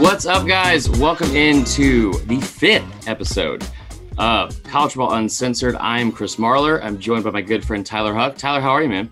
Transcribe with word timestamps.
What's 0.00 0.26
up, 0.26 0.46
guys? 0.46 0.88
Welcome 0.88 1.34
into 1.34 2.12
the 2.26 2.40
fifth 2.40 3.08
episode 3.08 3.64
of 4.16 4.62
College 4.64 4.92
Football 4.92 5.14
Uncensored. 5.14 5.76
I'm 5.76 6.12
Chris 6.12 6.36
Marlar. 6.36 6.82
I'm 6.82 6.98
joined 6.98 7.24
by 7.24 7.30
my 7.30 7.42
good 7.42 7.64
friend 7.64 7.84
Tyler 7.84 8.14
Huck. 8.14 8.36
Tyler, 8.36 8.60
how 8.60 8.70
are 8.70 8.82
you, 8.82 8.88
man? 8.88 9.10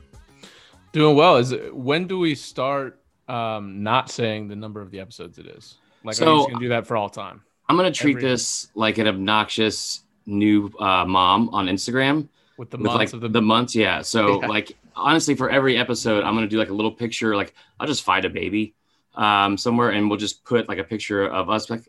Doing 0.92 1.16
well. 1.16 1.36
Is 1.36 1.52
it, 1.52 1.74
when 1.74 2.06
do 2.06 2.18
we 2.18 2.34
start 2.34 3.00
um, 3.28 3.82
not 3.82 4.10
saying 4.10 4.48
the 4.48 4.56
number 4.56 4.80
of 4.80 4.90
the 4.90 5.00
episodes 5.00 5.38
it 5.38 5.46
is? 5.46 5.76
Like, 6.04 6.16
So- 6.16 6.30
I'm 6.30 6.38
just 6.38 6.48
gonna 6.50 6.60
do 6.64 6.68
that 6.70 6.86
for 6.86 6.96
all 6.96 7.08
time. 7.10 7.42
I'm 7.68 7.76
gonna 7.76 7.90
treat 7.90 8.16
Every- 8.18 8.28
this 8.30 8.68
like 8.74 8.98
an 8.98 9.06
obnoxious 9.08 10.02
new 10.26 10.70
uh, 10.78 11.04
mom 11.04 11.48
on 11.50 11.66
Instagram 11.66 12.28
With 12.58 12.70
the 12.70 12.76
with 12.78 12.86
months 12.86 12.98
like 12.98 13.12
of 13.14 13.20
the, 13.20 13.28
the 13.28 13.42
months. 13.42 13.74
Yeah. 13.74 14.02
So 14.02 14.40
Yeah. 14.42 14.48
like 14.48 14.76
honestly, 14.94 15.34
for 15.34 15.48
every 15.50 15.76
episode, 15.76 16.24
I'm 16.24 16.34
gonna 16.34 16.48
do 16.48 16.58
like 16.58 16.70
a 16.70 16.74
little 16.74 16.92
picture. 16.92 17.36
Like 17.36 17.54
I'll 17.80 17.86
just 17.86 18.02
find 18.04 18.24
a 18.24 18.30
baby 18.30 18.74
um, 19.14 19.56
somewhere, 19.56 19.90
and 19.90 20.08
we'll 20.10 20.18
just 20.18 20.44
put 20.44 20.68
like 20.68 20.78
a 20.78 20.84
picture 20.84 21.26
of 21.26 21.48
us. 21.50 21.70
Like 21.70 21.82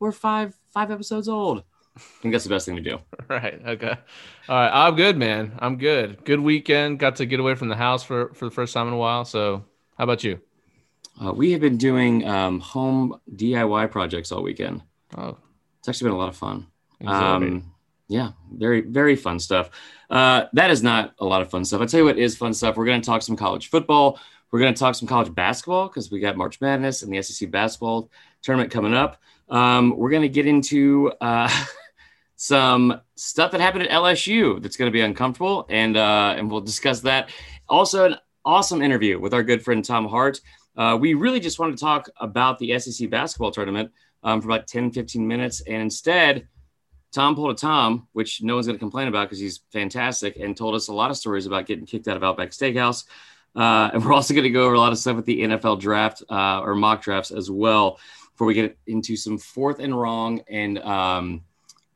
we're 0.00 0.12
five 0.12 0.56
five 0.70 0.90
episodes 0.90 1.28
old. 1.28 1.62
I 1.94 2.00
think 2.22 2.32
that's 2.32 2.44
the 2.44 2.50
best 2.50 2.64
thing 2.64 2.76
to 2.76 2.82
do. 2.82 2.98
right. 3.28 3.60
Okay. 3.66 3.94
All 4.48 4.56
right. 4.56 4.70
I'm 4.86 4.96
good, 4.96 5.18
man. 5.18 5.52
I'm 5.58 5.76
good. 5.76 6.24
Good 6.24 6.40
weekend. 6.40 6.98
Got 6.98 7.16
to 7.16 7.26
get 7.26 7.38
away 7.38 7.54
from 7.54 7.68
the 7.68 7.76
house 7.76 8.02
for 8.02 8.32
for 8.34 8.46
the 8.46 8.50
first 8.50 8.72
time 8.72 8.88
in 8.88 8.94
a 8.94 8.96
while. 8.96 9.26
So, 9.26 9.64
how 9.98 10.04
about 10.04 10.24
you? 10.24 10.40
Uh, 11.22 11.32
we 11.32 11.52
have 11.52 11.60
been 11.60 11.76
doing 11.76 12.26
um, 12.26 12.58
home 12.60 13.20
DIY 13.36 13.90
projects 13.90 14.32
all 14.32 14.42
weekend. 14.42 14.80
Oh, 15.18 15.36
It's 15.80 15.88
actually 15.90 16.06
been 16.06 16.14
a 16.14 16.18
lot 16.18 16.30
of 16.30 16.36
fun. 16.36 16.66
exhilarating. 17.00 17.56
Um, 17.56 17.71
yeah, 18.12 18.32
very, 18.52 18.82
very 18.82 19.16
fun 19.16 19.38
stuff. 19.38 19.70
Uh, 20.10 20.44
that 20.52 20.70
is 20.70 20.82
not 20.82 21.14
a 21.18 21.24
lot 21.24 21.40
of 21.40 21.50
fun 21.50 21.64
stuff. 21.64 21.80
I'll 21.80 21.86
tell 21.86 22.00
you 22.00 22.04
what 22.04 22.18
is 22.18 22.36
fun 22.36 22.52
stuff. 22.52 22.76
We're 22.76 22.84
going 22.84 23.00
to 23.00 23.06
talk 23.06 23.22
some 23.22 23.36
college 23.36 23.70
football. 23.70 24.20
We're 24.50 24.58
going 24.60 24.74
to 24.74 24.78
talk 24.78 24.94
some 24.94 25.08
college 25.08 25.34
basketball 25.34 25.88
because 25.88 26.10
we 26.10 26.20
got 26.20 26.36
March 26.36 26.60
Madness 26.60 27.02
and 27.02 27.10
the 27.10 27.22
SEC 27.22 27.50
basketball 27.50 28.10
tournament 28.42 28.70
coming 28.70 28.92
up. 28.92 29.22
Um, 29.48 29.96
we're 29.96 30.10
going 30.10 30.22
to 30.22 30.28
get 30.28 30.46
into 30.46 31.10
uh, 31.22 31.50
some 32.36 33.00
stuff 33.16 33.50
that 33.52 33.62
happened 33.62 33.84
at 33.84 33.90
LSU 33.90 34.62
that's 34.62 34.76
going 34.76 34.90
to 34.90 34.92
be 34.92 35.00
uncomfortable, 35.00 35.64
and 35.70 35.96
uh, 35.96 36.34
and 36.36 36.50
we'll 36.50 36.60
discuss 36.60 37.00
that. 37.00 37.30
Also, 37.66 38.04
an 38.04 38.16
awesome 38.44 38.82
interview 38.82 39.18
with 39.18 39.32
our 39.32 39.42
good 39.42 39.62
friend 39.64 39.82
Tom 39.82 40.06
Hart. 40.06 40.38
Uh, 40.76 40.98
we 41.00 41.14
really 41.14 41.40
just 41.40 41.58
wanted 41.58 41.78
to 41.78 41.82
talk 41.82 42.10
about 42.18 42.58
the 42.58 42.78
SEC 42.78 43.08
basketball 43.08 43.50
tournament 43.50 43.90
um, 44.22 44.42
for 44.42 44.48
about 44.48 44.66
10, 44.66 44.90
15 44.90 45.26
minutes, 45.26 45.62
and 45.62 45.80
instead, 45.80 46.46
Tom 47.12 47.34
pulled 47.34 47.50
a 47.50 47.54
Tom, 47.54 48.08
which 48.12 48.42
no 48.42 48.54
one's 48.54 48.66
going 48.66 48.76
to 48.76 48.80
complain 48.80 49.08
about 49.08 49.28
because 49.28 49.38
he's 49.38 49.60
fantastic, 49.70 50.36
and 50.36 50.56
told 50.56 50.74
us 50.74 50.88
a 50.88 50.94
lot 50.94 51.10
of 51.10 51.16
stories 51.16 51.46
about 51.46 51.66
getting 51.66 51.86
kicked 51.86 52.08
out 52.08 52.16
of 52.16 52.24
Outback 52.24 52.50
Steakhouse. 52.50 53.04
Uh, 53.54 53.90
and 53.92 54.04
we're 54.04 54.14
also 54.14 54.32
going 54.32 54.44
to 54.44 54.50
go 54.50 54.64
over 54.64 54.74
a 54.74 54.78
lot 54.78 54.92
of 54.92 54.98
stuff 54.98 55.16
with 55.16 55.26
the 55.26 55.42
NFL 55.42 55.78
draft 55.78 56.22
uh, 56.30 56.60
or 56.60 56.74
mock 56.74 57.02
drafts 57.02 57.30
as 57.30 57.50
well 57.50 57.98
before 58.32 58.46
we 58.46 58.54
get 58.54 58.78
into 58.86 59.14
some 59.14 59.36
fourth 59.36 59.78
and 59.78 59.98
wrong 59.98 60.40
and 60.48 60.78
um, 60.78 61.42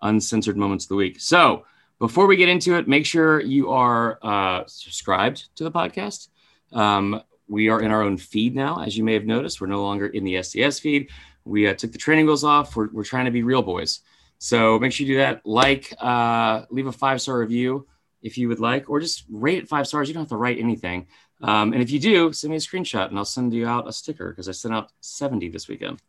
uncensored 0.03 0.57
moments 0.57 0.85
of 0.85 0.91
the 0.91 0.97
week. 0.97 1.19
So 1.19 1.65
before 1.99 2.27
we 2.27 2.37
get 2.37 2.51
into 2.51 2.77
it, 2.77 2.87
make 2.87 3.07
sure 3.07 3.41
you 3.41 3.71
are 3.71 4.19
uh, 4.23 4.65
subscribed 4.67 5.49
to 5.57 5.65
the 5.65 5.73
podcast. 5.73 6.29
Um, 6.73 7.23
we 7.49 7.69
are 7.69 7.81
in 7.81 7.91
our 7.91 8.03
own 8.03 8.19
feed 8.19 8.55
now, 8.55 8.83
as 8.83 8.99
you 8.99 9.05
may 9.05 9.15
have 9.15 9.25
noticed. 9.25 9.61
We're 9.61 9.69
no 9.69 9.83
longer 9.83 10.09
in 10.09 10.25
the 10.25 10.35
SDS 10.35 10.81
feed. 10.81 11.09
We 11.45 11.69
uh, 11.69 11.75
took 11.75 11.93
the 11.93 11.99
training 11.99 12.27
wheels 12.27 12.45
off. 12.45 12.77
We're, 12.77 12.89
we're 12.89 13.05
trying 13.05 13.27
to 13.27 13.31
be 13.31 13.43
real 13.43 13.63
boys. 13.63 14.01
So 14.39 14.79
make 14.79 14.93
sure 14.93 15.07
you 15.07 15.15
do 15.15 15.19
that. 15.19 15.47
Like, 15.47 15.93
uh, 15.99 16.65
leave 16.71 16.87
a 16.87 16.93
five 16.93 17.21
star 17.21 17.39
review 17.39 17.87
if 18.23 18.37
you 18.37 18.49
would 18.49 18.61
like, 18.61 18.91
or 18.91 19.01
just 19.01 19.25
rate 19.31 19.59
it 19.59 19.69
five 19.69 19.87
stars. 19.87 20.09
You 20.09 20.15
don't 20.15 20.23
have 20.23 20.31
to 20.31 20.37
write 20.37 20.59
anything. 20.59 21.07
Um, 21.43 21.73
and 21.73 21.83
if 21.83 21.91
you 21.91 21.99
do, 22.01 22.33
send 22.33 22.51
me 22.51 22.57
a 22.57 22.61
screenshot 22.61 23.09
and 23.09 23.19
I'll 23.19 23.25
send 23.25 23.53
you 23.53 23.67
out 23.67 23.89
a 23.89 23.93
sticker 23.93 24.31
because 24.31 24.49
I 24.49 24.53
sent 24.53 24.75
out 24.75 24.91
70 25.01 25.51
this 25.51 25.69
weekend. 25.69 26.01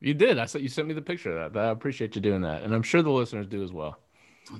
you 0.00 0.14
did. 0.14 0.38
I 0.38 0.46
saw 0.46 0.58
you 0.58 0.68
sent 0.68 0.88
me 0.88 0.94
the 0.94 1.02
picture 1.02 1.36
of 1.36 1.52
that. 1.52 1.60
I 1.60 1.70
appreciate 1.70 2.14
you 2.14 2.20
doing 2.22 2.42
that, 2.42 2.62
and 2.62 2.74
I'm 2.74 2.82
sure 2.82 3.02
the 3.02 3.10
listeners 3.10 3.46
do 3.46 3.62
as 3.62 3.72
well. 3.72 3.98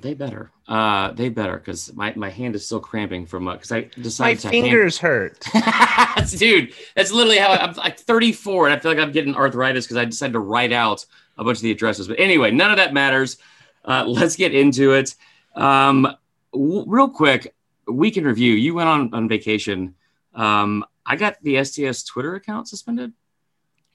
They 0.01 0.13
better. 0.15 0.51
Uh, 0.67 1.11
they 1.11 1.29
better 1.29 1.57
because 1.57 1.93
my, 1.93 2.11
my 2.15 2.29
hand 2.29 2.55
is 2.55 2.65
still 2.65 2.79
cramping 2.79 3.25
from 3.27 3.45
because 3.45 3.71
I 3.71 3.81
My 3.81 4.03
decided 4.03 4.39
to 4.39 4.47
hand- 4.49 4.63
fingers 4.65 4.97
hurt. 4.97 5.39
dude 6.37 6.73
that's 6.95 7.11
literally 7.11 7.37
how 7.37 7.49
I, 7.49 7.57
i'm 7.67 7.73
like 7.75 7.99
34 7.99 8.67
and 8.67 8.75
i 8.75 8.79
feel 8.79 8.89
like 8.91 8.99
i'm 8.99 9.11
getting 9.11 9.35
arthritis 9.35 9.85
because 9.85 9.97
i 9.97 10.05
decided 10.05 10.33
to 10.33 10.39
write 10.39 10.71
out 10.71 11.05
a 11.37 11.43
bunch 11.43 11.57
of 11.59 11.61
the 11.61 11.71
addresses 11.71 12.07
but 12.07 12.19
anyway 12.19 12.49
none 12.51 12.71
of 12.71 12.77
that 12.77 12.93
matters 12.93 13.37
uh, 13.85 14.03
let's 14.07 14.35
get 14.35 14.55
into 14.55 14.93
it 14.93 15.13
um, 15.55 16.07
w- 16.51 16.83
real 16.87 17.09
quick 17.09 17.53
week 17.87 18.17
in 18.17 18.23
review 18.25 18.53
you 18.53 18.73
went 18.73 18.89
on 18.89 19.13
on 19.13 19.27
vacation 19.29 19.93
um, 20.33 20.83
i 21.05 21.15
got 21.15 21.35
the 21.43 21.55
SDS 21.55 22.07
twitter 22.07 22.33
account 22.35 22.67
suspended 22.67 23.11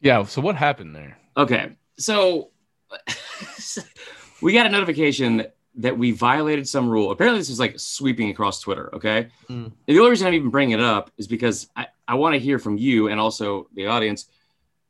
Yeah. 0.00 0.22
So 0.24 0.40
what 0.40 0.54
happened 0.56 0.94
there? 0.94 1.18
Okay, 1.36 1.72
so 1.98 2.50
we 4.42 4.52
got 4.52 4.66
a 4.66 4.68
notification 4.70 5.46
that 5.76 5.96
we 5.96 6.10
violated 6.10 6.68
some 6.68 6.88
rule. 6.88 7.10
Apparently, 7.12 7.38
this 7.40 7.48
was 7.48 7.60
like 7.60 7.78
sweeping 7.78 8.28
across 8.30 8.60
Twitter. 8.60 8.94
Okay, 8.94 9.28
Mm. 9.48 9.64
and 9.66 9.72
the 9.86 9.98
only 9.98 10.10
reason 10.10 10.26
I'm 10.26 10.34
even 10.34 10.50
bringing 10.50 10.74
it 10.78 10.84
up 10.84 11.10
is 11.16 11.26
because 11.28 11.68
I, 11.76 11.86
I 12.08 12.14
want 12.14 12.34
to 12.34 12.38
hear 12.40 12.58
from 12.58 12.76
you 12.76 13.08
and 13.08 13.20
also 13.20 13.68
the 13.74 13.86
audience. 13.86 14.26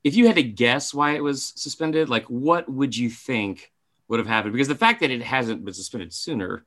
If 0.03 0.17
you 0.17 0.27
had 0.27 0.37
to 0.37 0.43
guess 0.43 0.95
why 0.95 1.13
it 1.17 1.23
was 1.23 1.53
suspended, 1.57 2.09
like 2.09 2.25
what 2.25 2.67
would 2.71 2.97
you 2.97 3.11
think 3.11 3.71
would 4.09 4.19
have 4.19 4.27
happened? 4.27 4.53
Because 4.55 4.69
the 4.69 4.75
fact 4.75 5.01
that 5.01 5.11
it 5.11 5.23
hasn't 5.23 5.63
been 5.65 5.75
suspended 5.75 6.13
sooner, 6.15 6.65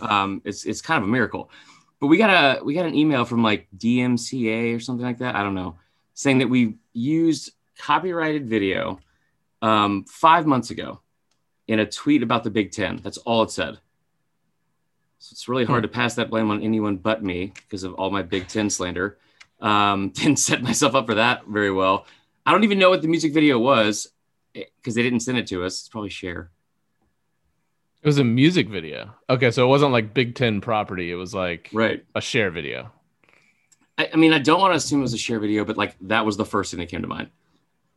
um, 0.00 0.40
it's 0.44 0.64
it's 0.64 0.80
kind 0.80 1.02
of 1.02 1.08
a 1.08 1.12
miracle. 1.12 1.50
But 2.00 2.06
we 2.06 2.16
got 2.16 2.30
a 2.30 2.64
we 2.64 2.72
got 2.72 2.86
an 2.86 2.94
email 2.94 3.26
from 3.26 3.42
like 3.42 3.68
DMCA 3.76 4.74
or 4.74 4.80
something 4.80 5.04
like 5.04 5.18
that. 5.18 5.36
I 5.36 5.42
don't 5.42 5.54
know, 5.54 5.76
saying 6.14 6.38
that 6.38 6.48
we 6.48 6.76
used 6.94 7.52
copyrighted 7.78 8.46
video 8.48 8.98
um, 9.60 10.04
five 10.04 10.46
months 10.46 10.70
ago 10.70 11.00
in 11.70 11.78
a 11.78 11.86
tweet 11.86 12.24
about 12.24 12.42
the 12.42 12.50
Big 12.50 12.72
Ten. 12.72 12.96
That's 13.00 13.18
all 13.18 13.44
it 13.44 13.50
said. 13.52 13.78
So 15.20 15.28
it's 15.32 15.48
really 15.48 15.64
hard 15.64 15.84
to 15.84 15.88
pass 15.88 16.16
that 16.16 16.28
blame 16.28 16.50
on 16.50 16.62
anyone 16.62 16.96
but 16.96 17.22
me 17.22 17.52
because 17.54 17.84
of 17.84 17.94
all 17.94 18.10
my 18.10 18.22
Big 18.22 18.48
Ten 18.48 18.68
slander. 18.68 19.18
Um, 19.60 20.08
didn't 20.14 20.40
set 20.40 20.62
myself 20.62 20.96
up 20.96 21.06
for 21.06 21.14
that 21.14 21.46
very 21.46 21.70
well. 21.70 22.06
I 22.44 22.50
don't 22.50 22.64
even 22.64 22.80
know 22.80 22.90
what 22.90 23.02
the 23.02 23.08
music 23.08 23.32
video 23.32 23.56
was 23.60 24.08
because 24.52 24.96
they 24.96 25.02
didn't 25.02 25.20
send 25.20 25.38
it 25.38 25.46
to 25.48 25.64
us. 25.64 25.78
It's 25.78 25.88
probably 25.88 26.10
Cher. 26.10 26.50
It 28.02 28.08
was 28.08 28.18
a 28.18 28.24
music 28.24 28.68
video. 28.68 29.14
Okay, 29.28 29.52
so 29.52 29.64
it 29.64 29.68
wasn't 29.68 29.92
like 29.92 30.12
Big 30.12 30.34
Ten 30.34 30.60
property. 30.60 31.12
It 31.12 31.14
was 31.16 31.32
like 31.34 31.70
Right. 31.72 32.04
a 32.16 32.20
Cher 32.20 32.50
video. 32.50 32.90
I, 33.96 34.10
I 34.12 34.16
mean, 34.16 34.32
I 34.32 34.40
don't 34.40 34.58
want 34.60 34.72
to 34.72 34.76
assume 34.76 34.98
it 34.98 35.02
was 35.02 35.14
a 35.14 35.18
Cher 35.18 35.38
video, 35.38 35.64
but 35.64 35.76
like 35.76 35.94
that 36.00 36.26
was 36.26 36.36
the 36.36 36.44
first 36.44 36.72
thing 36.72 36.80
that 36.80 36.88
came 36.88 37.02
to 37.02 37.06
mind. 37.08 37.28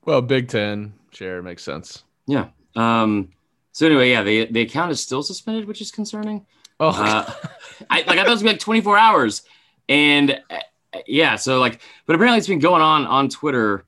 Well, 0.06 0.22
Big 0.22 0.50
Ten 0.50 0.94
Cher 1.12 1.42
makes 1.42 1.64
sense. 1.64 2.04
Yeah. 2.28 2.50
Um, 2.76 3.30
so 3.74 3.86
anyway, 3.88 4.12
yeah, 4.12 4.24
the 4.24 4.46
the 4.46 4.62
account 4.62 4.92
is 4.92 5.02
still 5.02 5.22
suspended, 5.22 5.66
which 5.68 5.82
is 5.82 5.92
concerning. 5.92 6.46
Oh, 6.80 6.90
Uh, 6.90 7.32
I 7.90 7.98
like 8.02 8.10
I 8.10 8.16
thought 8.18 8.28
it 8.28 8.30
was 8.30 8.42
gonna 8.42 8.54
be 8.54 8.56
like 8.56 8.60
24 8.60 8.98
hours, 8.98 9.42
and 9.90 10.40
uh, 10.50 10.60
yeah, 11.06 11.36
so 11.36 11.60
like, 11.60 11.82
but 12.06 12.16
apparently 12.16 12.38
it's 12.38 12.48
been 12.48 12.60
going 12.60 12.82
on 12.82 13.06
on 13.06 13.28
Twitter. 13.30 13.86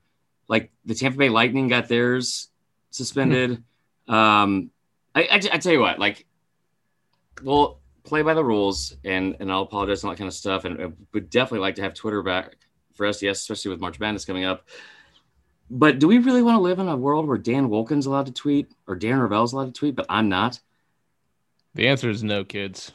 Like 0.48 0.70
the 0.84 0.94
Tampa 0.94 1.18
Bay 1.18 1.28
Lightning 1.28 1.68
got 1.68 1.88
theirs 1.88 2.48
suspended. 2.90 3.62
um, 4.08 4.70
I, 5.14 5.22
I 5.22 5.34
I 5.36 5.58
tell 5.58 5.72
you 5.72 5.80
what, 5.80 5.98
like, 5.98 6.26
we'll 7.42 7.78
play 8.04 8.22
by 8.22 8.34
the 8.34 8.44
rules, 8.44 8.96
and 9.04 9.36
and 9.40 9.50
I'll 9.50 9.62
apologize 9.62 10.04
on 10.04 10.10
that 10.10 10.18
kind 10.18 10.28
of 10.28 10.34
stuff, 10.34 10.64
and 10.64 10.96
would 11.12 11.30
definitely 11.30 11.60
like 11.60 11.76
to 11.76 11.82
have 11.82 11.94
Twitter 11.94 12.22
back 12.22 12.56
for 12.94 13.06
SDS, 13.06 13.32
especially 13.32 13.70
with 13.70 13.80
March 13.80 13.98
Madness 14.00 14.24
coming 14.24 14.44
up. 14.44 14.68
But 15.68 15.98
do 15.98 16.06
we 16.06 16.18
really 16.18 16.42
want 16.42 16.56
to 16.56 16.60
live 16.60 16.78
in 16.78 16.88
a 16.88 16.96
world 16.96 17.26
where 17.26 17.38
Dan 17.38 17.68
Wolken's 17.68 18.06
allowed 18.06 18.26
to 18.26 18.32
tweet 18.32 18.70
or 18.86 18.94
Dan 18.94 19.18
Ravel's 19.18 19.52
allowed 19.52 19.66
to 19.66 19.72
tweet, 19.72 19.96
but 19.96 20.06
I'm 20.08 20.28
not? 20.28 20.60
the 21.76 21.88
answer 21.88 22.08
is 22.08 22.24
no, 22.24 22.42
kids. 22.42 22.92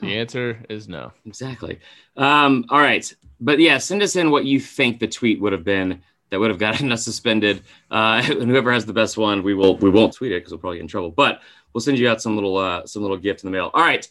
The 0.00 0.16
answer 0.18 0.64
is 0.68 0.88
no. 0.88 1.12
Exactly. 1.26 1.80
Um, 2.16 2.64
all 2.70 2.80
right. 2.80 3.12
But 3.40 3.58
yeah, 3.58 3.78
send 3.78 4.02
us 4.02 4.16
in 4.16 4.30
what 4.30 4.44
you 4.44 4.60
think 4.60 5.00
the 5.00 5.08
tweet 5.08 5.40
would 5.40 5.52
have 5.52 5.64
been 5.64 6.02
that 6.30 6.40
would 6.40 6.50
have 6.50 6.58
gotten 6.58 6.90
us 6.92 7.04
suspended. 7.04 7.62
Uh, 7.90 8.22
and 8.24 8.42
whoever 8.50 8.72
has 8.72 8.86
the 8.86 8.92
best 8.92 9.16
one, 9.18 9.42
we 9.42 9.54
will 9.54 9.76
we 9.76 9.90
won't 9.90 10.14
tweet 10.14 10.32
it 10.32 10.40
because 10.40 10.52
we'll 10.52 10.60
probably 10.60 10.78
get 10.78 10.82
in 10.82 10.88
trouble. 10.88 11.10
But 11.10 11.42
we'll 11.72 11.80
send 11.80 11.98
you 11.98 12.08
out 12.08 12.22
some 12.22 12.34
little 12.36 12.56
uh, 12.56 12.86
some 12.86 13.02
little 13.02 13.16
gift 13.16 13.42
in 13.44 13.50
the 13.50 13.56
mail. 13.56 13.70
All 13.74 13.82
right. 13.82 14.08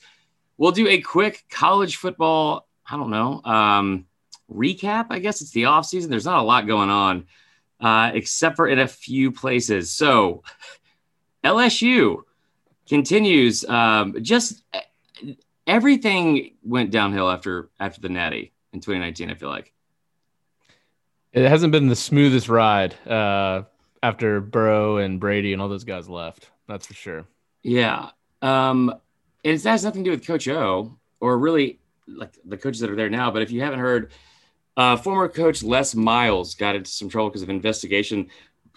We'll 0.57 0.71
do 0.71 0.87
a 0.87 1.01
quick 1.01 1.43
college 1.49 1.95
football, 1.95 2.67
I 2.89 2.95
don't 2.95 3.09
know, 3.09 3.41
um, 3.43 4.05
recap. 4.53 5.07
I 5.09 5.19
guess 5.19 5.41
it's 5.41 5.51
the 5.51 5.65
off 5.65 5.87
season. 5.87 6.11
There's 6.11 6.25
not 6.25 6.39
a 6.39 6.43
lot 6.43 6.67
going 6.67 6.89
on, 6.89 7.25
uh, 7.81 8.11
except 8.13 8.55
for 8.55 8.67
in 8.67 8.79
a 8.79 8.87
few 8.87 9.31
places. 9.31 9.91
So 9.91 10.43
LSU 11.43 12.23
continues 12.87 13.65
um, 13.65 14.15
just 14.21 14.63
everything 15.67 16.51
went 16.63 16.91
downhill 16.91 17.29
after 17.29 17.69
after 17.79 18.01
the 18.01 18.09
Natty 18.09 18.51
in 18.73 18.79
2019. 18.79 19.31
I 19.31 19.33
feel 19.33 19.49
like. 19.49 19.73
It 21.33 21.47
hasn't 21.47 21.71
been 21.71 21.87
the 21.87 21.95
smoothest 21.95 22.49
ride 22.49 22.93
uh, 23.07 23.63
after 24.03 24.41
Burrow 24.41 24.97
and 24.97 25.17
Brady 25.17 25.53
and 25.53 25.61
all 25.61 25.69
those 25.69 25.85
guys 25.85 26.09
left. 26.09 26.49
That's 26.67 26.87
for 26.87 26.93
sure. 26.93 27.25
Yeah. 27.63 28.09
Um, 28.41 28.89
and 29.45 29.53
it 29.53 29.63
has 29.63 29.85
nothing 29.85 30.03
to 30.03 30.09
do 30.09 30.11
with 30.11 30.27
Coach 30.27 30.49
O 30.49 30.97
or 31.21 31.37
really 31.37 31.79
like 32.05 32.37
the 32.43 32.57
coaches 32.57 32.81
that 32.81 32.89
are 32.89 32.97
there 32.97 33.09
now. 33.09 33.31
But 33.31 33.43
if 33.43 33.51
you 33.51 33.61
haven't 33.61 33.79
heard, 33.79 34.11
uh, 34.77 34.97
former 34.97 35.27
coach 35.27 35.63
Les 35.63 35.95
Miles 35.95 36.55
got 36.55 36.75
into 36.75 36.89
some 36.89 37.09
trouble 37.09 37.29
because 37.29 37.41
of 37.41 37.49
investigation. 37.49 38.29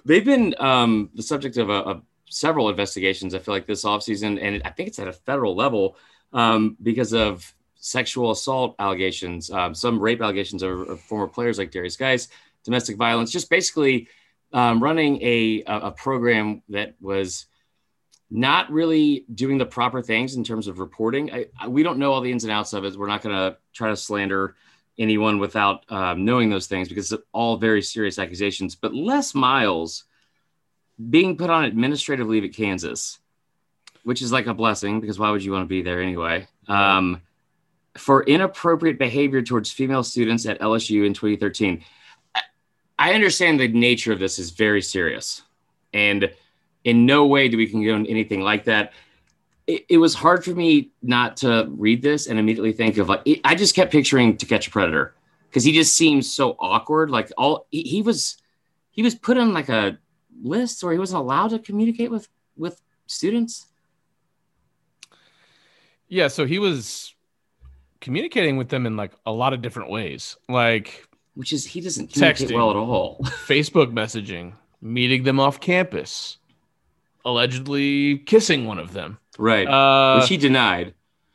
They've 0.04 0.24
been 0.24 0.54
um, 0.58 1.10
the 1.14 1.22
subject 1.22 1.56
of, 1.56 1.70
a, 1.70 2.02
several 2.28 2.68
investigations. 2.68 3.34
I 3.34 3.38
feel 3.38 3.54
like 3.54 3.66
this 3.66 3.84
offseason, 3.84 4.42
and 4.42 4.62
I 4.64 4.70
think 4.70 4.88
it's 4.88 4.98
at 4.98 5.08
a 5.08 5.12
federal 5.12 5.54
level 5.54 5.96
um, 6.32 6.76
because 6.82 7.12
of 7.12 7.54
sexual 7.76 8.30
assault 8.30 8.74
allegations, 8.78 9.50
um, 9.50 9.74
some 9.74 10.00
rape 10.00 10.20
allegations 10.20 10.62
of, 10.62 10.88
of, 10.88 11.00
former 11.00 11.28
players 11.28 11.58
like 11.58 11.70
Darius 11.70 11.96
Guice, 11.96 12.28
domestic 12.64 12.96
violence, 12.96 13.30
just 13.30 13.50
basically 13.50 14.08
um, 14.52 14.82
running 14.82 15.20
a, 15.22 15.62
a 15.66 15.90
program 15.90 16.62
that 16.70 16.94
was 17.00 17.46
not 18.30 18.70
really 18.72 19.26
doing 19.32 19.58
the 19.58 19.66
proper 19.66 20.02
things 20.02 20.34
in 20.34 20.42
terms 20.42 20.66
of 20.66 20.78
reporting. 20.78 21.32
I, 21.32 21.46
I, 21.60 21.68
we 21.68 21.82
don't 21.82 21.98
know 21.98 22.12
all 22.12 22.20
the 22.20 22.32
ins 22.32 22.44
and 22.44 22.52
outs 22.52 22.72
of 22.72 22.84
it. 22.84 22.96
We're 22.96 23.06
not 23.06 23.22
going 23.22 23.36
to 23.36 23.58
try 23.72 23.90
to 23.90 23.96
slander 23.96 24.56
anyone 24.98 25.38
without 25.38 25.90
um, 25.90 26.24
knowing 26.24 26.50
those 26.50 26.66
things 26.66 26.88
because 26.88 27.10
it's 27.10 27.22
all 27.32 27.56
very 27.56 27.82
serious 27.82 28.18
accusations. 28.18 28.74
But 28.74 28.94
Les 28.94 29.34
Miles 29.34 30.04
being 31.10 31.36
put 31.36 31.50
on 31.50 31.64
administrative 31.64 32.28
leave 32.28 32.44
at 32.44 32.52
Kansas, 32.52 33.18
which 34.04 34.22
is 34.22 34.32
like 34.32 34.46
a 34.46 34.54
blessing 34.54 35.00
because 35.00 35.18
why 35.18 35.30
would 35.30 35.44
you 35.44 35.52
want 35.52 35.64
to 35.64 35.68
be 35.68 35.82
there 35.82 36.00
anyway? 36.00 36.46
Um, 36.68 37.22
for 37.96 38.24
inappropriate 38.24 38.98
behavior 38.98 39.42
towards 39.42 39.70
female 39.70 40.02
students 40.02 40.46
at 40.46 40.60
LSU 40.60 41.06
in 41.06 41.14
2013. 41.14 41.84
I 42.98 43.12
understand 43.14 43.58
the 43.58 43.68
nature 43.68 44.12
of 44.12 44.18
this 44.18 44.38
is 44.38 44.50
very 44.50 44.82
serious. 44.82 45.42
And 45.92 46.30
in 46.84 47.06
no 47.06 47.26
way 47.26 47.48
do 47.48 47.56
we 47.56 47.66
condone 47.66 48.06
anything 48.06 48.40
like 48.40 48.64
that. 48.64 48.92
It, 49.66 49.86
it, 49.88 49.98
was 49.98 50.14
hard 50.14 50.44
for 50.44 50.50
me 50.50 50.90
not 51.02 51.38
to 51.38 51.66
read 51.70 52.02
this 52.02 52.26
and 52.26 52.38
immediately 52.38 52.72
think 52.72 52.98
of 52.98 53.08
like, 53.08 53.22
it, 53.24 53.40
I 53.44 53.54
just 53.54 53.74
kept 53.74 53.92
picturing 53.92 54.36
To 54.36 54.46
Catch 54.46 54.68
a 54.68 54.70
Predator 54.70 55.14
because 55.48 55.64
he 55.64 55.72
just 55.72 55.96
seems 55.96 56.30
so 56.30 56.56
awkward. 56.60 57.10
Like 57.10 57.32
all 57.38 57.66
he, 57.70 57.82
he 57.82 58.02
was, 58.02 58.36
he 58.90 59.02
was 59.02 59.14
put 59.14 59.38
on 59.38 59.54
like 59.54 59.70
a 59.70 59.98
list 60.42 60.82
where 60.82 60.92
he 60.92 60.98
wasn't 60.98 61.22
allowed 61.22 61.48
to 61.50 61.58
communicate 61.58 62.10
with 62.10 62.28
with 62.56 62.80
students. 63.06 63.66
Yeah, 66.08 66.28
so 66.28 66.46
he 66.46 66.58
was 66.58 67.14
communicating 68.00 68.56
with 68.56 68.68
them 68.68 68.86
in 68.86 68.96
like 68.96 69.12
a 69.26 69.32
lot 69.32 69.52
of 69.52 69.62
different 69.62 69.90
ways, 69.90 70.36
like 70.48 71.08
which 71.34 71.52
is 71.52 71.64
he 71.64 71.80
doesn't 71.80 72.12
communicate 72.12 72.48
texting, 72.48 72.54
well 72.54 72.70
at 72.70 72.76
all. 72.76 73.18
Facebook 73.24 73.92
messaging, 73.92 74.52
meeting 74.80 75.22
them 75.24 75.40
off 75.40 75.60
campus, 75.60 76.38
allegedly 77.24 78.18
kissing 78.18 78.66
one 78.66 78.78
of 78.78 78.92
them. 78.92 79.18
Right, 79.38 79.66
uh, 79.66 80.20
which 80.20 80.28
he 80.28 80.36
denied. 80.36 80.94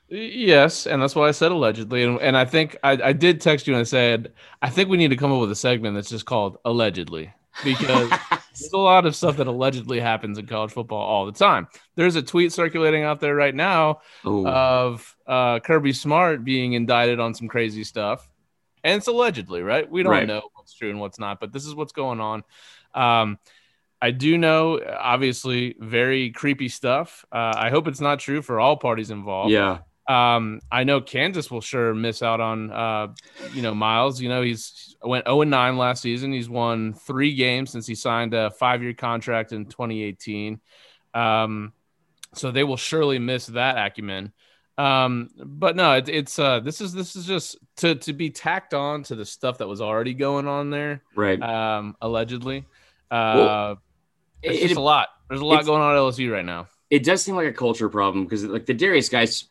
Yes, 0.10 0.88
and 0.88 1.02
that's 1.02 1.16
why 1.16 1.28
I 1.28 1.32
said 1.32 1.52
allegedly. 1.52 2.04
And, 2.04 2.20
and 2.20 2.36
I 2.36 2.46
think 2.46 2.78
I, 2.84 2.92
I 3.04 3.14
did 3.14 3.42
text 3.42 3.68
you 3.68 3.74
and 3.74 3.82
I 3.82 3.84
said 3.84 4.34
I 4.62 4.70
think 4.70 4.90
we 4.90 4.98
need 4.98 5.10
to 5.10 5.18
come 5.18 5.32
up 5.32 5.40
with 5.40 5.52
a 5.52 5.56
segment 5.56 5.96
that's 5.96 6.10
just 6.10 6.26
called 6.26 6.58
allegedly 6.66 7.32
because 7.64 8.10
there's 8.30 8.74
a 8.74 8.78
lot 8.78 9.06
of 9.06 9.16
stuff 9.16 9.38
that 9.38 9.48
allegedly 9.48 10.00
happens 10.00 10.38
in 10.38 10.48
college 10.48 10.72
football 10.72 11.02
all 11.02 11.26
the 11.26 11.32
time. 11.32 11.68
There's 11.96 12.16
a 12.16 12.22
tweet 12.22 12.52
circulating 12.52 13.04
out 13.04 13.20
there 13.20 13.36
right 13.36 13.54
now 13.54 14.02
Ooh. 14.26 14.48
of 14.48 15.16
uh, 15.28 15.60
Kirby 15.60 15.94
Smart 15.94 16.44
being 16.44 16.74
indicted 16.74 17.20
on 17.20 17.34
some 17.34 17.48
crazy 17.48 17.84
stuff, 17.84 18.28
and 18.84 18.98
it's 18.98 19.08
allegedly, 19.08 19.62
right? 19.62 19.90
We 19.90 20.04
don't 20.04 20.12
right. 20.12 20.28
know 20.28 20.42
what's 20.56 20.74
true 20.74 20.90
and 20.90 21.00
what's 21.00 21.20
not, 21.20 21.40
but 21.40 21.54
this 21.54 21.66
is 21.66 21.76
what's 21.76 21.94
going 21.94 22.20
on. 22.20 22.44
Um, 22.96 23.38
I 24.02 24.12
do 24.12 24.38
know, 24.38 24.80
obviously, 24.80 25.76
very 25.80 26.32
creepy 26.32 26.70
stuff. 26.70 27.26
Uh, 27.32 27.54
I 27.56 27.70
hope 27.70 27.88
it's 27.88 28.00
not 28.00 28.20
true 28.20 28.42
for 28.42 28.60
all 28.60 28.78
parties 28.78 29.12
involved. 29.12 29.52
Yeah. 29.52 29.80
Um, 30.08 30.62
I 30.72 30.86
know 30.86 31.02
Kansas 31.02 31.52
will 31.52 31.62
sure 31.62 31.94
miss 31.94 32.24
out 32.24 32.40
on, 32.40 32.72
uh, 32.72 33.08
you 33.54 33.62
know, 33.62 33.76
Miles. 33.76 34.20
You 34.20 34.30
know, 34.30 34.42
he's 34.42 34.96
went 35.04 35.28
0 35.28 35.44
9 35.44 35.78
last 35.78 36.02
season. 36.02 36.32
He's 36.32 36.50
won 36.50 36.94
three 36.94 37.36
games 37.36 37.72
since 37.72 37.86
he 37.86 37.94
signed 37.94 38.34
a 38.34 38.50
five 38.52 38.82
year 38.82 38.94
contract 38.94 39.52
in 39.52 39.66
2018. 39.66 40.60
Um, 41.14 41.74
so 42.34 42.52
they 42.52 42.64
will 42.64 42.78
surely 42.78 43.20
miss 43.20 43.48
that 43.48 43.78
acumen. 43.78 44.34
Um, 44.80 45.30
but 45.36 45.76
no, 45.76 45.94
it, 45.94 46.08
it's 46.08 46.40
uh, 46.40 46.62
this 46.62 46.80
is 46.80 46.94
this 46.94 47.16
is 47.16 47.26
just 47.26 47.58
to 47.78 47.96
to 47.96 48.14
be 48.14 48.30
tacked 48.30 48.74
on 48.74 49.04
to 49.04 49.16
the 49.16 49.26
stuff 49.26 49.58
that 49.58 49.68
was 49.68 49.82
already 49.82 50.14
going 50.14 50.48
on 50.48 50.70
there, 50.70 51.04
right? 51.16 51.42
Um, 51.42 51.98
allegedly, 52.02 52.66
uh, 53.12 53.34
well, 53.36 53.82
it's 54.42 54.60
it, 54.60 54.68
just 54.68 54.78
a 54.78 54.82
lot. 54.82 55.10
There's 55.30 55.42
a 55.42 55.46
lot 55.46 55.66
going 55.66 55.82
on 55.82 55.96
at 55.96 56.00
LSU 56.00 56.32
right 56.32 56.46
now. 56.46 56.68
It 56.90 57.04
does 57.04 57.22
seem 57.22 57.36
like 57.36 57.48
a 57.48 57.54
culture 57.54 57.90
problem 57.90 58.24
because 58.24 58.44
like 58.46 58.66
the 58.66 58.74
Darius 58.74 59.10
Guice 59.10 59.46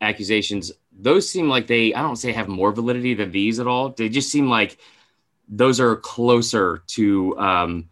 accusations, 0.00 0.72
those 0.92 1.30
seem 1.30 1.48
like 1.48 1.66
they, 1.66 1.94
I 1.94 2.02
don't 2.02 2.16
say 2.16 2.32
have 2.32 2.48
more 2.48 2.72
validity 2.72 3.14
than 3.14 3.30
these 3.30 3.58
at 3.58 3.66
all. 3.66 3.90
They 3.90 4.08
just 4.08 4.30
seem 4.30 4.48
like 4.48 4.78
those 5.48 5.80
are 5.80 5.96
closer 5.96 6.82
to, 6.88 7.38
um, 7.38 7.88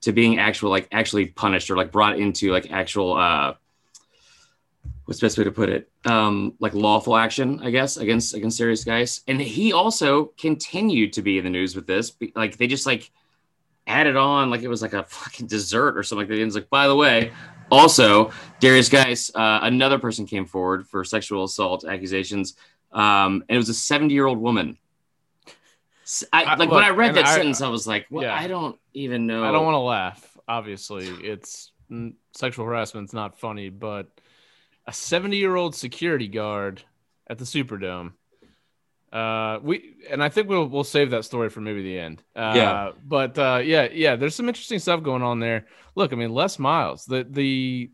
to 0.00 0.12
being 0.12 0.38
actual, 0.38 0.70
like 0.70 0.88
actually 0.90 1.26
punished 1.26 1.70
or 1.70 1.76
like 1.76 1.92
brought 1.92 2.18
into 2.18 2.50
like 2.50 2.72
actual, 2.72 3.14
uh, 3.14 3.54
what's 5.04 5.20
the 5.20 5.24
best 5.24 5.38
way 5.38 5.44
to 5.44 5.50
put 5.52 5.68
it? 5.68 5.90
Um, 6.04 6.54
like 6.60 6.74
lawful 6.74 7.16
action, 7.16 7.60
I 7.62 7.70
guess, 7.70 7.96
against 7.96 8.34
against 8.34 8.58
Darius 8.58 8.84
Guice 8.84 9.22
And 9.26 9.40
he 9.40 9.72
also 9.72 10.26
continued 10.38 11.14
to 11.14 11.22
be 11.22 11.38
in 11.38 11.44
the 11.44 11.50
news 11.50 11.74
with 11.74 11.86
this. 11.86 12.12
Like 12.34 12.58
they 12.58 12.66
just 12.66 12.84
like 12.86 13.10
added 13.88 14.16
on 14.16 14.50
like 14.50 14.62
it 14.62 14.68
was 14.68 14.82
like 14.82 14.92
a 14.92 15.02
fucking 15.04 15.46
dessert 15.46 15.96
or 15.96 16.02
something 16.02 16.22
like 16.22 16.28
that. 16.28 16.40
And 16.40 16.46
it's 16.46 16.54
like, 16.54 16.70
by 16.70 16.86
the 16.86 16.96
way, 16.96 17.32
also, 17.70 18.32
Darius 18.60 18.88
Guice, 18.88 19.30
uh, 19.34 19.60
another 19.62 19.98
person 19.98 20.26
came 20.26 20.46
forward 20.46 20.86
for 20.86 21.04
sexual 21.04 21.44
assault 21.44 21.84
accusations, 21.84 22.54
um, 22.92 23.44
and 23.48 23.56
it 23.56 23.58
was 23.58 23.68
a 23.68 23.74
70 23.74 24.14
year 24.14 24.26
old 24.26 24.38
woman. 24.38 24.78
I, 26.32 26.44
like 26.54 26.58
look, 26.58 26.70
when 26.70 26.84
I 26.84 26.90
read 26.90 27.14
that 27.16 27.26
I, 27.26 27.34
sentence, 27.34 27.60
I 27.60 27.68
was 27.68 27.86
like, 27.86 28.06
well, 28.10 28.24
yeah. 28.24 28.34
I 28.34 28.46
don't 28.46 28.78
even 28.94 29.26
know. 29.26 29.44
I 29.44 29.52
don't 29.52 29.64
want 29.64 29.74
to 29.74 29.80
laugh. 29.80 30.36
Obviously, 30.48 31.06
it's 31.06 31.72
sexual 32.34 32.64
harassment. 32.64 33.04
It's 33.04 33.12
not 33.12 33.38
funny, 33.38 33.68
but 33.68 34.06
a 34.86 34.92
70 34.92 35.36
year 35.36 35.54
old 35.54 35.74
security 35.74 36.28
guard 36.28 36.82
at 37.28 37.36
the 37.36 37.44
Superdome 37.44 38.12
uh, 39.12 39.58
we 39.62 39.94
and 40.10 40.22
I 40.22 40.28
think 40.28 40.48
we'll 40.48 40.66
we'll 40.66 40.84
save 40.84 41.10
that 41.10 41.24
story 41.24 41.48
for 41.48 41.60
maybe 41.60 41.82
the 41.82 41.98
end. 41.98 42.22
Uh, 42.36 42.52
yeah. 42.54 42.90
But 43.04 43.38
uh, 43.38 43.60
yeah, 43.64 43.88
yeah. 43.90 44.16
There's 44.16 44.34
some 44.34 44.48
interesting 44.48 44.78
stuff 44.78 45.02
going 45.02 45.22
on 45.22 45.40
there. 45.40 45.66
Look, 45.94 46.12
I 46.12 46.16
mean, 46.16 46.32
Les 46.32 46.58
Miles, 46.58 47.06
the 47.06 47.26
the 47.28 47.90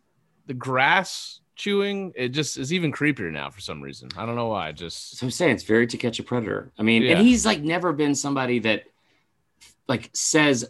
the 0.46 0.55
grass 0.55 1.40
chewing, 1.56 2.12
it 2.16 2.31
just 2.31 2.58
is 2.58 2.72
even 2.72 2.90
creepier 2.90 3.31
now 3.31 3.50
for 3.50 3.61
some 3.61 3.81
reason. 3.81 4.08
I 4.16 4.26
don't 4.26 4.34
know 4.34 4.49
why. 4.49 4.72
Just 4.72 5.16
so 5.16 5.26
I'm 5.26 5.30
saying 5.30 5.52
it's 5.52 5.64
very 5.64 5.87
to 5.87 5.97
catch 5.97 6.18
a 6.18 6.25
predator. 6.25 6.73
I 6.78 6.83
mean, 6.83 7.02
yeah. 7.02 7.12
and 7.12 7.26
he's 7.26 7.47
like 7.47 7.61
never 7.61 7.92
been 7.92 8.14
somebody 8.14 8.59
that 8.61 8.85
like 9.88 10.11
says 10.14 10.64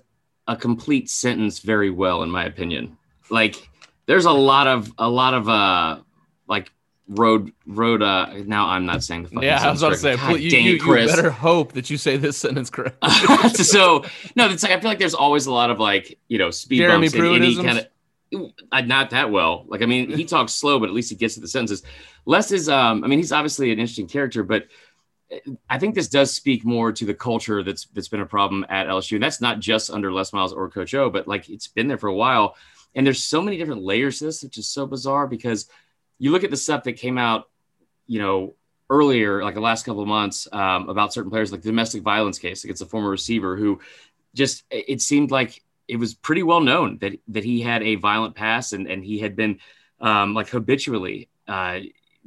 a 0.47 0.57
complete 0.57 1.09
sentence 1.09 1.61
very 1.61 1.91
well, 1.91 2.23
in 2.23 2.31
my 2.31 2.45
opinion. 2.45 2.99
Like 3.31 3.67
there's 4.07 4.27
a 4.27 4.33
lot 4.33 4.67
of 4.67 4.93
a 4.99 5.09
lot 5.09 5.33
of 5.33 5.49
uh 5.49 6.01
like 6.47 6.71
road 7.09 7.53
road 7.67 8.03
uh 8.03 8.33
now 8.47 8.67
i'm 8.69 8.87
not 8.87 9.05
saying 9.05 9.25
the 9.25 9.29
fucking 9.29 9.43
yeah 9.43 9.63
i 9.63 9.71
was 9.71 9.83
about 9.83 9.93
to 9.93 9.99
say 9.99 10.17
God, 10.17 10.41
you, 10.41 10.51
dang, 10.51 10.65
you, 10.65 10.73
you 10.73 11.07
better 11.07 11.31
hope 11.31 11.73
that 11.73 11.91
you 11.91 11.99
say 11.99 12.17
this 12.17 12.39
sentence 12.39 12.71
correct 12.71 12.97
so 13.57 14.05
no 14.37 14.49
it's 14.49 14.63
like 14.63 14.73
i 14.73 14.81
feel 14.81 14.89
like 14.89 14.99
there's 14.99 15.15
always 15.15 15.45
a 15.45 15.53
lot 15.53 15.71
of 15.71 15.79
like 15.79 16.19
you 16.29 16.39
know 16.39 16.51
speed 16.51 16.79
Jeremy 16.79 17.09
bumps 17.09 17.15
in 17.15 17.43
any 17.43 17.57
kind 17.57 17.79
of 17.79 17.87
uh, 18.73 18.81
not 18.81 19.11
that 19.11 19.31
well. 19.31 19.65
Like 19.69 19.83
i 19.83 19.87
mean 19.87 20.11
he 20.11 20.25
talks 20.25 20.55
slow 20.55 20.81
but 20.81 20.89
at 20.89 20.95
least 20.95 21.11
he 21.11 21.15
gets 21.15 21.35
to 21.35 21.41
the 21.41 21.47
sentences. 21.47 21.83
Les 22.25 22.51
is 22.53 22.69
um 22.69 23.05
i 23.05 23.07
mean 23.07 23.19
he's 23.19 23.33
obviously 23.33 23.71
an 23.71 23.79
interesting 23.79 24.09
character 24.09 24.43
but 24.43 24.65
uh, 25.31 25.53
I 25.69 25.79
think 25.79 25.95
this 25.95 26.09
does 26.09 26.33
speak 26.33 26.65
more 26.65 26.91
to 26.91 27.05
the 27.05 27.15
culture 27.15 27.63
that's 27.63 27.85
that's 27.87 28.09
been 28.09 28.21
a 28.21 28.27
problem 28.27 28.65
at 28.69 28.87
LSU, 28.87 29.15
and 29.15 29.23
that's 29.23 29.41
not 29.41 29.61
just 29.61 29.91
under 29.91 30.13
Les 30.13 30.33
Miles 30.33 30.53
or 30.53 30.69
Coach 30.69 30.95
O, 30.95 31.11
but 31.11 31.29
like 31.29 31.49
it's 31.49 31.69
been 31.69 31.89
there 31.89 31.99
for 31.99 32.09
a 32.09 32.15
while. 32.15 32.57
And 32.95 33.07
there's 33.07 33.25
so 33.25 33.43
many 33.43 33.57
different 33.57 33.83
layers 33.83 34.19
to 34.19 34.27
this, 34.27 34.43
which 34.43 34.59
is 34.59 34.69
so 34.69 34.87
bizarre 34.87 35.27
because 35.27 35.69
you 36.19 36.31
look 36.31 36.45
at 36.45 36.51
the 36.51 36.57
stuff 36.57 36.85
that 36.85 36.95
came 36.95 37.19
out, 37.19 37.51
you 38.07 38.21
know, 38.21 38.55
earlier, 38.91 39.43
like 39.43 39.55
the 39.55 39.61
last 39.61 39.85
couple 39.85 40.03
of 40.03 40.09
months, 40.09 40.47
um, 40.53 40.89
about 40.89 41.13
certain 41.13 41.31
players, 41.31 41.51
like 41.51 41.63
the 41.63 41.69
domestic 41.69 42.03
violence 42.03 42.39
case 42.39 42.65
against 42.65 42.83
a 42.83 42.87
former 42.87 43.11
receiver 43.11 43.57
who 43.57 43.81
just 44.35 44.65
it 44.71 45.01
seemed 45.01 45.31
like 45.31 45.63
it 45.89 45.97
was 45.97 46.15
pretty 46.15 46.43
well 46.43 46.61
known 46.61 46.99
that 46.99 47.13
that 47.29 47.45
he 47.45 47.61
had 47.61 47.83
a 47.83 47.95
violent 47.97 48.35
past 48.35 48.73
and 48.73 48.87
and 48.87 49.05
he 49.05 49.19
had 49.19 49.37
been 49.37 49.59
um, 50.01 50.35
like 50.35 50.49
habitually 50.49 51.29
uh, 51.49 51.81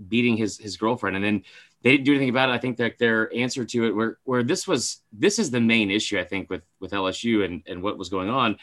beating 0.08 0.38
his 0.38 0.58
his 0.58 0.77
girlfriend, 0.77 1.15
and 1.15 1.25
then 1.25 1.44
they 1.84 1.91
didn't 1.91 2.06
do 2.06 2.12
anything 2.12 2.29
about 2.29 2.50
it. 2.50 2.53
I 2.53 2.58
think 2.58 2.77
that 2.77 2.98
their 2.98 3.34
answer 3.34 3.65
to 3.65 3.86
it, 3.86 3.96
where 3.96 4.17
where 4.24 4.44
this 4.44 4.67
was, 4.67 5.01
this 5.12 5.39
is 5.39 5.51
the 5.51 5.62
main 5.62 5.91
issue 5.91 6.20
I 6.20 6.24
think 6.24 6.50
with 6.50 6.63
with 6.79 6.91
LSU 6.91 7.46
and 7.46 7.63
and 7.67 7.82
what 7.82 7.98
was 7.98 8.10
going 8.10 8.29
on. 8.29 8.58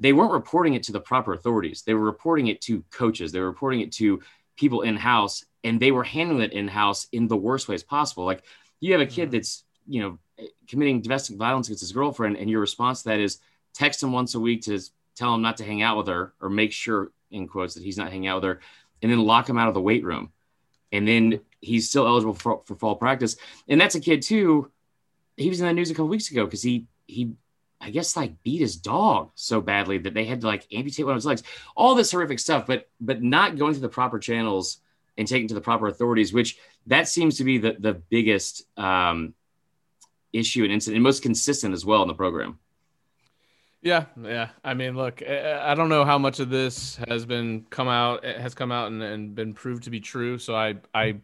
They 0.00 0.12
weren't 0.12 0.32
reporting 0.32 0.74
it 0.74 0.82
to 0.84 0.92
the 0.92 1.00
proper 1.00 1.32
authorities. 1.32 1.82
They 1.82 1.94
were 1.94 2.04
reporting 2.04 2.48
it 2.48 2.60
to 2.62 2.82
coaches. 2.90 3.32
They 3.32 3.40
were 3.40 3.46
reporting 3.46 3.80
it 3.80 3.92
to 3.92 4.20
people 4.56 4.82
in 4.82 4.96
house 4.96 5.44
and 5.62 5.80
they 5.80 5.90
were 5.90 6.04
handling 6.04 6.42
it 6.42 6.52
in 6.52 6.68
house 6.68 7.08
in 7.12 7.26
the 7.26 7.36
worst 7.36 7.68
ways 7.68 7.82
possible. 7.82 8.24
Like 8.24 8.42
you 8.80 8.92
have 8.92 9.00
a 9.00 9.06
kid 9.06 9.28
mm-hmm. 9.28 9.36
that's, 9.36 9.64
you 9.86 10.00
know, 10.00 10.18
committing 10.68 11.00
domestic 11.00 11.36
violence 11.36 11.68
against 11.68 11.82
his 11.82 11.92
girlfriend, 11.92 12.36
and 12.36 12.50
your 12.50 12.60
response 12.60 13.02
to 13.02 13.10
that 13.10 13.20
is 13.20 13.38
text 13.72 14.02
him 14.02 14.12
once 14.12 14.34
a 14.34 14.40
week 14.40 14.62
to 14.62 14.80
tell 15.14 15.34
him 15.34 15.42
not 15.42 15.58
to 15.58 15.64
hang 15.64 15.82
out 15.82 15.96
with 15.96 16.08
her 16.08 16.34
or 16.40 16.50
make 16.50 16.72
sure, 16.72 17.12
in 17.30 17.46
quotes, 17.46 17.74
that 17.74 17.82
he's 17.82 17.96
not 17.96 18.10
hanging 18.10 18.26
out 18.26 18.42
with 18.42 18.44
her. 18.44 18.60
and 19.04 19.12
then 19.12 19.20
lock 19.20 19.48
him 19.48 19.58
out 19.58 19.68
of 19.68 19.74
the 19.74 19.80
weight 19.80 20.02
room. 20.02 20.32
And 20.90 21.06
then 21.06 21.40
he's 21.60 21.90
still 21.90 22.06
eligible 22.06 22.34
for, 22.34 22.62
for 22.64 22.74
fall 22.74 22.96
practice. 22.96 23.36
And 23.68 23.80
that's 23.80 23.94
a 23.94 24.00
kid 24.00 24.22
too. 24.22 24.70
He 25.36 25.50
was 25.50 25.60
in 25.60 25.66
the 25.66 25.72
news 25.72 25.90
a 25.90 25.94
couple 25.94 26.08
weeks 26.08 26.30
ago 26.30 26.44
because 26.44 26.62
he 26.62 26.86
he 27.06 27.32
I 27.84 27.90
guess 27.90 28.16
like 28.16 28.42
beat 28.42 28.60
his 28.60 28.76
dog 28.76 29.30
so 29.34 29.60
badly 29.60 29.98
that 29.98 30.14
they 30.14 30.24
had 30.24 30.40
to 30.40 30.46
like 30.46 30.66
amputate 30.72 31.04
one 31.04 31.12
of 31.12 31.16
his 31.16 31.26
legs. 31.26 31.42
All 31.76 31.94
this 31.94 32.10
horrific 32.10 32.38
stuff, 32.38 32.66
but 32.66 32.88
but 33.00 33.22
not 33.22 33.56
going 33.56 33.74
through 33.74 33.82
the 33.82 33.88
proper 33.88 34.18
channels 34.18 34.78
and 35.16 35.28
taking 35.28 35.48
to 35.48 35.54
the 35.54 35.60
proper 35.60 35.86
authorities, 35.86 36.32
which 36.32 36.58
that 36.86 37.08
seems 37.08 37.38
to 37.38 37.44
be 37.44 37.58
the 37.58 37.76
the 37.78 37.94
biggest 37.94 38.64
um, 38.78 39.34
issue 40.32 40.64
and 40.64 40.72
incident, 40.72 40.96
and 40.96 41.04
most 41.04 41.22
consistent 41.22 41.74
as 41.74 41.84
well 41.84 42.02
in 42.02 42.08
the 42.08 42.14
program. 42.14 42.58
Yeah, 43.82 44.06
yeah. 44.22 44.48
I 44.64 44.72
mean, 44.72 44.96
look, 44.96 45.22
I 45.22 45.74
don't 45.74 45.90
know 45.90 46.06
how 46.06 46.16
much 46.16 46.40
of 46.40 46.48
this 46.48 46.98
has 47.06 47.26
been 47.26 47.66
come 47.68 47.86
out 47.86 48.24
has 48.24 48.54
come 48.54 48.72
out 48.72 48.90
and, 48.90 49.02
and 49.02 49.34
been 49.34 49.52
proved 49.52 49.84
to 49.84 49.90
be 49.90 50.00
true. 50.00 50.38
So 50.38 50.56
I 50.56 50.76
I 50.94 51.16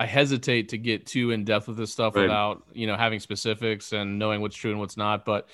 I 0.00 0.06
hesitate 0.06 0.70
to 0.70 0.78
get 0.78 1.04
too 1.04 1.30
in 1.30 1.44
depth 1.44 1.68
with 1.68 1.76
this 1.76 1.92
stuff 1.92 2.16
right. 2.16 2.22
without 2.22 2.64
you 2.72 2.86
know 2.86 2.96
having 2.96 3.20
specifics 3.20 3.92
and 3.92 4.18
knowing 4.18 4.40
what's 4.40 4.56
true 4.56 4.70
and 4.70 4.80
what's 4.80 4.96
not. 4.96 5.26
But 5.26 5.46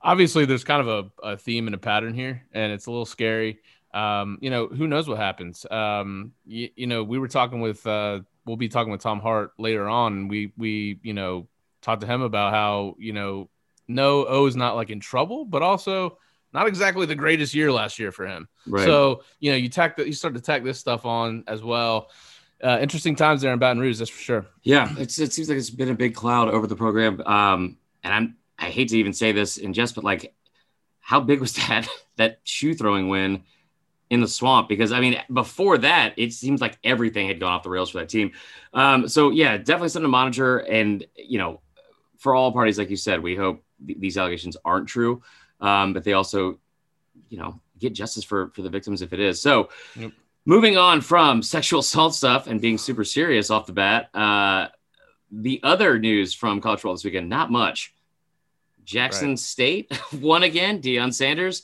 obviously, 0.00 0.46
there's 0.46 0.64
kind 0.64 0.88
of 0.88 1.12
a, 1.22 1.32
a 1.32 1.36
theme 1.36 1.68
and 1.68 1.74
a 1.74 1.78
pattern 1.78 2.14
here, 2.14 2.42
and 2.52 2.72
it's 2.72 2.86
a 2.86 2.90
little 2.90 3.04
scary. 3.04 3.58
Um, 3.92 4.38
you 4.40 4.48
know, 4.48 4.68
who 4.68 4.88
knows 4.88 5.06
what 5.06 5.18
happens? 5.18 5.66
Um, 5.70 6.32
you, 6.46 6.70
you 6.76 6.86
know, 6.86 7.04
we 7.04 7.18
were 7.18 7.28
talking 7.28 7.60
with 7.60 7.86
uh, 7.86 8.20
we'll 8.46 8.56
be 8.56 8.70
talking 8.70 8.90
with 8.90 9.02
Tom 9.02 9.20
Hart 9.20 9.52
later 9.58 9.86
on, 9.86 10.14
and 10.14 10.30
we 10.30 10.54
we 10.56 10.98
you 11.02 11.12
know 11.12 11.46
talked 11.82 12.00
to 12.00 12.06
him 12.06 12.22
about 12.22 12.54
how 12.54 12.96
you 12.98 13.12
know 13.12 13.50
no 13.86 14.24
O 14.24 14.46
is 14.46 14.56
not 14.56 14.76
like 14.76 14.88
in 14.88 15.00
trouble, 15.00 15.44
but 15.44 15.60
also 15.60 16.16
not 16.54 16.66
exactly 16.66 17.04
the 17.04 17.14
greatest 17.14 17.52
year 17.54 17.70
last 17.70 17.98
year 17.98 18.12
for 18.12 18.26
him. 18.26 18.48
Right. 18.66 18.86
So 18.86 19.24
you 19.40 19.50
know 19.50 19.58
you 19.58 19.68
tack 19.68 19.96
that 19.96 20.06
you 20.06 20.14
start 20.14 20.32
to 20.36 20.40
tack 20.40 20.64
this 20.64 20.78
stuff 20.78 21.04
on 21.04 21.44
as 21.46 21.62
well 21.62 22.08
uh, 22.62 22.78
interesting 22.80 23.16
times 23.16 23.42
there 23.42 23.52
in 23.52 23.58
Baton 23.58 23.80
Rouge, 23.80 23.98
that's 23.98 24.10
for 24.10 24.20
sure. 24.20 24.46
Yeah, 24.62 24.94
it 24.98 25.10
seems 25.10 25.48
like 25.48 25.58
it's 25.58 25.70
been 25.70 25.90
a 25.90 25.94
big 25.94 26.14
cloud 26.14 26.48
over 26.48 26.66
the 26.66 26.76
program. 26.76 27.20
Um, 27.22 27.78
and 28.02 28.14
I'm 28.14 28.36
I 28.58 28.66
hate 28.66 28.88
to 28.90 28.98
even 28.98 29.12
say 29.12 29.32
this 29.32 29.56
in 29.56 29.72
jest, 29.72 29.94
but 29.94 30.04
like, 30.04 30.34
how 31.00 31.20
big 31.20 31.40
was 31.40 31.52
that 31.68 31.88
that 32.16 32.40
shoe 32.44 32.74
throwing 32.74 33.08
win 33.08 33.42
in 34.10 34.20
the 34.20 34.28
swamp? 34.28 34.68
Because 34.68 34.92
I 34.92 35.00
mean, 35.00 35.20
before 35.32 35.78
that, 35.78 36.14
it 36.16 36.32
seems 36.32 36.60
like 36.60 36.78
everything 36.84 37.28
had 37.28 37.40
gone 37.40 37.52
off 37.52 37.62
the 37.62 37.70
rails 37.70 37.90
for 37.90 37.98
that 37.98 38.08
team. 38.08 38.32
Um, 38.74 39.08
so 39.08 39.30
yeah, 39.30 39.56
definitely 39.56 39.88
something 39.88 40.04
to 40.04 40.08
monitor. 40.08 40.58
And 40.58 41.04
you 41.16 41.38
know, 41.38 41.60
for 42.18 42.34
all 42.34 42.52
parties, 42.52 42.78
like 42.78 42.90
you 42.90 42.96
said, 42.96 43.22
we 43.22 43.34
hope 43.34 43.64
th- 43.86 43.98
these 43.98 44.18
allegations 44.18 44.56
aren't 44.64 44.88
true, 44.88 45.22
um, 45.60 45.94
but 45.94 46.04
they 46.04 46.12
also, 46.12 46.58
you 47.30 47.38
know, 47.38 47.60
get 47.78 47.94
justice 47.94 48.24
for 48.24 48.50
for 48.50 48.60
the 48.62 48.70
victims 48.70 49.02
if 49.02 49.12
it 49.12 49.20
is. 49.20 49.40
So. 49.40 49.70
Yep. 49.96 50.12
Moving 50.50 50.76
on 50.76 51.00
from 51.00 51.44
sexual 51.44 51.78
assault 51.78 52.12
stuff 52.12 52.48
and 52.48 52.60
being 52.60 52.76
super 52.76 53.04
serious 53.04 53.50
off 53.50 53.66
the 53.66 53.72
bat, 53.72 54.12
uh, 54.12 54.66
the 55.30 55.60
other 55.62 55.96
news 55.96 56.34
from 56.34 56.60
college 56.60 56.80
football 56.80 56.94
this 56.94 57.04
weekend, 57.04 57.28
not 57.28 57.52
much. 57.52 57.94
Jackson 58.82 59.28
right. 59.28 59.38
State 59.38 60.00
won 60.12 60.42
again. 60.42 60.82
Deion 60.82 61.14
Sanders. 61.14 61.62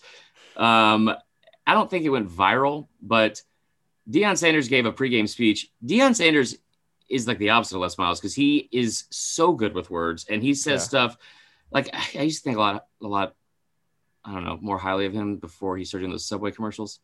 Um, 0.57 1.13
I 1.67 1.75
don't 1.75 1.91
think 1.91 2.05
it 2.05 2.11
went 2.11 2.31
viral, 2.31 2.87
but 3.03 3.43
Deion 4.09 4.39
Sanders 4.39 4.69
gave 4.69 4.87
a 4.87 4.93
pregame 4.93 5.29
speech. 5.29 5.69
Deion 5.85 6.15
Sanders 6.15 6.57
is 7.11 7.27
like 7.27 7.39
the 7.39 7.51
opposite 7.51 7.75
of 7.75 7.81
Les 7.81 7.99
Miles 7.99 8.21
because 8.21 8.37
he 8.37 8.69
is 8.71 9.07
so 9.11 9.53
good 9.53 9.75
with 9.75 9.91
words 9.91 10.27
and 10.31 10.45
he 10.45 10.55
says 10.55 10.83
yeah. 10.83 10.87
stuff 10.87 11.17
like 11.73 11.93
I 12.17 12.23
used 12.23 12.39
to 12.39 12.45
think 12.45 12.57
a 12.57 12.61
lot, 12.61 12.87
a 13.03 13.07
lot, 13.09 13.35
I 14.25 14.33
don't 14.33 14.45
know, 14.45 14.61
more 14.61 14.79
highly 14.79 15.07
of 15.07 15.13
him 15.13 15.39
before 15.39 15.77
he 15.77 15.85
started 15.85 16.05
doing 16.05 16.13
those 16.13 16.29
Subway 16.29 16.53
commercials. 16.53 17.01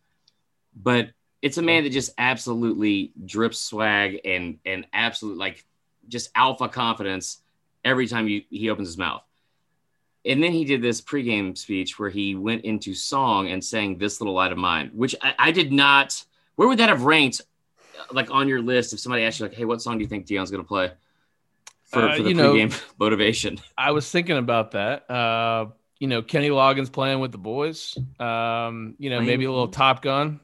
But 0.81 1.11
it's 1.43 1.59
a 1.59 1.63
man 1.63 1.83
that 1.83 1.91
just 1.91 2.13
absolutely 2.17 3.13
drips 3.27 3.59
swag 3.59 4.21
and 4.25 4.59
and 4.65 4.87
absolute 4.93 5.37
like 5.37 5.65
just 6.09 6.31
alpha 6.35 6.69
confidence 6.69 7.43
every 7.85 8.07
time 8.07 8.29
you, 8.29 8.43
he 8.49 8.71
opens 8.71 8.89
his 8.89 8.99
mouth. 8.99 9.23
And 10.25 10.43
then 10.43 10.53
he 10.53 10.65
did 10.65 10.81
this 10.81 11.01
pregame 11.01 11.59
speech 11.59 11.99
where 11.99 12.09
he 12.09 12.37
went 12.37 12.65
into 12.65 12.95
song 12.95 13.49
and 13.49 13.63
sang 13.63 13.99
"This 13.99 14.21
Little 14.21 14.35
Light 14.35 14.53
of 14.53 14.59
Mine," 14.59 14.93
which 14.95 15.17
I, 15.21 15.35
I 15.37 15.51
did 15.51 15.73
not. 15.73 16.25
Where 16.55 16.69
would 16.69 16.79
that 16.79 16.91
have 16.91 17.03
ranked, 17.03 17.41
like 18.13 18.31
on 18.31 18.47
your 18.47 18.63
list? 18.63 18.93
If 18.93 19.01
somebody 19.01 19.25
asked 19.25 19.41
you, 19.41 19.47
like, 19.47 19.55
"Hey, 19.55 19.65
what 19.65 19.83
song 19.83 19.99
do 19.99 20.03
you 20.03 20.09
think 20.09 20.27
Deion's 20.27 20.53
going 20.53 20.63
to 20.63 20.69
play 20.69 20.93
for, 21.87 22.03
uh, 22.03 22.17
for 22.17 22.23
the 22.23 22.35
pregame 22.35 22.71
know, 22.71 22.77
motivation?" 23.01 23.59
I 23.77 23.91
was 23.91 24.09
thinking 24.09 24.37
about 24.37 24.73
that. 24.73 25.11
Uh, 25.11 25.67
you 25.99 26.07
know, 26.07 26.23
Kenny 26.23 26.51
Loggins 26.51 26.93
playing 26.93 27.19
with 27.19 27.33
the 27.33 27.39
boys. 27.39 27.99
Um, 28.21 28.95
you 28.99 29.11
know, 29.11 29.21
maybe 29.21 29.45
a 29.45 29.51
little 29.51 29.69
Top 29.69 30.03
Gun. 30.03 30.39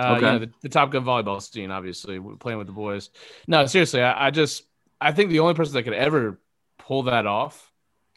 Uh, 0.00 0.14
okay. 0.16 0.26
You 0.26 0.32
know, 0.32 0.38
the, 0.38 0.50
the, 0.62 0.68
Top 0.68 0.90
Gun 0.90 1.04
volleyball 1.04 1.42
scene, 1.42 1.70
obviously, 1.70 2.20
playing 2.38 2.58
with 2.58 2.66
the 2.66 2.72
boys. 2.72 3.10
No, 3.46 3.66
seriously, 3.66 4.02
I, 4.02 4.28
I, 4.28 4.30
just 4.30 4.64
I 5.00 5.12
think 5.12 5.30
the 5.30 5.40
only 5.40 5.54
person 5.54 5.74
that 5.74 5.82
could 5.82 5.92
ever 5.92 6.40
pull 6.78 7.04
that 7.04 7.26
off 7.26 7.70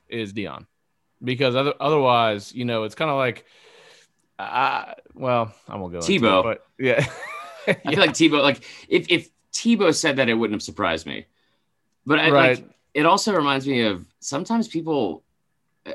is 0.07 0.33
Deion, 0.33 0.65
because 1.23 1.55
other, 1.55 1.73
otherwise, 1.79 2.53
you 2.53 2.65
know, 2.65 2.83
it's 2.83 2.95
kind 2.95 3.11
of 3.11 3.17
like, 3.17 3.45
I 4.39 4.95
well, 5.13 5.53
I 5.67 5.75
won't 5.75 5.93
go 5.93 5.99
Tebow, 5.99 6.39
it, 6.39 6.43
but 6.43 6.65
yeah, 6.83 7.05
I 7.67 7.73
feel 7.73 7.99
like 7.99 8.11
Tebow, 8.13 8.41
like 8.41 8.63
if 8.87 9.07
if 9.09 9.29
Tebow 9.51 9.93
said 9.93 10.17
that, 10.17 10.29
it 10.29 10.33
wouldn't 10.33 10.55
have 10.55 10.63
surprised 10.63 11.05
me. 11.05 11.25
But 12.05 12.19
I, 12.19 12.29
right. 12.31 12.57
like, 12.57 12.69
it 12.93 13.05
also 13.05 13.33
reminds 13.33 13.67
me 13.67 13.81
of 13.81 14.05
sometimes 14.19 14.67
people 14.67 15.23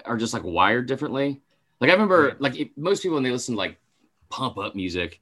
are 0.04 0.16
just 0.16 0.32
like 0.34 0.44
wired 0.44 0.86
differently. 0.86 1.40
Like 1.80 1.90
I 1.90 1.92
remember, 1.94 2.36
like 2.38 2.72
most 2.76 3.02
people 3.02 3.14
when 3.14 3.24
they 3.24 3.30
listen 3.30 3.54
to 3.54 3.58
like 3.58 3.78
pump 4.28 4.58
up 4.58 4.74
music, 4.74 5.20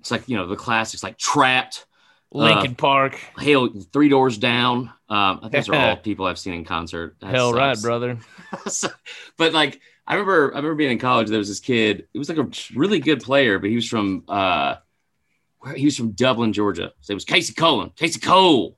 it's 0.00 0.10
like 0.10 0.28
you 0.28 0.36
know 0.36 0.46
the 0.46 0.56
classics 0.56 1.02
like 1.02 1.18
Trapt, 1.18 1.84
Linkin 2.32 2.72
uh, 2.72 2.74
Park, 2.74 3.14
Hail, 3.38 3.68
Three 3.92 4.08
Doors 4.08 4.38
Down. 4.38 4.92
Um, 5.08 5.48
those 5.52 5.68
are 5.68 5.74
all 5.74 5.96
people 6.02 6.26
I've 6.26 6.38
seen 6.38 6.54
in 6.54 6.64
concert. 6.64 7.16
That 7.20 7.34
Hell 7.34 7.52
sucks. 7.52 7.58
right, 7.58 7.82
brother. 7.82 8.18
so, 8.66 8.88
but 9.36 9.52
like 9.52 9.80
I 10.06 10.14
remember, 10.14 10.52
I 10.52 10.56
remember 10.56 10.74
being 10.74 10.92
in 10.92 10.98
college. 10.98 11.28
There 11.28 11.38
was 11.38 11.48
this 11.48 11.60
kid. 11.60 12.08
He 12.12 12.18
was 12.18 12.28
like 12.28 12.38
a 12.38 12.48
really 12.74 12.98
good 12.98 13.22
player, 13.22 13.58
but 13.58 13.70
he 13.70 13.76
was 13.76 13.86
from 13.86 14.24
uh, 14.28 14.76
where 15.60 15.74
he 15.74 15.84
was 15.84 15.96
from 15.96 16.12
Dublin, 16.12 16.52
Georgia. 16.52 16.92
So 17.00 17.12
it 17.12 17.14
was 17.14 17.24
Casey 17.24 17.54
Cullen, 17.54 17.90
Casey 17.96 18.20
Cole. 18.20 18.76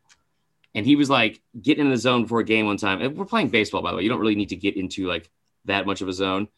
And 0.74 0.86
he 0.86 0.96
was 0.96 1.10
like 1.10 1.40
getting 1.60 1.84
in 1.84 1.90
the 1.90 1.98
zone 1.98 2.22
before 2.22 2.40
a 2.40 2.44
game 2.44 2.66
one 2.66 2.78
time. 2.78 3.02
And 3.02 3.16
we're 3.16 3.26
playing 3.26 3.50
baseball, 3.50 3.82
by 3.82 3.90
the 3.90 3.98
way. 3.98 4.02
You 4.02 4.08
don't 4.08 4.20
really 4.20 4.34
need 4.34 4.48
to 4.50 4.56
get 4.56 4.76
into 4.76 5.06
like 5.06 5.30
that 5.66 5.86
much 5.86 6.00
of 6.00 6.08
a 6.08 6.12
zone. 6.12 6.48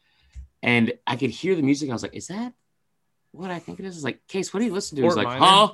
And 0.63 0.95
I 1.07 1.17
could 1.17 1.31
hear 1.31 1.57
the 1.57 1.63
music. 1.63 1.91
I 1.91 1.93
was 1.93 2.03
like, 2.03 2.15
is 2.15 2.29
that 2.29 2.55
what 3.35 3.51
I 3.51 3.59
think 3.59 3.81
it 3.81 3.87
is 3.87 3.97
is 3.97 4.05
like, 4.05 4.27
Case, 4.29 4.55
what 4.55 4.61
do 4.61 4.67
you 4.67 4.73
listen 4.73 4.97
to? 4.97 5.03
He's 5.03 5.17
like, 5.17 5.27
Minor. 5.27 5.45
huh? 5.45 5.73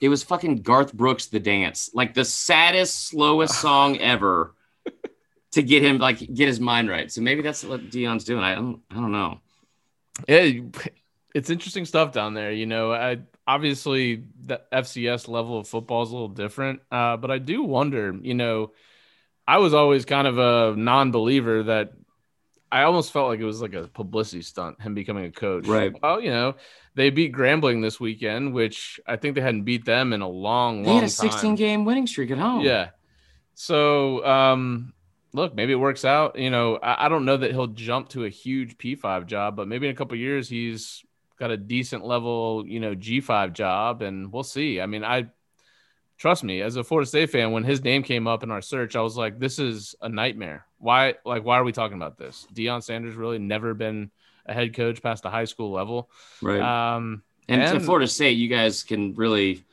It 0.00 0.08
was 0.08 0.22
fucking 0.24 0.62
Garth 0.62 0.92
Brooks, 0.92 1.26
The 1.26 1.38
Dance, 1.38 1.90
like 1.94 2.14
the 2.14 2.24
saddest, 2.24 3.06
slowest 3.08 3.54
song 3.60 3.98
ever 3.98 4.54
to 5.52 5.62
get 5.62 5.82
him 5.82 5.98
like 5.98 6.18
get 6.18 6.48
his 6.48 6.58
mind 6.58 6.88
right. 6.88 7.10
So 7.12 7.20
maybe 7.20 7.42
that's 7.42 7.62
what 7.62 7.90
Deion's 7.90 8.24
doing. 8.24 8.42
I 8.42 8.54
don't, 8.54 8.80
I 8.90 8.94
don't 8.94 9.12
know. 9.12 9.40
Yeah, 10.26 10.62
it's 11.34 11.50
interesting 11.50 11.84
stuff 11.84 12.12
down 12.12 12.34
there. 12.34 12.52
You 12.52 12.66
know, 12.66 12.92
I 12.92 13.18
obviously 13.46 14.24
the 14.44 14.60
FCS 14.72 15.28
level 15.28 15.58
of 15.58 15.68
football 15.68 16.02
is 16.02 16.10
a 16.10 16.12
little 16.12 16.28
different, 16.28 16.80
uh, 16.90 17.16
but 17.16 17.30
I 17.30 17.38
do 17.38 17.62
wonder. 17.62 18.14
You 18.20 18.34
know, 18.34 18.72
I 19.46 19.58
was 19.58 19.74
always 19.74 20.04
kind 20.04 20.26
of 20.26 20.38
a 20.38 20.76
non-believer 20.76 21.64
that 21.64 21.92
I 22.72 22.84
almost 22.84 23.12
felt 23.12 23.28
like 23.28 23.38
it 23.38 23.44
was 23.44 23.60
like 23.60 23.74
a 23.74 23.86
publicity 23.86 24.40
stunt, 24.40 24.80
him 24.80 24.94
becoming 24.94 25.26
a 25.26 25.30
coach. 25.30 25.66
Right. 25.66 25.92
Well, 26.02 26.22
you 26.22 26.30
know, 26.30 26.54
they 26.94 27.10
beat 27.10 27.34
Grambling 27.34 27.82
this 27.82 28.00
weekend, 28.00 28.54
which 28.54 28.98
I 29.06 29.16
think 29.16 29.34
they 29.34 29.42
hadn't 29.42 29.64
beat 29.64 29.84
them 29.84 30.14
in 30.14 30.22
a 30.22 30.28
long, 30.28 30.82
they 30.82 30.88
long 30.88 31.00
had 31.00 31.04
a 31.04 31.10
16 31.10 31.54
game 31.54 31.84
winning 31.84 32.06
streak 32.06 32.30
at 32.30 32.38
home. 32.38 32.62
Yeah. 32.62 32.88
So, 33.54 34.24
um, 34.24 34.94
look, 35.34 35.54
maybe 35.54 35.72
it 35.72 35.76
works 35.76 36.06
out. 36.06 36.38
You 36.38 36.48
know, 36.48 36.76
I, 36.76 37.04
I, 37.04 37.08
don't 37.10 37.26
know 37.26 37.36
that 37.36 37.50
he'll 37.50 37.66
jump 37.66 38.08
to 38.10 38.24
a 38.24 38.30
huge 38.30 38.78
P5 38.78 39.26
job, 39.26 39.54
but 39.54 39.68
maybe 39.68 39.86
in 39.86 39.92
a 39.92 39.96
couple 39.96 40.16
years 40.16 40.48
he's 40.48 41.04
got 41.38 41.50
a 41.50 41.58
decent 41.58 42.06
level, 42.06 42.64
you 42.66 42.80
know, 42.80 42.94
G5 42.94 43.52
job, 43.52 44.00
and 44.00 44.32
we'll 44.32 44.44
see. 44.44 44.80
I 44.80 44.86
mean, 44.86 45.04
I 45.04 45.26
trust 46.16 46.42
me, 46.42 46.62
as 46.62 46.76
a 46.76 46.84
Florida 46.84 47.06
State 47.06 47.30
fan, 47.30 47.52
when 47.52 47.64
his 47.64 47.84
name 47.84 48.02
came 48.02 48.26
up 48.26 48.42
in 48.42 48.50
our 48.50 48.62
search, 48.62 48.96
I 48.96 49.02
was 49.02 49.16
like, 49.16 49.38
this 49.38 49.58
is 49.58 49.94
a 50.00 50.08
nightmare. 50.08 50.64
Why, 50.82 51.14
like, 51.24 51.44
why 51.44 51.58
are 51.58 51.64
we 51.64 51.72
talking 51.72 51.96
about 51.96 52.18
this? 52.18 52.46
Deion 52.52 52.82
Sanders 52.82 53.14
really 53.14 53.38
never 53.38 53.74
been 53.74 54.10
a 54.46 54.52
head 54.52 54.74
coach 54.74 55.02
past 55.02 55.22
the 55.22 55.30
high 55.30 55.44
school 55.44 55.70
level. 55.70 56.10
Right. 56.40 56.60
Um, 56.60 57.22
and, 57.48 57.62
and 57.62 57.78
to 57.78 57.84
Florida 57.84 58.06
State, 58.06 58.36
you 58.36 58.48
guys 58.48 58.82
can 58.82 59.14
really, 59.14 59.64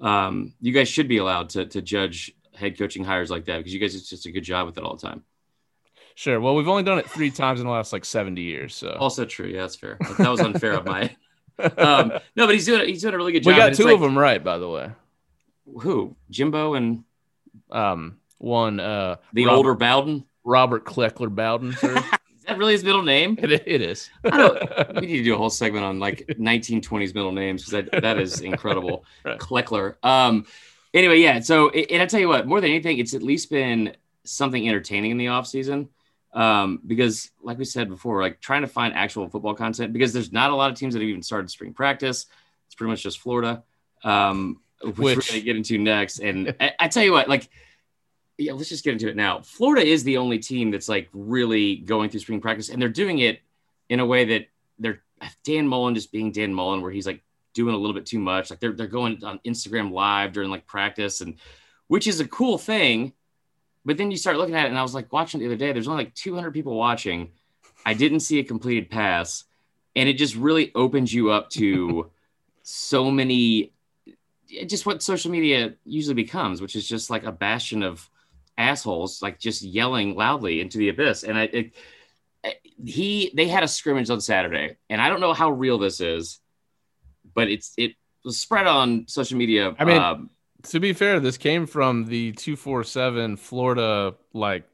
um, 0.00 0.54
you 0.60 0.72
guys 0.72 0.88
should 0.88 1.08
be 1.08 1.18
allowed 1.18 1.50
to, 1.50 1.66
to 1.66 1.82
judge 1.82 2.34
head 2.54 2.78
coaching 2.78 3.04
hires 3.04 3.30
like 3.30 3.46
that 3.46 3.58
because 3.58 3.72
you 3.72 3.80
guys 3.80 3.94
it's 3.94 4.08
just 4.08 4.26
a 4.26 4.32
good 4.32 4.42
job 4.42 4.66
with 4.66 4.78
it 4.78 4.84
all 4.84 4.96
the 4.96 5.06
time. 5.06 5.24
Sure. 6.14 6.40
Well, 6.40 6.54
we've 6.54 6.68
only 6.68 6.82
done 6.82 6.98
it 6.98 7.08
three 7.08 7.30
times 7.30 7.60
in 7.60 7.66
the 7.66 7.72
last 7.72 7.92
like 7.92 8.04
70 8.04 8.42
years. 8.42 8.74
So 8.74 8.90
also 8.90 9.24
true. 9.24 9.46
Yeah, 9.46 9.62
that's 9.62 9.76
fair. 9.76 9.98
That 10.18 10.28
was 10.28 10.40
unfair 10.40 10.72
of 10.72 10.84
my. 10.84 11.14
Um, 11.76 12.12
no, 12.36 12.46
but 12.46 12.50
he's 12.50 12.66
doing 12.66 12.88
he's 12.88 13.02
doing 13.02 13.14
a 13.14 13.16
really 13.16 13.32
good 13.32 13.42
job. 13.42 13.54
We 13.54 13.58
got 13.58 13.74
two 13.74 13.82
like, 13.82 13.94
of 13.94 14.00
them 14.00 14.16
right, 14.16 14.44
by 14.44 14.58
the 14.58 14.68
way 14.68 14.92
who? 15.80 16.16
Jimbo 16.30 16.74
and 16.74 17.04
um 17.70 18.18
one 18.38 18.80
uh 18.80 19.16
the 19.32 19.46
Robert, 19.46 19.56
older 19.56 19.74
Bowden? 19.74 20.24
Robert 20.48 20.84
Cleckler 20.84 21.32
Bowden, 21.32 21.74
sir. 21.74 21.94
Is 22.38 22.44
that 22.44 22.56
really 22.56 22.72
his 22.72 22.82
middle 22.82 23.02
name? 23.02 23.38
It, 23.38 23.52
it 23.52 23.82
is. 23.82 24.08
I 24.24 24.36
don't. 24.38 24.94
We 25.02 25.06
need 25.06 25.18
to 25.18 25.24
do 25.24 25.34
a 25.34 25.36
whole 25.36 25.50
segment 25.50 25.84
on 25.84 25.98
like 26.00 26.24
1920s 26.28 27.14
middle 27.14 27.32
names 27.32 27.62
because 27.66 27.90
that, 27.90 28.00
that 28.02 28.18
is 28.18 28.40
incredible. 28.40 29.04
Right. 29.24 29.38
Cleckler. 29.38 29.96
Um. 30.02 30.46
Anyway, 30.94 31.18
yeah. 31.18 31.40
So, 31.40 31.68
and 31.68 32.00
I 32.02 32.06
tell 32.06 32.20
you 32.20 32.28
what, 32.28 32.46
more 32.46 32.62
than 32.62 32.70
anything, 32.70 32.98
it's 32.98 33.12
at 33.12 33.22
least 33.22 33.50
been 33.50 33.94
something 34.24 34.66
entertaining 34.66 35.10
in 35.10 35.18
the 35.18 35.28
off 35.28 35.46
season. 35.46 35.90
Um, 36.32 36.80
because 36.86 37.30
like 37.42 37.58
we 37.58 37.66
said 37.66 37.90
before, 37.90 38.22
like 38.22 38.40
trying 38.40 38.62
to 38.62 38.68
find 38.68 38.94
actual 38.94 39.28
football 39.28 39.54
content 39.54 39.92
because 39.92 40.14
there's 40.14 40.32
not 40.32 40.50
a 40.50 40.54
lot 40.54 40.70
of 40.70 40.78
teams 40.78 40.94
that 40.94 41.00
have 41.00 41.08
even 41.08 41.22
started 41.22 41.50
spring 41.50 41.74
practice. 41.74 42.24
It's 42.66 42.74
pretty 42.74 42.90
much 42.90 43.02
just 43.02 43.20
Florida. 43.20 43.62
Um, 44.02 44.60
which, 44.82 44.96
Which- 44.96 45.16
we're 45.16 45.34
gonna 45.34 45.44
get 45.44 45.56
into 45.56 45.76
next. 45.76 46.20
And 46.20 46.54
I, 46.58 46.72
I 46.80 46.88
tell 46.88 47.02
you 47.02 47.12
what, 47.12 47.28
like 47.28 47.50
yeah, 48.38 48.52
let's 48.52 48.68
just 48.68 48.84
get 48.84 48.92
into 48.92 49.08
it 49.08 49.16
now. 49.16 49.40
Florida 49.40 49.84
is 49.84 50.04
the 50.04 50.16
only 50.16 50.38
team 50.38 50.70
that's 50.70 50.88
like 50.88 51.08
really 51.12 51.76
going 51.76 52.08
through 52.08 52.20
spring 52.20 52.40
practice, 52.40 52.68
and 52.68 52.80
they're 52.80 52.88
doing 52.88 53.18
it 53.18 53.40
in 53.88 53.98
a 53.98 54.06
way 54.06 54.24
that 54.24 54.46
they're 54.78 55.02
Dan 55.42 55.66
Mullen 55.66 55.96
just 55.96 56.12
being 56.12 56.30
Dan 56.30 56.54
Mullen, 56.54 56.80
where 56.80 56.92
he's 56.92 57.06
like 57.06 57.22
doing 57.52 57.74
a 57.74 57.78
little 57.78 57.94
bit 57.94 58.06
too 58.06 58.20
much. 58.20 58.50
Like 58.50 58.60
they're 58.60 58.72
they're 58.72 58.86
going 58.86 59.24
on 59.24 59.40
Instagram 59.44 59.90
live 59.90 60.32
during 60.32 60.50
like 60.50 60.66
practice, 60.66 61.20
and 61.20 61.34
which 61.88 62.06
is 62.06 62.20
a 62.20 62.28
cool 62.28 62.58
thing. 62.58 63.12
But 63.84 63.96
then 63.96 64.12
you 64.12 64.16
start 64.16 64.36
looking 64.36 64.54
at 64.54 64.66
it, 64.66 64.68
and 64.68 64.78
I 64.78 64.82
was 64.82 64.94
like 64.94 65.12
watching 65.12 65.40
it 65.40 65.42
the 65.42 65.48
other 65.48 65.56
day. 65.56 65.72
There's 65.72 65.88
only 65.88 66.04
like 66.04 66.14
200 66.14 66.52
people 66.52 66.76
watching. 66.76 67.32
I 67.84 67.94
didn't 67.94 68.20
see 68.20 68.38
a 68.38 68.44
completed 68.44 68.88
pass, 68.88 69.44
and 69.96 70.08
it 70.08 70.14
just 70.14 70.36
really 70.36 70.70
opens 70.76 71.12
you 71.12 71.32
up 71.32 71.50
to 71.50 72.10
so 72.62 73.10
many. 73.10 73.72
Just 74.66 74.86
what 74.86 75.02
social 75.02 75.32
media 75.32 75.74
usually 75.84 76.14
becomes, 76.14 76.62
which 76.62 76.76
is 76.76 76.88
just 76.88 77.10
like 77.10 77.24
a 77.24 77.32
bastion 77.32 77.82
of 77.82 78.08
assholes 78.58 79.22
like 79.22 79.38
just 79.38 79.62
yelling 79.62 80.14
loudly 80.14 80.60
into 80.60 80.76
the 80.76 80.88
abyss 80.90 81.22
and 81.22 81.38
i 81.38 81.42
it, 81.44 81.72
he 82.84 83.32
they 83.34 83.48
had 83.48 83.62
a 83.62 83.68
scrimmage 83.68 84.10
on 84.10 84.20
saturday 84.20 84.76
and 84.90 85.00
i 85.00 85.08
don't 85.08 85.20
know 85.20 85.32
how 85.32 85.50
real 85.50 85.78
this 85.78 86.00
is 86.00 86.40
but 87.34 87.48
it's 87.48 87.72
it 87.76 87.92
was 88.24 88.38
spread 88.40 88.66
on 88.66 89.06
social 89.08 89.38
media 89.38 89.74
I 89.78 89.84
mean, 89.84 89.98
um, 89.98 90.30
to 90.64 90.80
be 90.80 90.92
fair, 90.92 91.20
this 91.20 91.38
came 91.38 91.66
from 91.66 92.04
the 92.06 92.32
247 92.32 93.36
Florida 93.36 94.14
like 94.32 94.64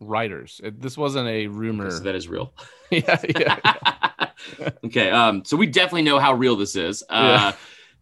writers. 0.00 0.60
It, 0.64 0.80
this 0.80 0.96
wasn't 0.96 1.28
a 1.28 1.46
rumor. 1.46 1.90
so 1.90 2.00
that 2.00 2.14
is 2.14 2.28
real 2.28 2.52
yeah, 2.90 3.20
yeah. 3.38 4.30
okay 4.84 5.10
um 5.10 5.44
so 5.44 5.56
we 5.56 5.66
definitely 5.66 6.02
know 6.02 6.18
how 6.18 6.34
real 6.34 6.56
this 6.56 6.76
is 6.76 7.02
uh 7.08 7.52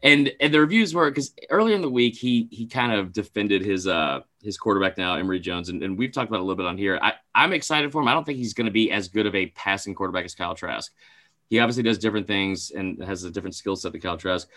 and 0.02 0.32
and 0.40 0.52
the 0.52 0.60
reviews 0.60 0.94
were 0.94 1.10
because 1.10 1.32
earlier 1.50 1.74
in 1.74 1.82
the 1.82 1.90
week 1.90 2.16
he 2.16 2.48
he 2.50 2.66
kind 2.66 2.92
of 2.92 3.12
defended 3.12 3.62
his 3.62 3.86
uh 3.86 4.20
his 4.42 4.58
quarterback 4.58 4.98
now 4.98 5.14
Emory 5.14 5.40
Jones. 5.40 5.68
And, 5.68 5.82
and 5.82 5.96
we've 5.96 6.12
talked 6.12 6.28
about 6.28 6.38
it 6.38 6.40
a 6.40 6.44
little 6.44 6.56
bit 6.56 6.66
on 6.66 6.76
here. 6.76 6.98
I 7.00 7.14
I'm 7.34 7.52
excited 7.52 7.92
for 7.92 8.02
him. 8.02 8.08
I 8.08 8.12
don't 8.12 8.24
think 8.24 8.38
he's 8.38 8.54
going 8.54 8.66
to 8.66 8.72
be 8.72 8.90
as 8.90 9.08
good 9.08 9.26
of 9.26 9.34
a 9.34 9.46
passing 9.46 9.94
quarterback 9.94 10.24
as 10.24 10.34
Kyle 10.34 10.54
Trask. 10.54 10.92
He 11.48 11.60
obviously 11.60 11.82
does 11.82 11.98
different 11.98 12.26
things 12.26 12.70
and 12.70 13.02
has 13.02 13.24
a 13.24 13.30
different 13.30 13.54
skill 13.54 13.76
set 13.76 13.92
than 13.92 14.00
Kyle 14.00 14.16
Trask. 14.16 14.48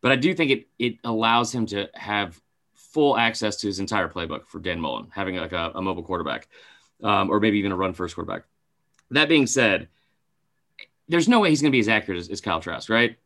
But 0.00 0.12
I 0.12 0.16
do 0.16 0.34
think 0.34 0.50
it 0.50 0.68
it 0.78 0.98
allows 1.04 1.52
him 1.52 1.66
to 1.66 1.88
have 1.94 2.40
full 2.74 3.16
access 3.18 3.56
to 3.56 3.66
his 3.66 3.80
entire 3.80 4.08
playbook 4.08 4.46
for 4.46 4.60
Dan 4.60 4.80
Mullen 4.80 5.08
having 5.10 5.36
like 5.36 5.52
a, 5.52 5.72
a 5.74 5.82
mobile 5.82 6.04
quarterback 6.04 6.46
um, 7.02 7.30
or 7.30 7.40
maybe 7.40 7.58
even 7.58 7.72
a 7.72 7.76
run 7.76 7.92
first 7.92 8.14
quarterback. 8.14 8.44
That 9.10 9.28
being 9.28 9.48
said 9.48 9.88
there's 11.08 11.28
no 11.28 11.40
way 11.40 11.50
he's 11.50 11.60
going 11.60 11.70
to 11.70 11.74
be 11.74 11.80
as 11.80 11.88
accurate 11.88 12.20
as, 12.20 12.28
as 12.28 12.40
Kyle 12.40 12.60
Trask, 12.60 12.88
right? 12.88 13.16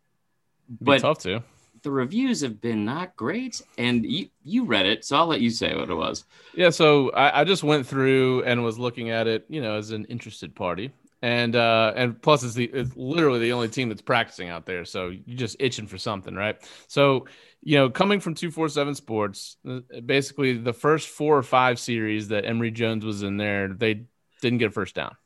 Be 0.69 0.77
But 0.81 1.01
tough 1.01 1.19
to. 1.21 1.43
The 1.83 1.91
reviews 1.91 2.41
have 2.41 2.61
been 2.61 2.85
not 2.85 3.15
great, 3.17 3.61
and 3.77 4.05
you 4.05 4.29
you 4.45 4.65
read 4.65 4.87
it, 4.87 5.05
so 5.05 5.17
I'll 5.17 5.27
let 5.27 5.41
you 5.41 5.51
say 5.51 5.75
what 5.75 5.91
it 5.91 5.95
was. 5.95 6.25
Yeah, 6.55 6.71
so 6.71 7.11
I, 7.11 7.41
I 7.41 7.45
just 7.45 7.63
went 7.63 7.87
through 7.87 8.43
and 8.45 8.65
was 8.65 8.79
looking 8.79 9.11
at 9.11 9.27
it, 9.27 9.45
you 9.49 9.61
know, 9.61 9.77
as 9.77 9.91
an 9.91 10.05
interested 10.07 10.55
party, 10.55 10.93
and 11.23 11.55
uh, 11.57 11.93
and 11.97 12.21
plus 12.21 12.43
it's 12.43 12.55
the 12.55 12.65
it's 12.65 12.97
literally 12.97 13.41
the 13.41 13.53
only 13.53 13.69
team 13.69 13.89
that's 13.89 14.03
practicing 14.03 14.49
out 14.49 14.67
there, 14.67 14.85
so 14.85 15.09
you're 15.09 15.37
just 15.39 15.57
itching 15.61 15.87
for 15.87 15.99
something, 15.99 16.35
right? 16.35 16.57
So 16.87 17.27
you 17.63 17.77
know, 17.77 17.91
coming 17.91 18.21
from 18.21 18.35
two 18.35 18.51
four 18.51 18.69
seven 18.69 18.95
Sports, 18.95 19.57
uh, 19.69 19.81
basically 20.07 20.57
the 20.57 20.73
first 20.73 21.09
four 21.09 21.37
or 21.37 21.43
five 21.43 21.79
series 21.79 22.29
that 22.29 22.45
Emory 22.45 22.71
Jones 22.71 23.05
was 23.05 23.23
in 23.23 23.37
there, 23.37 23.69
they 23.69 24.05
didn't 24.41 24.59
get 24.59 24.69
a 24.69 24.71
first 24.71 24.95
down. 24.95 25.17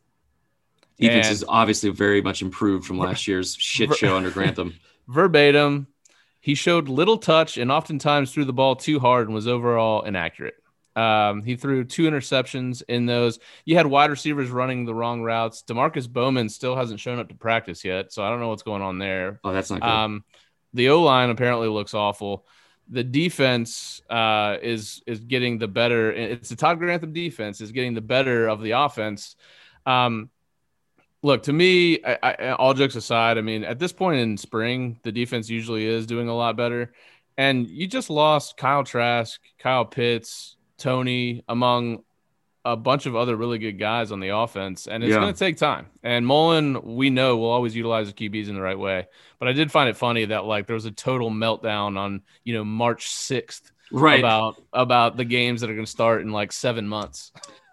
Defense 0.99 1.27
And- 1.27 1.33
is 1.35 1.45
obviously 1.49 1.91
very 1.91 2.23
much 2.23 2.43
improved 2.43 2.87
from 2.87 2.99
last 2.99 3.27
year's 3.29 3.55
shit 3.57 3.95
show 3.95 4.17
under 4.17 4.31
Grantham. 4.31 4.75
Verbatim, 5.09 5.88
he 6.42 6.57
showed 6.57 6.88
little 6.88 7.18
touch 7.18 7.57
and 7.57 7.70
oftentimes 7.70 8.33
threw 8.33 8.44
the 8.44 8.52
ball 8.52 8.74
too 8.74 8.98
hard 8.98 9.28
and 9.28 9.35
was 9.35 9.46
overall 9.46 10.02
inaccurate. 10.02 10.57
Um, 10.96 11.44
he 11.44 11.55
threw 11.55 11.85
two 11.85 12.02
interceptions 12.02 12.83
in 12.87 13.07
those. 13.07 13.38
You 13.64 13.76
had 13.76 13.87
wide 13.87 14.11
receivers 14.11 14.50
running 14.50 14.85
the 14.85 14.94
wrong 14.94 15.22
routes. 15.22 15.62
Demarkcus 15.62 16.09
Bowman 16.09 16.48
still 16.48 16.76
hasn't 16.76 16.98
shown 16.98 17.20
up 17.20 17.28
to 17.28 17.35
practice 17.37 17.85
yet, 17.85 18.12
so 18.12 18.24
I 18.24 18.28
don't 18.28 18.40
know 18.40 18.48
what's 18.48 18.64
going 18.64 18.83
on 18.83 18.98
there. 18.98 19.40
Oh, 19.44 19.52
that's 19.52 19.70
not 19.70 19.81
good. 19.81 19.88
Um, 19.88 20.24
the 20.74 20.90
O 20.90 21.02
line 21.02 21.31
apparently 21.31 21.68
looks 21.68 21.94
awful. 21.94 22.44
The 22.88 23.05
defense 23.05 24.02
uh, 24.11 24.57
is 24.61 25.00
is 25.07 25.20
getting 25.20 25.59
the 25.59 25.68
better. 25.68 26.12
It's 26.12 26.48
the 26.48 26.57
Todd 26.57 26.78
Grantham 26.81 27.12
defense 27.12 27.61
is 27.61 27.70
getting 27.70 27.94
the 27.94 28.00
better 28.00 28.48
of 28.48 28.61
the 28.61 28.72
offense. 28.72 29.37
Um, 29.87 30.28
look 31.23 31.45
to 31.45 31.53
me, 31.53 32.01
I, 32.05 32.19
I, 32.23 32.49
all 32.51 32.75
jokes 32.75 32.97
aside, 32.97 33.39
I 33.39 33.41
mean, 33.41 33.65
at 33.65 33.79
this 33.79 33.93
point 33.93 34.21
in 34.21 34.37
spring, 34.37 34.99
the 35.03 35.13
defense 35.13 35.49
usually 35.49 35.87
is 35.87 36.07
doing 36.07 36.29
a 36.29 36.35
lot 36.35 36.57
better. 36.57 36.93
And 37.39 37.67
you 37.67 37.87
just 37.87 38.11
lost 38.11 38.57
Kyle 38.57 38.85
Trask, 38.85 39.41
Kyle 39.59 39.85
Pitts, 39.85 40.57
Toney, 40.79 41.45
among 41.49 42.03
a 42.65 42.77
bunch 42.77 43.07
of 43.07 43.17
other 43.17 43.37
really 43.37 43.59
good 43.59 43.79
guys 43.79 44.13
on 44.13 44.21
the 44.21 44.29
offense, 44.29 44.87
and 44.87 45.03
it's 45.03 45.11
Yeah. 45.11 45.19
going 45.19 45.33
to 45.33 45.39
take 45.39 45.57
time. 45.57 45.87
And 46.03 46.27
Mullen, 46.27 46.95
we 46.97 47.11
know, 47.11 47.37
will 47.37 47.51
always 47.51 47.75
utilize 47.75 48.07
the 48.07 48.13
QBs 48.13 48.49
in 48.49 48.55
the 48.55 48.61
right 48.61 48.79
way. 48.79 49.07
But 49.39 49.49
I 49.49 49.53
did 49.53 49.73
find 49.73 49.89
it 49.89 49.97
funny 49.97 50.27
that 50.27 50.45
like 50.45 50.67
there 50.67 50.75
was 50.75 50.85
a 50.85 50.93
total 50.93 51.31
meltdown 51.31 51.99
on 51.99 52.23
you 52.45 52.55
know 52.55 52.65
March 52.65 53.09
sixth 53.09 53.73
right. 53.91 54.21
about 54.21 54.63
about 54.73 55.17
the 55.17 55.25
games 55.25 55.61
that 55.61 55.71
are 55.71 55.75
going 55.75 55.87
to 55.87 55.91
start 55.91 56.23
in 56.23 56.31
like 56.31 56.53
seven 56.53 56.87
months. 56.87 57.33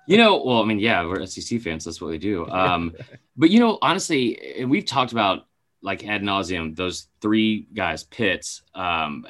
You 0.10 0.18
know, 0.18 0.42
well, 0.44 0.60
I 0.60 0.66
mean, 0.66 0.80
yeah, 0.80 1.06
we're 1.06 1.24
SEC 1.28 1.62
fans. 1.62 1.86
That's 1.86 2.02
what 2.02 2.10
we 2.10 2.18
do. 2.18 2.48
Um, 2.60 2.96
but 3.38 3.52
you 3.52 3.60
know, 3.60 3.78
honestly, 3.80 4.58
and 4.58 4.70
we've 4.70 4.86
talked 4.86 5.12
about 5.12 5.46
like 5.84 6.04
ad 6.04 6.24
nauseum 6.24 6.76
those 6.76 7.08
three 7.22 7.68
guys, 7.76 8.04
Pitts, 8.06 8.64
um, 8.74 9.28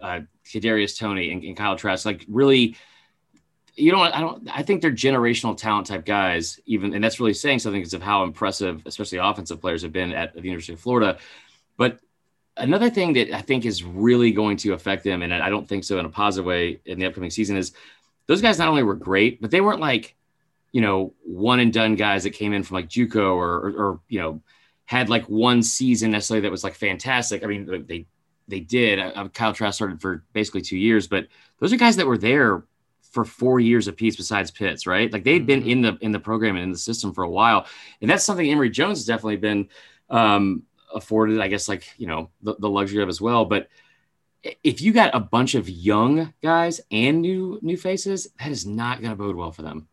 uh, 0.00 0.20
Kadarius 0.46 0.96
Toney, 0.96 1.32
and, 1.32 1.42
and 1.42 1.56
Kyle 1.56 1.74
Trask. 1.74 2.06
Like, 2.06 2.24
really, 2.28 2.76
you 3.74 3.90
know, 3.90 4.00
I 4.00 4.20
don't. 4.20 4.48
I 4.48 4.62
think 4.62 4.80
they're 4.80 4.92
generational 4.92 5.56
talent 5.56 5.88
type 5.88 6.06
guys. 6.06 6.60
Even, 6.66 6.94
and 6.94 7.02
that's 7.02 7.18
really 7.18 7.34
saying 7.34 7.58
something 7.58 7.80
because 7.80 7.92
of 7.92 8.00
how 8.02 8.22
impressive, 8.22 8.82
especially 8.86 9.18
offensive 9.18 9.60
players, 9.60 9.82
have 9.82 9.92
been 9.92 10.12
at 10.12 10.34
the 10.34 10.40
University 10.40 10.74
of 10.74 10.80
Florida. 10.80 11.18
But 11.76 11.98
another 12.56 12.90
thing 12.90 13.14
that 13.14 13.32
I 13.32 13.42
think 13.42 13.66
is 13.66 13.82
really 13.82 14.30
going 14.30 14.56
to 14.58 14.72
affect 14.72 15.02
them, 15.02 15.22
and 15.22 15.34
I 15.34 15.50
don't 15.50 15.68
think 15.68 15.82
so 15.82 15.98
in 15.98 16.06
a 16.06 16.10
positive 16.10 16.46
way 16.46 16.80
in 16.84 17.00
the 17.00 17.06
upcoming 17.06 17.30
season, 17.30 17.56
is 17.56 17.72
those 18.30 18.40
guys 18.40 18.60
not 18.60 18.68
only 18.68 18.84
were 18.84 18.94
great, 18.94 19.40
but 19.40 19.50
they 19.50 19.60
weren't 19.60 19.80
like, 19.80 20.14
you 20.70 20.80
know, 20.80 21.12
one 21.24 21.58
and 21.58 21.72
done 21.72 21.96
guys 21.96 22.22
that 22.22 22.30
came 22.30 22.52
in 22.52 22.62
from 22.62 22.76
like 22.76 22.88
JUCO 22.88 23.34
or, 23.34 23.56
or, 23.56 23.70
or 23.70 24.00
you 24.08 24.20
know, 24.20 24.40
had 24.84 25.08
like 25.08 25.24
one 25.28 25.64
season 25.64 26.12
necessarily 26.12 26.42
that 26.42 26.50
was 26.52 26.62
like 26.62 26.76
fantastic. 26.76 27.42
I 27.42 27.46
mean, 27.48 27.86
they 27.88 28.06
they 28.46 28.60
did. 28.60 29.00
Uh, 29.00 29.26
Kyle 29.30 29.52
Trask 29.52 29.74
started 29.74 30.00
for 30.00 30.22
basically 30.32 30.60
two 30.60 30.76
years, 30.78 31.08
but 31.08 31.26
those 31.58 31.72
are 31.72 31.76
guys 31.76 31.96
that 31.96 32.06
were 32.06 32.18
there 32.18 32.62
for 33.10 33.24
four 33.24 33.58
years 33.58 33.88
apiece. 33.88 34.14
Besides 34.14 34.52
Pitts, 34.52 34.86
right? 34.86 35.12
Like 35.12 35.24
they'd 35.24 35.44
been 35.44 35.64
Mhm. 35.64 35.70
in 35.72 35.82
the 35.82 35.98
in 36.00 36.12
the 36.12 36.20
program 36.20 36.54
and 36.54 36.62
in 36.62 36.70
the 36.70 36.78
system 36.78 37.12
for 37.12 37.24
a 37.24 37.30
while, 37.30 37.66
and 38.00 38.08
that's 38.08 38.22
something 38.22 38.48
Emory 38.48 38.70
Jones 38.70 38.98
has 38.98 39.06
definitely 39.06 39.38
been 39.38 39.68
um, 40.08 40.62
afforded. 40.94 41.40
I 41.40 41.48
guess 41.48 41.68
like 41.68 41.84
you 41.98 42.06
know 42.06 42.30
the, 42.42 42.54
the 42.60 42.70
luxury 42.70 43.02
of 43.02 43.08
as 43.08 43.20
well, 43.20 43.44
but 43.44 43.66
if 44.42 44.80
you 44.80 44.92
got 44.92 45.14
a 45.14 45.20
bunch 45.20 45.54
of 45.54 45.68
young 45.68 46.32
guys 46.42 46.80
and 46.90 47.20
new 47.20 47.58
new 47.62 47.76
faces, 47.76 48.28
that 48.38 48.50
is 48.50 48.66
not 48.66 49.00
going 49.00 49.10
to 49.10 49.16
bode 49.16 49.36
well 49.36 49.52
for 49.52 49.62
them. 49.62 49.88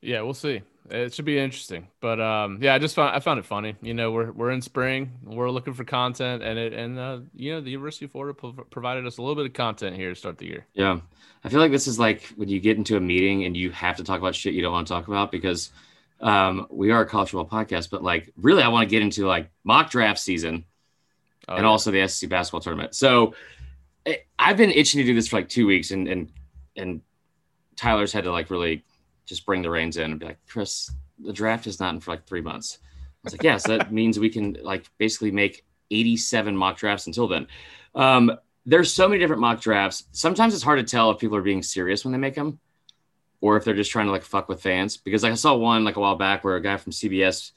Yeah, 0.00 0.22
we'll 0.22 0.34
see. 0.34 0.62
It 0.90 1.14
should 1.14 1.24
be 1.24 1.38
interesting. 1.38 1.88
But 2.00 2.20
um, 2.20 2.58
yeah, 2.60 2.74
I 2.74 2.78
just 2.78 2.94
found 2.94 3.14
I 3.14 3.20
found 3.20 3.38
it 3.38 3.46
funny. 3.46 3.76
You 3.82 3.94
know, 3.94 4.10
we're 4.10 4.32
we're 4.32 4.50
in 4.50 4.60
spring, 4.60 5.12
we're 5.24 5.50
looking 5.50 5.74
for 5.74 5.84
content, 5.84 6.42
and 6.42 6.58
it 6.58 6.72
and 6.72 6.98
uh, 6.98 7.20
you 7.34 7.52
know 7.52 7.60
the 7.60 7.70
University 7.70 8.06
of 8.06 8.10
Florida 8.10 8.34
prov- 8.34 8.68
provided 8.70 9.06
us 9.06 9.18
a 9.18 9.22
little 9.22 9.36
bit 9.36 9.46
of 9.46 9.52
content 9.52 9.96
here 9.96 10.10
to 10.10 10.14
start 10.14 10.38
the 10.38 10.46
year. 10.46 10.66
Yeah, 10.74 11.00
I 11.44 11.48
feel 11.48 11.60
like 11.60 11.70
this 11.70 11.86
is 11.86 11.98
like 11.98 12.24
when 12.36 12.48
you 12.48 12.58
get 12.60 12.76
into 12.76 12.96
a 12.96 13.00
meeting 13.00 13.44
and 13.44 13.56
you 13.56 13.70
have 13.70 13.96
to 13.98 14.04
talk 14.04 14.18
about 14.18 14.34
shit 14.34 14.54
you 14.54 14.62
don't 14.62 14.72
want 14.72 14.86
to 14.86 14.92
talk 14.92 15.08
about 15.08 15.30
because 15.30 15.70
um, 16.20 16.66
we 16.70 16.90
are 16.90 17.02
a 17.02 17.06
college 17.06 17.30
football 17.30 17.60
podcast, 17.60 17.88
but 17.90 18.02
like 18.02 18.32
really, 18.36 18.62
I 18.62 18.68
want 18.68 18.88
to 18.88 18.90
get 18.90 19.02
into 19.02 19.26
like 19.26 19.50
mock 19.64 19.90
draft 19.90 20.18
season 20.18 20.64
Oh, 21.52 21.56
and 21.56 21.64
yeah. 21.64 21.68
also 21.70 21.90
the 21.90 22.06
SEC 22.08 22.28
basketball 22.30 22.60
tournament. 22.60 22.94
So 22.94 23.34
I- 24.06 24.22
I've 24.38 24.56
been 24.56 24.70
itching 24.70 25.00
to 25.00 25.06
do 25.06 25.14
this 25.14 25.28
for 25.28 25.36
like 25.36 25.48
two 25.48 25.66
weeks, 25.66 25.90
and 25.90 26.08
and 26.08 26.30
and 26.76 27.00
Tyler's 27.76 28.12
had 28.12 28.24
to 28.24 28.32
like 28.32 28.50
really 28.50 28.84
just 29.26 29.46
bring 29.46 29.62
the 29.62 29.70
reins 29.70 29.96
in 29.96 30.10
and 30.10 30.20
be 30.20 30.26
like, 30.26 30.38
Chris, 30.48 30.90
the 31.18 31.32
draft 31.32 31.66
is 31.66 31.78
not 31.80 31.94
in 31.94 32.00
for 32.00 32.10
like 32.10 32.26
three 32.26 32.40
months. 32.40 32.78
I 32.82 33.18
was 33.24 33.34
like, 33.34 33.42
yes, 33.44 33.64
that 33.68 33.92
means 33.98 34.18
we 34.18 34.30
can 34.30 34.56
like 34.62 34.86
basically 34.98 35.30
make 35.30 35.64
87 35.90 36.56
mock 36.56 36.76
drafts 36.76 37.06
until 37.06 37.28
then. 37.28 37.46
Um, 37.94 38.32
there's 38.66 38.92
so 38.92 39.08
many 39.08 39.18
different 39.20 39.40
mock 39.42 39.60
drafts. 39.60 40.04
Sometimes 40.12 40.54
it's 40.54 40.62
hard 40.62 40.78
to 40.78 40.84
tell 40.84 41.10
if 41.10 41.18
people 41.18 41.36
are 41.36 41.42
being 41.42 41.62
serious 41.62 42.04
when 42.04 42.12
they 42.12 42.18
make 42.18 42.34
them. 42.34 42.58
or 43.40 43.56
if 43.56 43.64
they're 43.64 43.74
just 43.74 43.90
trying 43.90 44.06
to 44.06 44.12
like 44.12 44.22
fuck 44.22 44.48
with 44.48 44.62
fans. 44.62 44.96
Because 44.96 45.22
like, 45.24 45.32
I 45.32 45.36
saw 45.36 45.54
one 45.54 45.84
like 45.84 45.96
a 45.96 46.00
while 46.00 46.14
back 46.16 46.44
where 46.44 46.56
a 46.56 46.62
guy 46.62 46.76
from 46.76 46.92
CBS 46.92 47.50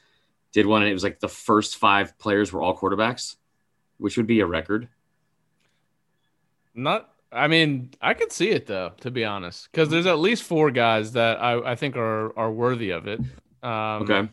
did 0.52 0.66
one, 0.66 0.82
and 0.82 0.90
it 0.90 0.94
was 0.94 1.04
like 1.04 1.20
the 1.20 1.28
first 1.30 1.78
five 1.78 2.18
players 2.18 2.52
were 2.52 2.62
all 2.62 2.76
quarterbacks, 2.78 3.36
which 3.98 4.18
would 4.18 4.28
be 4.28 4.40
a 4.42 4.46
record. 4.46 4.88
Not, 6.74 7.10
I 7.32 7.48
mean, 7.48 7.92
I 8.02 8.14
could 8.14 8.32
see 8.32 8.50
it 8.50 8.68
though, 8.68 8.92
to 9.02 9.12
be 9.12 9.24
honest, 9.26 9.70
because 9.72 9.90
there's 9.90 10.06
at 10.06 10.20
least 10.20 10.44
four 10.44 10.72
guys 10.72 11.14
that 11.14 11.42
I, 11.42 11.72
I 11.72 11.76
think 11.76 11.96
are 11.96 12.38
are 12.38 12.52
worthy 12.52 12.92
of 12.92 13.08
it. 13.08 13.20
Um, 13.64 14.04
Okay. 14.04 14.30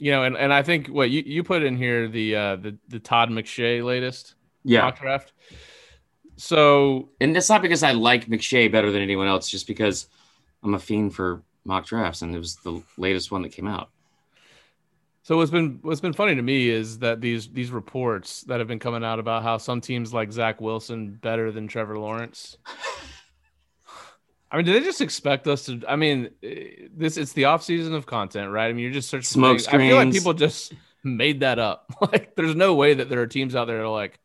You 0.00 0.12
know, 0.12 0.22
and, 0.22 0.36
and 0.36 0.52
I 0.52 0.62
think 0.62 0.86
what 0.86 1.10
you, 1.10 1.24
you 1.26 1.42
put 1.42 1.62
in 1.64 1.76
here 1.76 2.06
the 2.06 2.36
uh 2.36 2.56
the 2.56 2.76
the 2.88 3.00
Todd 3.00 3.30
McShay 3.30 3.82
latest 3.82 4.34
Yeah. 4.64 4.82
mock 4.82 5.00
draft. 5.00 5.32
So 6.36 7.08
And 7.20 7.36
it's 7.36 7.48
not 7.48 7.62
because 7.62 7.82
I 7.82 7.92
like 7.92 8.26
McShay 8.26 8.70
better 8.70 8.92
than 8.92 9.02
anyone 9.02 9.26
else, 9.26 9.48
just 9.48 9.66
because 9.66 10.06
I'm 10.62 10.74
a 10.74 10.78
fiend 10.78 11.14
for 11.14 11.42
mock 11.64 11.86
drafts, 11.86 12.22
and 12.22 12.34
it 12.34 12.38
was 12.38 12.56
the 12.56 12.82
latest 12.96 13.30
one 13.32 13.42
that 13.42 13.50
came 13.50 13.66
out. 13.66 13.90
So 15.28 15.36
what's 15.36 15.50
been 15.50 15.80
what's 15.82 16.00
been 16.00 16.14
funny 16.14 16.36
to 16.36 16.40
me 16.40 16.70
is 16.70 17.00
that 17.00 17.20
these 17.20 17.48
these 17.48 17.70
reports 17.70 18.40
that 18.44 18.60
have 18.60 18.66
been 18.66 18.78
coming 18.78 19.04
out 19.04 19.18
about 19.18 19.42
how 19.42 19.58
some 19.58 19.82
teams 19.82 20.14
like 20.14 20.32
Zach 20.32 20.58
Wilson 20.58 21.10
better 21.20 21.52
than 21.52 21.68
Trevor 21.68 21.98
Lawrence. 21.98 22.56
I 24.50 24.56
mean, 24.56 24.64
do 24.64 24.72
they 24.72 24.80
just 24.80 25.02
expect 25.02 25.46
us 25.46 25.66
to? 25.66 25.82
I 25.86 25.96
mean, 25.96 26.30
eh, 26.42 26.86
this 26.96 27.18
it's 27.18 27.34
the 27.34 27.44
off 27.44 27.62
season 27.62 27.92
of 27.92 28.06
content, 28.06 28.50
right? 28.50 28.68
I 28.68 28.72
mean, 28.72 28.82
you're 28.82 28.90
just 28.90 29.10
searching. 29.10 29.26
Smoke. 29.26 29.60
I 29.68 29.76
feel 29.76 29.96
like 29.96 30.12
people 30.12 30.32
just 30.32 30.72
made 31.04 31.40
that 31.40 31.58
up. 31.58 31.92
Like, 32.00 32.34
there's 32.34 32.54
no 32.54 32.74
way 32.74 32.94
that 32.94 33.10
there 33.10 33.20
are 33.20 33.26
teams 33.26 33.54
out 33.54 33.66
there 33.66 33.76
that 33.76 33.84
are 33.84 33.88
like, 33.88 34.18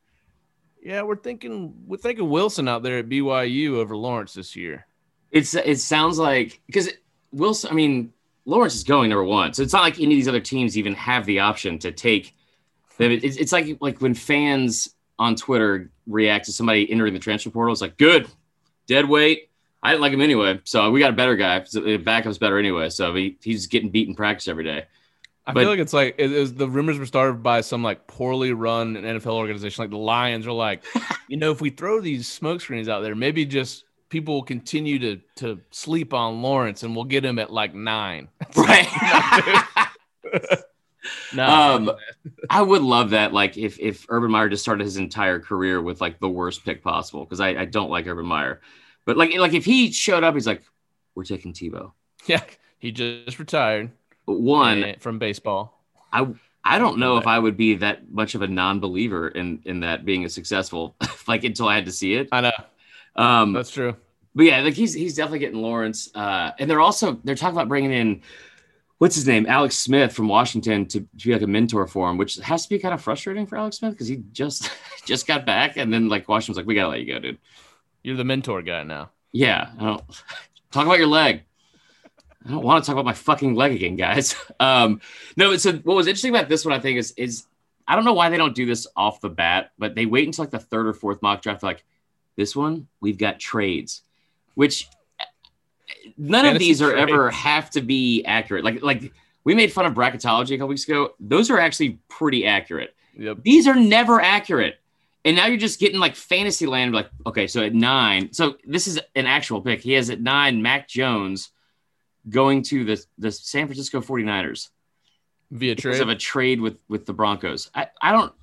yeah, 0.81 1.01
we're 1.01 1.17
thinking 1.17 1.83
we're 1.85 1.97
thinking 1.97 2.29
Wilson 2.29 2.69
out 2.69 2.81
there 2.81 2.99
at 2.99 3.09
BYU 3.09 3.73
over 3.73 3.97
Lawrence 3.97 4.35
this 4.35 4.55
year. 4.55 4.87
It's 5.31 5.53
it 5.53 5.81
sounds 5.81 6.17
like 6.17 6.61
because 6.65 6.89
Wilson. 7.33 7.71
I 7.71 7.73
mean, 7.73 8.13
Lawrence 8.45 8.75
is 8.75 8.84
going 8.84 9.10
number 9.10 9.23
one, 9.23 9.53
so 9.53 9.63
it's 9.63 9.73
not 9.73 9.84
like 9.84 9.95
any 9.95 10.06
of 10.06 10.10
these 10.17 10.27
other 10.27 10.39
teams 10.41 10.77
even 10.77 10.93
have 10.95 11.25
the 11.25 11.39
option 11.39 11.79
to 11.79 11.91
take 11.91 12.36
them. 12.97 13.12
It's, 13.12 13.38
it's 13.38 13.51
like 13.51 13.77
like 13.79 14.01
when 14.01 14.13
fans 14.13 14.89
on 15.19 15.36
Twitter 15.36 15.91
react 16.08 16.45
to 16.45 16.51
somebody 16.51 16.89
entering 16.91 17.13
the 17.13 17.19
transfer 17.19 17.49
portal. 17.49 17.71
It's 17.71 17.82
like 17.82 17.97
good, 17.97 18.27
dead 18.88 19.08
weight. 19.08 19.49
I 19.82 19.91
didn't 19.91 20.01
like 20.01 20.13
him 20.13 20.21
anyway, 20.21 20.60
so 20.63 20.89
we 20.91 20.99
got 20.99 21.10
a 21.10 21.15
better 21.15 21.36
guy. 21.36 21.63
So 21.65 21.82
the 21.82 21.97
backup's 21.97 22.38
better 22.38 22.58
anyway, 22.58 22.89
so 22.89 23.13
he, 23.15 23.38
he's 23.41 23.67
getting 23.67 23.89
beat 23.89 24.08
in 24.08 24.15
practice 24.15 24.47
every 24.47 24.63
day. 24.63 24.86
I 25.45 25.51
But- 25.51 25.62
feel 25.62 25.69
like 25.69 25.79
it's 25.79 25.93
like 25.93 26.15
it 26.17 26.32
is 26.32 26.53
the 26.53 26.69
rumors 26.69 26.97
were 26.97 27.06
started 27.06 27.43
by 27.43 27.62
some 27.62 27.84
like 27.84 28.08
poorly 28.08 28.53
run 28.53 28.95
NFL 28.95 29.34
organization, 29.34 29.84
like 29.84 29.91
the 29.91 29.97
Lions 29.97 30.47
are 30.47 30.53
like, 30.53 30.84
you 31.27 31.38
know, 31.38 31.51
if 31.51 31.60
we 31.62 31.69
throw 31.69 31.99
these 31.99 32.27
smoke 32.27 32.62
screens 32.62 32.88
out 32.88 33.01
there, 33.01 33.13
maybe 33.15 33.45
just 33.45 33.84
people 34.13 34.36
will 34.36 34.43
continue 34.43 34.99
to 34.99 35.19
to 35.36 35.60
sleep 35.71 36.13
on 36.13 36.43
Lawrence 36.43 36.84
and 36.84 36.95
we'll 36.95 37.04
get 37.04 37.26
him 37.26 37.39
at 37.39 37.52
like 37.52 37.73
nine. 37.76 38.30
Right. 38.56 38.88
No, 41.34 41.45
Um, 41.45 41.91
I 42.49 42.62
would 42.62 42.82
love 42.82 43.10
that. 43.10 43.34
Like 43.34 43.58
if 43.58 43.78
if 43.80 44.06
Urban 44.08 44.32
Meyer 44.32 44.47
just 44.47 44.63
started 44.63 44.86
his 44.86 44.95
entire 44.97 45.39
career 45.39 45.82
with 45.82 45.99
like 45.99 46.19
the 46.19 46.30
worst 46.30 46.63
pick 46.63 46.82
possible, 46.82 47.26
because 47.26 47.41
I, 47.41 47.49
I 47.49 47.65
don't 47.65 47.89
like 47.89 48.08
Urban 48.08 48.26
Meyer. 48.26 48.62
But 49.04 49.17
like 49.17 49.36
like 49.36 49.54
if 49.54 49.65
he 49.65 49.91
showed 49.91 50.23
up, 50.23 50.34
he's 50.36 50.47
like, 50.47 50.63
we're 51.13 51.26
taking 51.26 51.52
Tebow. 51.52 51.91
yeah, 52.26 52.43
he 52.80 52.91
just 52.91 53.38
retired 53.38 53.91
One, 54.26 54.95
from 54.99 55.19
baseball. 55.19 55.84
I 56.13 56.28
I 56.63 56.78
don't 56.80 56.99
know 56.99 57.17
if 57.17 57.28
I 57.28 57.38
would 57.38 57.58
be 57.58 57.76
that 57.76 58.10
much 58.10 58.36
of 58.36 58.41
a 58.41 58.47
non-believer 58.47 59.28
in 59.28 59.62
in 59.65 59.82
that 59.82 60.06
being 60.06 60.23
a 60.23 60.30
successful 60.30 60.95
like 61.28 61.43
until 61.43 61.67
I 61.67 61.76
had 61.76 61.86
to 61.86 61.91
see 61.91 62.13
it. 62.13 62.30
I 62.32 62.41
know 62.41 62.52
Um, 63.15 63.54
that's 63.54 63.71
true. 63.71 63.95
but 64.36 64.45
yeah, 64.45 64.62
like 64.62 64.73
he's 64.73 64.93
he's 64.93 65.15
definitely 65.15 65.39
getting 65.39 65.62
Lawrence. 65.62 66.10
Uh, 66.15 66.52
and 66.60 66.69
they're 66.69 66.82
also 66.82 67.19
they're 67.23 67.36
talking 67.36 67.56
about 67.56 67.67
bringing 67.67 67.91
in 67.91 68.21
what's 69.04 69.15
his 69.15 69.28
name, 69.28 69.45
Alex 69.47 69.78
Smith 69.78 70.13
from 70.13 70.30
Washington 70.30 70.86
to, 70.86 71.02
to 71.02 71.28
be 71.28 71.34
like 71.34 71.41
a 71.41 71.47
mentor 71.47 71.86
for 71.88 72.10
him, 72.10 72.17
which 72.17 72.36
has 72.38 72.63
to 72.63 72.69
be 72.69 72.80
kind 72.80 72.93
of 72.93 73.02
frustrating 73.02 73.45
for 73.45 73.58
Alex 73.58 73.78
Smith 73.78 73.91
because 73.91 74.08
he 74.08 74.23
just 74.32 74.71
just 75.06 75.28
got 75.28 75.45
back 75.45 75.76
and 75.78 75.93
then 75.93 76.08
like 76.08 76.30
Washington's 76.30 76.58
like, 76.58 76.65
we 76.65 76.76
gotta 76.76 76.89
let 76.89 77.02
you 77.02 77.13
go, 77.13 77.19
dude. 77.19 77.38
You're 78.02 78.15
the 78.15 78.23
mentor 78.23 78.62
guy 78.62 78.84
now. 78.84 79.12
Yeah, 79.32 79.71
I 79.78 79.84
don't 79.84 80.04
talk 80.71 80.86
about 80.86 80.99
your 80.99 81.08
leg. 81.08 81.43
I 82.45 82.49
don't 82.49 82.63
want 82.63 82.84
to 82.84 82.88
talk 82.88 82.93
about 82.93 83.06
my 83.06 83.13
fucking 83.13 83.56
leg 83.56 83.73
again, 83.73 83.95
guys. 83.95 84.36
Um, 84.60 85.02
no, 85.36 85.58
so 85.58 85.73
what 85.73 85.95
was 85.95 86.08
interesting 86.08 86.34
about 86.34 86.47
this 86.47 86.63
one, 86.63 86.73
I 86.73 86.80
think, 86.80 86.97
is 86.97 87.12
is 87.17 87.45
I 87.86 87.95
don't 87.95 88.06
know 88.06 88.13
why 88.13 88.30
they 88.30 88.38
don't 88.38 88.56
do 88.56 88.65
this 88.65 88.88
off 88.95 89.19
the 89.19 89.30
bat, 89.30 89.71
but 89.78 89.95
they 89.95 90.06
wait 90.06 90.26
until 90.28 90.43
like 90.43 90.52
the 90.52 90.60
third 90.60 90.88
or 90.88 90.93
fourth 90.93 91.21
mock 91.21 91.41
draft. 91.41 91.63
Like 91.63 91.84
this 92.36 92.56
one, 92.56 92.88
we've 93.00 93.17
got 93.17 93.39
trades, 93.39 94.02
which 94.56 94.88
none 96.17 96.46
of 96.46 96.52
Fantasy 96.52 96.65
these 96.65 96.82
are 96.82 96.96
ever 96.96 97.32
have 97.32 97.69
to 97.72 97.82
be 97.82 98.24
accurate. 98.24 98.63
Like 98.63 98.82
like 98.82 99.12
we 99.43 99.56
made 99.56 99.72
fun 99.72 99.86
of 99.86 99.93
bracketology 99.93 100.52
a 100.52 100.58
couple 100.58 100.69
weeks 100.69 100.86
ago. 100.86 101.13
Those 101.19 101.50
are 101.50 101.60
actually 101.60 102.00
pretty 102.10 102.46
accurate. 102.46 102.96
Yep. 103.15 103.39
These 103.43 103.67
are 103.67 103.76
never 103.76 104.22
accurate. 104.22 104.80
And 105.26 105.38
now 105.38 105.46
you're 105.46 105.58
just 105.58 105.80
getting 105.80 106.00
like 106.00 106.15
fantasy 106.15 106.65
land. 106.65 106.93
Like, 106.93 107.10
okay, 107.26 107.48
so 107.48 107.62
at 107.62 107.74
nine, 107.74 108.34
so 108.34 108.58
this 108.65 108.88
is 108.88 109.00
an 109.15 109.26
actual 109.26 109.62
pick. 109.62 109.82
He 109.82 109.93
has 109.93 110.10
at 110.10 110.22
nine 110.22 110.62
Mac 110.62 110.88
Jones 110.88 111.50
going 112.30 112.62
to 112.63 112.84
the, 112.84 113.06
the 113.17 113.32
San 113.32 113.67
Francisco 113.67 114.02
49ers 114.02 114.69
Via 115.52 115.76
because 115.76 115.98
trade. 115.98 116.02
of 116.02 116.10
a 116.10 116.15
trade 116.15 116.62
with 116.62 116.78
with 116.89 117.06
the 117.06 117.13
Broncos. 117.13 117.69
I, 117.76 117.88
I 118.02 118.12
don't 118.12 118.34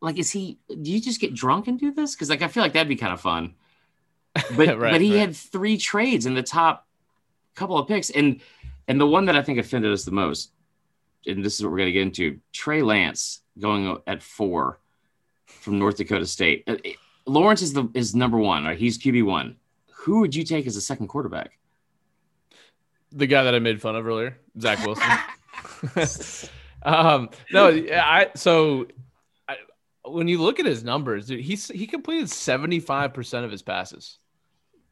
like 0.00 0.18
is 0.18 0.30
he 0.30 0.58
do 0.68 0.90
you 0.90 1.00
just 1.00 1.20
get 1.20 1.34
drunk 1.34 1.68
and 1.68 1.78
do 1.78 1.92
this? 1.92 2.14
Because 2.14 2.30
like 2.30 2.42
I 2.42 2.48
feel 2.48 2.62
like 2.62 2.72
that'd 2.72 2.88
be 2.88 2.96
kind 2.96 3.12
of 3.12 3.20
fun. 3.20 3.54
But 4.56 4.78
Right, 4.78 4.92
but 4.92 5.00
he 5.00 5.12
right. 5.12 5.20
had 5.20 5.36
three 5.36 5.76
trades 5.76 6.26
in 6.26 6.34
the 6.34 6.42
top 6.42 6.86
couple 7.54 7.78
of 7.78 7.88
picks. 7.88 8.10
And 8.10 8.40
and 8.88 9.00
the 9.00 9.06
one 9.06 9.26
that 9.26 9.36
I 9.36 9.42
think 9.42 9.58
offended 9.58 9.92
us 9.92 10.04
the 10.04 10.12
most, 10.12 10.52
and 11.26 11.44
this 11.44 11.56
is 11.56 11.64
what 11.64 11.72
we're 11.72 11.78
gonna 11.78 11.92
get 11.92 12.02
into, 12.02 12.38
Trey 12.52 12.82
Lance 12.82 13.40
going 13.58 13.98
at 14.06 14.22
four 14.22 14.80
from 15.46 15.78
North 15.78 15.96
Dakota 15.96 16.26
State. 16.26 16.64
Uh, 16.66 16.76
Lawrence 17.26 17.62
is 17.62 17.72
the 17.72 17.88
is 17.94 18.14
number 18.14 18.38
one, 18.38 18.64
right? 18.64 18.78
He's 18.78 18.98
QB 18.98 19.24
one. 19.24 19.56
Who 19.92 20.20
would 20.20 20.34
you 20.34 20.44
take 20.44 20.66
as 20.66 20.76
a 20.76 20.80
second 20.80 21.08
quarterback? 21.08 21.58
the 23.12 23.26
guy 23.26 23.42
that 23.44 23.54
I 23.54 23.58
made 23.58 23.80
fun 23.80 23.96
of 23.96 24.06
earlier, 24.06 24.38
Zach 24.58 24.84
Wilson. 24.84 25.04
um, 26.82 27.30
no, 27.52 27.68
I 27.68 28.30
so 28.34 28.86
when 30.04 30.28
you 30.28 30.40
look 30.40 30.60
at 30.60 30.66
his 30.66 30.82
numbers, 30.84 31.26
dude, 31.26 31.40
he's 31.40 31.68
he 31.68 31.86
completed 31.86 32.30
seventy 32.30 32.80
five 32.80 33.12
percent 33.14 33.44
of 33.44 33.50
his 33.50 33.62
passes, 33.62 34.18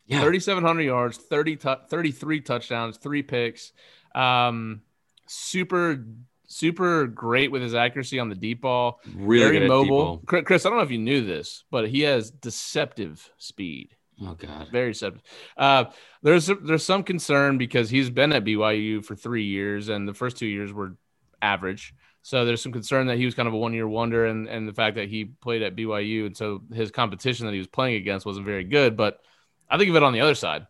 Yeah. 0.07 0.21
thirty 0.21 0.41
seven 0.41 0.65
hundred 0.65 0.83
yards, 0.83 1.17
30 1.17 1.57
tu- 1.57 1.77
33 1.89 2.41
touchdowns, 2.41 2.97
three 2.99 3.23
picks. 3.23 3.73
Um, 4.15 4.83
super 5.27 6.05
super 6.51 7.07
great 7.07 7.51
with 7.53 7.61
his 7.63 7.75
accuracy 7.75 8.19
on 8.19 8.29
the 8.31 8.35
deep 8.35 8.63
ball. 8.63 9.01
Really 9.15 9.59
very 9.59 9.69
mobile. 9.69 10.23
Chris, 10.27 10.45
Chris, 10.47 10.67
I 10.67 10.71
don't 10.71 10.79
know 10.79 10.85
if 10.85 10.91
you 10.91 10.99
knew 10.99 11.25
this, 11.25 11.65
but 11.71 11.89
he 11.89 12.01
has 12.03 12.31
deceptive 12.31 13.31
speed. 13.37 13.91
Oh 14.21 14.35
god. 14.35 14.69
Very 14.73 14.93
deceptive. 14.93 15.23
Uh, 15.57 15.85
there's 16.23 16.47
there's 16.63 16.85
some 16.85 17.03
concern 17.05 17.57
because 17.59 17.89
he's 17.91 18.11
been 18.11 18.33
at 18.33 18.45
BYU 18.45 19.05
for 19.05 19.15
three 19.15 19.45
years, 19.45 19.89
and 19.89 20.09
the 20.09 20.15
first 20.15 20.37
two 20.39 20.47
years 20.47 20.73
were 20.73 20.97
average. 21.41 21.95
So 22.23 22.45
there's 22.45 22.61
some 22.63 22.73
concern 22.73 23.07
that 23.07 23.17
he 23.17 23.25
was 23.25 23.35
kind 23.35 23.49
of 23.49 23.55
a 23.55 23.59
one 23.59 23.73
year 23.73 23.89
wonder, 23.89 24.27
and 24.27 24.49
and 24.49 24.69
the 24.69 24.73
fact 24.75 24.97
that 24.97 25.09
he 25.09 25.25
played 25.27 25.63
at 25.63 25.77
BYU, 25.77 26.27
and 26.27 26.37
so 26.37 26.63
his 26.73 26.91
competition 26.91 27.47
that 27.47 27.53
he 27.53 27.59
was 27.59 27.67
playing 27.69 27.97
against 27.97 28.27
wasn't 28.27 28.47
very 28.47 28.65
good. 28.65 28.97
But 28.97 29.19
I 29.71 29.79
think 29.79 29.91
of 29.91 29.97
it 29.97 30.03
on 30.03 30.13
the 30.13 30.21
other 30.21 30.35
side. 30.35 30.67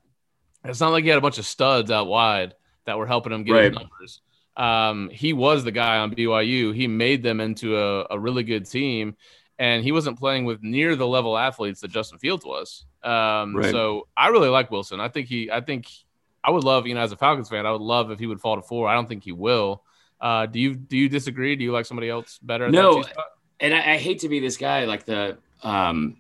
It's 0.65 0.81
not 0.81 0.91
like 0.91 1.05
he 1.05 1.11
had 1.11 1.19
a 1.19 1.23
bunch 1.23 1.39
of 1.39 1.47
studs 1.47 1.91
out 1.91 2.07
wide 2.07 2.55
that 2.85 2.99
were 2.99 3.07
helping 3.07 3.33
him 3.33 3.45
get 3.45 3.57
his 3.57 3.73
Right. 3.73 3.73
numbers. 3.75 4.21
Um, 4.57 5.09
he 5.11 5.33
was 5.33 5.65
the 5.65 5.71
guy 5.73 5.99
on 5.99 6.11
BYU. 6.15 6.73
He 6.75 6.87
made 6.89 7.23
them 7.23 7.41
into 7.41 7.77
a, 7.79 8.07
a 8.11 8.19
really 8.19 8.43
good 8.43 8.67
team, 8.67 9.17
and 9.59 9.83
he 9.85 9.93
wasn't 9.93 10.19
playing 10.19 10.45
with 10.45 10.63
near 10.63 10.97
the 10.97 11.07
level 11.07 11.39
athletes 11.39 11.81
that 11.81 11.91
Justin 11.93 12.19
Fields 12.19 12.45
was. 12.45 12.85
Um, 13.05 13.55
Right. 13.55 13.71
So 13.71 14.09
I 14.17 14.29
really 14.29 14.49
like 14.49 14.71
Wilson. 14.71 15.01
I 15.01 15.09
think 15.09 15.29
he. 15.29 15.51
I 15.51 15.61
think 15.61 15.89
I 16.43 16.51
would 16.51 16.65
love, 16.65 16.87
you 16.87 16.95
know, 16.95 17.01
as 17.01 17.13
a 17.13 17.17
Falcons 17.17 17.49
fan, 17.49 17.67
I 17.67 17.73
would 17.73 17.81
love 17.81 18.11
if 18.11 18.19
he 18.19 18.27
would 18.27 18.41
fall 18.41 18.57
to 18.57 18.63
four. 18.63 18.89
I 18.89 18.95
don't 18.95 19.09
think 19.09 19.25
he 19.25 19.33
will. 19.33 19.85
Uh, 20.21 20.47
do 20.47 20.59
you 20.59 20.75
do 20.75 20.97
you 20.97 21.09
disagree? 21.09 21.57
Do 21.57 21.65
you 21.65 21.73
like 21.73 21.87
somebody 21.87 22.09
else 22.09 22.39
better? 22.43 22.71
No. 22.71 23.05
and 23.61 23.75
I, 23.75 23.95
I 23.95 23.97
hate 23.97 24.21
to 24.21 24.29
be 24.29 24.41
this 24.41 24.57
guy 24.57 24.85
like 24.85 25.05
the 25.05 25.39
um 25.63 26.17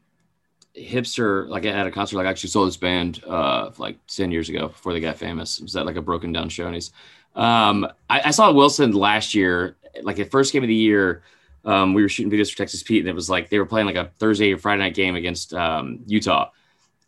hipster 0.76 1.48
like 1.48 1.64
at 1.64 1.86
a 1.86 1.90
concert 1.90 2.16
like 2.16 2.26
I 2.26 2.30
actually 2.30 2.50
saw 2.50 2.64
this 2.64 2.76
band 2.76 3.22
uh 3.26 3.70
like 3.78 3.98
10 4.06 4.30
years 4.30 4.48
ago 4.48 4.68
before 4.68 4.92
they 4.92 5.00
got 5.00 5.16
famous 5.16 5.58
it 5.58 5.62
was 5.64 5.72
that 5.72 5.86
like 5.86 5.96
a 5.96 6.02
broken 6.02 6.32
down 6.32 6.48
shonies 6.48 6.92
um 7.34 7.84
I, 8.08 8.20
I 8.26 8.30
saw 8.30 8.52
wilson 8.52 8.92
last 8.92 9.34
year 9.34 9.76
like 10.02 10.16
the 10.16 10.24
first 10.24 10.52
game 10.52 10.62
of 10.62 10.68
the 10.68 10.74
year 10.74 11.22
um 11.64 11.94
we 11.94 12.02
were 12.02 12.08
shooting 12.08 12.30
videos 12.30 12.50
for 12.50 12.58
texas 12.58 12.82
pete 12.82 13.00
and 13.00 13.08
it 13.08 13.14
was 13.14 13.28
like 13.28 13.48
they 13.48 13.58
were 13.58 13.66
playing 13.66 13.86
like 13.86 13.96
a 13.96 14.10
thursday 14.18 14.52
or 14.52 14.58
friday 14.58 14.82
night 14.82 14.94
game 14.94 15.16
against 15.16 15.52
um 15.52 16.00
utah 16.06 16.50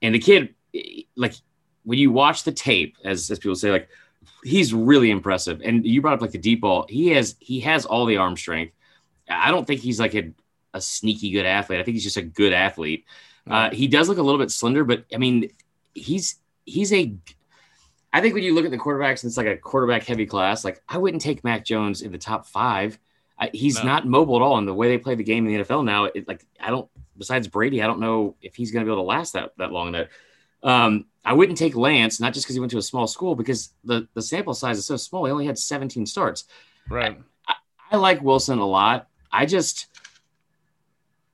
and 0.03 0.15
the 0.15 0.19
kid 0.19 0.55
like 1.15 1.35
when 1.85 1.99
you 1.99 2.11
watch 2.11 2.43
the 2.43 2.53
tape 2.53 2.97
as 3.05 3.31
as 3.31 3.39
people 3.39 3.55
say 3.55 3.71
like 3.71 3.89
he's 4.45 4.73
really 4.75 5.11
impressive 5.11 5.61
and 5.65 5.85
you 5.85 6.01
brought 6.03 6.15
up 6.15 6.21
like 6.21 6.31
the 6.31 6.39
deep 6.39 6.61
ball 6.61 6.87
he 6.89 7.09
has 7.09 7.37
he 7.41 7.61
has 7.61 7.87
all 7.87 8.07
the 8.07 8.17
arm 8.17 8.37
strength 8.37 8.75
I 9.31 9.51
don't 9.51 9.67
think 9.67 9.81
he's 9.81 10.01
like 10.01 10.15
a, 10.15 10.33
a 10.75 10.81
sneaky 10.81 11.31
good 11.31 11.47
athlete. 11.47 11.79
I 11.81 11.85
think 11.85 11.95
he's 11.95 12.05
just 12.05 12.17
a 12.17 12.23
good 12.23 12.53
athlete. 12.53 13.05
Uh, 13.49 13.71
he 13.71 13.87
does 13.89 14.09
look 14.09 14.19
a 14.19 14.23
little 14.23 14.39
bit 14.41 14.51
slender, 14.51 14.85
but 14.85 15.05
I 15.15 15.19
mean, 15.19 15.51
he's 15.95 16.37
he's 16.65 16.93
a 16.93 17.15
I 18.13 18.21
think 18.21 18.35
when 18.35 18.43
you 18.43 18.55
look 18.55 18.65
at 18.65 18.71
the 18.71 18.79
quarterbacks, 18.79 19.25
it's 19.25 19.37
like 19.37 19.47
a 19.47 19.57
quarterback 19.57 20.05
heavy 20.05 20.27
class. 20.27 20.65
Like 20.65 20.83
I 20.89 20.99
wouldn't 20.99 21.23
take 21.23 21.45
Mac 21.45 21.65
Jones 21.65 22.03
in 22.03 22.13
the 22.13 22.19
top 22.19 22.47
five. 22.47 22.99
I, 23.39 23.51
he's 23.53 23.79
No. 23.79 23.85
not 23.85 24.07
mobile 24.07 24.37
at 24.37 24.43
all. 24.43 24.59
And 24.59 24.69
the 24.69 24.75
way 24.75 24.89
they 24.89 24.99
play 24.99 25.15
the 25.15 25.25
game 25.25 25.47
in 25.47 25.55
the 25.55 25.65
NFL 25.65 25.85
now, 25.85 26.05
it, 26.05 26.27
like 26.29 26.45
I 26.59 26.71
don't. 26.71 26.89
Besides 27.17 27.49
Brady, 27.49 27.83
I 27.83 27.87
don't 27.87 28.01
know 28.01 28.35
if 28.41 28.57
he's 28.57 28.73
going 28.73 28.85
to 28.85 28.89
be 28.89 28.93
able 28.93 29.03
to 29.03 29.07
last 29.07 29.35
that 29.35 29.53
that 29.59 29.73
long. 29.73 29.93
That 29.93 30.09
um, 30.63 31.07
I 31.25 31.33
wouldn't 31.33 31.59
take 31.59 31.77
Lance, 31.77 32.21
not 32.21 32.33
just 32.35 32.47
because 32.47 32.55
he 32.57 32.61
went 32.61 32.71
to 32.73 32.79
a 32.79 32.83
small 32.83 33.07
school, 33.07 33.35
because 33.35 33.73
the 33.85 34.09
the 34.15 34.23
sample 34.23 34.55
size 34.55 34.79
is 34.79 34.87
so 34.87 34.97
small. 34.97 35.25
He 35.27 35.33
only 35.33 35.47
had 35.47 35.59
17 35.59 36.07
starts. 36.07 36.45
Right. 36.89 37.19
I 37.93 37.97
like 37.97 38.23
Wilson 38.23 38.59
a 38.59 38.67
lot. 38.67 39.09
I 39.33 39.47
just, 39.47 39.89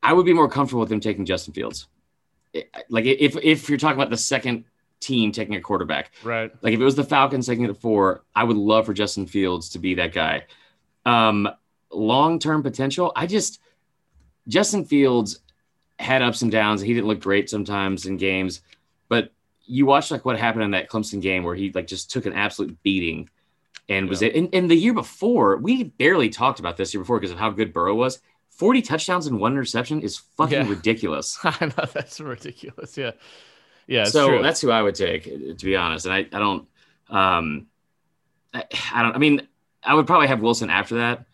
I 0.03 0.13
would 0.13 0.27
be 0.27 0.33
more 0.33 0.49
comfortable 0.49 0.81
with 0.81 0.91
him 0.93 1.01
taking 1.01 1.25
Justin 1.25 1.53
Fields. 1.55 1.87
Like 2.89 3.05
if 3.05 3.37
if 3.43 3.69
you're 3.69 3.79
talking 3.79 3.99
about 3.99 4.11
the 4.11 4.17
second 4.17 4.65
team 5.01 5.31
taking 5.33 5.57
a 5.57 5.61
quarterback, 5.61 6.13
Right. 6.25 6.51
like 6.63 6.73
if 6.73 6.81
it 6.81 6.85
was 6.85 6.95
the 6.97 7.05
Falcons 7.05 7.47
taking 7.47 7.65
it 7.65 7.71
at 7.71 7.77
four, 7.81 8.25
I 8.35 8.45
would 8.45 8.57
love 8.57 8.87
for 8.87 8.95
Justin 8.95 9.27
Fields 9.27 9.69
to 9.71 9.79
be 9.79 9.95
that 9.97 10.13
guy. 10.15 10.45
Um, 11.05 11.49
long 11.93 12.39
term 12.39 12.63
potential, 12.63 13.13
I 13.15 13.27
just 13.27 13.61
Justin 14.49 14.85
Fields 14.87 15.41
had 15.99 16.23
ups 16.23 16.41
and 16.43 16.51
downs. 16.51 16.81
He 16.81 16.95
didn't 16.95 17.09
look 17.09 17.21
great 17.21 17.51
sometimes 17.51 18.07
in 18.07 18.17
games, 18.17 18.63
you 19.67 19.87
watch 19.87 20.11
like 20.11 20.25
what 20.25 20.39
happened 20.39 20.65
in 20.65 20.71
that 20.73 20.89
Clemson 20.89 21.21
game 21.21 21.43
where 21.45 21.55
he 21.55 21.71
like 21.73 21.87
just 21.87 22.11
took 22.11 22.27
an 22.27 22.33
absolute 22.33 22.81
beating 22.83 23.29
and 23.89 24.09
was 24.09 24.23
it. 24.23 24.35
And, 24.35 24.49
and 24.53 24.71
the 24.71 24.75
year 24.75 24.93
before, 24.95 25.57
we 25.57 25.85
barely 25.85 26.29
talked 26.29 26.59
about 26.61 26.77
this 26.77 26.93
year 26.95 27.01
before 27.03 27.19
because 27.19 27.33
of 27.33 27.39
how 27.39 27.51
good 27.51 27.73
Burrow 27.73 27.95
was. 27.95 28.21
Forty 28.51 28.81
touchdowns 28.81 29.27
and 29.27 29.39
one 29.39 29.53
interception 29.53 30.01
is 30.01 30.17
fucking 30.37 30.59
Yeah. 30.65 30.69
ridiculous. 30.69 31.39
I 31.45 31.67
know 31.67 31.85
that's 31.93 32.19
ridiculous. 32.21 32.97
Yeah. 32.97 33.13
Yeah. 33.87 34.03
It's 34.03 34.13
so 34.13 34.29
true. 34.29 34.43
that's 34.43 34.61
who 34.61 34.71
I 34.71 34.83
would 34.83 34.95
take, 34.95 35.25
to 35.25 35.65
be 35.65 35.77
honest. 35.77 36.07
And 36.07 36.15
I, 36.15 36.19
I 36.21 36.39
don't, 36.39 36.67
um, 37.11 37.67
I, 38.55 38.65
I 38.93 39.03
don't. 39.03 39.15
I 39.15 39.19
mean, 39.19 39.47
I 39.83 39.95
would 39.95 40.07
probably 40.07 40.29
have 40.29 40.41
Wilson 40.41 40.71
after 40.71 40.97
that. 40.97 41.27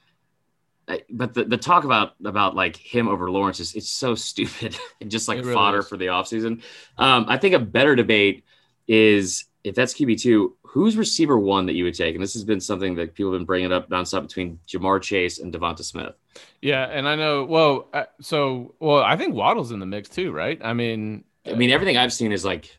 But 1.11 1.35
the, 1.35 1.45
the 1.45 1.57
talk 1.57 1.85
about 1.85 2.15
about 2.25 2.57
like 2.57 2.77
him 2.77 3.09
over 3.09 3.31
Lawrence 3.31 3.61
is 3.61 3.75
it's 3.75 3.89
so 3.89 4.15
stupid 4.15 4.77
and 5.01 5.11
just 5.11 5.29
like 5.29 5.39
really 5.39 5.55
fodder 5.55 5.79
is. 5.79 5.89
for 5.89 5.97
the 5.97 6.07
offseason. 6.07 6.63
Um, 6.99 7.27
I 7.29 7.39
think 7.39 7.55
a 7.55 7.59
better 7.59 7.95
debate 7.95 8.45
is 8.89 9.45
if 9.65 9.75
that's 9.75 9.95
QB 9.95 10.21
two, 10.21 10.57
who's 10.63 10.97
receiver 10.97 11.39
one 11.39 11.67
that 11.67 11.75
you 11.75 11.85
would 11.85 11.95
take? 11.95 12.15
And 12.15 12.23
this 12.23 12.33
has 12.33 12.45
been 12.45 12.61
something 12.61 12.95
that 12.97 13.15
people 13.15 13.33
have 13.33 13.39
been 13.39 13.47
bringing 13.47 13.73
up 13.73 13.89
nonstop 13.91 14.23
between 14.23 14.59
Ja'Marr 14.67 15.01
Chase 15.01 15.39
and 15.39 15.53
DeVonta 15.53 15.85
Smith. 15.85 16.15
yeah. 16.61 16.85
And 16.85 17.07
I 17.07 17.15
know, 17.15 17.45
well, 17.45 17.89
uh, 17.93 18.05
so, 18.21 18.75
well, 18.81 19.03
I 19.03 19.17
think 19.17 19.35
Waddle's 19.35 19.71
in 19.71 19.81
the 19.81 19.87
mix 19.87 20.09
too, 20.09 20.33
right? 20.33 20.61
I 20.65 20.73
mean, 20.73 21.25
I 21.47 21.55
mean, 21.55 21.71
everything 21.71 21.97
I've 21.97 22.13
seen 22.13 22.33
is 22.33 22.45
like 22.45 22.77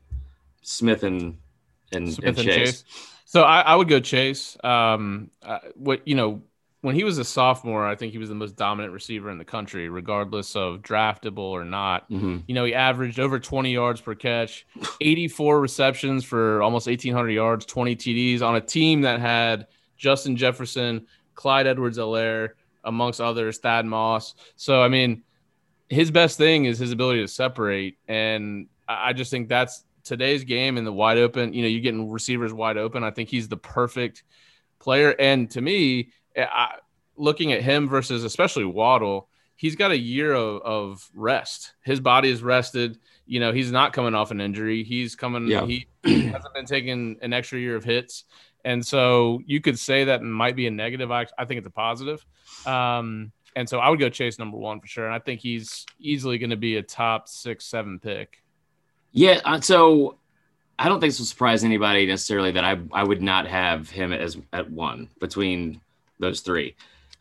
Smith 0.62 1.04
and 1.04 1.38
and, 1.92 2.12
Smith 2.12 2.39
and 2.39 2.39
and 2.39 2.48
Chase. 2.48 2.84
So 3.26 3.44
I, 3.44 3.62
I 3.62 3.76
would 3.76 3.89
go 3.89 4.00
Chase. 4.00 4.58
Um, 4.63 5.32
uh, 5.42 5.60
what 5.76 6.08
you 6.08 6.16
know, 6.16 6.42
when 6.84 6.96
he 6.96 7.06
was 7.06 7.17
a 7.17 7.24
sophomore, 7.24 7.88
I 7.88 7.96
think 7.96 8.12
he 8.12 8.17
was 8.17 8.28
the 8.28 8.36
most 8.36 8.58
dominant 8.58 8.93
receiver 8.93 9.32
in 9.32 9.38
the 9.38 9.46
country, 9.46 9.88
regardless 9.88 10.54
of 10.54 10.82
draftable 10.82 11.38
or 11.38 11.63
not. 11.63 12.12
Mhm. 12.12 12.43
You 12.46 12.54
know, 12.54 12.65
he 12.65 12.74
averaged 12.74 13.22
over 13.22 13.39
20 13.39 13.72
yards 13.72 14.02
per 14.02 14.15
catch, 14.15 14.67
84 15.00 15.62
receptions 15.62 16.26
for 16.26 16.62
almost 16.62 16.86
1,800 16.86 17.30
yards, 17.30 17.65
20 17.65 17.96
TDs 17.96 18.41
on 18.41 18.58
a 18.58 18.62
team 18.62 19.00
that 19.04 19.22
had 19.22 19.67
Justin 19.96 20.36
Jefferson, 20.36 21.08
Clyde 21.36 21.67
Edwards-Helaire, 21.67 22.50
amongst 22.84 23.22
others, 23.22 23.60
Thad 23.60 23.86
Moss. 23.86 24.36
So 24.58 24.82
I 24.82 24.89
mean, 24.89 25.24
his 25.88 26.12
best 26.12 26.38
thing 26.38 26.65
is 26.65 26.78
his 26.78 26.91
ability 26.91 27.22
to 27.22 27.30
separate, 27.30 27.98
and 28.10 28.67
I 28.89 29.12
I 29.12 29.13
just 29.13 29.32
think 29.32 29.48
that's 29.48 29.86
today's 30.04 30.43
game 30.43 30.78
in 30.78 30.84
the 30.84 30.91
wide 30.91 31.17
open. 31.17 31.54
You 31.54 31.62
know, 31.62 31.69
you're 31.69 31.80
getting 31.80 32.12
receivers 32.12 32.52
wide 32.52 32.76
open. 32.76 33.06
I 33.06 33.12
think 33.12 33.30
he's 33.30 33.48
the 33.48 33.56
perfect 33.56 34.24
player, 34.80 35.15
and 35.17 35.50
to 35.52 35.62
me, 35.62 36.10
I, 36.38 36.76
looking 37.15 37.54
at 37.54 37.62
him 37.62 37.88
versus 37.88 38.24
especially 38.24 38.65
Waddle, 38.65 39.30
he's 39.56 39.76
got 39.76 39.91
a 39.91 39.98
year 39.98 40.34
of, 40.34 40.62
of 40.62 41.10
rest. 41.13 41.74
His 41.84 42.00
body 42.00 42.30
is 42.30 42.41
rested. 42.41 42.98
You 43.26 43.39
know, 43.39 43.52
he's 43.52 43.72
not 43.72 43.93
coming 43.93 44.15
off 44.15 44.32
an 44.32 44.41
injury. 44.41 44.84
He's 44.84 45.15
coming. 45.15 45.48
Yeah. 45.48 45.65
He 45.65 45.88
hasn't 46.04 46.54
been 46.54 46.65
taking 46.65 47.17
an 47.22 47.34
extra 47.34 47.60
year 47.60 47.76
of 47.76 47.84
hits, 47.84 48.26
and 48.65 48.86
so 48.86 49.41
you 49.46 49.62
could 49.62 49.80
say 49.80 50.06
that 50.06 50.22
might 50.22 50.56
be 50.56 50.67
a 50.67 50.72
negative. 50.72 51.12
I, 51.12 51.28
I 51.38 51.46
think 51.46 51.60
it's 51.60 51.67
a 51.67 51.72
positive. 51.72 52.26
Um, 52.65 53.32
and 53.56 53.69
so 53.69 53.80
I 53.80 53.89
would 53.89 54.00
go 54.00 54.10
Chase 54.10 54.39
number 54.39 54.58
one 54.58 54.80
for 54.80 54.88
sure. 54.88 55.06
And 55.06 55.13
I 55.13 55.19
think 55.19 55.39
he's 55.39 55.86
easily 56.00 56.38
going 56.38 56.50
to 56.50 56.58
be 56.58 56.78
a 56.78 56.82
top 56.82 57.28
six, 57.28 57.65
seven 57.65 58.00
pick. 58.00 58.41
Yeah, 59.12 59.41
uh, 59.46 59.62
so 59.62 60.17
I 60.80 60.89
don't 60.89 61.00
think 61.00 61.12
this 61.12 61.19
will 61.19 61.28
surprise 61.28 61.63
anybody 61.63 62.06
necessarily 62.06 62.52
that 62.52 62.63
I 62.63 62.80
I 62.91 63.04
would 63.04 63.22
not 63.22 63.48
have 63.48 63.89
him 63.89 64.12
as 64.12 64.38
at 64.52 64.72
one 64.72 65.10
between 65.19 65.82
those 66.19 66.41
three. 66.41 66.76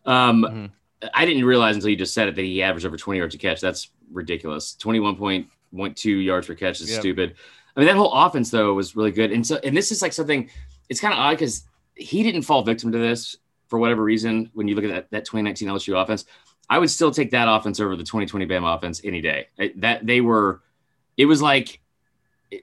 Um, 0.05 0.43
Mhm. 0.45 0.71
I 1.15 1.27
didn't 1.27 1.45
realize 1.45 1.75
until 1.75 1.91
you 1.91 1.97
just 1.97 2.15
said 2.15 2.29
it 2.29 2.37
that 2.37 2.45
he 2.45 2.63
averaged 2.63 2.87
over 2.87 2.97
20 2.97 3.19
yards 3.19 3.35
a 3.35 3.39
catch. 3.39 3.61
That's 3.61 3.91
ridiculous. 4.13 4.77
21.2 4.79 6.11
yards 6.25 6.47
per 6.47 6.55
catch 6.55 6.81
is 6.81 6.91
Yep. 6.91 7.01
stupid. 7.01 7.35
I 7.77 7.81
mean, 7.81 7.87
that 7.89 7.97
whole 7.97 8.13
offense 8.13 8.51
though 8.51 8.73
was 8.75 8.95
really 8.95 9.11
good. 9.11 9.33
And 9.33 9.47
so, 9.47 9.59
and 9.65 9.77
this 9.77 9.91
is 9.91 10.03
like 10.03 10.13
something. 10.13 10.49
It's 10.89 11.01
kind 11.01 11.13
of 11.15 11.19
odd 11.19 11.33
because 11.33 11.65
he 11.97 12.23
didn't 12.23 12.43
fall 12.43 12.63
victim 12.63 12.93
to 12.93 12.99
this 12.99 13.37
for 13.69 13.79
whatever 13.79 14.03
reason. 14.03 14.51
When 14.55 14.69
you 14.69 14.75
look 14.75 14.85
at 14.85 14.91
that, 14.91 15.11
that 15.11 15.25
2019 15.25 15.69
LSU 15.69 15.97
offense, 16.01 16.25
I 16.69 16.79
would 16.79 16.91
still 16.91 17.11
take 17.11 17.31
that 17.33 17.49
offense 17.49 17.81
over 17.81 17.97
the 17.97 18.05
2020 18.05 18.47
Bama 18.47 18.77
offense 18.77 19.01
any 19.05 19.21
day. 19.21 19.49
That 19.77 20.07
they 20.07 20.21
were, 20.21 20.63
it 21.17 21.27
was 21.27 21.43
like 21.43 21.81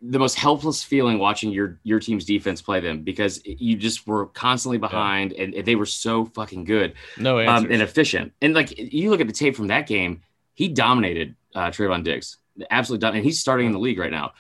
the 0.02 0.20
most 0.20 0.36
helpless 0.36 0.84
feeling 0.84 1.18
watching 1.20 1.52
your 1.52 1.80
your 1.84 2.00
team's 2.00 2.26
defense 2.26 2.62
play 2.62 2.80
them 2.80 3.02
because 3.02 3.42
you 3.46 3.76
just 3.76 4.06
were 4.08 4.28
constantly 4.28 4.78
behind 4.78 5.34
and, 5.34 5.54
and 5.54 5.66
they 5.66 5.76
were 5.76 5.86
so 5.86 6.26
fucking 6.26 6.64
good 6.64 6.94
No 7.18 7.40
um, 7.48 7.66
and 7.72 7.82
efficient. 7.82 8.34
And 8.42 8.54
like 8.54 8.78
you 8.78 9.10
look 9.10 9.22
at 9.22 9.28
the 9.28 9.34
tape 9.34 9.56
from 9.56 9.68
that 9.68 9.88
game, 9.88 10.22
he 10.54 10.68
dominated 10.68 11.36
uh, 11.56 11.72
Trevon 11.72 12.04
Diggs, 12.04 12.38
absolutely 12.70 13.02
done, 13.02 13.16
and 13.16 13.26
he's 13.26 13.40
starting 13.40 13.66
in 13.68 13.72
the 13.74 13.80
league 13.80 13.98
right 13.98 14.12
now. 14.12 14.34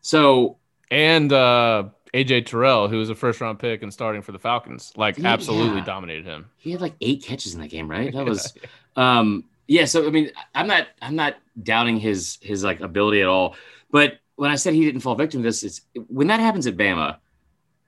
So 0.00 0.58
and 0.90 1.32
uh, 1.32 1.84
AJ 2.14 2.46
Terrell, 2.46 2.88
who 2.88 2.98
was 2.98 3.10
a 3.10 3.14
first 3.14 3.40
round 3.40 3.58
pick 3.58 3.82
and 3.82 3.92
starting 3.92 4.22
for 4.22 4.32
the 4.32 4.38
Falcons, 4.38 4.92
like 4.96 5.18
Yeah. 5.18 5.28
absolutely 5.28 5.82
dominated 5.82 6.24
him. 6.24 6.46
he 6.58 6.72
had 6.72 6.80
like 6.80 6.94
eight 7.00 7.22
catches 7.22 7.54
in 7.54 7.60
that 7.60 7.68
game, 7.70 7.90
right? 7.90 8.12
That 8.12 8.24
was 8.24 8.54
um 8.96 9.44
yeah 9.68 9.84
so 9.84 10.06
i 10.06 10.10
mean 10.10 10.30
i'm 10.54 10.68
not 10.68 10.86
i'm 11.02 11.16
not 11.16 11.34
doubting 11.62 11.98
his 11.98 12.38
his 12.40 12.62
like 12.62 12.80
ability 12.80 13.20
at 13.20 13.26
all 13.26 13.56
but 13.90 14.20
when 14.36 14.50
i 14.50 14.54
said 14.54 14.72
he 14.72 14.84
didn't 14.84 15.00
fall 15.00 15.14
victim 15.14 15.42
to 15.42 15.48
this 15.48 15.62
it's 15.62 15.82
when 16.08 16.28
that 16.28 16.40
happens 16.40 16.66
at 16.66 16.76
bama 16.76 17.18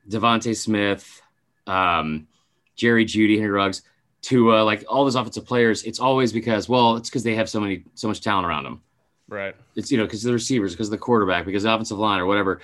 devonta 0.08 0.56
smith 0.56 1.22
um 1.66 2.26
jerry 2.76 3.04
jeudy 3.04 3.38
henry 3.38 3.50
ruggs 3.50 3.82
to 4.20 4.52
uh, 4.54 4.64
like 4.64 4.84
all 4.88 5.04
those 5.04 5.14
offensive 5.14 5.46
players 5.46 5.82
it's 5.84 6.00
always 6.00 6.32
because 6.32 6.68
well 6.68 6.96
it's 6.96 7.08
because 7.08 7.22
they 7.22 7.34
have 7.34 7.48
so 7.48 7.60
many 7.60 7.84
so 7.94 8.08
much 8.08 8.20
talent 8.20 8.46
around 8.46 8.64
them. 8.64 8.82
Right. 9.28 9.54
it's 9.76 9.92
you 9.92 9.98
know 9.98 10.04
because 10.04 10.22
the 10.22 10.32
receivers 10.32 10.72
because 10.72 10.90
the 10.90 10.98
quarterback 10.98 11.44
because 11.44 11.62
the 11.62 11.72
offensive 11.72 11.98
line 11.98 12.20
or 12.20 12.26
whatever. 12.26 12.60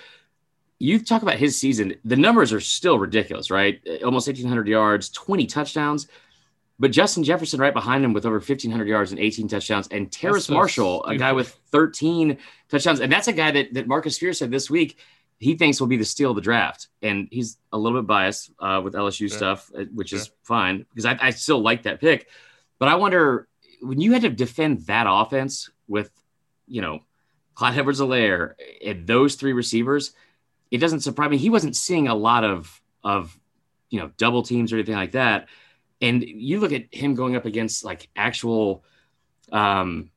You 0.80 0.98
talk 0.98 1.22
about 1.22 1.36
his 1.36 1.56
season 1.56 1.94
the 2.04 2.16
numbers 2.16 2.52
are 2.52 2.60
still 2.60 2.98
ridiculous 2.98 3.50
right? 3.50 3.80
Almost 4.04 4.26
1800 4.26 4.66
yards 4.66 5.10
20 5.10 5.46
touchdowns 5.46 6.08
but 6.78 6.90
Justin 6.90 7.24
Jefferson 7.24 7.60
right 7.60 7.72
behind 7.72 8.04
him 8.04 8.12
with 8.12 8.26
over 8.26 8.36
1,500 8.36 8.88
yards 8.88 9.10
and 9.12 9.20
18 9.20 9.48
touchdowns, 9.48 9.88
and 9.88 10.10
Terrace 10.10 10.46
so 10.46 10.54
Marshall, 10.54 11.04
a 11.04 11.16
guy 11.16 11.32
with 11.32 11.48
13 11.70 12.38
touchdowns, 12.68 13.00
and 13.00 13.12
that's 13.12 13.28
a 13.28 13.32
guy 13.32 13.50
that, 13.50 13.74
that 13.74 13.86
Marcus 13.86 14.16
Spears 14.16 14.38
said 14.38 14.50
this 14.50 14.68
week 14.68 14.98
he 15.38 15.56
thinks 15.56 15.80
will 15.80 15.88
be 15.88 15.96
the 15.96 16.04
steal 16.04 16.30
of 16.30 16.36
the 16.36 16.42
draft, 16.42 16.88
and 17.02 17.28
he's 17.30 17.58
a 17.72 17.78
little 17.78 18.00
bit 18.00 18.06
biased 18.06 18.50
uh, 18.60 18.80
with 18.82 18.94
LSU 18.94 19.30
stuff, 19.30 19.70
uh, 19.76 19.84
which 19.92 20.12
is 20.12 20.30
fine 20.42 20.86
because 20.90 21.04
I, 21.04 21.18
I 21.20 21.30
still 21.30 21.60
like 21.60 21.82
that 21.82 22.00
pick, 22.00 22.28
but 22.78 22.88
I 22.88 22.94
wonder 22.94 23.48
when 23.80 24.00
you 24.00 24.12
had 24.12 24.22
to 24.22 24.30
defend 24.30 24.86
that 24.86 25.06
offense 25.08 25.70
with, 25.88 26.10
you 26.66 26.80
know, 26.80 27.00
Clyde 27.54 27.78
Edwards-Helaire 27.78 28.54
and 28.84 29.06
those 29.06 29.34
three 29.36 29.52
receivers, 29.52 30.12
it 30.70 30.78
doesn't 30.78 31.00
surprise 31.00 31.30
me. 31.30 31.36
He 31.36 31.50
wasn't 31.50 31.76
seeing 31.76 32.08
a 32.08 32.14
lot 32.14 32.44
of 32.44 32.80
of 33.04 33.38
you 33.90 34.00
know 34.00 34.10
double 34.16 34.42
teams 34.42 34.72
or 34.72 34.76
anything 34.76 34.94
like 34.94 35.12
that. 35.12 35.48
And 36.04 36.22
you 36.22 36.60
look 36.60 36.72
at 36.72 36.92
him 36.94 37.14
going 37.14 37.36
up 37.36 37.44
against 37.46 37.84
like 37.84 38.08
actual 38.16 38.84
um, 39.52 40.10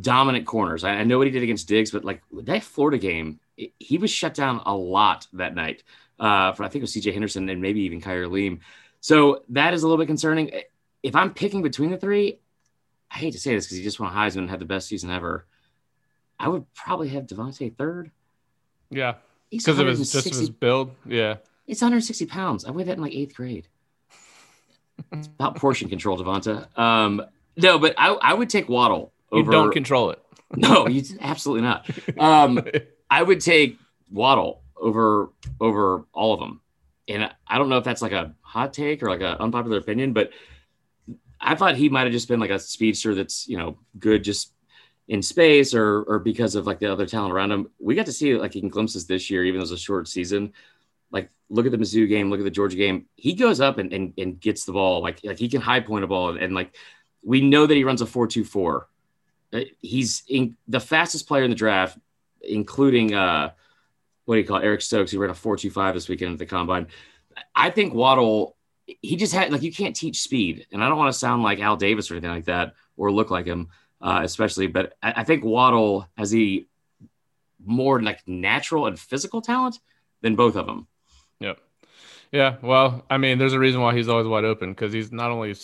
dominant 0.00 0.46
corners. 0.46 0.84
I, 0.84 0.90
I 0.90 1.04
know 1.04 1.18
what 1.18 1.26
he 1.26 1.30
did 1.32 1.42
against 1.42 1.68
Diggs, 1.68 1.90
but 1.90 2.04
like 2.04 2.22
that 2.32 2.62
Florida 2.62 2.98
game, 2.98 3.40
it- 3.56 3.72
he 3.78 3.98
was 3.98 4.10
shut 4.10 4.34
down 4.34 4.60
a 4.66 4.74
lot 4.74 5.26
that 5.34 5.54
night. 5.54 5.82
Uh, 6.18 6.52
for 6.52 6.64
I 6.64 6.68
think 6.68 6.80
it 6.80 6.84
was 6.84 6.92
C.J. 6.92 7.12
Henderson 7.12 7.48
and 7.48 7.60
maybe 7.60 7.80
even 7.82 8.00
Kaiir 8.00 8.24
Elam. 8.24 8.60
So 9.00 9.42
that 9.50 9.74
is 9.74 9.82
a 9.82 9.86
little 9.86 9.98
bit 10.02 10.06
concerning. 10.06 10.50
If 11.02 11.14
I'm 11.14 11.32
picking 11.34 11.62
between 11.62 11.90
the 11.90 11.98
three, 11.98 12.38
I 13.10 13.18
hate 13.18 13.32
to 13.32 13.38
say 13.38 13.54
this 13.54 13.66
because 13.66 13.76
he 13.78 13.84
just 13.84 14.00
won 14.00 14.12
Heisman 14.12 14.38
and 14.38 14.50
had 14.50 14.58
the 14.60 14.64
best 14.64 14.88
season 14.88 15.10
ever. 15.10 15.46
I 16.38 16.48
would 16.48 16.72
probably 16.74 17.08
have 17.08 17.26
DeVonta 17.26 17.74
third. 17.76 18.10
Yeah. 18.90 19.14
Because 19.50 19.78
of 19.78 19.86
his 19.86 20.12
just 20.12 20.26
of 20.26 20.32
his 20.40 20.50
build. 20.50 20.90
Yeah. 21.06 21.36
it's 21.66 21.80
160 21.80 22.26
pounds. 22.26 22.64
I 22.64 22.70
weighed 22.70 22.86
that 22.88 22.96
in 22.96 23.02
like 23.02 23.14
eighth 23.14 23.34
grade. 23.34 23.68
It's 25.12 25.28
about 25.28 25.56
portion 25.56 25.88
control, 25.88 26.18
Devonta. 26.18 26.66
Um, 26.78 27.22
no, 27.56 27.78
but 27.78 27.94
I, 27.96 28.12
I 28.12 28.34
would 28.34 28.50
take 28.50 28.68
Waddle 28.68 29.12
You 29.32 29.40
over. 29.40 29.50
don't 29.52 29.72
control 29.72 30.10
it. 30.10 30.22
no, 30.56 30.86
you 30.86 31.02
absolutely 31.20 31.62
not. 31.62 31.88
Um, 32.18 32.60
I 33.10 33.22
would 33.22 33.40
take 33.40 33.78
Waddle 34.10 34.62
over 34.76 35.30
over 35.60 36.04
all 36.12 36.34
of 36.34 36.40
them. 36.40 36.60
And 37.08 37.30
I 37.46 37.58
don't 37.58 37.68
know 37.68 37.78
if 37.78 37.84
that's 37.84 38.02
like 38.02 38.12
a 38.12 38.34
hot 38.42 38.72
take 38.72 39.02
or 39.02 39.08
like 39.08 39.20
an 39.20 39.36
unpopular 39.38 39.78
opinion, 39.78 40.12
but 40.12 40.30
I 41.40 41.54
thought 41.54 41.76
he 41.76 41.88
might 41.88 42.02
have 42.04 42.12
just 42.12 42.28
been 42.28 42.40
like 42.40 42.50
a 42.50 42.58
speedster 42.58 43.14
that's 43.14 43.48
you 43.48 43.56
know 43.56 43.78
good 43.98 44.24
just 44.24 44.52
in 45.08 45.22
space 45.22 45.74
or 45.74 46.02
or 46.02 46.18
because 46.18 46.54
of 46.54 46.66
like 46.66 46.78
the 46.78 46.92
other 46.92 47.06
talent 47.06 47.32
around 47.32 47.52
him. 47.52 47.70
We 47.78 47.94
got 47.94 48.06
to 48.06 48.12
see 48.12 48.36
like 48.36 48.56
in 48.56 48.68
glimpses 48.68 49.06
this 49.06 49.30
year, 49.30 49.44
even 49.44 49.60
though 49.60 49.72
a 49.72 49.78
short 49.78 50.08
season. 50.08 50.52
Like 51.10 51.30
look 51.48 51.66
at 51.66 51.72
the 51.72 51.78
Mizzou 51.78 52.08
game, 52.08 52.30
look 52.30 52.40
at 52.40 52.44
the 52.44 52.50
Georgia 52.50 52.76
game. 52.76 53.06
He 53.16 53.34
goes 53.34 53.60
up 53.60 53.78
and 53.78 53.92
and, 53.92 54.14
and 54.18 54.40
gets 54.40 54.64
the 54.64 54.72
ball 54.72 55.02
like 55.02 55.20
like 55.24 55.38
he 55.38 55.48
can 55.48 55.60
high 55.60 55.80
point 55.80 56.04
a 56.04 56.06
ball 56.06 56.30
and, 56.30 56.38
and 56.38 56.54
like 56.54 56.74
we 57.22 57.40
know 57.40 57.66
that 57.66 57.74
he 57.74 57.84
runs 57.84 58.02
a 58.02 58.06
four 58.06 58.26
two 58.26 58.44
four. 58.44 58.88
Uh, 59.52 59.60
he's 59.80 60.22
in 60.28 60.56
the 60.68 60.80
fastest 60.80 61.28
player 61.28 61.44
in 61.44 61.50
the 61.50 61.56
draft, 61.56 61.98
including 62.42 63.14
uh 63.14 63.50
what 64.24 64.34
do 64.34 64.40
you 64.40 64.46
call 64.46 64.58
it? 64.58 64.64
Eric 64.64 64.82
Stokes, 64.82 65.12
who 65.12 65.18
ran 65.18 65.30
a 65.30 65.34
four 65.34 65.56
two 65.56 65.70
five 65.70 65.94
this 65.94 66.08
weekend 66.08 66.32
at 66.32 66.38
the 66.38 66.46
combine. 66.46 66.88
I 67.54 67.70
think 67.70 67.94
Waddle 67.94 68.56
he 68.86 69.16
just 69.16 69.32
had 69.32 69.50
like 69.52 69.62
you 69.62 69.72
can't 69.72 69.96
teach 69.96 70.20
speed, 70.20 70.66
and 70.72 70.82
I 70.82 70.88
don't 70.88 70.98
want 70.98 71.12
to 71.12 71.18
sound 71.18 71.42
like 71.42 71.60
Al 71.60 71.76
Davis 71.76 72.10
or 72.10 72.14
anything 72.14 72.30
like 72.30 72.44
that 72.44 72.74
or 72.96 73.12
look 73.12 73.30
like 73.30 73.46
him, 73.46 73.68
uh, 74.00 74.20
especially. 74.22 74.68
But 74.68 74.94
I, 75.02 75.14
I 75.18 75.24
think 75.24 75.44
Waddle 75.44 76.08
has 76.16 76.30
the 76.30 76.66
more 77.64 78.00
like 78.00 78.26
natural 78.26 78.86
and 78.86 78.98
physical 78.98 79.40
talent 79.40 79.80
than 80.22 80.36
both 80.36 80.56
of 80.56 80.66
them. 80.66 80.86
Yeah. 82.32 82.56
Well, 82.62 83.04
I 83.08 83.18
mean, 83.18 83.38
there's 83.38 83.52
a 83.52 83.58
reason 83.58 83.80
why 83.80 83.94
he's 83.94 84.08
always 84.08 84.26
wide 84.26 84.44
open 84.44 84.70
because 84.72 84.92
he's 84.92 85.12
not 85.12 85.30
only 85.30 85.54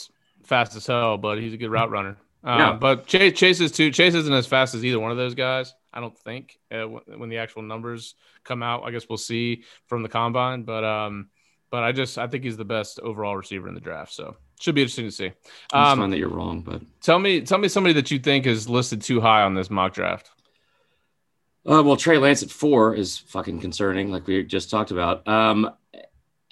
fast 0.45 0.77
as 0.77 0.87
hell, 0.87 1.19
but 1.19 1.39
he's 1.39 1.53
a 1.53 1.57
good 1.57 1.71
route 1.71 1.91
runner. 1.91 2.17
Um, 2.45 2.59
yeah. 2.59 2.73
But 2.73 3.07
Chase, 3.07 3.39
Chase 3.39 3.61
is 3.61 3.73
too. 3.73 3.91
Chase 3.91 4.15
isn't 4.15 4.33
as 4.33 4.47
fast 4.47 4.75
as 4.75 4.85
either 4.85 4.99
one 4.99 5.11
of 5.11 5.17
those 5.17 5.35
guys. 5.35 5.75
I 5.93 6.01
don't 6.01 6.17
think 6.19 6.59
uh, 6.71 6.85
when 6.85 7.29
the 7.29 7.39
actual 7.39 7.63
numbers 7.63 8.15
come 8.45 8.63
out. 8.63 8.83
I 8.85 8.91
guess 8.91 9.09
we'll 9.09 9.19
see 9.19 9.65
from 9.87 10.03
the 10.03 10.09
combine. 10.09 10.63
But 10.63 10.85
um, 10.85 11.29
but 11.71 11.83
I 11.83 11.93
just 11.93 12.19
I 12.19 12.27
think 12.27 12.45
he's 12.45 12.57
the 12.57 12.65
best 12.65 13.01
overall 13.01 13.37
receiver 13.37 13.69
in 13.69 13.75
the 13.75 13.81
draft. 13.81 14.13
So 14.13 14.37
should 14.61 14.75
be 14.75 14.83
interesting 14.83 15.07
to 15.07 15.13
see. 15.13 15.33
Um, 15.73 15.99
fine 15.99 16.11
that 16.11 16.19
you're 16.19 16.29
wrong, 16.29 16.61
but 16.61 16.83
tell 17.01 17.19
me 17.19 17.41
tell 17.43 17.59
me 17.59 17.69
somebody 17.69 17.95
that 17.95 18.11
you 18.11 18.19
think 18.19 18.47
is 18.47 18.69
listed 18.69 19.03
too 19.03 19.21
high 19.21 19.43
on 19.43 19.55
this 19.55 19.71
mock 19.71 19.95
draft. 19.95 20.31
Uh, 21.65 21.83
well, 21.85 21.97
Trey 21.97 22.19
Lance 22.19 22.43
at 22.43 22.51
four 22.51 22.95
is 22.95 23.19
fucking 23.19 23.61
concerning, 23.61 24.11
like 24.11 24.27
we 24.27 24.43
just 24.43 24.69
talked 24.69 24.91
about. 24.91 25.27
Um, 25.29 25.71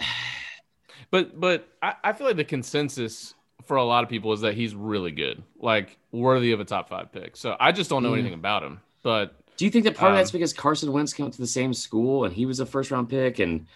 but 1.11 1.39
but 1.39 1.69
I, 1.83 1.95
I 2.05 2.13
feel 2.13 2.27
like 2.27 2.37
the 2.37 2.45
consensus 2.45 3.35
for 3.65 3.77
a 3.77 3.85
lot 3.85 4.03
of 4.03 4.11
people 4.11 4.33
is 4.33 4.41
that 4.41 4.55
he's 4.55 4.75
really 4.75 5.13
good, 5.13 5.43
like 5.59 5.99
worthy 6.13 6.53
of 6.53 6.61
a 6.61 6.65
top 6.65 6.89
five 6.89 7.13
pick. 7.13 7.37
So 7.37 7.57
I 7.61 7.73
just 7.73 7.91
don't 7.91 8.03
know 8.03 8.15
anything 8.15 8.35
about 8.35 8.63
him. 8.63 8.81
But 9.03 9.35
do 9.57 9.65
you 9.65 9.71
think 9.71 9.85
that 9.85 9.97
part 9.97 10.13
um, 10.13 10.15
of 10.15 10.19
that's 10.19 10.31
because 10.31 10.53
Carson 10.53 10.93
Wentz 10.93 11.13
came 11.13 11.31
to 11.31 11.39
the 11.39 11.47
same 11.47 11.75
school 11.75 12.25
and 12.25 12.35
he 12.35 12.47
was 12.47 12.61
a 12.61 12.67
first 12.67 12.91
round 12.91 13.09
pick 13.09 13.39
and 13.39 13.67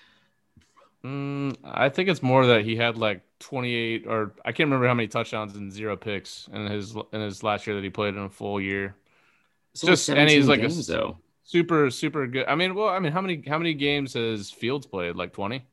Mm, 1.05 1.57
I 1.63 1.91
think 1.91 2.09
it's 2.09 2.23
more 2.23 2.47
that 2.47 2.65
he 2.65 2.77
had 2.77 2.97
like 2.97 3.23
28 3.41 4.07
or 4.07 4.33
I 4.45 4.53
can't 4.53 4.69
remember 4.69 4.89
how 4.89 4.95
many 4.95 5.07
touchdowns 5.09 5.55
and 5.55 5.71
zero 5.71 5.97
picks 5.97 6.49
in 6.53 6.67
his 6.67 6.95
in 7.13 7.21
his 7.21 7.43
last 7.43 7.67
year 7.67 7.77
that 7.77 7.85
he 7.85 7.91
played 7.91 8.15
in 8.15 8.23
a 8.23 8.31
full 8.31 8.61
year. 8.61 8.97
Just 9.85 10.09
and 10.09 10.31
he's 10.31 10.49
like 10.49 10.61
games, 10.61 10.89
a 10.89 10.93
though. 10.93 11.19
super 11.43 11.91
super 11.91 12.27
good. 12.27 12.47
I 12.47 12.55
mean, 12.55 12.75
well, 12.75 12.89
I 12.89 12.99
mean, 13.01 13.13
how 13.13 13.21
many 13.21 13.43
how 13.47 13.59
many 13.59 13.75
games 13.75 14.15
has 14.15 14.51
Fields 14.51 14.87
played? 14.87 15.17
Like 15.17 15.33
20 15.33 15.67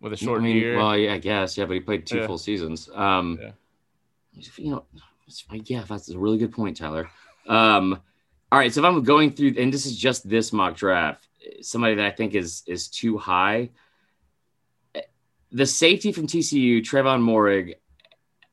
with 0.00 0.12
a 0.12 0.16
short 0.16 0.40
I 0.40 0.44
mean, 0.44 0.56
year. 0.56 0.76
Well, 0.76 0.96
yeah, 0.96 1.14
I 1.14 1.18
guess 1.18 1.56
yeah, 1.56 1.64
but 1.64 1.74
he 1.74 1.80
played 1.80 2.06
two 2.06 2.18
yeah. 2.18 2.26
full 2.26 2.38
seasons. 2.38 2.88
Um, 2.94 3.38
yeah. 3.40 3.50
you 4.56 4.70
know, 4.70 4.84
yeah, 5.64 5.84
that's 5.88 6.10
a 6.10 6.18
really 6.18 6.38
good 6.38 6.52
point, 6.52 6.76
Tyler. 6.76 7.08
Um, 7.46 8.00
all 8.52 8.58
right, 8.58 8.72
so 8.72 8.80
if 8.80 8.84
I'm 8.84 9.02
going 9.02 9.32
through, 9.32 9.54
and 9.58 9.72
this 9.72 9.86
is 9.86 9.96
just 9.96 10.28
this 10.28 10.52
mock 10.52 10.76
draft, 10.76 11.28
somebody 11.60 11.94
that 11.96 12.06
I 12.06 12.10
think 12.10 12.34
is 12.34 12.62
is 12.66 12.88
too 12.88 13.18
high 13.18 13.70
the 15.52 15.66
safety 15.66 16.12
from 16.12 16.26
TCU, 16.26 16.82
Trevon 16.82 17.22
Moehrig, 17.22 17.74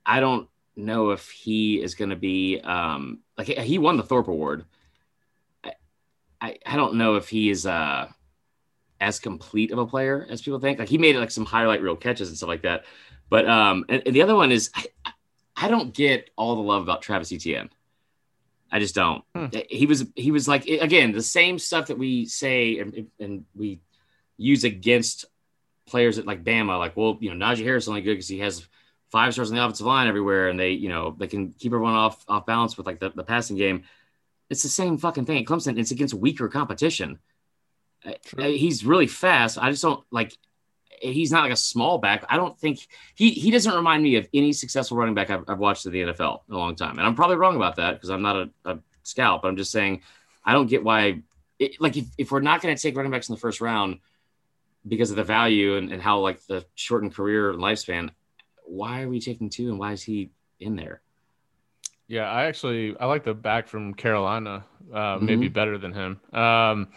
I 0.06 0.20
don't 0.20 0.48
know 0.76 1.12
if 1.12 1.30
he 1.30 1.82
is 1.82 1.96
going 1.96 2.10
to 2.10 2.16
be 2.16 2.60
um, 2.62 3.20
like 3.38 3.48
he 3.48 3.78
won 3.78 3.98
the 3.98 4.04
Thorpe 4.04 4.28
Award. 4.28 4.66
I, 5.64 5.74
I, 6.42 6.58
I 6.66 6.76
don't 6.76 6.96
know 6.96 7.16
if 7.16 7.30
he 7.30 7.50
is 7.50 7.66
uh, 7.66 8.08
as 9.04 9.20
complete 9.20 9.72
of 9.72 9.78
a 9.78 9.86
player 9.86 10.26
as 10.30 10.42
people 10.42 10.60
think. 10.60 10.80
Like 10.80 10.90
he 10.90 10.98
made 10.98 11.16
like 11.16 11.32
some 11.32 11.46
highlight 11.46 11.82
reel 11.82 11.96
catches 11.96 12.30
and 12.30 12.38
stuff 12.38 12.50
like 12.50 12.64
that. 12.64 12.86
But 13.30 13.48
um, 13.48 13.86
and, 13.90 14.02
and 14.06 14.16
the 14.16 14.22
other 14.22 14.36
one 14.36 14.52
is 14.52 14.72
I, 14.74 14.86
I 15.56 15.68
don't 15.68 15.94
get 15.94 16.30
all 16.36 16.56
the 16.56 16.62
love 16.62 16.82
about 16.82 17.02
Travis 17.02 17.32
Etienne. 17.32 17.70
I 18.72 18.80
just 18.80 18.96
don't. 18.96 19.24
Hmm. 19.36 19.48
He 19.70 19.86
was 19.86 20.06
he 20.16 20.32
was 20.32 20.48
like 20.48 20.66
again 20.66 21.12
the 21.12 21.22
same 21.22 21.60
stuff 21.60 21.88
that 21.88 21.98
we 21.98 22.26
say 22.26 22.80
and, 22.80 23.08
and 23.20 23.46
we 23.54 23.80
use 24.38 24.64
against 24.64 25.26
players 25.86 26.18
at 26.18 26.26
like 26.26 26.44
Bama, 26.44 26.80
like, 26.80 26.96
well, 26.98 27.18
you 27.20 27.34
know, 27.34 27.46
Najee 27.46 27.64
Harris 27.64 27.86
is 27.86 27.90
only 27.90 28.02
good 28.02 28.14
because 28.14 28.28
he 28.28 28.40
has 28.40 28.66
five 29.12 29.34
stars 29.34 29.52
on 29.52 29.58
the 29.58 29.64
offensive 29.64 29.86
line 29.86 30.08
everywhere, 30.08 30.50
and 30.50 30.60
they, 30.60 30.72
you 30.72 30.90
know, 30.90 31.16
they 31.18 31.28
can 31.28 31.52
keep 31.52 31.72
everyone 31.72 31.94
off 31.94 32.24
off 32.28 32.46
balance 32.46 32.78
with 32.78 32.88
like 32.88 33.00
the, 33.00 33.12
the 33.12 33.24
passing 33.24 33.58
game. 33.58 33.84
It's 34.50 34.64
the 34.64 34.70
same 34.70 34.98
fucking 34.98 35.26
thing 35.26 35.38
at 35.38 35.46
Clemson. 35.46 35.78
It's 35.78 35.92
against 35.92 36.14
weaker 36.14 36.48
competition. 36.48 37.20
True. 38.26 38.44
Uh, 38.44 38.48
he's 38.48 38.86
really 38.86 39.08
fast. 39.08 39.58
I 39.58 39.70
just 39.70 39.82
don't 39.82 40.04
like. 40.12 40.34
He's 41.02 41.32
not 41.32 41.44
like 41.44 41.52
a 41.52 41.58
small 41.58 41.98
back. 41.98 42.24
I 42.30 42.38
don't 42.38 42.58
think 42.58 42.88
he 43.16 43.32
he 43.32 43.52
doesn't 43.52 43.74
remind 43.74 44.04
me 44.04 44.16
of 44.16 44.28
any 44.34 44.54
successful 44.54 44.98
running 44.98 45.16
back 45.16 45.30
I've, 45.30 45.44
I've 45.48 45.60
watched 45.60 45.86
in 45.86 45.92
the 45.92 46.02
NFL 46.02 46.42
in 46.48 46.56
a 46.56 46.58
long 46.58 46.76
time. 46.76 46.98
And 46.98 47.02
I'm 47.02 47.16
probably 47.16 47.36
wrong 47.36 47.56
about 47.56 47.76
that 47.78 47.96
because 47.96 48.10
I'm 48.10 48.22
not 48.22 48.36
a, 48.36 48.50
a 48.66 48.80
scout. 49.04 49.42
But 49.42 49.50
I'm 49.50 49.58
just 49.58 49.72
saying 49.72 50.02
I 50.46 50.54
don't 50.54 50.68
get 50.68 50.84
why. 50.84 51.22
It, 51.60 51.80
like 51.80 51.98
if, 51.98 52.06
if 52.18 52.32
we're 52.32 52.42
not 52.42 52.62
going 52.62 52.76
to 52.76 52.82
take 52.82 52.96
running 52.96 53.12
backs 53.12 53.30
in 53.30 53.36
the 53.36 53.40
first 53.40 53.62
round, 53.62 54.00
because 54.88 55.10
of 55.10 55.16
the 55.16 55.24
value 55.24 55.78
and, 55.78 55.92
and 55.92 56.02
how 56.02 56.20
like 56.20 56.46
the 56.48 56.66
shortened 56.76 57.16
career 57.16 57.52
and 57.52 57.60
lifespan. 57.60 58.10
Why 58.66 59.02
are 59.02 59.10
we 59.10 59.20
taking 59.20 59.50
two 59.50 59.70
and 59.70 59.80
why 59.80 59.92
is 59.92 60.04
he 60.04 60.32
in 60.60 60.76
there? 60.76 61.02
Yeah, 62.14 62.30
I 62.30 62.46
actually 62.46 62.96
I 63.00 63.08
like 63.08 63.24
the 63.24 63.34
back 63.34 63.68
from 63.68 63.96
Carolina, 63.96 64.66
uh, 64.94 65.16
mm-hmm. 65.16 65.26
maybe 65.26 65.48
better 65.48 65.80
than 65.80 65.94
him. 65.94 66.22
Um, 66.32 66.90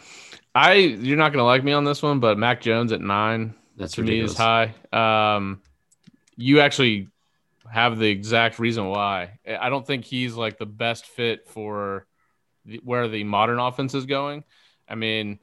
I 0.55 0.74
you're 0.74 1.16
not 1.16 1.33
gonna 1.33 1.42
like 1.42 1.64
me 1.64 1.72
on 1.72 1.85
this 1.85 2.02
one, 2.02 2.20
but 2.20 2.37
Mac 2.37 2.61
Jones 2.61 2.92
at 2.92 3.00
nine 3.00 3.55
that's 3.79 3.94
to 3.94 4.02
ridiculous. 4.02 4.33
me 4.33 4.35
is 4.35 4.37
high. 4.37 4.74
Um, 4.92 5.62
you 6.37 6.61
actually 6.61 7.09
have 7.72 7.98
the 7.98 8.09
exact 8.09 8.59
reason 8.59 8.88
why. 8.88 9.38
I 9.48 9.70
don't 9.70 9.87
think 9.87 10.05
he's 10.05 10.35
like 10.35 10.59
the 10.59 10.66
best 10.66 11.07
fit 11.07 11.48
for 11.48 12.07
the, 12.66 12.83
where 12.85 13.09
the 13.09 13.24
modern 13.24 13.59
offense 13.59 13.94
is 13.94 14.05
going. 14.05 14.44
I 14.87 14.96
mean, 14.96 15.38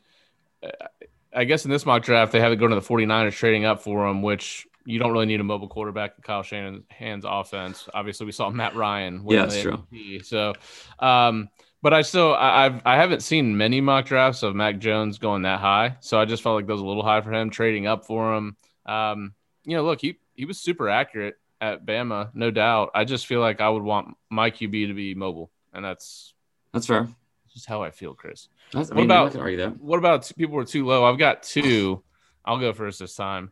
I 1.33 1.45
guess 1.45 1.65
in 1.65 1.71
this 1.71 1.83
mock 1.83 2.03
draft, 2.03 2.31
they 2.31 2.39
have 2.39 2.51
it 2.51 2.57
going 2.57 2.69
to 2.69 2.79
the 2.79 2.87
49ers 2.87 3.33
trading 3.33 3.65
up 3.65 3.81
for 3.81 4.07
him, 4.07 4.21
which 4.21 4.67
you 4.85 4.99
don't 4.99 5.11
really 5.11 5.25
need 5.25 5.39
a 5.39 5.43
mobile 5.43 5.67
quarterback 5.67 6.13
in 6.17 6.23
Kyle 6.23 6.43
Shanahan's 6.43 7.25
offense. 7.27 7.87
Obviously, 7.93 8.25
we 8.25 8.31
saw 8.31 8.49
Matt 8.49 8.75
Ryan. 8.75 9.25
Yeah, 9.27 9.45
that's 9.45 9.61
true. 9.61 9.83
So, 10.23 10.53
um, 10.99 11.49
but 11.81 11.93
I 11.93 12.01
still 12.01 12.33
I, 12.33 12.65
I've 12.65 12.81
I 12.85 12.95
haven't 12.95 13.21
seen 13.21 13.57
many 13.57 13.81
mock 13.81 14.05
drafts 14.05 14.43
of 14.43 14.55
Mac 14.55 14.79
Jones 14.79 15.17
going 15.17 15.43
that 15.43 15.59
high. 15.59 15.97
So 15.99 16.19
I 16.19 16.25
just 16.25 16.43
felt 16.43 16.55
like 16.55 16.67
that 16.67 16.73
was 16.73 16.81
a 16.81 16.85
little 16.85 17.03
high 17.03 17.21
for 17.21 17.33
him. 17.33 17.49
Trading 17.49 17.87
up 17.87 18.05
for 18.05 18.35
him. 18.35 18.57
Um, 18.85 19.33
you 19.63 19.75
know, 19.75 19.83
look, 19.83 20.01
he 20.01 20.19
he 20.35 20.45
was 20.45 20.59
super 20.59 20.89
accurate 20.89 21.35
at 21.61 21.85
Bama, 21.85 22.29
no 22.33 22.51
doubt. 22.51 22.91
I 22.93 23.05
just 23.05 23.25
feel 23.25 23.39
like 23.39 23.61
I 23.61 23.69
would 23.69 23.83
want 23.83 24.15
my 24.29 24.51
QB 24.51 24.87
to 24.87 24.93
be 24.93 25.15
mobile, 25.15 25.51
and 25.73 25.83
that's 25.83 26.33
that's 26.73 26.87
fair 26.87 27.07
just 27.53 27.67
how 27.67 27.83
I 27.83 27.91
feel, 27.91 28.13
Chris. 28.13 28.49
That's, 28.73 28.89
what 28.89 28.97
mean, 28.97 29.05
about 29.05 29.33
what 29.79 29.99
about 29.99 30.29
people 30.37 30.55
were 30.55 30.65
too 30.65 30.85
low? 30.85 31.05
I've 31.05 31.19
got 31.19 31.43
two. 31.43 32.03
I'll 32.43 32.59
go 32.59 32.73
first 32.73 32.99
this 32.99 33.15
time. 33.15 33.51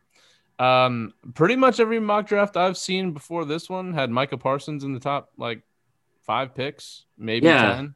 Um, 0.62 1.12
pretty 1.34 1.56
much 1.56 1.80
every 1.80 1.98
mock 1.98 2.28
draft 2.28 2.56
I've 2.56 2.76
seen 2.76 3.12
before 3.12 3.44
this 3.44 3.68
one 3.68 3.92
had 3.92 4.10
Micah 4.10 4.38
Parsons 4.38 4.84
in 4.84 4.94
the 4.94 5.00
top 5.00 5.30
like 5.36 5.62
five 6.22 6.54
picks, 6.54 7.04
maybe 7.18 7.46
yeah. 7.46 7.74
ten. 7.74 7.94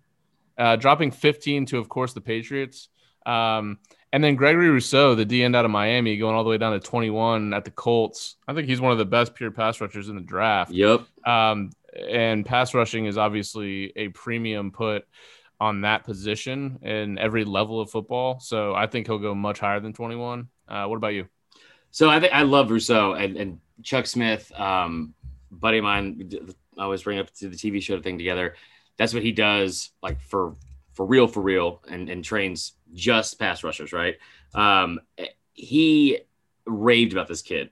Uh, 0.58 0.74
dropping 0.74 1.10
15 1.10 1.66
to, 1.66 1.78
of 1.78 1.88
course, 1.88 2.14
the 2.14 2.20
Patriots. 2.20 2.88
Um, 3.26 3.78
and 4.12 4.24
then 4.24 4.36
Gregory 4.36 4.70
Rousseau, 4.70 5.14
the 5.14 5.24
D 5.24 5.44
end 5.44 5.54
out 5.54 5.66
of 5.66 5.70
Miami, 5.70 6.16
going 6.16 6.34
all 6.34 6.42
the 6.42 6.50
way 6.50 6.56
down 6.58 6.72
to 6.72 6.80
21 6.80 7.52
at 7.52 7.64
the 7.64 7.70
Colts. 7.70 8.36
I 8.48 8.54
think 8.54 8.66
he's 8.66 8.80
one 8.80 8.92
of 8.92 8.98
the 8.98 9.04
best 9.04 9.34
pure 9.34 9.50
pass 9.50 9.80
rushers 9.80 10.08
in 10.08 10.16
the 10.16 10.22
draft. 10.22 10.72
Yep. 10.72 11.02
Um, 11.26 11.70
and 12.08 12.44
pass 12.44 12.72
rushing 12.72 13.06
is 13.06 13.18
obviously 13.18 13.92
a 13.96 14.08
premium 14.08 14.72
put 14.72 15.06
on 15.60 15.82
that 15.82 16.04
position 16.04 16.78
in 16.82 17.18
every 17.18 17.44
level 17.44 17.80
of 17.80 17.90
football. 17.90 18.40
So 18.40 18.74
I 18.74 18.86
think 18.86 19.06
he'll 19.06 19.18
go 19.18 19.34
much 19.34 19.60
higher 19.60 19.80
than 19.80 19.92
21. 19.92 20.48
Uh, 20.66 20.86
what 20.86 20.96
about 20.96 21.14
you? 21.14 21.28
So 21.96 22.10
I 22.10 22.20
think 22.20 22.34
I 22.34 22.42
love 22.42 22.70
Rousseau 22.70 23.14
and, 23.14 23.38
and 23.38 23.58
Chuck 23.82 24.06
Smith, 24.06 24.52
um, 24.54 25.14
buddy 25.50 25.78
of 25.78 25.84
mine. 25.84 26.30
I 26.76 26.82
always 26.82 27.02
bring 27.02 27.18
up 27.18 27.32
to 27.36 27.48
the 27.48 27.56
TV 27.56 27.80
show 27.80 27.98
thing 28.02 28.18
together. 28.18 28.54
That's 28.98 29.14
what 29.14 29.22
he 29.22 29.32
does, 29.32 29.92
like 30.02 30.20
for 30.20 30.56
for 30.92 31.06
real, 31.06 31.26
for 31.26 31.40
real, 31.40 31.82
and, 31.88 32.10
and 32.10 32.22
trains 32.22 32.74
just 32.92 33.38
pass 33.38 33.64
rushers, 33.64 33.94
right? 33.94 34.16
Um, 34.54 35.00
he 35.54 36.18
raved 36.66 37.12
about 37.12 37.28
this 37.28 37.40
kid. 37.40 37.70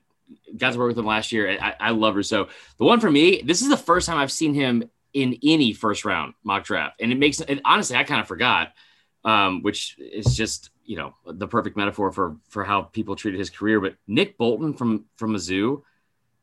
Got 0.57 0.73
to 0.73 0.79
work 0.79 0.87
with 0.87 0.97
him 0.97 1.05
last 1.05 1.31
year. 1.31 1.59
I, 1.61 1.75
I 1.79 1.89
love 1.91 2.15
Rousseau. 2.15 2.47
The 2.79 2.83
one 2.83 2.99
for 2.99 3.11
me, 3.11 3.43
this 3.43 3.61
is 3.61 3.69
the 3.69 3.77
first 3.77 4.07
time 4.07 4.17
I've 4.17 4.31
seen 4.31 4.55
him 4.55 4.89
in 5.13 5.37
any 5.43 5.71
first 5.71 6.03
round 6.03 6.33
mock 6.43 6.63
draft. 6.63 6.99
And 6.99 7.11
it 7.11 7.19
makes 7.19 7.41
it 7.41 7.61
honestly, 7.63 7.95
I 7.95 8.03
kind 8.03 8.21
of 8.21 8.27
forgot, 8.27 8.73
um, 9.25 9.63
which 9.63 9.97
is 9.97 10.37
just 10.37 10.69
you 10.85 10.95
know 10.95 11.15
the 11.25 11.47
perfect 11.47 11.75
metaphor 11.75 12.11
for 12.11 12.37
for 12.47 12.63
how 12.63 12.83
people 12.83 13.15
treated 13.15 13.39
his 13.39 13.49
career. 13.49 13.81
But 13.81 13.95
Nick 14.07 14.37
Bolton 14.37 14.73
from 14.73 15.05
from 15.17 15.33
Mizzou, 15.33 15.81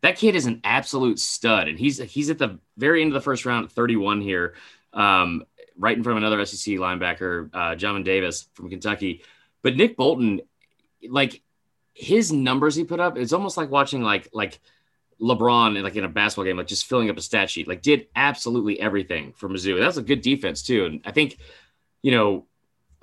that 0.03 0.17
kid 0.19 0.35
is 0.35 0.47
an 0.47 0.61
absolute 0.65 1.19
stud, 1.19 1.69
and 1.69 1.79
he's 1.79 1.99
he's 1.99 2.29
at 2.29 2.39
the 2.39 2.59
very 2.77 3.01
end 3.01 3.09
of 3.09 3.15
the 3.15 3.21
first 3.25 3.47
round, 3.47 3.71
31 3.71 4.21
here, 4.21 4.55
um, 4.93 5.45
right 5.79 5.97
in 5.97 6.03
front 6.03 6.19
of 6.19 6.25
another 6.25 6.45
SEC 6.45 6.75
linebacker, 6.75 7.49
uh, 7.55 7.75
John 7.77 8.03
Davis 8.03 8.49
from 8.55 8.69
Kentucky. 8.69 9.23
But 9.63 9.77
Nick 9.77 9.97
Bolton, 9.97 10.41
like 11.09 11.41
his 11.95 12.33
numbers 12.33 12.75
he 12.75 12.83
put 12.83 12.99
up, 12.99 13.17
it's 13.17 13.33
almost 13.33 13.57
like 13.57 13.71
watching 13.71 14.03
like 14.03 14.29
like 14.33 14.59
LeBron 15.21 15.81
like 15.85 15.95
in 15.95 16.03
a 16.03 16.09
basketball 16.09 16.47
game, 16.47 16.57
like 16.57 16.67
just 16.67 16.87
filling 16.87 17.11
up 17.11 17.17
a 17.17 17.23
stat 17.23 17.49
sheet. 17.49 17.69
Like 17.69 17.81
did 17.81 18.09
absolutely 18.17 18.81
everything 18.81 19.35
for 19.35 19.49
Mizzou. 19.49 19.79
That's 19.79 19.99
a 19.99 20.03
good 20.03 20.21
defense 20.21 20.63
too, 20.63 20.85
and 20.85 21.01
I 21.05 21.13
think 21.13 21.39
you 22.03 22.11
know 22.11 22.47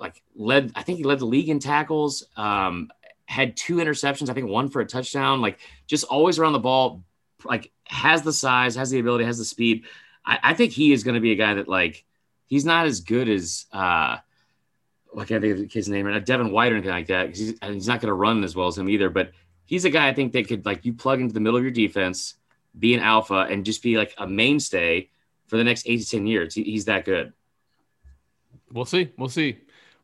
like 0.00 0.22
led. 0.34 0.72
I 0.74 0.82
think 0.82 0.98
he 0.98 1.04
led 1.04 1.18
the 1.18 1.26
league 1.26 1.50
in 1.50 1.60
tackles. 1.60 2.26
Um, 2.36 2.90
had 3.26 3.56
two 3.56 3.76
interceptions. 3.76 4.30
I 4.30 4.34
think 4.34 4.48
one 4.48 4.70
for 4.70 4.80
a 4.80 4.86
touchdown. 4.86 5.40
Like 5.40 5.60
just 5.86 6.04
always 6.04 6.38
around 6.38 6.54
the 6.54 6.58
ball. 6.58 7.04
Like 7.44 7.70
has 7.84 8.22
the 8.22 8.32
size, 8.32 8.74
has 8.74 8.90
the 8.90 8.98
ability, 8.98 9.24
has 9.24 9.38
the 9.38 9.44
speed. 9.44 9.84
I, 10.24 10.38
I 10.42 10.54
think 10.54 10.72
he 10.72 10.92
is 10.92 11.04
going 11.04 11.14
to 11.14 11.20
be 11.20 11.32
a 11.32 11.36
guy 11.36 11.54
that 11.54 11.68
like 11.68 12.04
he's 12.46 12.64
not 12.64 12.86
as 12.86 13.00
good 13.00 13.28
as 13.28 13.66
uh 13.72 14.16
I 15.18 15.24
can't 15.24 15.42
think 15.42 15.58
of 15.58 15.68
kid's 15.68 15.88
name 15.88 16.06
right 16.06 16.12
now, 16.12 16.20
Devin 16.20 16.52
White 16.52 16.72
or 16.72 16.76
anything 16.76 16.92
like 16.92 17.08
that. 17.08 17.30
He's, 17.30 17.54
he's 17.60 17.88
not 17.88 18.00
going 18.00 18.08
to 18.08 18.14
run 18.14 18.44
as 18.44 18.54
well 18.54 18.68
as 18.68 18.78
him 18.78 18.88
either. 18.88 19.10
But 19.10 19.32
he's 19.64 19.84
a 19.84 19.90
guy 19.90 20.08
I 20.08 20.14
think 20.14 20.32
that 20.32 20.48
could 20.48 20.64
like 20.64 20.84
you 20.84 20.94
plug 20.94 21.20
into 21.20 21.34
the 21.34 21.40
middle 21.40 21.56
of 21.56 21.62
your 21.64 21.72
defense, 21.72 22.34
be 22.78 22.94
an 22.94 23.00
alpha, 23.00 23.46
and 23.50 23.64
just 23.64 23.82
be 23.82 23.96
like 23.96 24.14
a 24.18 24.26
mainstay 24.26 25.10
for 25.46 25.56
the 25.56 25.64
next 25.64 25.88
eight 25.88 25.98
to 25.98 26.08
ten 26.08 26.26
years. 26.26 26.54
He, 26.54 26.62
he's 26.62 26.84
that 26.84 27.04
good. 27.04 27.32
We'll 28.72 28.84
see. 28.84 29.12
We'll 29.18 29.28
see 29.28 29.58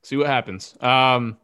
see 0.07 0.17
what 0.17 0.29
happens. 0.29 0.77
Um, 0.81 1.37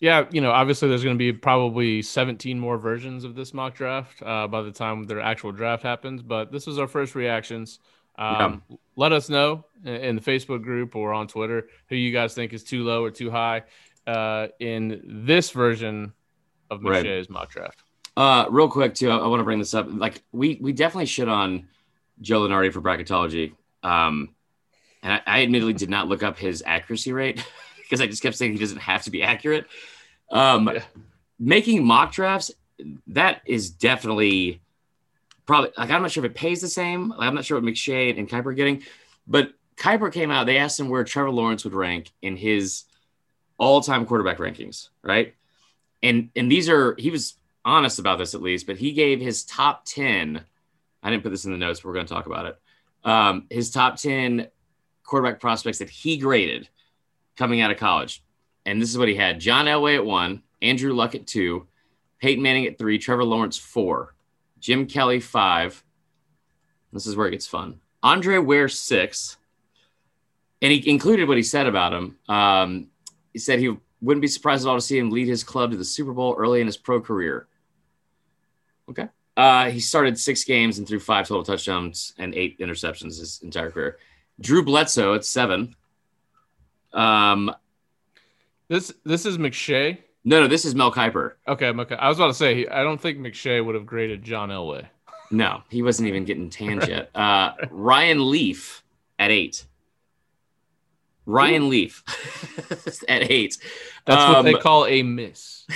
yeah, 0.00 0.26
you 0.30 0.40
know, 0.40 0.50
obviously 0.50 0.88
there's 0.88 1.04
going 1.04 1.16
to 1.16 1.18
be 1.18 1.32
probably 1.32 2.02
17 2.02 2.58
more 2.58 2.76
versions 2.76 3.24
of 3.24 3.34
this 3.34 3.54
mock 3.54 3.74
draft 3.74 4.22
uh, 4.22 4.46
by 4.48 4.62
the 4.62 4.72
time 4.72 5.04
their 5.04 5.20
actual 5.20 5.52
draft 5.52 5.82
happens. 5.82 6.20
But 6.20 6.52
this 6.52 6.66
is 6.66 6.78
our 6.78 6.88
first 6.88 7.14
reactions. 7.14 7.78
Um, 8.18 8.62
yeah. 8.68 8.76
Let 8.96 9.12
us 9.12 9.28
know 9.28 9.64
in 9.84 10.16
the 10.16 10.22
Facebook 10.22 10.62
group 10.62 10.96
or 10.96 11.12
on 11.12 11.28
Twitter 11.28 11.68
who 11.88 11.96
you 11.96 12.12
guys 12.12 12.34
think 12.34 12.52
is 12.52 12.64
too 12.64 12.82
low 12.82 13.04
or 13.04 13.10
too 13.10 13.30
high 13.30 13.62
uh, 14.06 14.48
in 14.58 15.00
this 15.04 15.50
version 15.50 16.12
of 16.70 16.80
McShay's 16.80 17.28
right. 17.28 17.30
mock 17.30 17.50
draft. 17.50 17.82
Uh, 18.16 18.46
real 18.50 18.68
quick 18.68 18.94
too, 18.94 19.10
I, 19.10 19.18
I 19.18 19.26
want 19.28 19.40
to 19.40 19.44
bring 19.44 19.58
this 19.58 19.74
up. 19.74 19.86
Like 19.88 20.22
we 20.32 20.58
we 20.60 20.72
definitely 20.72 21.06
shit 21.06 21.28
on 21.28 21.68
Joe 22.20 22.40
Lunardi 22.40 22.72
for 22.72 22.80
bracketology. 22.80 23.52
Um, 23.82 24.34
and 25.02 25.12
I, 25.12 25.22
I 25.26 25.42
admittedly 25.42 25.74
did 25.74 25.90
not 25.90 26.08
look 26.08 26.22
up 26.22 26.38
his 26.38 26.62
accuracy 26.66 27.12
rate. 27.12 27.44
because 27.86 28.00
I 28.00 28.06
just 28.06 28.22
kept 28.22 28.36
saying 28.36 28.52
he 28.52 28.58
doesn't 28.58 28.78
have 28.78 29.04
to 29.04 29.10
be 29.10 29.22
accurate. 29.22 29.66
Um, 30.30 30.68
yeah. 30.72 30.82
Making 31.38 31.84
mock 31.84 32.12
drafts, 32.12 32.50
that 33.08 33.42
is 33.46 33.70
definitely 33.70 34.60
probably 35.46 35.70
like 35.78 35.90
I'm 35.90 36.02
not 36.02 36.10
sure 36.10 36.24
if 36.24 36.30
it 36.30 36.34
pays 36.34 36.60
the 36.60 36.68
same. 36.68 37.10
Like, 37.10 37.20
I'm 37.20 37.34
not 37.34 37.44
sure 37.44 37.60
what 37.60 37.70
McShay 37.70 38.18
and 38.18 38.28
Kiper 38.28 38.46
are 38.46 38.52
getting, 38.52 38.82
but 39.26 39.52
Kiper 39.76 40.12
came 40.12 40.30
out. 40.30 40.46
They 40.46 40.58
asked 40.58 40.80
him 40.80 40.88
where 40.88 41.04
Trevor 41.04 41.30
Lawrence 41.30 41.64
would 41.64 41.74
rank 41.74 42.10
in 42.22 42.36
his 42.36 42.84
all-time 43.58 44.06
quarterback 44.06 44.38
rankings, 44.38 44.88
right? 45.02 45.34
And 46.02 46.30
and 46.34 46.50
these 46.50 46.68
are 46.68 46.94
he 46.98 47.10
was 47.10 47.34
honest 47.64 47.98
about 47.98 48.18
this 48.18 48.34
at 48.34 48.42
least, 48.42 48.66
but 48.66 48.76
he 48.76 48.92
gave 48.92 49.20
his 49.20 49.44
top 49.44 49.84
ten. 49.84 50.42
I 51.02 51.10
didn't 51.10 51.22
put 51.22 51.30
this 51.30 51.44
in 51.44 51.52
the 51.52 51.58
notes, 51.58 51.80
but 51.80 51.88
we're 51.88 51.94
going 51.94 52.06
to 52.06 52.12
talk 52.12 52.26
about 52.26 52.46
it. 52.46 52.58
Um, 53.04 53.46
his 53.50 53.70
top 53.70 53.96
ten 53.96 54.48
quarterback 55.04 55.40
prospects 55.40 55.78
that 55.78 55.90
he 55.90 56.16
graded 56.16 56.68
coming 57.36 57.60
out 57.60 57.70
of 57.70 57.78
college. 57.78 58.22
And 58.64 58.80
this 58.80 58.90
is 58.90 58.98
what 58.98 59.08
he 59.08 59.14
had 59.14 59.40
John 59.40 59.66
Elway 59.66 59.96
at 59.96 60.04
one, 60.04 60.42
Andrew 60.60 60.92
Luck 60.92 61.14
at 61.14 61.26
two, 61.26 61.66
Peyton 62.20 62.42
Manning 62.42 62.66
at 62.66 62.78
three, 62.78 62.98
Trevor 62.98 63.24
Lawrence 63.24 63.56
four, 63.56 64.14
Jim 64.58 64.86
Kelly 64.86 65.20
five. 65.20 65.84
This 66.92 67.06
is 67.06 67.14
where 67.14 67.28
it 67.28 67.32
gets 67.32 67.46
fun. 67.46 67.80
Andre 68.02 68.38
Ware 68.38 68.68
six. 68.68 69.36
And 70.62 70.72
he 70.72 70.88
included 70.88 71.28
what 71.28 71.36
he 71.36 71.42
said 71.42 71.66
about 71.66 71.92
him. 71.92 72.16
Um, 72.28 72.86
he 73.32 73.38
said 73.38 73.58
he 73.58 73.76
wouldn't 74.00 74.22
be 74.22 74.28
surprised 74.28 74.66
at 74.66 74.70
all 74.70 74.76
to 74.76 74.80
see 74.80 74.98
him 74.98 75.10
lead 75.10 75.28
his 75.28 75.44
club 75.44 75.70
to 75.70 75.76
the 75.76 75.84
Super 75.84 76.12
Bowl 76.12 76.34
early 76.38 76.60
in 76.60 76.66
his 76.66 76.78
pro 76.78 77.00
career. 77.00 77.46
Okay. 78.88 79.08
Uh, 79.36 79.68
he 79.68 79.80
started 79.80 80.18
six 80.18 80.44
games 80.44 80.78
and 80.78 80.88
threw 80.88 80.98
five 80.98 81.28
total 81.28 81.44
touchdowns 81.44 82.14
and 82.18 82.34
eight 82.34 82.58
interceptions 82.58 83.18
his 83.18 83.40
entire 83.42 83.70
career. 83.70 83.98
Drew 84.40 84.64
Bledsoe 84.64 85.14
at 85.14 85.26
seven. 85.26 85.76
Um, 86.96 87.54
this 88.68 88.92
this 89.04 89.26
is 89.26 89.38
McShay. 89.38 89.98
No, 90.24 90.40
no, 90.40 90.48
this 90.48 90.64
is 90.64 90.74
Mel 90.74 90.90
Kiper. 90.90 91.34
Okay, 91.46 91.68
okay. 91.68 91.94
I 91.94 92.08
was 92.08 92.18
about 92.18 92.28
to 92.28 92.34
say 92.34 92.66
I 92.66 92.82
don't 92.82 93.00
think 93.00 93.18
McShay 93.18 93.64
would 93.64 93.76
have 93.76 93.86
graded 93.86 94.24
John 94.24 94.48
Elway. 94.48 94.86
No, 95.30 95.62
he 95.68 95.82
wasn't 95.82 96.08
even 96.08 96.24
getting 96.24 96.50
tanned 96.50 96.86
yet. 96.88 97.10
Uh, 97.14 97.52
Ryan 97.70 98.30
Leaf 98.30 98.82
at 99.18 99.30
eight. 99.30 99.64
Ryan 101.26 101.64
Ooh. 101.64 101.68
Leaf 101.68 102.02
at 103.08 103.30
eight. 103.30 103.58
That's 104.04 104.22
um, 104.22 104.32
what 104.32 104.42
they 104.42 104.54
um, 104.54 104.60
call 104.60 104.86
a 104.86 105.02
miss. 105.02 105.66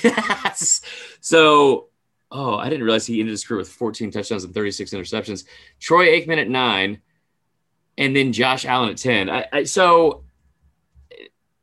so, 1.20 1.88
oh, 2.30 2.54
I 2.56 2.68
didn't 2.68 2.84
realize 2.84 3.06
he 3.06 3.18
ended 3.18 3.32
his 3.32 3.44
career 3.44 3.58
with 3.58 3.68
14 3.68 4.12
touchdowns 4.12 4.44
and 4.44 4.54
36 4.54 4.92
interceptions. 4.92 5.44
Troy 5.80 6.06
Aikman 6.06 6.38
at 6.38 6.48
nine, 6.48 7.00
and 7.98 8.14
then 8.14 8.32
Josh 8.32 8.64
Allen 8.64 8.90
at 8.90 8.96
10. 8.96 9.28
I, 9.28 9.46
I, 9.52 9.64
so 9.64 10.22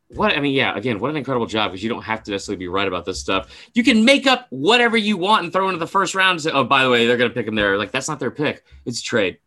what 0.09 0.35
I 0.35 0.39
mean, 0.39 0.53
yeah, 0.53 0.75
again, 0.75 0.99
what 0.99 1.09
an 1.09 1.17
incredible 1.17 1.47
job 1.47 1.71
because 1.71 1.83
you 1.83 1.89
don't 1.89 2.03
have 2.03 2.23
to 2.23 2.31
necessarily 2.31 2.57
be 2.57 2.67
right 2.67 2.87
about 2.87 3.05
this 3.05 3.19
stuff. 3.19 3.49
You 3.73 3.83
can 3.83 4.05
make 4.05 4.25
up 4.25 4.47
whatever 4.49 4.95
you 4.95 5.17
want 5.17 5.43
and 5.43 5.51
throw 5.51 5.67
into 5.67 5.79
the 5.79 5.87
first 5.87 6.15
round. 6.15 6.35
And 6.35 6.41
say, 6.41 6.51
oh, 6.51 6.63
by 6.63 6.83
the 6.83 6.89
way, 6.89 7.05
they're 7.05 7.17
going 7.17 7.29
to 7.29 7.33
pick 7.33 7.47
him 7.47 7.55
there. 7.55 7.77
Like 7.77 7.91
that's 7.91 8.07
not 8.07 8.19
their 8.19 8.31
pick; 8.31 8.63
it's 8.85 9.01
trade. 9.01 9.39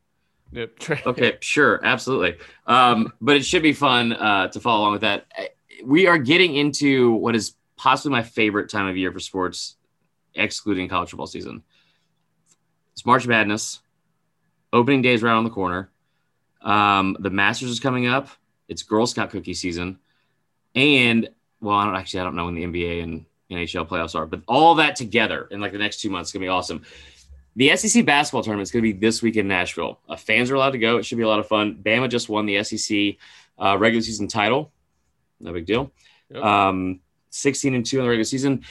Yep, 0.52 0.78
trade. 0.78 1.02
Okay, 1.06 1.38
sure, 1.40 1.80
absolutely. 1.82 2.36
Um, 2.66 3.12
but 3.20 3.36
it 3.36 3.44
should 3.44 3.62
be 3.62 3.72
fun 3.72 4.12
uh, 4.12 4.48
to 4.48 4.60
follow 4.60 4.80
along 4.80 4.92
with 4.92 5.00
that. 5.02 5.26
We 5.84 6.06
are 6.06 6.18
getting 6.18 6.54
into 6.54 7.12
what 7.12 7.34
is 7.34 7.54
possibly 7.76 8.12
my 8.12 8.22
favorite 8.22 8.68
time 8.68 8.86
of 8.86 8.96
year 8.96 9.12
for 9.12 9.20
sports, 9.20 9.76
excluding 10.34 10.88
college 10.88 11.10
football 11.10 11.26
season. 11.26 11.62
It's 12.92 13.06
March 13.06 13.26
Madness. 13.26 13.80
Opening 14.72 15.00
day 15.00 15.14
is 15.14 15.22
right 15.22 15.32
on 15.32 15.44
the 15.44 15.50
corner. 15.50 15.90
Um, 16.60 17.16
the 17.18 17.30
Masters 17.30 17.70
is 17.70 17.80
coming 17.80 18.06
up. 18.06 18.28
It's 18.68 18.82
Girl 18.82 19.06
Scout 19.06 19.30
cookie 19.30 19.54
season 19.54 19.98
and 20.74 21.28
well, 21.60 21.76
I 21.76 21.84
don't 21.84 21.96
actually 21.96 22.20
I 22.20 22.24
don't 22.24 22.36
know 22.36 22.46
when 22.46 22.54
the 22.54 22.64
NBA 22.64 23.02
and 23.02 23.24
NHL 23.50 23.88
playoffs 23.88 24.14
are, 24.14 24.26
but 24.26 24.42
all 24.46 24.76
that 24.76 24.96
together 24.96 25.48
in 25.50 25.60
like 25.60 25.72
the 25.72 25.78
next 25.78 26.00
two 26.00 26.10
months 26.10 26.30
is 26.30 26.32
gonna 26.32 26.44
be 26.44 26.48
awesome. 26.48 26.82
The 27.56 27.76
SEC 27.76 28.04
basketball 28.06 28.42
tournament 28.42 28.68
is 28.68 28.70
going 28.70 28.84
to 28.84 28.92
be 28.92 28.98
this 28.98 29.22
week 29.22 29.36
in 29.36 29.48
Nashville. 29.48 29.98
Uh, 30.08 30.16
fans 30.16 30.50
are 30.50 30.54
allowed 30.54 30.70
to 30.70 30.78
go. 30.78 30.98
It 30.98 31.04
should 31.04 31.18
be 31.18 31.24
a 31.24 31.28
lot 31.28 31.40
of 31.40 31.48
fun. 31.48 31.80
Bama 31.82 32.08
just 32.08 32.28
won 32.28 32.46
the 32.46 32.62
SEC 32.62 33.16
uh, 33.58 33.76
regular 33.76 34.02
season 34.02 34.28
title. 34.28 34.72
No 35.40 35.52
big 35.52 35.66
deal. 35.66 35.90
Yep. 36.30 36.42
Um, 36.42 37.00
16 37.30 37.74
and 37.74 37.84
2 37.84 37.98
in 37.98 38.04
the 38.04 38.08
regular 38.08 38.24
season. 38.24 38.64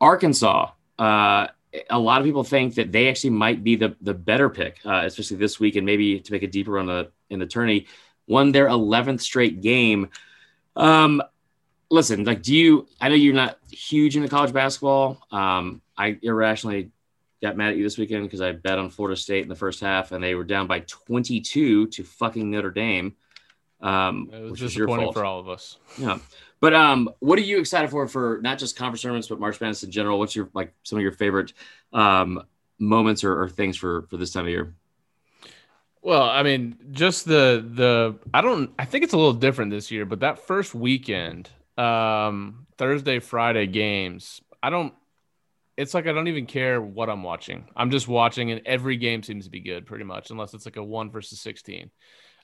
Arkansas, 0.00 0.70
uh, 0.98 1.46
a 1.90 1.98
lot 1.98 2.20
of 2.20 2.24
people 2.24 2.44
think 2.44 2.74
that 2.74 2.92
they 2.92 3.08
actually 3.08 3.30
might 3.30 3.62
be 3.62 3.76
the, 3.76 3.96
the 4.00 4.14
better 4.14 4.48
pick, 4.48 4.80
uh, 4.84 5.02
especially 5.04 5.36
this 5.36 5.60
week 5.60 5.76
and 5.76 5.86
maybe 5.86 6.20
to 6.20 6.32
make 6.32 6.42
a 6.42 6.46
deeper 6.46 6.72
run 6.72 6.86
the, 6.86 7.10
in 7.30 7.38
the 7.38 7.46
tourney. 7.46 7.86
Won 8.26 8.52
their 8.52 8.66
11th 8.66 9.20
straight 9.20 9.60
game. 9.60 10.08
Um, 10.76 11.22
listen, 11.90 12.24
like, 12.24 12.42
do 12.42 12.54
you? 12.54 12.86
I 13.00 13.08
know 13.08 13.14
you're 13.14 13.34
not 13.34 13.58
huge 13.70 14.16
into 14.16 14.28
college 14.28 14.52
basketball. 14.52 15.18
Um, 15.30 15.82
I 15.96 16.18
irrationally 16.22 16.90
got 17.40 17.56
mad 17.56 17.70
at 17.70 17.76
you 17.76 17.84
this 17.84 17.98
weekend 17.98 18.24
because 18.24 18.40
I 18.40 18.52
bet 18.52 18.78
on 18.78 18.90
Florida 18.90 19.16
State 19.16 19.42
in 19.42 19.48
the 19.48 19.54
first 19.54 19.80
half, 19.80 20.12
and 20.12 20.22
they 20.22 20.34
were 20.34 20.44
down 20.44 20.66
by 20.66 20.80
22 20.80 21.86
to 21.88 22.04
fucking 22.04 22.50
Notre 22.50 22.70
Dame. 22.70 23.14
Um, 23.80 24.30
it 24.32 24.50
was 24.50 24.60
disappointing 24.60 25.12
for 25.12 25.24
all 25.24 25.38
of 25.38 25.48
us. 25.48 25.78
Yeah. 25.98 26.18
But 26.60 26.74
um, 26.74 27.10
what 27.20 27.38
are 27.38 27.42
you 27.42 27.60
excited 27.60 27.90
for 27.90 28.08
for 28.08 28.40
not 28.42 28.58
just 28.58 28.76
conference 28.76 29.02
tournaments 29.02 29.28
but 29.28 29.38
March 29.38 29.60
Madness 29.60 29.84
in 29.84 29.90
general? 29.90 30.18
What's 30.18 30.34
your 30.34 30.50
like 30.54 30.74
some 30.82 30.98
of 30.98 31.02
your 31.02 31.12
favorite 31.12 31.52
um, 31.92 32.42
moments 32.78 33.22
or, 33.22 33.42
or 33.42 33.48
things 33.48 33.76
for 33.76 34.02
for 34.10 34.16
this 34.16 34.32
time 34.32 34.44
of 34.44 34.50
year? 34.50 34.74
Well, 36.08 36.22
I 36.22 36.42
mean, 36.42 36.78
just 36.90 37.26
the 37.26 37.62
the 37.74 38.14
I 38.32 38.40
don't 38.40 38.70
I 38.78 38.86
think 38.86 39.04
it's 39.04 39.12
a 39.12 39.16
little 39.18 39.34
different 39.34 39.70
this 39.70 39.90
year, 39.90 40.06
but 40.06 40.20
that 40.20 40.38
first 40.46 40.74
weekend, 40.74 41.50
um, 41.76 42.66
Thursday, 42.78 43.18
Friday 43.18 43.66
games, 43.66 44.40
I 44.62 44.70
don't 44.70 44.94
it's 45.76 45.92
like 45.92 46.06
I 46.06 46.14
don't 46.14 46.28
even 46.28 46.46
care 46.46 46.80
what 46.80 47.10
I'm 47.10 47.22
watching. 47.22 47.68
I'm 47.76 47.90
just 47.90 48.08
watching 48.08 48.50
and 48.50 48.62
every 48.64 48.96
game 48.96 49.22
seems 49.22 49.44
to 49.44 49.50
be 49.50 49.60
good 49.60 49.84
pretty 49.84 50.04
much, 50.04 50.30
unless 50.30 50.54
it's 50.54 50.64
like 50.64 50.78
a 50.78 50.82
one 50.82 51.10
versus 51.10 51.42
sixteen. 51.42 51.90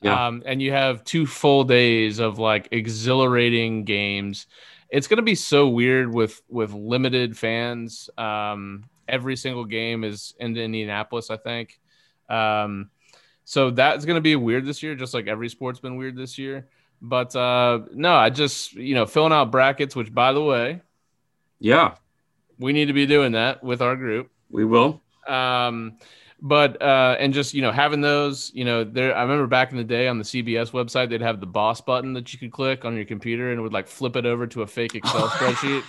Yeah. 0.02 0.26
Um, 0.26 0.42
and 0.44 0.60
you 0.60 0.72
have 0.72 1.02
two 1.02 1.24
full 1.24 1.64
days 1.64 2.18
of 2.18 2.38
like 2.38 2.68
exhilarating 2.70 3.84
games. 3.84 4.46
It's 4.90 5.06
gonna 5.06 5.22
be 5.22 5.36
so 5.36 5.70
weird 5.70 6.12
with 6.12 6.42
with 6.50 6.74
limited 6.74 7.34
fans. 7.38 8.10
Um, 8.18 8.84
every 9.08 9.36
single 9.36 9.64
game 9.64 10.04
is 10.04 10.34
in 10.38 10.54
Indianapolis, 10.54 11.30
I 11.30 11.38
think. 11.38 11.80
Um, 12.28 12.90
so 13.45 13.70
that's 13.70 14.05
going 14.05 14.16
to 14.16 14.22
be 14.22 14.36
weird 14.36 14.64
this 14.64 14.82
year, 14.82 14.95
just 14.95 15.14
like 15.14 15.26
every 15.26 15.49
sport's 15.49 15.80
been 15.80 15.97
weird 15.97 16.16
this 16.16 16.38
year. 16.38 16.68
But 17.03 17.36
uh, 17.36 17.80
no, 17.92 18.14
I 18.14 18.30
just 18.30 18.72
you 18.72 18.95
know 18.95 19.07
filling 19.07 19.32
out 19.32 19.51
brackets. 19.51 19.95
Which, 19.95 20.12
by 20.12 20.32
the 20.32 20.42
way, 20.42 20.80
yeah, 21.59 21.97
we 22.59 22.72
need 22.72 22.86
to 22.86 22.92
be 22.92 23.07
doing 23.07 23.32
that 23.32 23.62
with 23.62 23.82
our 23.82 23.97
group. 23.97 24.30
We 24.51 24.64
will. 24.64 25.03
Um, 25.26 25.99
but 26.40 26.80
uh, 26.82 27.16
and 27.18 27.32
just 27.32 27.55
you 27.55 27.62
know 27.62 27.72
having 27.72 28.01
those, 28.01 28.51
you 28.55 28.64
know, 28.64 28.84
there. 28.84 29.16
I 29.16 29.22
remember 29.22 29.47
back 29.47 29.70
in 29.70 29.76
the 29.76 29.84
day 29.84 30.09
on 30.09 30.18
the 30.18 30.24
CBS 30.24 30.70
website, 30.70 31.11
they'd 31.11 31.20
have 31.20 31.40
the 31.40 31.47
boss 31.47 31.80
button 31.80 32.14
that 32.14 32.32
you 32.32 32.38
could 32.38 32.53
click 32.53 32.84
on 32.84 32.97
your 32.97 33.05
computer 33.05 33.51
and 33.51 33.59
it 33.59 33.62
would 33.62 33.72
like 33.72 33.86
flip 33.86 34.16
it 34.16 34.26
over 34.26 34.47
to 34.49 34.62
a 34.62 34.66
fake 34.66 34.95
Excel 34.95 35.28
spreadsheet. 35.30 35.84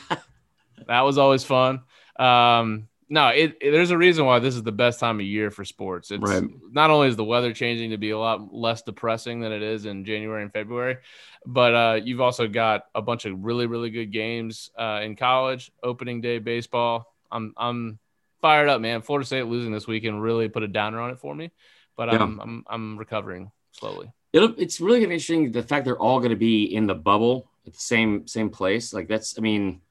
That 0.87 1.01
was 1.01 1.17
always 1.17 1.43
fun. 1.43 1.81
Um, 2.17 2.87
no, 3.07 3.27
it, 3.27 3.55
it, 3.61 3.71
there's 3.71 3.91
a 3.91 3.97
reason 3.97 4.25
why 4.25 4.39
this 4.39 4.55
is 4.55 4.63
the 4.63 4.71
best 4.71 4.99
time 4.99 5.19
of 5.19 5.25
year 5.25 5.51
for 5.51 5.63
sports. 5.63 6.09
It's 6.11 6.21
Right. 6.23 6.43
not 6.71 6.89
only 6.89 7.07
is 7.07 7.15
the 7.15 7.23
weather 7.23 7.53
changing 7.53 7.91
to 7.91 7.97
be 7.97 8.09
a 8.09 8.17
lot 8.17 8.53
less 8.53 8.81
depressing 8.81 9.41
than 9.41 9.51
it 9.51 9.61
is 9.61 9.85
in 9.85 10.05
January 10.05 10.41
and 10.41 10.51
February, 10.51 10.97
but 11.45 11.73
uh, 11.75 11.99
you've 12.03 12.21
also 12.21 12.47
got 12.47 12.85
a 12.95 13.01
bunch 13.01 13.25
of 13.25 13.43
really 13.43 13.67
really 13.67 13.89
good 13.89 14.11
games 14.11 14.71
uh, 14.77 15.01
in 15.03 15.15
college. 15.15 15.71
Opening 15.83 16.21
day 16.21 16.39
baseball. 16.39 17.13
I'm 17.31 17.53
I'm 17.57 17.99
fired 18.41 18.69
up, 18.69 18.81
man. 18.81 19.01
Florida 19.01 19.25
State 19.25 19.45
losing 19.45 19.71
this 19.71 19.87
weekend 19.87 20.21
really 20.21 20.49
put 20.49 20.63
a 20.63 20.67
downer 20.67 20.99
on 20.99 21.11
it 21.11 21.19
for 21.19 21.33
me, 21.35 21.51
but 21.95 22.11
Yeah. 22.11 22.23
I'm, 22.23 22.39
I'm 22.39 22.63
I'm 22.67 22.97
recovering 22.97 23.51
slowly. 23.71 24.11
It'll, 24.33 24.53
it's 24.59 24.81
really 24.81 25.03
interesting 25.03 25.51
the 25.51 25.63
fact 25.63 25.85
they're 25.85 25.97
all 25.97 26.19
gonna 26.19 26.35
be 26.35 26.63
in 26.75 26.87
the 26.87 26.95
bubble 26.95 27.49
at 27.67 27.73
the 27.73 27.79
same 27.79 28.27
same 28.27 28.49
place. 28.49 28.93
Like 28.93 29.07
that's, 29.07 29.37
I 29.37 29.41
mean, 29.41 29.81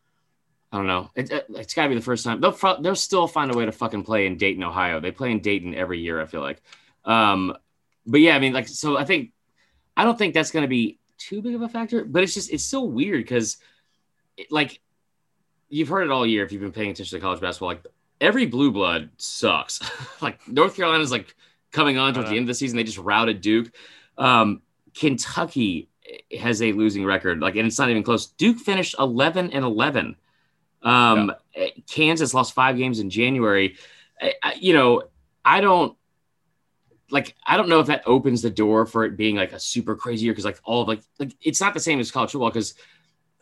I 0.75 0.79
don't 0.79 0.89
know. 0.89 1.09
It, 1.14 1.31
it, 1.31 1.47
it's 1.51 1.72
gotta 1.72 1.89
be 1.89 1.95
the 1.95 2.01
first 2.01 2.25
time. 2.25 2.41
They'll 2.41 2.57
they'll 2.81 2.97
still 2.97 3.29
find 3.29 3.55
a 3.55 3.57
way 3.57 3.64
to 3.64 3.70
fucking 3.70 4.03
play 4.03 4.27
in 4.27 4.37
Dayton, 4.37 4.64
Ohio. 4.64 4.99
They 4.99 5.12
play 5.12 5.31
in 5.31 5.39
Dayton 5.41 5.72
every 5.72 6.01
year. 6.01 6.20
I 6.20 6.27
feel 6.27 6.41
like. 6.41 6.61
Um, 7.05 7.57
but 8.05 8.18
yeah, 8.20 8.35
I 8.35 8.41
mean, 8.41 8.53
like, 8.53 8.66
so 8.66 8.97
I 8.99 9.05
think 9.05 9.31
I 9.97 10.03
don't 10.03 10.18
think 10.18 10.35
that's 10.35 10.51
gonna 10.51 10.66
be 10.66 10.99
too 11.16 11.41
big 11.43 11.55
of 11.55 11.62
a 11.62 11.68
factor. 11.68 12.05
But 12.05 12.25
it's 12.25 12.35
just 12.35 12.53
it's 12.53 12.64
so 12.64 12.83
weird 12.83 13.22
because, 13.22 13.59
like, 14.51 14.81
you've 15.68 15.89
heard 15.89 16.03
it 16.05 16.11
all 16.11 16.27
year 16.27 16.45
if 16.45 16.51
you've 16.51 16.61
been 16.62 16.72
paying 16.72 16.91
attention 16.91 17.16
to 17.18 17.22
college 17.22 17.41
basketball. 17.41 17.68
Like 17.68 17.87
every 18.20 18.47
blue 18.47 18.72
blood 18.72 19.11
sucks. 19.16 19.81
like 20.20 20.41
North 20.49 20.75
Carolina's 20.75 21.12
like 21.12 21.37
coming 21.70 21.99
on 21.99 22.14
towards 22.14 22.27
the 22.31 22.31
Uh-huh. 22.31 22.37
end 22.39 22.45
of 22.45 22.49
the 22.49 22.55
season. 22.55 22.77
They 22.77 22.83
just 22.85 22.99
routed 22.99 23.41
Duke. 23.41 23.70
Um, 24.18 24.61
Kentucky 24.95 25.89
has 26.39 26.62
a 26.62 26.72
losing 26.72 27.05
record, 27.05 27.41
like, 27.41 27.57
and 27.57 27.66
it's 27.66 27.79
not 27.79 27.91
even 27.91 28.03
close. 28.03 28.27
Duke 28.27 28.59
finished 28.59 28.95
11 28.99 29.51
and 29.53 29.64
11. 29.64 30.16
Um, 30.85 31.32
Kansas 31.91 32.35
lost 32.35 32.53
five 32.55 32.76
games 32.76 33.01
in 33.01 33.11
January. 33.11 33.76
I, 34.20 34.35
I- 34.43 34.55
you 34.61 34.72
know, 34.74 35.03
I 35.45 35.61
don't 35.61 35.97
like. 37.11 37.35
I 37.47 37.57
don't 37.57 37.68
know 37.68 37.80
if 37.80 37.87
that 37.89 38.03
opens 38.07 38.43
the 38.43 38.51
door 38.51 38.87
for 38.87 39.05
it 39.05 39.16
being 39.16 39.37
like 39.37 39.53
a 39.53 39.61
super 39.61 39.95
crazy 39.97 40.24
year 40.24 40.32
because 40.32 40.45
like 40.45 40.61
all 40.64 40.82
of 40.82 40.89
like 40.89 41.01
like 41.18 41.32
it's 41.41 41.61
not 41.61 41.74
the 41.74 41.80
same 41.80 42.01
as 42.01 42.11
college 42.11 42.32
football 42.32 42.51
because 42.51 42.74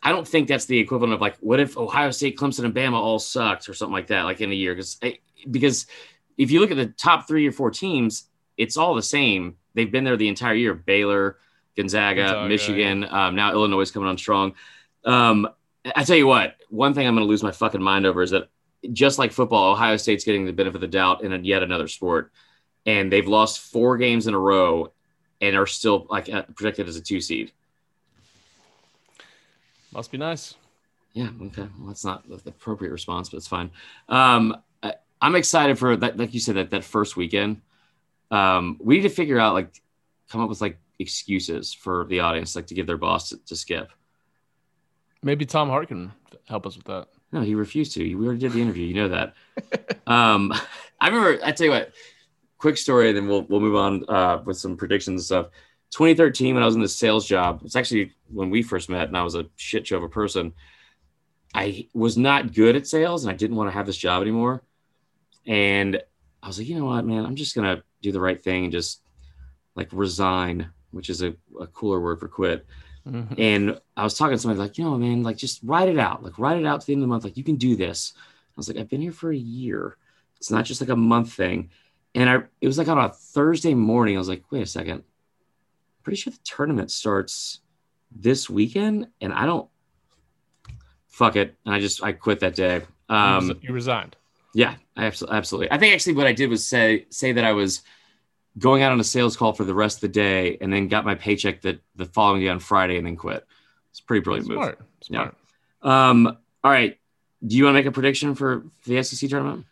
I 0.03 0.11
don't 0.11 0.27
think 0.27 0.49
that's 0.49 0.65
the 0.67 0.79
equivalent 0.79 1.13
of 1.15 1.21
like 1.21 1.37
what 1.39 1.61
if 1.61 1.77
Ohio 1.77 2.11
State, 2.11 2.37
Clemson, 2.37 2.65
and 2.65 2.75
Bama 2.75 2.95
all 2.95 3.19
sucked 3.19 3.69
or 3.69 3.75
something 3.75 3.93
like 3.93 4.09
that, 4.09 4.23
like 4.23 4.41
in 4.41 4.51
a 4.51 4.55
year 4.55 4.75
because 4.75 4.99
because 5.51 5.87
if 6.39 6.51
you 6.51 6.61
look 6.61 6.71
at 6.71 6.77
the 6.77 6.87
top 6.87 7.29
three 7.29 7.47
or 7.47 7.53
four 7.53 7.71
teams, 7.71 8.25
it's 8.57 8.77
all 8.77 8.95
the 8.95 9.03
same. 9.03 9.57
They've 9.75 9.91
been 9.91 10.05
there 10.05 10.17
the 10.17 10.29
entire 10.29 10.55
year. 10.55 10.75
Baylor, 10.75 11.39
Gonzaga, 11.77 12.23
Gonzaga, 12.23 12.49
Michigan. 12.49 13.05
Um, 13.09 13.37
now 13.37 13.53
Illinois 13.53 13.81
is 13.83 13.91
coming 13.91 14.09
on 14.09 14.19
strong. 14.19 14.55
Um, 15.05 15.49
I 15.85 16.05
tell 16.05 16.17
you 16.17 16.27
what, 16.27 16.57
one 16.69 16.95
thing 16.95 17.07
I'm 17.07 17.15
going 17.15 17.27
to 17.27 17.29
lose 17.29 17.43
my 17.43 17.51
fucking 17.51 17.83
mind 17.83 18.07
over 18.07 18.23
is 18.23 18.31
that 18.31 18.49
just 18.93 19.19
like 19.19 19.33
football, 19.33 19.73
Ohio 19.73 19.97
State's 19.97 20.25
getting 20.25 20.45
the 20.45 20.53
benefit 20.53 20.77
of 20.77 20.81
the 20.81 20.89
doubt 20.89 21.23
in 21.23 21.33
a, 21.33 21.39
yet 21.39 21.63
another 21.63 21.89
sport, 21.89 22.33
and 22.87 23.13
they've 23.13 23.27
lost 23.27 23.61
four 23.61 23.97
games 23.97 24.27
in 24.27 24.35
a 24.35 24.39
row 24.39 24.93
and 25.41 25.57
are 25.57 25.67
still 25.67 26.07
like 26.09 26.33
uh, 26.33 26.43
projected 26.55 26.89
as 26.89 26.97
a 26.97 27.01
two 27.01 27.21
seed. 27.21 27.53
Must 29.93 30.11
be 30.11 30.19
nice. 30.19 30.55
Yeah. 31.13 31.29
Okay. 31.43 31.69
Well, 31.79 31.89
that's 31.89 32.05
not 32.05 32.27
the 32.29 32.51
appropriate 32.51 32.93
response, 32.93 33.29
but 33.29 33.37
it's 33.37 33.49
fine. 33.49 33.71
Um, 34.09 34.57
I, 34.83 34.95
I'm 35.21 35.35
excited 35.35 35.79
for 35.79 35.97
that. 35.97 36.17
Like 36.17 36.33
you 36.33 36.41
said, 36.41 36.57
that 36.57 36.71
that 36.71 36.85
first 36.85 37.17
weekend. 37.17 37.61
Um, 38.31 38.79
we 38.83 38.97
need 38.97 39.03
to 39.03 39.11
figure 39.11 39.39
out 39.39 39.53
like 39.53 39.83
come 40.31 40.41
up 40.41 40.49
with 40.49 40.63
like 40.63 40.79
excuses 40.99 41.75
for 41.75 42.07
the 42.07 42.21
audience, 42.21 42.57
like 42.57 42.69
to 42.69 42.75
give 42.75 42.87
their 42.87 42.97
boss 42.97 43.29
to, 43.29 43.45
to 43.45 43.57
skip. 43.57 43.91
Maybe 45.23 45.47
Tom 45.47 45.69
Hart 45.69 45.89
can 45.89 46.13
help 46.49 46.67
us 46.67 46.77
with 46.77 46.87
that. 46.87 47.09
No, 47.33 47.41
he 47.41 47.55
refused 47.55 47.95
to. 47.95 48.15
We 48.15 48.27
already 48.27 48.41
did 48.41 48.53
the 48.53 48.61
interview. 48.61 48.87
You 48.87 48.95
know 48.95 49.09
that. 49.09 49.35
um, 50.07 50.53
I 51.01 51.09
remember. 51.09 51.45
I 51.45 51.53
tell 51.53 51.67
you 51.67 51.73
what. 51.73 51.93
Quick 52.59 52.77
story, 52.77 53.09
and 53.09 53.17
then 53.17 53.27
we'll 53.27 53.43
we'll 53.43 53.61
move 53.61 53.75
on 53.75 54.05
uh, 54.09 54.43
with 54.45 54.57
some 54.57 54.77
predictions 54.77 55.21
and 55.21 55.25
stuff. 55.25 55.47
2013, 55.91 56.55
when 56.55 56.63
I 56.63 56.67
was 56.67 56.75
in 56.75 56.81
the 56.81 56.89
sales 56.89 57.27
job, 57.27 57.61
it's 57.65 57.77
actually 57.77 58.13
when 58.29 58.51
we 58.51 58.63
first 58.63 58.89
met, 58.89 59.09
and 59.09 59.17
I 59.17 59.23
was 59.23 59.35
a 59.35 59.47
shit 59.57 59.87
show 59.87 59.97
of 59.97 60.03
a 60.03 60.09
person. 60.09 60.53
I 61.55 61.89
was 61.93 62.17
not 62.17 62.55
good 62.55 62.77
at 62.77 62.87
sales, 62.87 63.25
and 63.25 63.33
I 63.33 63.37
didn't 63.37 63.57
want 63.57 63.69
to 63.69 63.75
have 63.75 63.87
this 63.87 63.97
job 63.97 64.23
anymore. 64.23 64.63
And 65.47 66.01
I 66.43 66.47
was 66.47 66.59
like, 66.59 66.69
you 66.69 66.79
know 66.79 66.87
what, 66.87 67.05
man, 67.05 67.27
I'm 67.27 67.37
just 67.37 67.55
gonna 67.55 67.83
do 68.01 68.13
the 68.13 68.21
right 68.21 68.43
thing 68.43 68.65
and 68.65 68.73
just 68.73 69.03
like 69.75 69.89
resign, 69.93 70.71
which 70.93 71.11
is 71.11 71.23
a, 71.23 71.35
a 71.61 71.67
cooler 71.67 72.01
word 72.01 72.21
for 72.21 72.29
quit. 72.29 72.67
Mhm. 73.07 73.35
And 73.39 73.81
I 73.97 74.05
was 74.05 74.15
talking 74.17 74.37
to 74.37 74.39
somebody 74.39 74.61
like, 74.61 74.79
you 74.79 74.85
know, 74.85 74.97
man, 74.97 75.23
like 75.23 75.37
just 75.37 75.61
write 75.65 75.89
it 75.89 75.99
out. 75.99 76.23
Like 76.23 76.39
write 76.39 76.59
it 76.59 76.67
out 76.67 76.81
to 76.81 76.87
the 76.87 76.93
end 76.93 77.01
of 77.03 77.09
the 77.09 77.13
month. 77.13 77.25
Like 77.25 77.37
you 77.37 77.45
can 77.45 77.57
do 77.57 77.75
this. 77.77 78.13
I 78.17 78.53
was 78.57 78.69
like, 78.69 78.77
I've 78.77 78.89
been 78.89 79.01
here 79.01 79.13
for 79.13 79.33
a 79.33 79.37
year. 79.37 79.97
It's 80.37 80.51
not 80.51 80.65
just 80.65 80.81
like 80.81 80.91
a 80.91 80.97
month 80.97 81.33
thing. 81.33 81.71
And 82.15 82.29
I 82.29 82.43
it 82.61 82.67
was 82.67 82.79
like 82.79 82.89
on 82.89 82.99
a 82.99 83.09
Thursday 83.09 83.75
morning. 83.75 84.15
I 84.17 84.19
was 84.19 84.29
like, 84.29 84.45
wait 84.51 84.63
a 84.63 84.67
second. 84.67 85.03
Pretty 86.03 86.17
sure 86.17 86.33
the 86.33 86.39
tournament 86.45 86.91
starts 86.91 87.61
this 88.15 88.49
weekend. 88.51 89.09
And 89.21 89.33
I 89.33 89.47
don't 89.47 89.69
fuck 91.09 91.37
it. 91.37 91.57
And 91.65 91.75
I 91.75 91.81
just 91.81 92.03
I 92.03 92.13
quit 92.13 92.41
that 92.41 92.55
day. 92.55 92.83
You 93.09 93.15
Um 93.17 93.59
you 93.63 93.73
resigned. 93.73 94.17
yeah, 94.55 94.75
absolutely, 94.97 95.37
absolutely. 95.39 95.73
I 95.73 95.79
think 95.79 95.95
actually 95.95 96.15
what 96.15 96.27
I 96.27 96.33
did 96.33 96.51
was 96.51 96.65
say 96.67 97.07
say 97.11 97.33
that 97.33 97.45
I 97.45 97.53
was 97.53 97.83
going 98.59 98.83
out 98.83 98.93
on 98.93 99.01
a 99.01 99.05
sales 99.05 99.37
call 99.37 99.53
for 99.53 99.65
the 99.65 99.75
rest 99.75 99.99
of 99.99 100.01
the 100.03 100.09
day, 100.09 100.59
and 100.61 100.73
then 100.73 100.89
got 100.89 101.05
my 101.05 101.15
paycheck 101.15 101.63
that 101.63 101.81
the 101.97 102.07
following 102.07 102.43
day 102.43 102.49
on 102.49 102.59
Friday, 102.59 102.97
and 102.97 103.07
then 103.07 103.17
quit. 103.17 103.47
It's 103.91 104.01
a 104.01 104.05
pretty 104.05 104.23
brilliant 104.23 104.47
Smart. 104.47 104.79
Smart. 105.03 105.37
move. 105.83 105.93
Um, 105.93 106.27
all 106.65 106.71
right, 106.71 106.99
do 107.45 107.57
you 107.57 107.65
want 107.65 107.75
to 107.75 107.81
make 107.81 107.87
a 107.87 107.93
prediction 107.93 108.35
for 108.35 108.65
the 108.85 109.03
SEC 109.03 109.29
tournament? 109.29 109.67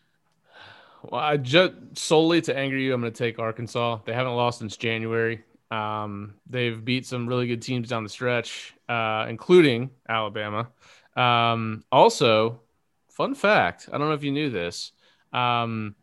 Well, 1.03 1.21
I 1.21 1.37
just 1.37 1.73
solely 1.95 2.41
to 2.43 2.57
anger 2.57 2.77
you, 2.77 2.93
I'm 2.93 3.01
going 3.01 3.13
to 3.13 3.19
take 3.19 3.39
Arkansas. 3.39 4.01
They 4.05 4.13
haven't 4.13 4.35
lost 4.35 4.59
since 4.59 4.77
January. 4.77 5.43
Um, 5.71 6.35
they've 6.49 6.85
beat 6.85 7.07
some 7.07 7.27
really 7.29 7.47
good 7.47 7.63
teams 7.63 7.89
down 7.89 8.03
the 8.03 8.11
stretch, 8.11 8.75
uh, 8.89 9.27
including 9.29 9.91
Alabama. 10.09 10.69
Um, 11.17 11.85
also, 11.93 12.61
fun 13.09 13.35
fact: 13.35 13.89
I 13.93 13.99
don't 13.99 14.09
know 14.09 14.15
if 14.15 14.25
you 14.25 14.33
knew 14.33 14.51
this. 14.51 14.93
Um, 15.33 15.95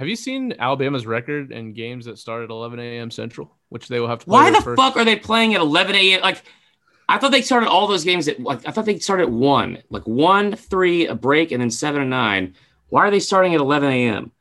have 0.00 0.08
you 0.08 0.16
seen 0.16 0.54
Alabama's 0.58 1.04
record 1.06 1.52
in 1.52 1.74
games 1.74 2.06
that 2.06 2.18
start 2.18 2.42
at 2.42 2.48
11 2.48 2.80
a.m. 2.80 3.10
Central, 3.10 3.54
which 3.68 3.86
they 3.88 4.00
will 4.00 4.08
have 4.08 4.20
to 4.20 4.24
play 4.24 4.32
Why 4.32 4.50
the 4.50 4.62
first- 4.62 4.80
fuck 4.80 4.96
are 4.96 5.04
they 5.04 5.14
playing 5.16 5.54
at 5.54 5.60
11 5.60 5.94
a.m.? 5.94 6.22
Like, 6.22 6.42
I 7.06 7.18
thought 7.18 7.32
they 7.32 7.42
started 7.42 7.68
all 7.68 7.86
those 7.86 8.02
games 8.02 8.26
at 8.26 8.40
like 8.40 8.66
I 8.66 8.70
thought 8.70 8.86
they 8.86 8.98
started 8.98 9.24
at 9.24 9.30
one, 9.30 9.82
like 9.90 10.04
one, 10.06 10.56
three, 10.56 11.06
a 11.06 11.14
break, 11.14 11.52
and 11.52 11.60
then 11.60 11.70
seven 11.70 12.00
and 12.00 12.08
nine. 12.10 12.54
Why 12.88 13.06
are 13.06 13.10
they 13.10 13.20
starting 13.20 13.54
at 13.54 13.60
11 13.60 13.90
a.m.? 13.90 14.32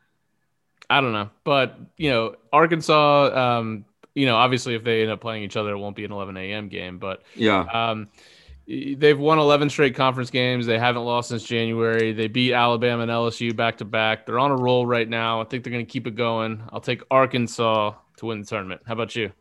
I 0.90 1.02
don't 1.02 1.12
know, 1.14 1.30
but 1.44 1.78
you 1.98 2.10
know, 2.10 2.36
Arkansas. 2.54 3.36
Um, 3.60 3.84
you 4.16 4.26
know, 4.26 4.36
obviously, 4.38 4.76
if 4.76 4.84
they 4.86 5.02
end 5.02 5.12
up 5.12 5.20
playing 5.20 5.44
each 5.44 5.58
other, 5.58 5.72
it 5.72 5.78
won't 5.78 5.96
be 5.96 6.06
an 6.06 6.12
11 6.12 6.38
a.m. 6.38 6.70
game. 6.70 7.00
But 7.00 7.22
Yeah, 7.36 7.60
um, 7.62 8.08
y- 8.16 8.22
they've 8.70 9.18
won 9.18 9.40
11 9.40 9.70
straight 9.70 9.96
conference 9.96 10.30
games. 10.30 10.66
They 10.66 10.78
haven't 10.78 11.04
lost 11.04 11.30
since 11.30 11.44
January. 11.44 12.14
They 12.14 12.28
beat 12.28 12.54
Alabama 12.54 13.04
and 13.04 13.12
LSU 13.12 13.56
back 13.56 13.78
to 13.78 13.86
back. 13.86 14.26
They're 14.26 14.40
on 14.40 14.52
a 14.52 14.56
roll 14.56 14.86
right 14.86 15.08
now. 15.08 15.42
I 15.42 15.46
think 15.46 15.64
they're 15.64 15.74
going 15.74 15.86
to 15.86 15.92
keep 15.92 16.06
it 16.08 16.16
going. 16.16 16.64
I'll 16.72 16.82
take 16.82 17.02
Arkansas 17.10 17.94
to 18.18 18.26
win 18.26 18.42
the 18.42 18.46
tournament. 18.46 18.82
How 18.86 18.94
about 18.94 19.16
you? 19.16 19.32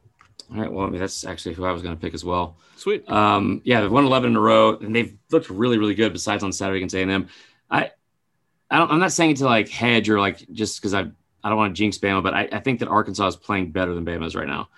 all 0.50 0.60
right. 0.60 0.72
Well, 0.72 0.86
I 0.86 0.90
mean, 0.90 1.00
that's 1.00 1.24
actually 1.24 1.54
who 1.54 1.64
I 1.64 1.72
was 1.72 1.82
going 1.82 1.94
to 1.94 2.00
pick 2.00 2.14
as 2.14 2.24
well. 2.24 2.56
Sweet. 2.76 3.08
Um, 3.10 3.60
yeah, 3.64 3.80
they've 3.80 3.90
won 3.90 4.04
11 4.06 4.30
in 4.30 4.36
a 4.36 4.40
row, 4.40 4.76
and 4.76 4.94
they've 4.94 5.16
looked 5.30 5.50
really, 5.50 5.78
really 5.78 5.94
good. 5.94 6.12
Besides 6.12 6.42
on 6.42 6.52
Saturday 6.52 6.78
against 6.78 6.94
A&M, 6.94 7.28
I, 7.70 7.90
I 8.70 8.78
don't, 8.78 8.90
I'm 8.90 8.98
not 8.98 9.12
saying 9.12 9.32
it 9.32 9.36
to 9.38 9.44
like 9.44 9.68
hedge 9.68 10.08
or 10.08 10.20
like 10.20 10.50
just 10.52 10.80
because 10.80 10.94
I, 10.94 11.00
I 11.44 11.48
don't 11.48 11.58
want 11.58 11.74
to 11.74 11.78
jinx 11.78 11.98
Bama, 11.98 12.22
but 12.22 12.34
I, 12.34 12.48
I 12.50 12.60
think 12.60 12.80
that 12.80 12.88
Arkansas 12.88 13.26
is 13.26 13.36
playing 13.36 13.72
better 13.72 13.94
than 13.94 14.06
Bama 14.06 14.26
is 14.26 14.34
right 14.34 14.46
now. 14.46 14.68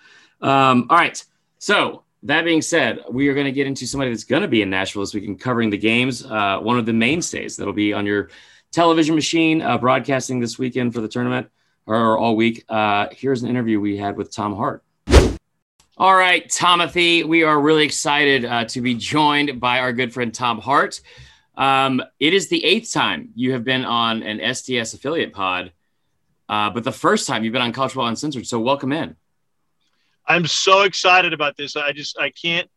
Um, 0.40 0.86
all 0.90 0.96
right, 0.96 1.22
so 1.58 2.02
that 2.24 2.44
being 2.44 2.62
said, 2.62 3.00
we 3.10 3.28
are 3.28 3.34
going 3.34 3.46
to 3.46 3.52
get 3.52 3.66
into 3.66 3.86
somebody 3.86 4.10
that's 4.10 4.24
going 4.24 4.42
to 4.42 4.48
be 4.48 4.62
in 4.62 4.70
Nashville 4.70 5.02
this 5.02 5.14
weekend 5.14 5.40
covering 5.40 5.70
the 5.70 5.78
games. 5.78 6.24
Uh, 6.24 6.58
one 6.58 6.78
of 6.78 6.86
the 6.86 6.92
mainstays 6.92 7.56
that'll 7.56 7.72
be 7.72 7.92
on 7.92 8.04
your 8.04 8.30
television 8.72 9.14
machine 9.14 9.62
uh, 9.62 9.78
broadcasting 9.78 10.38
this 10.40 10.58
weekend 10.58 10.92
for 10.92 11.00
the 11.00 11.08
tournament 11.08 11.48
or 11.86 12.18
all 12.18 12.36
week. 12.36 12.64
Uh, 12.68 13.08
here's 13.12 13.42
an 13.42 13.48
interview 13.48 13.80
we 13.80 13.96
had 13.96 14.16
with 14.16 14.32
Tom 14.34 14.54
Hart. 14.54 14.84
All 15.96 16.14
right, 16.14 16.48
Tomothy, 16.48 17.24
we 17.24 17.42
are 17.42 17.60
really 17.60 17.84
excited 17.84 18.44
uh, 18.44 18.64
to 18.66 18.80
be 18.80 18.94
joined 18.94 19.60
by 19.60 19.80
our 19.80 19.92
good 19.92 20.14
friend 20.14 20.32
Tom 20.32 20.58
Hart. 20.58 21.00
Um, 21.56 22.02
it 22.18 22.32
is 22.32 22.48
the 22.48 22.64
eighth 22.64 22.92
time 22.92 23.30
you 23.34 23.52
have 23.52 23.64
been 23.64 23.84
on 23.84 24.22
an 24.22 24.38
SDS 24.38 24.94
affiliate 24.94 25.34
pod, 25.34 25.72
uh, 26.48 26.70
but 26.70 26.84
the 26.84 26.92
first 26.92 27.26
time 27.26 27.44
you've 27.44 27.52
been 27.52 27.60
on 27.60 27.72
College 27.72 27.92
Football 27.92 28.08
Uncensored. 28.08 28.46
So 28.46 28.60
welcome 28.60 28.92
in. 28.92 29.16
I'm 30.26 30.46
so 30.46 30.82
excited 30.82 31.32
about 31.32 31.56
this. 31.56 31.76
I 31.76 31.92
just 31.92 32.18
I 32.18 32.30
can't 32.30 32.68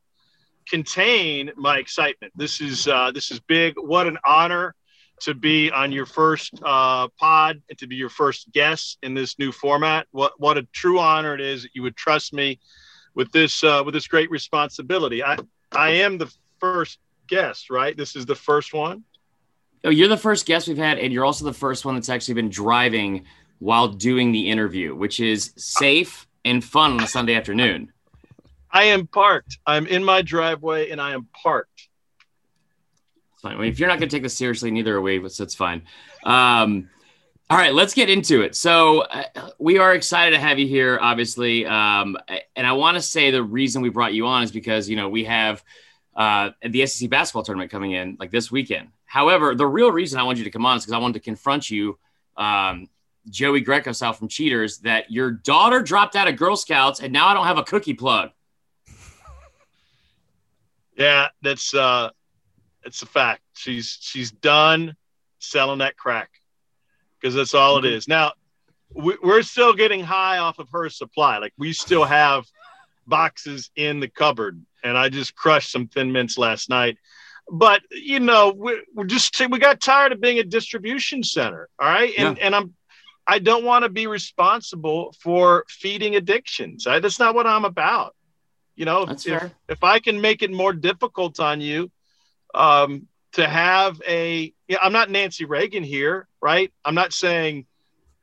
contain 0.67 1.51
my 1.55 1.77
excitement. 1.77 2.33
This 2.35 2.61
is 2.61 2.87
uh, 2.87 3.11
this 3.11 3.31
is 3.31 3.39
big. 3.39 3.75
What 3.77 4.07
an 4.07 4.17
honor 4.25 4.75
to 5.21 5.33
be 5.33 5.71
on 5.71 5.91
your 5.91 6.05
first 6.05 6.53
uh, 6.63 7.07
pod 7.19 7.61
and 7.69 7.77
to 7.79 7.87
be 7.87 7.95
your 7.95 8.09
first 8.09 8.51
guest 8.51 8.97
in 9.03 9.13
this 9.13 9.39
new 9.39 9.51
format. 9.51 10.07
What 10.11 10.33
what 10.37 10.57
a 10.57 10.63
true 10.73 10.99
honor 10.99 11.33
it 11.35 11.41
is 11.41 11.63
that 11.63 11.71
you 11.73 11.81
would 11.83 11.95
trust 11.95 12.33
me 12.33 12.59
with 13.15 13.31
this 13.31 13.63
uh, 13.63 13.83
with 13.85 13.93
this 13.93 14.07
great 14.07 14.29
responsibility. 14.31 15.23
I 15.23 15.37
I 15.71 15.89
am 15.89 16.17
the 16.17 16.33
first 16.59 16.99
guest, 17.27 17.69
right? 17.69 17.95
This 17.95 18.15
is 18.15 18.25
the 18.25 18.35
first 18.35 18.73
one. 18.73 19.03
Oh, 19.85 19.89
you're 19.89 20.07
the 20.07 20.17
first 20.17 20.45
guest 20.45 20.67
we've 20.67 20.77
had, 20.77 20.97
and 20.97 21.11
you're 21.11 21.25
also 21.25 21.45
the 21.45 21.53
first 21.53 21.83
one 21.83 21.95
that's 21.95 22.09
actually 22.09 22.35
been 22.35 22.49
driving 22.49 23.25
while 23.59 23.89
doing 23.89 24.31
the 24.31 24.49
interview, 24.49 24.95
which 24.95 25.19
is 25.19 25.53
safe 25.57 26.27
and 26.45 26.63
fun 26.63 26.93
on 26.93 27.03
a 27.03 27.07
Sunday 27.07 27.35
afternoon. 27.35 27.91
I 28.71 28.85
am 28.85 29.07
parked. 29.07 29.59
I'm 29.65 29.85
in 29.85 30.03
my 30.03 30.21
driveway 30.21 30.89
and 30.89 30.99
I 30.99 31.13
am 31.13 31.27
parked. 31.43 31.89
fine. 33.41 33.61
If 33.63 33.79
you're 33.79 33.89
not 33.89 33.99
going 33.99 34.09
to 34.09 34.15
take 34.15 34.23
this 34.23 34.35
seriously, 34.35 34.71
neither 34.71 34.95
are 34.97 35.01
we, 35.01 35.19
but 35.19 35.35
that's 35.37 35.55
fine. 35.55 35.83
Um, 36.23 36.89
all 37.49 37.57
right, 37.57 37.73
let's 37.73 37.93
get 37.93 38.09
into 38.09 38.41
it. 38.41 38.55
So, 38.55 39.01
uh, 39.01 39.25
we 39.59 39.77
are 39.77 39.93
excited 39.93 40.31
to 40.31 40.39
have 40.39 40.57
you 40.57 40.67
here, 40.67 40.97
obviously. 40.99 41.65
Um, 41.65 42.17
and 42.55 42.65
I 42.65 42.71
want 42.71 42.95
to 42.95 43.01
say 43.01 43.29
the 43.29 43.43
reason 43.43 43.81
we 43.81 43.89
brought 43.89 44.13
you 44.13 44.25
on 44.25 44.43
is 44.43 44.51
because, 44.51 44.89
you 44.89 44.95
know, 44.95 45.09
we 45.09 45.25
have 45.25 45.63
uh, 46.15 46.51
the 46.61 46.85
SEC 46.85 47.09
basketball 47.09 47.43
tournament 47.43 47.69
coming 47.69 47.91
in 47.91 48.17
like 48.19 48.31
this 48.31 48.51
weekend. 48.51 48.89
However, 49.05 49.53
the 49.55 49.67
real 49.67 49.91
reason 49.91 50.19
I 50.19 50.23
wanted 50.23 50.39
you 50.39 50.45
to 50.45 50.51
come 50.51 50.65
on 50.65 50.77
is 50.77 50.83
because 50.83 50.93
I 50.93 50.97
wanted 50.97 51.15
to 51.15 51.19
confront 51.19 51.69
you, 51.69 51.99
um, 52.37 52.89
Joey 53.29 53.61
Greco 53.61 53.91
style 53.91 54.13
from 54.13 54.27
Cheaters, 54.27 54.79
that 54.79 55.11
your 55.11 55.31
daughter 55.31 55.81
dropped 55.81 56.15
out 56.15 56.27
of 56.27 56.35
Girl 56.35 56.55
Scouts 56.55 56.99
and 56.99 57.11
now 57.13 57.27
I 57.27 57.33
don't 57.33 57.45
have 57.47 57.57
a 57.57 57.63
cookie 57.63 57.93
plug. 57.93 58.31
Yeah, 60.97 61.27
that's 61.41 61.73
uh, 61.73 62.09
it's 62.83 63.01
a 63.01 63.05
fact. 63.05 63.41
She's 63.53 63.97
she's 63.99 64.31
done 64.31 64.95
selling 65.39 65.79
that 65.79 65.97
crack 65.97 66.29
because 67.19 67.33
that's 67.35 67.53
all 67.53 67.77
it 67.77 67.85
is. 67.85 68.07
Now 68.07 68.33
we, 68.93 69.17
we're 69.23 69.41
still 69.41 69.73
getting 69.73 70.01
high 70.03 70.37
off 70.37 70.59
of 70.59 70.69
her 70.69 70.89
supply. 70.89 71.39
Like 71.39 71.53
we 71.57 71.73
still 71.73 72.03
have 72.03 72.45
boxes 73.07 73.71
in 73.75 73.99
the 73.99 74.07
cupboard, 74.07 74.63
and 74.83 74.97
I 74.97 75.09
just 75.09 75.35
crushed 75.35 75.71
some 75.71 75.87
Thin 75.87 76.11
Mints 76.11 76.37
last 76.37 76.69
night. 76.69 76.97
But 77.51 77.81
you 77.91 78.19
know, 78.19 78.53
we, 78.55 78.81
we're 78.93 79.05
just 79.05 79.39
we 79.49 79.57
got 79.57 79.81
tired 79.81 80.11
of 80.11 80.21
being 80.21 80.39
a 80.39 80.43
distribution 80.43 81.23
center. 81.23 81.69
All 81.79 81.89
right, 81.89 82.13
and 82.17 82.37
Yeah. 82.37 82.45
and 82.45 82.55
I'm 82.55 82.73
I 83.25 83.39
don't 83.39 83.63
want 83.63 83.83
to 83.83 83.89
be 83.89 84.07
responsible 84.07 85.15
for 85.19 85.65
feeding 85.69 86.15
addictions. 86.15 86.87
I, 86.87 86.99
that's 86.99 87.19
not 87.19 87.35
what 87.35 87.47
I'm 87.47 87.65
about. 87.65 88.15
You 88.75 88.85
know, 88.85 89.05
That's 89.05 89.25
if, 89.25 89.39
fair. 89.39 89.51
if 89.69 89.83
I 89.83 89.99
can 89.99 90.19
make 90.19 90.41
it 90.41 90.51
more 90.51 90.73
difficult 90.73 91.39
on 91.39 91.61
you 91.61 91.91
um, 92.53 93.07
to 93.33 93.47
have 93.47 94.01
a, 94.07 94.51
yeah, 94.67 94.77
I'm 94.81 94.93
not 94.93 95.09
Nancy 95.09 95.45
Reagan 95.45 95.83
here, 95.83 96.27
right? 96.41 96.73
I'm 96.83 96.95
not 96.95 97.13
saying 97.13 97.65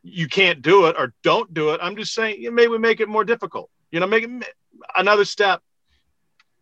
you 0.02 0.28
can't 0.28 0.62
do 0.62 0.86
it 0.86 0.96
or 0.98 1.14
don't 1.22 1.52
do 1.54 1.70
it. 1.70 1.80
I'm 1.82 1.96
just 1.96 2.14
saying 2.14 2.36
yeah, 2.40 2.50
maybe 2.50 2.68
we 2.68 2.78
make 2.78 3.00
it 3.00 3.08
more 3.08 3.24
difficult. 3.24 3.70
You 3.90 4.00
know, 4.00 4.06
make 4.06 4.24
it 4.24 4.30
another 4.96 5.24
step. 5.24 5.62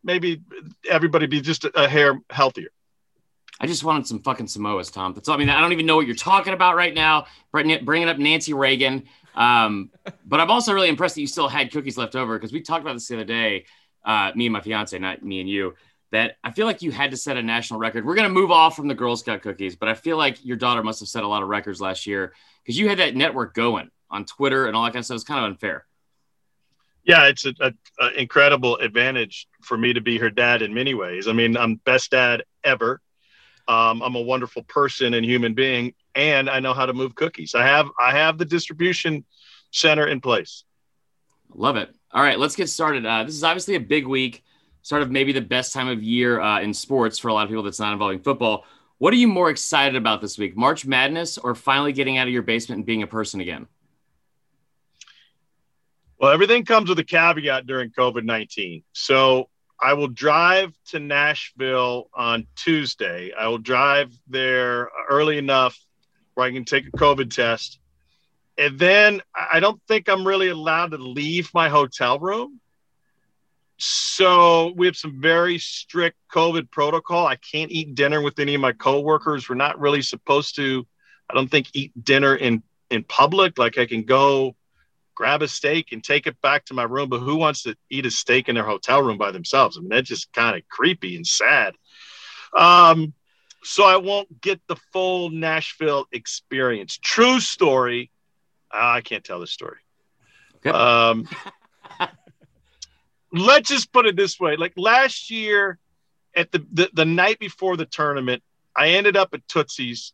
Maybe 0.02 0.42
everybody 0.88 1.26
be 1.26 1.40
just 1.40 1.64
a, 1.64 1.84
a 1.84 1.88
hair 1.88 2.20
healthier. 2.30 2.70
I 3.60 3.66
just 3.66 3.82
wanted 3.84 4.06
some 4.06 4.20
fucking 4.20 4.46
Samoas, 4.46 4.92
Tom. 4.92 5.14
That's 5.14 5.28
all. 5.28 5.34
I 5.34 5.38
mean, 5.38 5.50
I 5.50 5.60
don't 5.60 5.72
even 5.72 5.86
know 5.86 5.96
what 5.96 6.06
you're 6.06 6.14
talking 6.14 6.52
about 6.52 6.76
right 6.76 6.94
now. 6.94 7.26
Bringing 7.52 8.08
up 8.08 8.18
Nancy 8.18 8.52
Reagan. 8.52 9.04
Um, 9.34 9.90
but 10.26 10.40
I'm 10.40 10.50
also 10.50 10.72
really 10.72 10.88
impressed 10.88 11.14
that 11.14 11.20
you 11.20 11.26
still 11.26 11.48
had 11.48 11.70
cookies 11.70 11.96
left 11.96 12.16
over 12.16 12.36
because 12.36 12.52
we 12.52 12.60
talked 12.60 12.82
about 12.82 12.94
this 12.94 13.06
the 13.08 13.16
other 13.16 13.24
day, 13.24 13.66
uh, 14.04 14.32
me 14.34 14.46
and 14.46 14.52
my 14.52 14.60
fiance, 14.60 14.98
not 14.98 15.22
me 15.22 15.40
and 15.40 15.48
you. 15.48 15.74
That 16.10 16.36
I 16.42 16.52
feel 16.52 16.66
like 16.66 16.82
you 16.82 16.90
had 16.90 17.10
to 17.10 17.16
set 17.16 17.36
a 17.36 17.42
national 17.42 17.78
record. 17.78 18.06
We're 18.06 18.14
gonna 18.14 18.30
move 18.30 18.50
off 18.50 18.74
from 18.74 18.88
the 18.88 18.94
Girl 18.94 19.14
Scout 19.14 19.42
cookies, 19.42 19.76
but 19.76 19.88
I 19.88 19.94
feel 19.94 20.16
like 20.16 20.44
your 20.44 20.56
daughter 20.56 20.82
must 20.82 21.00
have 21.00 21.08
set 21.08 21.22
a 21.22 21.28
lot 21.28 21.42
of 21.42 21.48
records 21.48 21.80
last 21.80 22.06
year 22.06 22.32
because 22.64 22.78
you 22.78 22.88
had 22.88 22.98
that 22.98 23.14
network 23.14 23.54
going 23.54 23.90
on 24.10 24.24
Twitter 24.24 24.66
and 24.66 24.74
all 24.74 24.84
that 24.84 24.92
kind 24.92 25.00
of 25.00 25.04
stuff. 25.04 25.16
It's 25.16 25.24
kind 25.24 25.44
of 25.44 25.50
unfair. 25.50 25.84
Yeah, 27.04 27.26
it's 27.26 27.44
an 27.44 27.76
incredible 28.16 28.76
advantage 28.76 29.46
for 29.62 29.76
me 29.76 29.92
to 29.92 30.00
be 30.00 30.18
her 30.18 30.30
dad 30.30 30.62
in 30.62 30.74
many 30.74 30.94
ways. 30.94 31.28
I 31.28 31.32
mean, 31.32 31.56
I'm 31.56 31.76
best 31.76 32.10
dad 32.10 32.44
ever. 32.64 33.00
Um, 33.68 34.02
I'm 34.02 34.14
a 34.14 34.20
wonderful 34.20 34.62
person 34.62 35.14
and 35.14 35.24
human 35.24 35.52
being, 35.52 35.94
and 36.14 36.48
I 36.48 36.58
know 36.58 36.72
how 36.72 36.86
to 36.86 36.94
move 36.94 37.14
cookies. 37.14 37.54
I 37.54 37.66
have 37.66 37.88
I 38.00 38.12
have 38.12 38.38
the 38.38 38.46
distribution 38.46 39.24
center 39.70 40.06
in 40.06 40.20
place. 40.20 40.64
Love 41.54 41.76
it. 41.76 41.94
All 42.10 42.22
right, 42.22 42.38
let's 42.38 42.56
get 42.56 42.70
started. 42.70 43.04
Uh, 43.04 43.24
this 43.24 43.34
is 43.34 43.44
obviously 43.44 43.74
a 43.74 43.80
big 43.80 44.06
week, 44.06 44.42
sort 44.80 45.02
of 45.02 45.10
maybe 45.10 45.32
the 45.32 45.42
best 45.42 45.74
time 45.74 45.88
of 45.88 46.02
year 46.02 46.40
uh, 46.40 46.60
in 46.60 46.72
sports 46.72 47.18
for 47.18 47.28
a 47.28 47.34
lot 47.34 47.42
of 47.42 47.50
people 47.50 47.62
that's 47.62 47.78
not 47.78 47.92
involving 47.92 48.20
football. 48.20 48.64
What 48.96 49.12
are 49.12 49.16
you 49.16 49.28
more 49.28 49.50
excited 49.50 49.96
about 49.96 50.22
this 50.22 50.38
week, 50.38 50.56
March 50.56 50.86
Madness 50.86 51.38
or 51.38 51.54
finally 51.54 51.92
getting 51.92 52.16
out 52.16 52.26
of 52.26 52.32
your 52.32 52.42
basement 52.42 52.78
and 52.78 52.86
being 52.86 53.02
a 53.02 53.06
person 53.06 53.40
again? 53.40 53.66
Well, 56.18 56.32
everything 56.32 56.64
comes 56.64 56.88
with 56.88 56.98
a 56.98 57.04
caveat 57.04 57.66
during 57.66 57.90
COVID 57.90 58.24
19. 58.24 58.82
So 58.92 59.50
I 59.80 59.94
will 59.94 60.08
drive 60.08 60.72
to 60.86 60.98
Nashville 60.98 62.10
on 62.12 62.46
Tuesday. 62.56 63.32
I 63.32 63.48
will 63.48 63.58
drive 63.58 64.12
there 64.26 64.90
early 65.08 65.38
enough 65.38 65.78
where 66.34 66.46
I 66.46 66.52
can 66.52 66.64
take 66.64 66.86
a 66.86 66.90
COVID 66.90 67.34
test. 67.34 67.78
And 68.56 68.78
then 68.78 69.22
I 69.34 69.60
don't 69.60 69.80
think 69.86 70.08
I'm 70.08 70.26
really 70.26 70.48
allowed 70.48 70.90
to 70.90 70.98
leave 70.98 71.50
my 71.54 71.68
hotel 71.68 72.18
room. 72.18 72.60
So 73.76 74.72
we 74.76 74.86
have 74.86 74.96
some 74.96 75.20
very 75.20 75.58
strict 75.58 76.16
COVID 76.32 76.70
protocol. 76.72 77.26
I 77.26 77.36
can't 77.36 77.70
eat 77.70 77.94
dinner 77.94 78.20
with 78.20 78.40
any 78.40 78.56
of 78.56 78.60
my 78.60 78.72
coworkers. 78.72 79.48
We're 79.48 79.54
not 79.54 79.78
really 79.78 80.02
supposed 80.02 80.56
to, 80.56 80.84
I 81.30 81.34
don't 81.34 81.48
think, 81.48 81.68
eat 81.74 81.92
dinner 82.04 82.34
in 82.34 82.64
in 82.90 83.04
public. 83.04 83.58
Like 83.58 83.78
I 83.78 83.86
can 83.86 84.02
go 84.02 84.56
grab 85.18 85.42
a 85.42 85.48
steak 85.48 85.90
and 85.90 86.04
take 86.04 86.28
it 86.28 86.40
back 86.42 86.64
to 86.64 86.74
my 86.74 86.84
room. 86.84 87.08
But 87.08 87.18
who 87.18 87.34
wants 87.34 87.64
to 87.64 87.76
eat 87.90 88.06
a 88.06 88.10
steak 88.10 88.48
in 88.48 88.54
their 88.54 88.64
hotel 88.64 89.02
room 89.02 89.18
by 89.18 89.32
themselves? 89.32 89.76
I 89.76 89.80
mean, 89.80 89.88
that's 89.88 90.08
just 90.08 90.32
kind 90.32 90.56
of 90.56 90.66
creepy 90.68 91.16
and 91.16 91.26
sad. 91.26 91.74
Um, 92.56 93.12
so 93.64 93.84
I 93.84 93.96
won't 93.96 94.40
get 94.40 94.60
the 94.68 94.76
full 94.92 95.30
Nashville 95.30 96.06
experience. 96.12 97.00
True 97.02 97.40
story. 97.40 98.12
Uh, 98.72 98.78
I 98.78 99.00
can't 99.00 99.24
tell 99.24 99.40
this 99.40 99.50
story. 99.50 99.78
Okay. 100.58 100.70
Um, 100.70 101.28
let's 103.32 103.68
just 103.68 103.92
put 103.92 104.06
it 104.06 104.16
this 104.16 104.38
way: 104.38 104.54
like 104.54 104.74
last 104.76 105.32
year, 105.32 105.80
at 106.36 106.52
the 106.52 106.64
the, 106.72 106.90
the 106.92 107.04
night 107.04 107.40
before 107.40 107.76
the 107.76 107.86
tournament, 107.86 108.44
I 108.76 108.90
ended 108.90 109.16
up 109.16 109.34
at 109.34 109.46
Tootsie's 109.48 110.12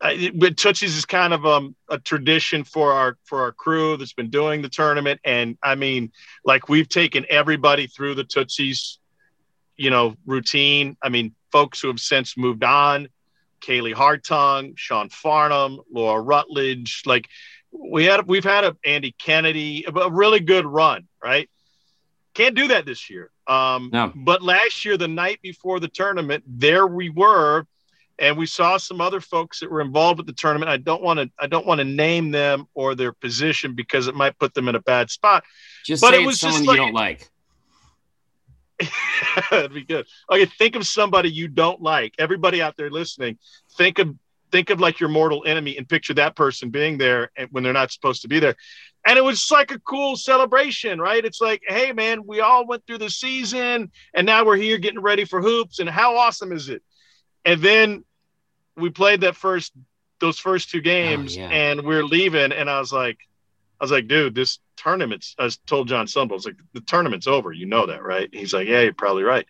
but 0.00 0.56
Tootsie's 0.56 0.96
is 0.96 1.04
kind 1.04 1.32
of 1.34 1.44
um, 1.44 1.74
a 1.88 1.98
tradition 1.98 2.64
for 2.64 2.92
our 2.92 3.16
for 3.24 3.42
our 3.42 3.52
crew 3.52 3.96
that's 3.96 4.12
been 4.12 4.30
doing 4.30 4.62
the 4.62 4.68
tournament, 4.68 5.20
and 5.24 5.58
I 5.62 5.74
mean, 5.74 6.12
like 6.44 6.68
we've 6.68 6.88
taken 6.88 7.26
everybody 7.28 7.88
through 7.88 8.14
the 8.14 8.24
Tootsie's, 8.24 8.98
you 9.76 9.90
know, 9.90 10.14
routine. 10.24 10.96
I 11.02 11.08
mean, 11.08 11.34
folks 11.50 11.80
who 11.80 11.88
have 11.88 12.00
since 12.00 12.36
moved 12.36 12.62
on, 12.62 13.08
Kaylee 13.60 13.94
Hartung, 13.94 14.74
Sean 14.76 15.08
Farnham, 15.08 15.80
Laura 15.92 16.20
Rutledge, 16.20 17.02
like 17.04 17.28
we 17.72 18.04
had 18.04 18.26
we've 18.28 18.44
had 18.44 18.64
a 18.64 18.76
Andy 18.84 19.14
Kennedy, 19.18 19.84
a 19.86 20.10
really 20.10 20.40
good 20.40 20.64
run, 20.64 21.08
right? 21.22 21.50
Can't 22.34 22.54
do 22.54 22.68
that 22.68 22.86
this 22.86 23.10
year. 23.10 23.30
Um, 23.48 23.90
No. 23.92 24.12
But 24.14 24.42
last 24.42 24.84
year, 24.84 24.96
the 24.96 25.08
night 25.08 25.40
before 25.42 25.80
the 25.80 25.88
tournament, 25.88 26.44
there 26.46 26.86
we 26.86 27.10
were 27.10 27.66
and 28.18 28.36
we 28.36 28.46
saw 28.46 28.76
some 28.76 29.00
other 29.00 29.20
folks 29.20 29.60
that 29.60 29.70
were 29.70 29.80
involved 29.80 30.18
with 30.18 30.26
the 30.26 30.32
tournament. 30.32 30.70
I 30.70 30.76
don't 30.76 31.02
want 31.02 31.20
to 31.20 31.30
I 31.38 31.46
don't 31.46 31.66
want 31.66 31.78
to 31.78 31.84
name 31.84 32.30
them 32.30 32.66
or 32.74 32.94
their 32.94 33.12
position 33.12 33.74
because 33.74 34.06
it 34.08 34.14
might 34.14 34.38
put 34.38 34.54
them 34.54 34.68
in 34.68 34.74
a 34.74 34.80
bad 34.80 35.10
spot. 35.10 35.44
Just 35.84 36.02
But 36.02 36.14
say 36.14 36.22
it 36.22 36.26
was 36.26 36.40
someone 36.40 36.64
just 36.64 36.70
you 36.72 36.76
don't 36.76 36.94
like. 36.94 37.28
That'd 39.50 39.74
be 39.74 39.84
good. 39.84 40.06
Okay, 40.30 40.44
think 40.46 40.76
of 40.76 40.86
somebody 40.86 41.30
you 41.30 41.48
don't 41.48 41.80
like. 41.80 42.14
Everybody 42.18 42.62
out 42.62 42.76
there 42.76 42.90
listening, 42.90 43.38
think 43.76 43.98
of 43.98 44.14
think 44.50 44.70
of 44.70 44.80
like 44.80 44.98
your 44.98 45.08
mortal 45.10 45.44
enemy 45.46 45.76
and 45.76 45.88
picture 45.88 46.14
that 46.14 46.34
person 46.34 46.70
being 46.70 46.98
there 46.98 47.30
when 47.50 47.62
they're 47.62 47.72
not 47.72 47.92
supposed 47.92 48.22
to 48.22 48.28
be 48.28 48.40
there. 48.40 48.56
And 49.06 49.18
it 49.18 49.22
was 49.22 49.50
like 49.50 49.70
a 49.70 49.78
cool 49.80 50.16
celebration, 50.16 51.00
right? 51.00 51.24
It's 51.24 51.40
like, 51.40 51.62
hey 51.66 51.92
man, 51.92 52.26
we 52.26 52.40
all 52.40 52.66
went 52.66 52.86
through 52.86 52.98
the 52.98 53.10
season 53.10 53.90
and 54.14 54.26
now 54.26 54.44
we're 54.44 54.56
here 54.56 54.78
getting 54.78 55.00
ready 55.00 55.24
for 55.24 55.40
hoops. 55.40 55.78
And 55.78 55.88
how 55.88 56.16
awesome 56.16 56.52
is 56.52 56.68
it? 56.68 56.82
And 57.44 57.62
then 57.62 58.04
we 58.78 58.90
played 58.90 59.20
that 59.22 59.36
first 59.36 59.72
those 60.20 60.38
first 60.38 60.70
two 60.70 60.78
oh, 60.78 60.82
games 60.82 61.36
yeah. 61.36 61.48
and 61.48 61.82
we're 61.82 62.04
leaving. 62.04 62.52
And 62.52 62.68
I 62.68 62.80
was 62.80 62.92
like, 62.92 63.18
I 63.80 63.84
was 63.84 63.90
like, 63.92 64.08
dude, 64.08 64.34
this 64.34 64.58
tournament's 64.76 65.34
I 65.38 65.50
told 65.66 65.88
Jon 65.88 66.06
Sundvold, 66.06 66.30
I 66.32 66.34
was 66.34 66.46
like, 66.46 66.56
the 66.72 66.80
tournament's 66.80 67.26
over. 67.26 67.52
You 67.52 67.66
know 67.66 67.86
that, 67.86 68.02
right? 68.02 68.28
He's 68.32 68.52
like, 68.52 68.68
Yeah, 68.68 68.82
you're 68.82 68.94
probably 68.94 69.22
right. 69.22 69.46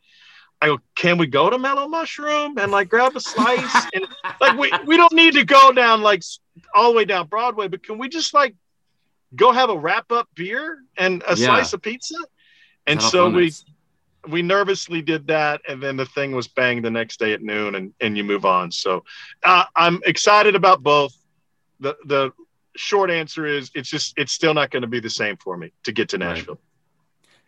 I 0.60 0.66
go, 0.66 0.80
can 0.96 1.18
we 1.18 1.28
go 1.28 1.48
to 1.48 1.58
Mellow 1.58 1.86
Mushroom 1.86 2.58
and 2.58 2.72
like 2.72 2.88
grab 2.88 3.14
a 3.16 3.20
slice? 3.20 3.86
and 3.94 4.06
like 4.40 4.58
we, 4.58 4.72
we 4.86 4.96
don't 4.96 5.12
need 5.12 5.34
to 5.34 5.44
go 5.44 5.72
down 5.72 6.02
like 6.02 6.22
all 6.74 6.90
the 6.90 6.96
way 6.96 7.04
down 7.04 7.28
Broadway, 7.28 7.68
but 7.68 7.82
can 7.82 7.98
we 7.98 8.08
just 8.08 8.34
like 8.34 8.54
go 9.36 9.52
have 9.52 9.70
a 9.70 9.78
wrap 9.78 10.10
up 10.10 10.28
beer 10.34 10.78
and 10.96 11.22
a 11.26 11.36
Yeah. 11.36 11.46
slice 11.46 11.72
of 11.72 11.82
pizza? 11.82 12.16
And 12.86 13.00
that 13.00 13.04
off 13.04 13.12
so 13.12 13.28
we 13.28 13.34
limits? 13.34 13.64
We 14.28 14.42
nervously 14.42 15.02
did 15.02 15.26
that, 15.28 15.60
and 15.68 15.82
then 15.82 15.96
the 15.96 16.06
thing 16.06 16.32
was 16.32 16.48
bang 16.48 16.82
the 16.82 16.90
next 16.90 17.18
day 17.18 17.32
at 17.32 17.42
noon, 17.42 17.74
and 17.74 17.92
and 18.00 18.16
you 18.16 18.24
move 18.24 18.44
on. 18.44 18.70
So 18.70 19.04
uh, 19.44 19.64
I'm 19.74 20.00
excited 20.04 20.54
about 20.54 20.82
both. 20.82 21.14
The 21.80 21.96
the 22.04 22.32
short 22.76 23.10
answer 23.10 23.46
is 23.46 23.70
it's 23.74 23.88
just 23.88 24.14
it's 24.16 24.32
still 24.32 24.54
not 24.54 24.70
going 24.70 24.82
to 24.82 24.88
be 24.88 25.00
the 25.00 25.10
same 25.10 25.36
for 25.36 25.56
me 25.56 25.72
to 25.84 25.92
get 25.92 26.10
to 26.10 26.18
Nashville. 26.18 26.58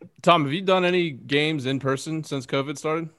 Right. 0.00 0.10
Tom, 0.22 0.44
have 0.44 0.52
you 0.52 0.62
done 0.62 0.84
any 0.84 1.10
games 1.10 1.66
in 1.66 1.78
person 1.78 2.24
since 2.24 2.46
COVID 2.46 2.78
started? 2.78 3.10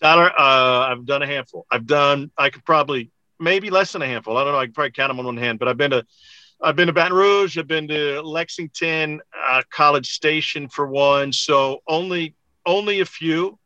Tyler, 0.00 0.32
uh, 0.38 0.88
I've 0.90 1.04
done 1.04 1.22
a 1.22 1.26
handful. 1.26 1.66
I've 1.70 1.86
done 1.86 2.30
I 2.38 2.50
could 2.50 2.64
probably 2.64 3.10
maybe 3.38 3.70
less 3.70 3.92
than 3.92 4.02
a 4.02 4.06
handful. 4.06 4.36
I 4.36 4.44
don't 4.44 4.52
know. 4.52 4.58
I 4.58 4.66
can 4.66 4.74
probably 4.74 4.92
count 4.92 5.10
them 5.10 5.18
on 5.18 5.26
one 5.26 5.36
hand, 5.36 5.58
but 5.58 5.68
I've 5.68 5.76
been 5.76 5.90
to 5.90 6.06
I've 6.62 6.76
been 6.76 6.88
to 6.88 6.92
Baton 6.92 7.16
Rouge. 7.16 7.56
I've 7.56 7.66
been 7.66 7.88
to 7.88 8.20
Lexington, 8.20 9.20
uh, 9.48 9.62
College 9.70 10.12
Station 10.12 10.68
for 10.68 10.86
one. 10.86 11.32
So 11.32 11.82
only 11.88 12.34
only 12.66 13.00
a 13.00 13.06
few, 13.06 13.58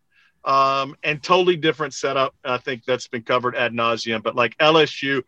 um, 0.44 0.94
and 1.02 1.22
totally 1.22 1.56
different 1.56 1.94
setup. 1.94 2.34
I 2.44 2.58
think 2.58 2.84
that's 2.84 3.08
been 3.08 3.22
covered 3.22 3.56
ad 3.56 3.72
nauseum. 3.72 4.22
But 4.22 4.36
like 4.36 4.56
LSU, 4.58 5.22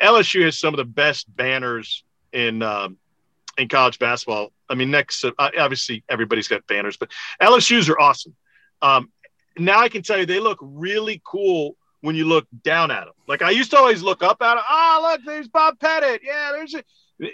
LSU 0.00 0.44
has 0.44 0.58
some 0.58 0.72
of 0.72 0.78
the 0.78 0.84
best 0.84 1.34
banners 1.36 2.04
in 2.32 2.62
um, 2.62 2.96
in 3.58 3.68
college 3.68 3.98
basketball. 3.98 4.52
I 4.68 4.74
mean, 4.74 4.90
next 4.90 5.24
obviously 5.38 6.04
everybody's 6.08 6.48
got 6.48 6.66
banners, 6.66 6.96
but 6.96 7.10
LSU's 7.42 7.88
are 7.88 7.98
awesome. 7.98 8.34
Um, 8.80 9.10
now 9.58 9.80
I 9.80 9.88
can 9.88 10.02
tell 10.02 10.18
you 10.18 10.24
they 10.24 10.40
look 10.40 10.58
really 10.62 11.20
cool 11.24 11.76
when 12.00 12.16
you 12.16 12.24
look 12.24 12.46
down 12.62 12.90
at 12.90 13.04
them. 13.04 13.14
Like 13.26 13.42
I 13.42 13.50
used 13.50 13.72
to 13.72 13.76
always 13.76 14.02
look 14.02 14.22
up 14.22 14.40
at 14.40 14.54
them. 14.54 14.64
Oh, 14.68 15.08
look, 15.10 15.20
there's 15.26 15.48
Bob 15.48 15.78
Pettit. 15.78 16.22
Yeah, 16.24 16.52
there's 16.52 16.74
a 16.74 16.82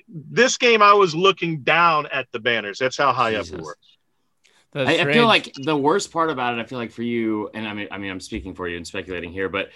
this 0.08 0.56
game 0.58 0.82
I 0.82 0.92
was 0.92 1.14
looking 1.14 1.62
down 1.62 2.06
at 2.06 2.26
the 2.32 2.38
banners. 2.38 2.78
That's 2.78 2.96
how 2.96 3.12
high 3.12 3.32
Jesus. 3.32 3.52
up 3.52 3.58
it 3.58 3.62
was. 3.62 3.76
I, 4.74 4.98
I, 5.00 5.12
feel 5.12 5.26
like 5.26 5.54
the 5.54 5.76
worst 5.76 6.12
part 6.12 6.28
about 6.28 6.58
it, 6.58 6.60
I 6.60 6.64
feel 6.64 6.78
like 6.78 6.90
for 6.90 7.02
you, 7.02 7.48
and 7.54 7.66
I 7.66 7.72
mean, 7.72 7.88
I 7.90 7.96
mean, 7.96 8.10
I'm 8.10 8.20
speaking 8.20 8.54
for 8.54 8.68
you 8.68 8.76
and 8.76 8.86
speculating 8.86 9.32
here, 9.32 9.48
but 9.48 9.70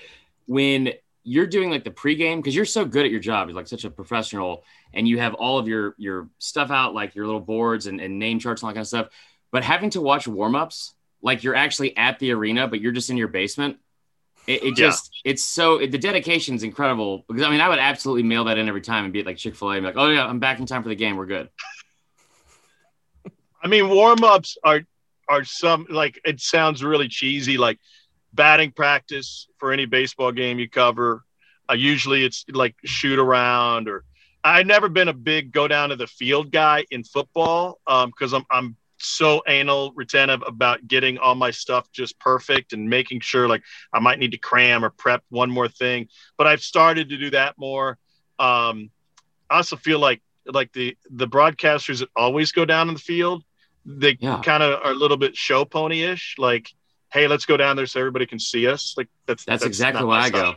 when 0.44 0.92
you're 1.22 1.46
doing 1.46 1.70
like 1.70 1.84
the 1.84 1.90
pregame, 1.90 2.36
because 2.36 2.54
you're 2.54 2.66
so 2.66 2.84
good 2.84 3.06
at 3.06 3.10
your 3.10 3.20
job, 3.20 3.48
you're 3.48 3.56
like 3.56 3.66
such 3.66 3.84
a 3.84 3.90
professional, 3.90 4.62
and 4.92 5.08
you 5.08 5.18
have 5.18 5.32
all 5.34 5.58
of 5.58 5.68
your 5.68 5.94
your 5.96 6.28
stuff 6.38 6.70
out, 6.70 6.92
like 6.92 7.14
your 7.14 7.24
little 7.24 7.40
boards 7.40 7.86
and, 7.86 7.98
and 7.98 8.18
name 8.18 8.38
charts 8.38 8.60
and 8.60 8.66
all 8.66 8.70
that 8.70 8.74
kind 8.74 8.82
of 8.82 8.88
stuff. 8.88 9.08
But 9.50 9.64
having 9.64 9.90
to 9.90 10.02
watch 10.02 10.26
warmups, 10.26 10.92
like 11.22 11.44
you're 11.44 11.54
actually 11.54 11.96
at 11.96 12.18
the 12.18 12.32
arena, 12.32 12.68
but 12.68 12.80
you're 12.80 12.92
just 12.92 13.08
in 13.08 13.16
your 13.16 13.28
basement 13.28 13.78
it, 14.50 14.64
it 14.64 14.74
just 14.74 15.10
yeah. 15.24 15.30
it's 15.30 15.44
so 15.44 15.76
it, 15.76 15.92
the 15.92 15.98
dedication 15.98 16.56
is 16.56 16.64
incredible 16.64 17.24
because 17.28 17.44
I 17.44 17.50
mean 17.50 17.60
I 17.60 17.68
would 17.68 17.78
absolutely 17.78 18.24
mail 18.24 18.44
that 18.44 18.58
in 18.58 18.68
every 18.68 18.80
time 18.80 19.04
and 19.04 19.12
be 19.12 19.22
like 19.22 19.36
Chick 19.36 19.54
Fil 19.54 19.72
A, 19.72 19.80
like, 19.80 19.94
oh 19.96 20.08
yeah, 20.08 20.26
I'm 20.26 20.40
back 20.40 20.58
in 20.58 20.66
time 20.66 20.82
for 20.82 20.88
the 20.88 20.96
game. 20.96 21.16
We're 21.16 21.26
good. 21.26 21.48
I 23.62 23.68
mean, 23.68 23.88
warm 23.88 24.24
ups 24.24 24.58
are 24.64 24.82
are 25.28 25.44
some 25.44 25.86
like 25.88 26.20
it 26.24 26.40
sounds 26.40 26.82
really 26.82 27.06
cheesy, 27.06 27.58
like 27.58 27.78
batting 28.32 28.72
practice 28.72 29.46
for 29.58 29.72
any 29.72 29.86
baseball 29.86 30.32
game 30.32 30.58
you 30.58 30.68
cover. 30.68 31.22
Uh, 31.70 31.74
usually 31.74 32.24
it's 32.24 32.44
like 32.50 32.74
shoot 32.84 33.20
around 33.20 33.88
or 33.88 34.04
I've 34.42 34.66
never 34.66 34.88
been 34.88 35.08
a 35.08 35.12
big 35.12 35.52
go 35.52 35.68
down 35.68 35.90
to 35.90 35.96
the 35.96 36.08
field 36.08 36.50
guy 36.50 36.86
in 36.90 37.04
football 37.04 37.78
because 37.86 38.34
um, 38.34 38.44
I'm 38.50 38.64
I'm 38.64 38.76
so 39.02 39.42
anal 39.46 39.92
retentive 39.94 40.42
about 40.46 40.86
getting 40.86 41.18
all 41.18 41.34
my 41.34 41.50
stuff 41.50 41.90
just 41.92 42.18
perfect 42.18 42.72
and 42.72 42.88
making 42.88 43.20
sure 43.20 43.48
like 43.48 43.62
I 43.92 44.00
might 44.00 44.18
need 44.18 44.32
to 44.32 44.38
cram 44.38 44.84
or 44.84 44.90
prep 44.90 45.22
one 45.28 45.50
more 45.50 45.68
thing. 45.68 46.08
But 46.36 46.46
I've 46.46 46.62
started 46.62 47.08
to 47.10 47.16
do 47.16 47.30
that 47.30 47.56
more. 47.58 47.98
Um, 48.38 48.90
I 49.48 49.56
also 49.56 49.76
feel 49.76 49.98
like 49.98 50.22
like 50.46 50.72
the 50.72 50.96
the 51.10 51.26
broadcasters 51.28 52.00
that 52.00 52.08
always 52.16 52.52
go 52.52 52.64
down 52.64 52.88
in 52.88 52.94
the 52.94 53.00
field, 53.00 53.44
they 53.84 54.16
yeah. 54.20 54.40
kind 54.44 54.62
of 54.62 54.80
are 54.84 54.92
a 54.92 54.94
little 54.94 55.16
bit 55.16 55.36
show 55.36 55.64
pony 55.64 56.02
ish. 56.02 56.36
Like, 56.38 56.70
hey, 57.12 57.26
let's 57.26 57.46
go 57.46 57.56
down 57.56 57.76
there 57.76 57.86
so 57.86 58.00
everybody 58.00 58.26
can 58.26 58.38
see 58.38 58.66
us. 58.66 58.94
Like 58.96 59.08
that's 59.26 59.44
that's, 59.44 59.62
that's 59.62 59.66
exactly 59.66 60.04
why 60.04 60.20
I 60.20 60.30
go. 60.30 60.54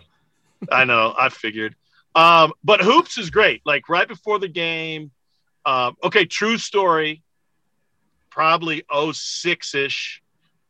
I 0.71 0.85
know. 0.85 1.13
I 1.17 1.29
figured. 1.29 1.75
Um, 2.15 2.53
but 2.63 2.81
hoops 2.81 3.17
is 3.17 3.29
great. 3.29 3.61
Like 3.65 3.89
right 3.89 4.07
before 4.07 4.39
the 4.39 4.47
game. 4.47 5.11
Um, 5.65 5.95
okay, 6.03 6.25
true 6.25 6.57
story 6.57 7.23
probably 8.33 8.83
06 8.91 9.75
ish. 9.75 10.21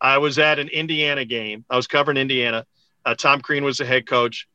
I 0.02 0.18
was 0.18 0.38
at 0.38 0.60
an 0.60 0.68
Indiana 0.68 1.24
game. 1.24 1.64
I 1.70 1.78
was 1.78 1.88
covering 1.88 2.18
Indiana. 2.18 2.66
Uh, 3.06 3.16
Tom 3.16 3.40
Crean 3.40 3.64
was 3.64 3.78
the 3.78 3.86
head 3.86 4.06
coach. 4.06 4.48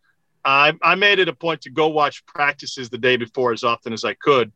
I, 0.44 0.74
I 0.82 0.94
made 0.94 1.18
it 1.18 1.28
a 1.28 1.32
point 1.32 1.62
to 1.62 1.70
go 1.70 1.88
watch 1.88 2.24
practices 2.26 2.90
the 2.90 2.98
day 2.98 3.16
before 3.16 3.52
as 3.52 3.64
often 3.64 3.94
as 3.94 4.04
I 4.04 4.12
could. 4.12 4.52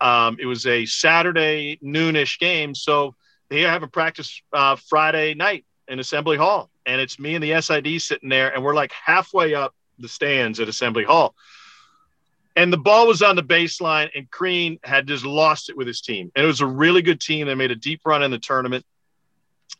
Um, 0.00 0.36
it 0.40 0.46
was 0.46 0.64
a 0.64 0.86
Saturday 0.86 1.78
noonish 1.84 2.38
game, 2.38 2.72
so 2.74 3.16
they 3.50 3.62
have 3.62 3.82
a 3.82 3.88
practice 3.88 4.40
uh, 4.52 4.76
Friday 4.76 5.34
night 5.34 5.64
in 5.88 5.98
Assembly 5.98 6.36
Hall, 6.36 6.70
and 6.86 7.00
it's 7.00 7.18
me 7.18 7.34
and 7.34 7.42
the 7.42 7.60
SID 7.60 8.00
sitting 8.00 8.28
there, 8.28 8.54
and 8.54 8.62
we're 8.62 8.74
like 8.74 8.92
halfway 8.92 9.54
up 9.54 9.74
the 9.98 10.08
stands 10.08 10.60
at 10.60 10.68
Assembly 10.68 11.02
Hall 11.02 11.34
and 12.58 12.72
the 12.72 12.76
ball 12.76 13.06
was 13.06 13.22
on 13.22 13.36
the 13.36 13.42
baseline, 13.42 14.10
and 14.16 14.28
Crean 14.32 14.80
had 14.82 15.06
just 15.06 15.24
lost 15.24 15.70
it 15.70 15.76
with 15.76 15.86
his 15.86 16.00
team. 16.00 16.32
And 16.34 16.42
it 16.42 16.46
was 16.48 16.60
a 16.60 16.66
really 16.66 17.02
good 17.02 17.20
team. 17.20 17.46
They 17.46 17.54
made 17.54 17.70
a 17.70 17.76
deep 17.76 18.00
run 18.04 18.24
in 18.24 18.32
the 18.32 18.38
tournament. 18.40 18.84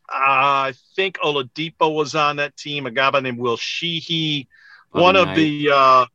Uh, 0.07 0.71
I 0.71 0.73
think 0.95 1.17
Oladipo 1.17 1.93
was 1.93 2.15
on 2.15 2.37
that 2.37 2.55
team. 2.55 2.85
A 2.85 2.91
guy 2.91 3.11
by 3.11 3.19
the 3.19 3.23
name 3.23 3.37
Will 3.37 3.57
Sheehey, 3.57 4.47
one 4.91 5.17
of 5.17 5.35
the 5.35 5.69
uh, 5.73 6.05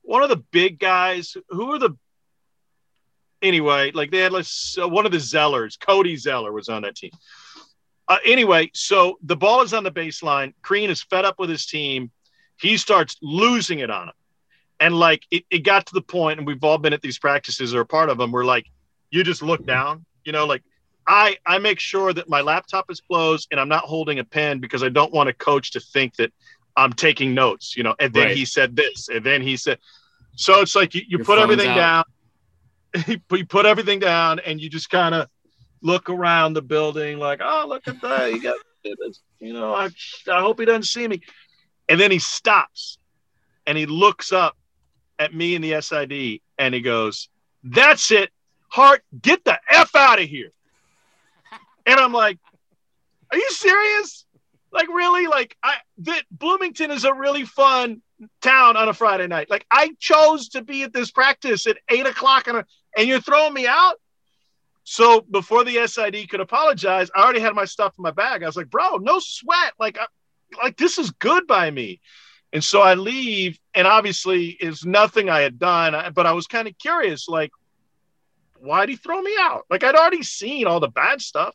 one 0.00 0.22
of 0.22 0.30
the 0.30 0.42
big 0.50 0.78
guys. 0.78 1.36
Who 1.50 1.72
are 1.72 1.78
the 1.78 1.90
anyway? 3.42 3.92
Like 3.92 4.10
they 4.10 4.20
had 4.20 4.32
like 4.32 4.46
uh, 4.80 4.88
one 4.88 5.04
of 5.04 5.12
the 5.12 5.18
Zellers. 5.18 5.78
Cody 5.78 6.16
Zeller 6.16 6.52
was 6.52 6.70
on 6.70 6.82
that 6.82 6.96
team. 6.96 7.10
Uh, 8.08 8.16
anyway, 8.24 8.70
so 8.72 9.18
the 9.22 9.36
ball 9.36 9.60
is 9.60 9.74
on 9.74 9.84
the 9.84 9.92
baseline. 9.92 10.54
Crean 10.62 10.88
is 10.88 11.02
fed 11.02 11.26
up 11.26 11.38
with 11.38 11.50
his 11.50 11.66
team. 11.66 12.10
He 12.58 12.78
starts 12.78 13.18
losing 13.20 13.80
it 13.80 13.90
on 13.90 14.08
him 14.08 14.14
and 14.84 14.98
like 14.98 15.22
it, 15.30 15.44
it 15.50 15.60
got 15.60 15.86
to 15.86 15.94
the 15.94 16.02
point, 16.02 16.38
and 16.38 16.46
we've 16.46 16.62
all 16.62 16.76
been 16.76 16.92
at 16.92 17.00
these 17.00 17.18
practices 17.18 17.74
or 17.74 17.80
a 17.80 17.86
part 17.86 18.10
of 18.10 18.18
them, 18.18 18.30
where 18.30 18.44
like 18.44 18.66
you 19.10 19.24
just 19.24 19.42
look 19.42 19.64
down, 19.64 20.04
you 20.26 20.32
know, 20.32 20.44
like 20.44 20.62
I 21.06 21.38
I 21.46 21.56
make 21.56 21.80
sure 21.80 22.12
that 22.12 22.28
my 22.28 22.42
laptop 22.42 22.90
is 22.90 23.00
closed 23.00 23.48
and 23.50 23.58
I'm 23.58 23.70
not 23.70 23.84
holding 23.84 24.18
a 24.18 24.24
pen 24.24 24.60
because 24.60 24.82
I 24.82 24.90
don't 24.90 25.10
want 25.10 25.30
a 25.30 25.32
coach 25.32 25.70
to 25.70 25.80
think 25.80 26.16
that 26.16 26.34
I'm 26.76 26.92
taking 26.92 27.32
notes, 27.32 27.78
you 27.78 27.82
know. 27.82 27.94
And 27.98 28.12
then 28.12 28.26
right. 28.26 28.36
he 28.36 28.44
said 28.44 28.76
this, 28.76 29.08
and 29.08 29.24
then 29.24 29.40
he 29.40 29.56
said, 29.56 29.78
so 30.36 30.60
it's 30.60 30.76
like 30.76 30.94
you, 30.94 31.00
you 31.08 31.18
put 31.20 31.38
everything 31.38 31.70
out. 31.70 32.06
down, 32.94 33.20
you 33.30 33.46
put 33.46 33.64
everything 33.64 34.00
down, 34.00 34.38
and 34.40 34.60
you 34.60 34.68
just 34.68 34.90
kind 34.90 35.14
of 35.14 35.28
look 35.80 36.10
around 36.10 36.52
the 36.52 36.62
building, 36.62 37.18
like, 37.18 37.40
oh, 37.42 37.64
look 37.66 37.88
at 37.88 38.02
that, 38.02 38.32
you 38.32 38.42
got, 38.42 38.58
you 39.38 39.54
know, 39.54 39.72
I 39.72 39.88
I 40.30 40.42
hope 40.42 40.60
he 40.60 40.66
doesn't 40.66 40.84
see 40.84 41.08
me, 41.08 41.22
and 41.88 41.98
then 41.98 42.10
he 42.10 42.18
stops, 42.18 42.98
and 43.66 43.78
he 43.78 43.86
looks 43.86 44.30
up, 44.30 44.58
at 45.18 45.34
me 45.34 45.54
and 45.54 45.64
the 45.64 45.80
SID 45.80 46.40
and 46.58 46.74
he 46.74 46.80
goes, 46.80 47.28
That's 47.62 48.10
it. 48.10 48.30
Hart, 48.68 49.02
get 49.20 49.44
the 49.44 49.58
F 49.70 49.94
out 49.94 50.20
of 50.20 50.28
here. 50.28 50.50
And 51.86 52.00
I'm 52.00 52.12
like, 52.12 52.38
Are 53.30 53.36
you 53.36 53.50
serious? 53.50 54.24
Like, 54.72 54.88
really? 54.88 55.26
Like, 55.26 55.56
I 55.62 55.76
that 55.98 56.24
Bloomington 56.30 56.90
is 56.90 57.04
a 57.04 57.14
really 57.14 57.44
fun 57.44 58.02
town 58.42 58.76
on 58.76 58.88
a 58.88 58.92
Friday 58.92 59.28
night. 59.28 59.48
Like, 59.48 59.64
I 59.70 59.90
chose 60.00 60.48
to 60.50 60.62
be 60.62 60.82
at 60.82 60.92
this 60.92 61.10
practice 61.10 61.66
at 61.66 61.78
eight 61.88 62.06
o'clock, 62.06 62.48
and, 62.48 62.64
and 62.96 63.08
you're 63.08 63.20
throwing 63.20 63.54
me 63.54 63.66
out. 63.68 64.00
So 64.82 65.20
before 65.30 65.64
the 65.64 65.86
SID 65.86 66.28
could 66.28 66.40
apologize, 66.40 67.10
I 67.14 67.22
already 67.22 67.40
had 67.40 67.54
my 67.54 67.64
stuff 67.64 67.94
in 67.98 68.02
my 68.02 68.10
bag. 68.10 68.42
I 68.42 68.46
was 68.46 68.56
like, 68.56 68.68
bro, 68.68 68.96
no 68.96 69.18
sweat. 69.20 69.72
Like, 69.78 69.98
I, 69.98 70.06
like 70.62 70.76
this 70.76 70.98
is 70.98 71.10
good 71.12 71.46
by 71.46 71.70
me. 71.70 72.00
And 72.54 72.62
so 72.62 72.80
I 72.80 72.94
leave, 72.94 73.58
and 73.74 73.84
obviously 73.86 74.56
it's 74.60 74.84
nothing 74.84 75.28
I 75.28 75.40
had 75.40 75.58
done, 75.58 76.12
but 76.14 76.24
I 76.24 76.32
was 76.32 76.46
kind 76.46 76.68
of 76.68 76.78
curious, 76.78 77.28
like, 77.28 77.50
why'd 78.60 78.88
he 78.88 78.94
throw 78.94 79.20
me 79.20 79.34
out? 79.38 79.66
Like 79.68 79.82
I'd 79.82 79.96
already 79.96 80.22
seen 80.22 80.66
all 80.66 80.78
the 80.78 80.88
bad 80.88 81.20
stuff. 81.20 81.54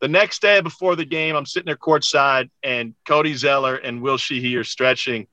The 0.00 0.06
next 0.06 0.40
day 0.40 0.60
before 0.60 0.94
the 0.94 1.04
game, 1.04 1.34
I'm 1.34 1.46
sitting 1.46 1.66
there 1.66 1.76
courtside, 1.76 2.48
and 2.62 2.94
Cody 3.04 3.34
Zeller 3.34 3.74
and 3.74 4.00
Will 4.02 4.16
Sheehey 4.16 4.56
are 4.56 4.64
stretching, 4.64 5.26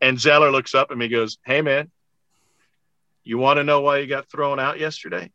and 0.00 0.18
Zeller 0.18 0.50
looks 0.50 0.74
up 0.74 0.90
at 0.90 0.96
me, 0.96 1.04
and 1.04 1.12
goes, 1.12 1.36
"Hey 1.44 1.60
man, 1.60 1.90
you 3.24 3.36
want 3.36 3.58
to 3.58 3.64
know 3.64 3.82
why 3.82 3.98
you 3.98 4.06
got 4.06 4.30
thrown 4.30 4.58
out 4.58 4.80
yesterday?" 4.80 5.30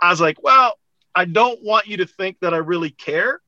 I 0.00 0.10
was 0.10 0.20
like, 0.20 0.42
"Well, 0.42 0.78
I 1.14 1.24
don't 1.24 1.62
want 1.62 1.86
you 1.86 1.96
to 1.98 2.06
think 2.06 2.40
that 2.40 2.52
I 2.52 2.58
really 2.58 2.90
care, 2.90 3.40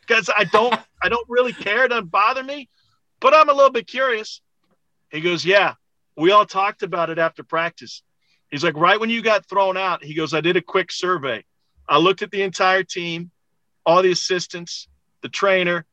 because 0.00 0.30
I 0.34 0.44
don't. 0.44 0.74
I 1.02 1.10
don't 1.10 1.28
really 1.28 1.52
care. 1.52 1.84
It 1.84 1.88
doesn't 1.88 2.10
bother 2.10 2.42
me." 2.42 2.70
But 3.20 3.34
I'm 3.34 3.48
a 3.48 3.52
little 3.54 3.70
bit 3.70 3.86
curious. 3.86 4.40
He 5.10 5.20
goes, 5.20 5.44
Yeah, 5.44 5.74
we 6.16 6.30
all 6.30 6.46
talked 6.46 6.82
about 6.82 7.10
it 7.10 7.18
after 7.18 7.42
practice. 7.42 8.02
He's 8.50 8.64
like, 8.64 8.76
Right 8.76 8.98
when 9.00 9.10
you 9.10 9.22
got 9.22 9.48
thrown 9.48 9.76
out, 9.76 10.04
he 10.04 10.14
goes, 10.14 10.34
I 10.34 10.40
did 10.40 10.56
a 10.56 10.62
quick 10.62 10.92
survey. 10.92 11.44
I 11.88 11.98
looked 11.98 12.22
at 12.22 12.30
the 12.30 12.42
entire 12.42 12.82
team, 12.82 13.30
all 13.84 14.02
the 14.02 14.10
assistants, 14.10 14.88
the 15.22 15.28
trainer, 15.28 15.84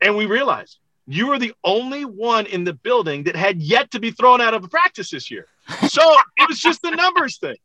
and 0.00 0.16
we 0.16 0.26
realized 0.26 0.78
you 1.06 1.28
were 1.28 1.38
the 1.38 1.54
only 1.64 2.04
one 2.04 2.46
in 2.46 2.64
the 2.64 2.74
building 2.74 3.24
that 3.24 3.36
had 3.36 3.60
yet 3.62 3.90
to 3.92 4.00
be 4.00 4.10
thrown 4.10 4.40
out 4.40 4.54
of 4.54 4.64
a 4.64 4.68
practice 4.68 5.10
this 5.10 5.30
year. 5.30 5.46
So 5.88 6.02
it 6.36 6.48
was 6.48 6.60
just 6.60 6.82
the 6.82 6.90
numbers 6.90 7.38
thing. 7.38 7.56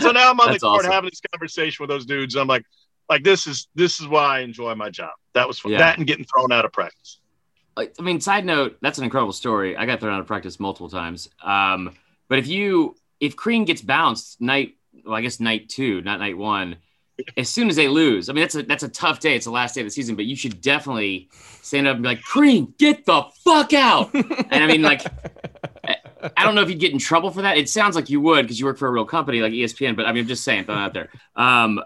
So 0.00 0.10
now 0.12 0.30
I'm 0.30 0.38
on 0.40 0.48
That's 0.48 0.62
the 0.62 0.68
court 0.68 0.80
awesome. 0.80 0.92
having 0.92 1.10
this 1.10 1.20
conversation 1.32 1.82
with 1.82 1.90
those 1.90 2.06
dudes. 2.06 2.34
I'm 2.36 2.48
like, 2.48 2.64
Like 3.08 3.22
this 3.24 3.46
is 3.46 3.68
this 3.74 4.00
is 4.00 4.06
why 4.08 4.38
I 4.38 4.40
enjoy 4.40 4.74
my 4.74 4.90
job. 4.90 5.12
That 5.36 5.46
was 5.46 5.58
fun. 5.58 5.72
Yeah. 5.72 5.78
That 5.78 5.98
and 5.98 6.06
getting 6.06 6.24
thrown 6.24 6.50
out 6.50 6.64
of 6.64 6.72
practice. 6.72 7.20
I 7.76 7.90
I 7.98 8.02
mean, 8.02 8.20
side 8.20 8.46
note, 8.46 8.78
that's 8.80 8.96
an 8.96 9.04
incredible 9.04 9.34
story. 9.34 9.76
I 9.76 9.84
got 9.84 10.00
thrown 10.00 10.14
out 10.14 10.20
of 10.20 10.26
practice 10.26 10.58
multiple 10.58 10.88
times. 10.88 11.28
Um, 11.42 11.94
but 12.28 12.38
if 12.38 12.46
you 12.46 12.96
if 13.20 13.36
Crean 13.36 13.66
gets 13.66 13.82
bounced 13.82 14.40
night, 14.40 14.76
well, 15.04 15.14
I 15.14 15.20
guess 15.20 15.38
night 15.38 15.68
two, 15.68 16.00
not 16.00 16.20
night 16.20 16.38
one, 16.38 16.76
as 17.36 17.50
soon 17.50 17.68
as 17.68 17.76
they 17.76 17.86
lose, 17.86 18.30
I 18.30 18.32
mean 18.32 18.42
that's 18.42 18.54
a 18.54 18.62
that's 18.62 18.82
a 18.82 18.88
tough 18.88 19.20
day. 19.20 19.36
It's 19.36 19.44
the 19.44 19.50
last 19.50 19.74
day 19.74 19.82
of 19.82 19.86
the 19.86 19.90
season, 19.90 20.16
but 20.16 20.24
you 20.24 20.36
should 20.36 20.62
definitely 20.62 21.28
stand 21.60 21.86
up 21.86 21.96
and 21.96 22.02
be 22.02 22.08
like, 22.08 22.22
Crean, 22.22 22.72
get 22.78 23.04
the 23.04 23.24
fuck 23.44 23.74
out. 23.74 24.14
and 24.14 24.64
I 24.64 24.66
mean, 24.66 24.80
like, 24.80 25.02
I 26.36 26.44
don't 26.44 26.54
know 26.54 26.62
if 26.62 26.70
you'd 26.70 26.80
get 26.80 26.92
in 26.92 26.98
trouble 26.98 27.30
for 27.30 27.42
that. 27.42 27.58
It 27.58 27.68
sounds 27.68 27.94
like 27.94 28.08
you 28.08 28.22
would 28.22 28.42
because 28.42 28.58
you 28.58 28.64
work 28.64 28.78
for 28.78 28.88
a 28.88 28.90
real 28.90 29.04
company 29.04 29.40
like 29.40 29.52
ESPN, 29.52 29.96
but 29.96 30.06
I 30.06 30.12
mean, 30.12 30.22
I'm 30.22 30.28
just 30.28 30.44
saying, 30.44 30.64
throwing 30.64 30.80
it 30.80 30.84
out 30.84 30.94
there. 30.94 31.10
Um, 31.36 31.80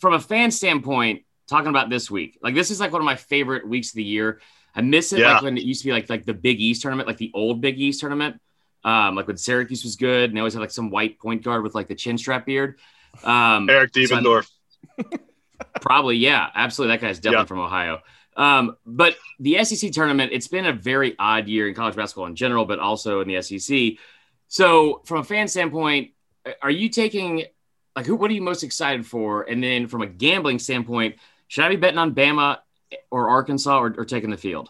from 0.00 0.14
a 0.14 0.20
fan 0.20 0.50
standpoint, 0.50 1.22
talking 1.48 1.68
about 1.68 1.90
this 1.90 2.10
week, 2.10 2.38
like 2.42 2.54
this 2.54 2.70
is 2.70 2.80
like 2.80 2.92
one 2.92 3.00
of 3.00 3.06
my 3.06 3.16
favorite 3.16 3.66
weeks 3.68 3.90
of 3.90 3.94
the 3.96 4.04
year. 4.04 4.40
I 4.74 4.82
miss 4.82 5.12
it 5.12 5.20
Yeah. 5.20 5.34
like 5.34 5.42
when 5.42 5.56
it 5.56 5.64
used 5.64 5.82
to 5.82 5.86
be 5.86 5.92
like 5.92 6.10
like 6.10 6.24
the 6.26 6.34
Big 6.34 6.60
East 6.60 6.82
tournament, 6.82 7.06
like 7.08 7.16
the 7.18 7.30
old 7.34 7.60
Big 7.60 7.80
East 7.80 8.00
tournament. 8.00 8.40
Um, 8.84 9.16
like 9.16 9.26
when 9.26 9.36
Syracuse 9.36 9.82
was 9.82 9.96
good, 9.96 10.30
and 10.30 10.36
they 10.36 10.40
always 10.40 10.52
had 10.54 10.60
like 10.60 10.70
some 10.70 10.90
white 10.90 11.18
point 11.18 11.42
guard 11.42 11.62
with 11.64 11.74
like 11.74 11.88
the 11.88 11.94
chin 11.94 12.18
strap 12.18 12.46
beard. 12.46 12.78
Um, 13.24 13.68
Eric 13.70 13.90
so 14.06 14.42
Probably, 15.80 16.16
yeah, 16.16 16.48
absolutely. 16.54 16.96
That 16.96 17.00
guy's 17.02 17.18
definitely 17.18 17.42
Yeah. 17.42 17.46
from 17.46 17.58
Ohio. 17.60 18.00
Um, 18.36 18.76
but 18.84 19.16
the 19.40 19.64
SEC 19.64 19.90
tournament, 19.92 20.32
it's 20.32 20.48
been 20.48 20.66
a 20.66 20.72
very 20.72 21.16
odd 21.18 21.48
year 21.48 21.68
in 21.68 21.74
college 21.74 21.96
basketball 21.96 22.26
in 22.26 22.36
general, 22.36 22.64
but 22.66 22.78
also 22.78 23.20
in 23.20 23.28
the 23.28 23.40
SEC. 23.40 23.94
So, 24.48 25.00
from 25.06 25.20
a 25.20 25.24
fan 25.24 25.48
standpoint, 25.48 26.10
are 26.62 26.70
you 26.70 26.88
taking 26.90 27.44
like 27.96 28.04
who? 28.06 28.14
What 28.14 28.30
are 28.30 28.34
you 28.34 28.42
most 28.42 28.62
excited 28.62 29.06
for? 29.06 29.42
And 29.44 29.62
then, 29.64 29.88
from 29.88 30.02
a 30.02 30.06
gambling 30.06 30.58
standpoint, 30.58 31.16
should 31.48 31.64
I 31.64 31.68
be 31.70 31.76
betting 31.76 31.98
on 31.98 32.14
Bama 32.14 32.58
or 33.10 33.28
Arkansas 33.28 33.78
or, 33.78 33.94
or 33.98 34.04
taking 34.04 34.30
the 34.30 34.36
field? 34.36 34.68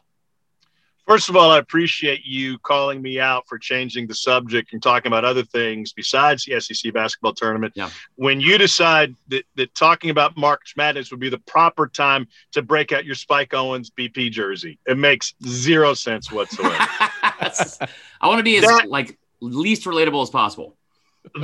First 1.07 1.29
of 1.29 1.37
all, 1.37 1.53
I 1.53 1.59
appreciate 1.59 2.25
you 2.25 2.59
calling 2.59 3.01
me 3.01 3.21
out 3.21 3.45
for 3.47 3.59
changing 3.59 4.09
the 4.09 4.15
subject 4.15 4.73
and 4.73 4.83
talking 4.83 5.07
about 5.07 5.25
other 5.25 5.45
things 5.45 5.93
besides 5.93 6.45
the 6.45 6.61
SEC 6.61 6.93
basketball 6.93 7.33
tournament. 7.33 7.75
Yeah. 7.77 7.91
When 8.17 8.41
you 8.41 8.59
decide 8.59 9.15
that, 9.29 9.45
that 9.55 9.73
talking 9.77 10.11
about 10.11 10.37
March 10.37 10.75
Madness 10.77 11.13
would 11.13 11.21
be 11.21 11.29
the 11.29 11.39
proper 11.39 11.87
time 11.87 12.27
to 12.53 12.63
break 12.63 12.91
out 12.91 13.05
your 13.05 13.15
Spike 13.15 13.55
Owens 13.55 13.89
BP 13.89 14.33
jersey, 14.33 14.81
it 14.85 14.99
makes 14.99 15.35
zero 15.47 15.95
sense 15.95 16.33
whatsoever. 16.33 16.75
I 17.21 17.91
want 18.25 18.39
to 18.39 18.43
be 18.45 18.57
as 18.57 18.65
That- 18.65 18.89
like 18.91 19.17
least 19.41 19.85
relatable 19.85 20.25
as 20.25 20.31
possible. 20.31 20.77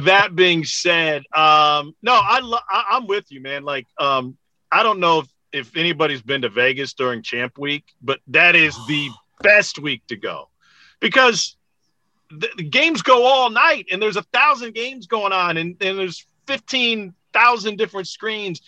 that 0.03 0.35
being 0.35 0.65
said, 0.65 1.23
um, 1.37 1.95
no, 2.03 2.15
I, 2.15 2.41
lo- 2.41 2.59
I 2.69 2.85
I'm 2.93 3.07
with 3.07 3.31
you, 3.31 3.41
man. 3.41 3.63
Like, 3.63 3.87
um, 3.99 4.37
I 4.73 4.83
don't 4.83 5.01
know 5.01 5.21
if, 5.21 5.29
if 5.53 5.77
anybody's 5.77 6.23
been 6.23 6.43
to 6.43 6.49
Vegas 6.49 6.95
during 6.95 7.23
Champ 7.23 7.59
Week, 7.59 7.85
but 8.01 8.21
that 8.29 8.57
is 8.57 8.75
the 8.87 9.11
best 9.43 9.79
week 9.79 10.07
to 10.09 10.17
go 10.17 10.49
because 11.01 11.57
the, 12.31 12.49
the 12.57 12.63
games 12.63 13.03
go 13.03 13.25
all 13.25 13.51
night, 13.51 13.87
and 13.93 14.01
there's 14.01 14.17
a 14.17 14.23
thousand 14.23 14.75
games 14.75 15.07
going 15.07 15.33
on, 15.33 15.57
and, 15.59 15.77
and 15.83 15.99
there's 15.99 16.27
fifteen 16.47 17.15
thousand 17.33 17.77
different 17.77 18.09
screens. 18.09 18.63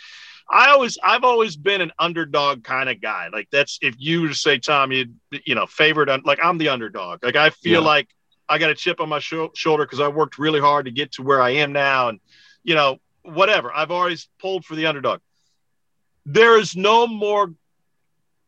I 0.51 0.69
always, 0.73 0.99
I've 1.03 1.25
always 1.25 1.57
been 1.57 1.81
an 1.81 1.93
underdog 1.99 2.65
kind 2.65 2.91
of 2.91 3.01
guy. 3.01 3.29
Like 3.33 3.49
that's 3.51 3.79
if 3.81 3.95
you 3.99 4.23
were 4.23 4.29
to 4.29 4.35
say, 4.35 4.59
Tom, 4.59 4.93
you, 4.93 5.07
you 5.47 5.55
know, 5.55 5.67
favorite, 5.67 6.27
like 6.27 6.39
I'm 6.43 6.59
the 6.59 6.69
underdog. 6.69 7.25
Like 7.25 7.37
I 7.37 7.49
feel 7.49 7.81
Yeah. 7.81 7.87
like 7.89 8.09
I 8.47 8.59
got 8.59 8.69
a 8.69 8.75
chip 8.75 9.01
on 9.01 9.09
my 9.09 9.21
sho- 9.21 9.53
shoulder 9.55 9.87
because 9.87 10.01
I 10.01 10.09
worked 10.09 10.39
really 10.39 10.61
hard 10.61 10.85
to 10.85 10.91
get 10.93 11.13
to 11.13 11.23
where 11.23 11.41
I 11.41 11.51
am 11.51 11.73
now, 11.73 12.09
and 12.11 12.21
you 12.63 12.75
know, 12.75 12.99
whatever. 13.23 13.73
I've 13.73 13.91
always 13.91 14.29
pulled 14.39 14.67
for 14.67 14.75
the 14.75 14.85
underdog. 14.85 15.21
There 16.27 16.59
is 16.59 16.77
no 16.77 17.07
more 17.07 17.53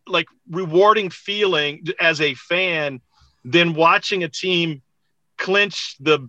like 0.07 0.27
rewarding 0.51 1.11
feeling 1.11 1.87
as 2.01 2.21
a 2.21 2.35
fan 2.35 3.01
than 3.45 3.75
watching 3.75 4.25
a 4.25 4.29
team 4.29 4.83
clinch 5.37 5.97
the 6.01 6.29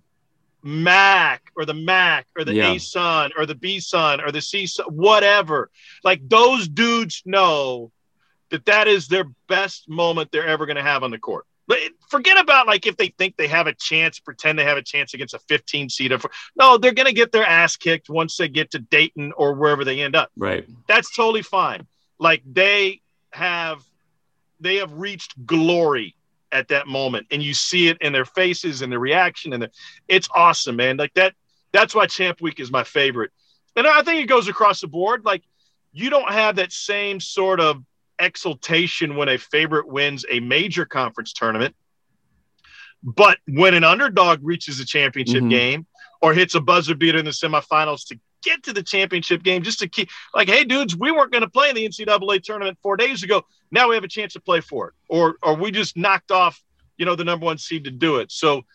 MAC 0.63 1.51
or 1.55 1.65
the 1.65 1.73
MAC 1.73 2.27
or 2.37 2.43
the 2.43 2.53
Yeah. 2.53 2.73
A 2.73 2.79
Sun 2.79 3.31
or 3.37 3.45
the 3.45 3.55
B 3.55 3.79
Sun 3.79 4.21
or 4.21 4.31
the 4.31 4.41
C 4.41 4.67
Sun, 4.67 4.87
whatever. 4.87 5.69
Like 6.03 6.27
those 6.27 6.67
dudes 6.67 7.21
know 7.25 7.91
that 8.49 8.65
that 8.65 8.87
is 8.87 9.07
their 9.07 9.25
best 9.47 9.87
moment 9.89 10.31
they're 10.31 10.47
ever 10.47 10.65
going 10.65 10.77
to 10.77 10.83
have 10.83 11.03
on 11.03 11.11
the 11.11 11.19
court. 11.19 11.45
But 11.67 11.79
forget 12.09 12.37
about 12.37 12.67
like 12.67 12.85
if 12.87 12.97
they 12.97 13.09
think 13.17 13.35
they 13.37 13.47
have 13.47 13.67
a 13.67 13.73
chance, 13.73 14.19
pretend 14.19 14.57
they 14.57 14.63
have 14.63 14.77
a 14.77 14.83
chance 14.83 15.13
against 15.13 15.33
a 15.33 15.39
15 15.39 15.89
seed. 15.89 16.13
No, 16.55 16.77
they're 16.77 16.93
going 16.93 17.07
to 17.07 17.13
get 17.13 17.31
their 17.31 17.45
ass 17.45 17.75
kicked 17.75 18.09
once 18.09 18.37
they 18.37 18.47
get 18.47 18.71
to 18.71 18.79
Dayton 18.79 19.33
or 19.37 19.53
wherever 19.53 19.83
they 19.83 20.01
end 20.01 20.15
up 20.15 20.31
Right. 20.37 20.65
that's 20.87 21.15
totally 21.15 21.41
fine. 21.41 21.87
Like 22.19 22.41
they 22.45 23.01
have 23.31 23.83
they 24.59 24.77
have 24.77 24.91
reached 24.93 25.45
glory 25.45 26.15
at 26.51 26.69
that 26.69 26.87
moment 26.87 27.27
and 27.29 27.43
you 27.43 27.53
see 27.53 27.89
it 27.89 27.97
in 28.01 28.13
their 28.13 28.25
faces 28.25 28.81
and 28.81 28.91
their 28.91 28.99
reaction 28.99 29.51
and 29.53 29.63
the, 29.63 29.71
it's 30.07 30.29
awesome 30.33 30.77
man 30.77 30.95
like 30.95 31.13
that 31.13 31.33
that's 31.73 31.93
why 31.93 32.05
champ 32.07 32.39
week 32.41 32.59
is 32.61 32.71
my 32.71 32.83
favorite 32.85 33.31
and 33.75 33.85
i 33.85 34.01
think 34.01 34.21
it 34.21 34.27
goes 34.27 34.47
across 34.47 34.79
the 34.79 34.87
board 34.87 35.25
like 35.25 35.43
you 35.91 36.09
don't 36.09 36.31
have 36.31 36.55
that 36.55 36.71
same 36.71 37.19
sort 37.19 37.59
of 37.59 37.83
exultation 38.17 39.15
when 39.17 39.27
a 39.27 39.37
favorite 39.37 39.87
wins 39.87 40.25
a 40.31 40.39
major 40.39 40.85
conference 40.85 41.33
tournament 41.33 41.75
but 43.15 43.37
when 43.47 43.73
an 43.73 43.83
underdog 43.85 44.39
reaches 44.43 44.79
a 44.81 44.85
championship 44.85 45.43
Mhm. 45.43 45.49
game 45.49 45.87
or 46.21 46.33
hits 46.33 46.55
a 46.55 46.59
buzzer 46.59 46.93
beater 46.93 47.17
in 47.17 47.25
the 47.25 47.31
semifinals 47.31 48.05
to 48.07 48.19
get 48.43 48.63
to 48.63 48.73
the 48.73 48.83
championship 48.83 49.41
game 49.43 49.63
just 49.63 49.79
to 49.79 49.87
keep 49.87 50.09
like 50.35 50.49
hey 50.49 50.63
dudes 50.63 50.95
we 50.95 51.09
weren't 51.11 51.31
going 51.31 51.41
to 51.41 51.49
play 51.49 51.69
in 51.69 51.75
the 51.75 51.87
ncaa 51.87 52.43
tournament 52.43 52.77
four 52.83 52.97
days 52.97 53.23
ago. 53.23 53.43
Now 53.71 53.87
we 53.89 53.95
have 53.95 54.03
a 54.03 54.07
chance 54.09 54.33
to 54.33 54.39
play 54.41 54.59
for 54.61 54.89
it. 54.89 54.93
Or 55.09 55.37
or 55.41 55.55
we 55.55 55.71
just 55.71 55.95
knocked 55.97 56.31
off 56.31 56.61
you 56.97 57.05
know 57.05 57.15
the 57.15 57.23
number 57.23 57.45
one 57.45 57.57
seed 57.57 57.85
to 57.85 57.91
do 57.91 58.17
it. 58.17 58.31
So 58.31 58.65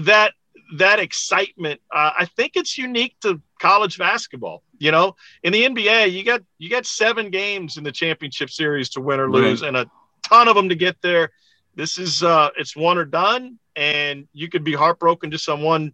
that 0.00 0.32
that 0.78 0.98
excitement 0.98 1.80
uh, 1.94 2.10
i 2.18 2.24
think 2.24 2.52
it's 2.56 2.76
unique 2.76 3.14
to 3.20 3.40
college 3.60 3.98
basketball 3.98 4.62
you 4.78 4.90
know? 4.90 5.14
In 5.44 5.52
the 5.52 5.62
nba 5.64 6.10
you 6.10 6.24
got 6.24 6.42
you 6.58 6.68
got 6.68 6.84
seven 6.86 7.30
games 7.30 7.76
in 7.76 7.84
the 7.84 7.92
championship 7.92 8.50
series 8.50 8.88
to 8.90 9.00
win 9.00 9.20
or 9.20 9.28
Right. 9.28 9.42
lose 9.44 9.62
and 9.62 9.76
a 9.76 9.88
ton 10.24 10.48
of 10.48 10.56
them 10.56 10.68
to 10.70 10.74
get 10.74 11.00
there. 11.02 11.30
This 11.76 11.98
is 11.98 12.22
uh 12.22 12.50
it's 12.56 12.74
one 12.74 12.98
or 12.98 13.04
done 13.04 13.58
and 13.76 14.26
you 14.32 14.48
could 14.48 14.64
be 14.64 14.72
heartbroken 14.74 15.30
to 15.30 15.38
someone 15.38 15.92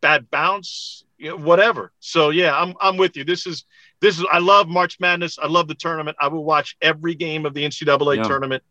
bad 0.00 0.30
bounce 0.30 1.04
you 1.18 1.30
know, 1.30 1.36
whatever. 1.36 1.92
So 2.00 2.30
yeah 2.30 2.56
i'm 2.56 2.74
i'm 2.80 2.96
with 2.96 3.16
you. 3.16 3.24
This 3.24 3.46
is 3.46 3.64
this 4.00 4.18
is 4.18 4.26
i 4.30 4.38
love 4.38 4.68
march 4.68 5.00
madness. 5.00 5.38
I 5.38 5.46
love 5.46 5.68
the 5.68 5.74
tournament. 5.74 6.16
I 6.20 6.28
will 6.28 6.44
watch 6.44 6.76
every 6.82 7.14
game 7.14 7.46
of 7.46 7.54
the 7.54 7.64
ncaa 7.64 8.16
Yeah. 8.16 8.22
tournament 8.22 8.62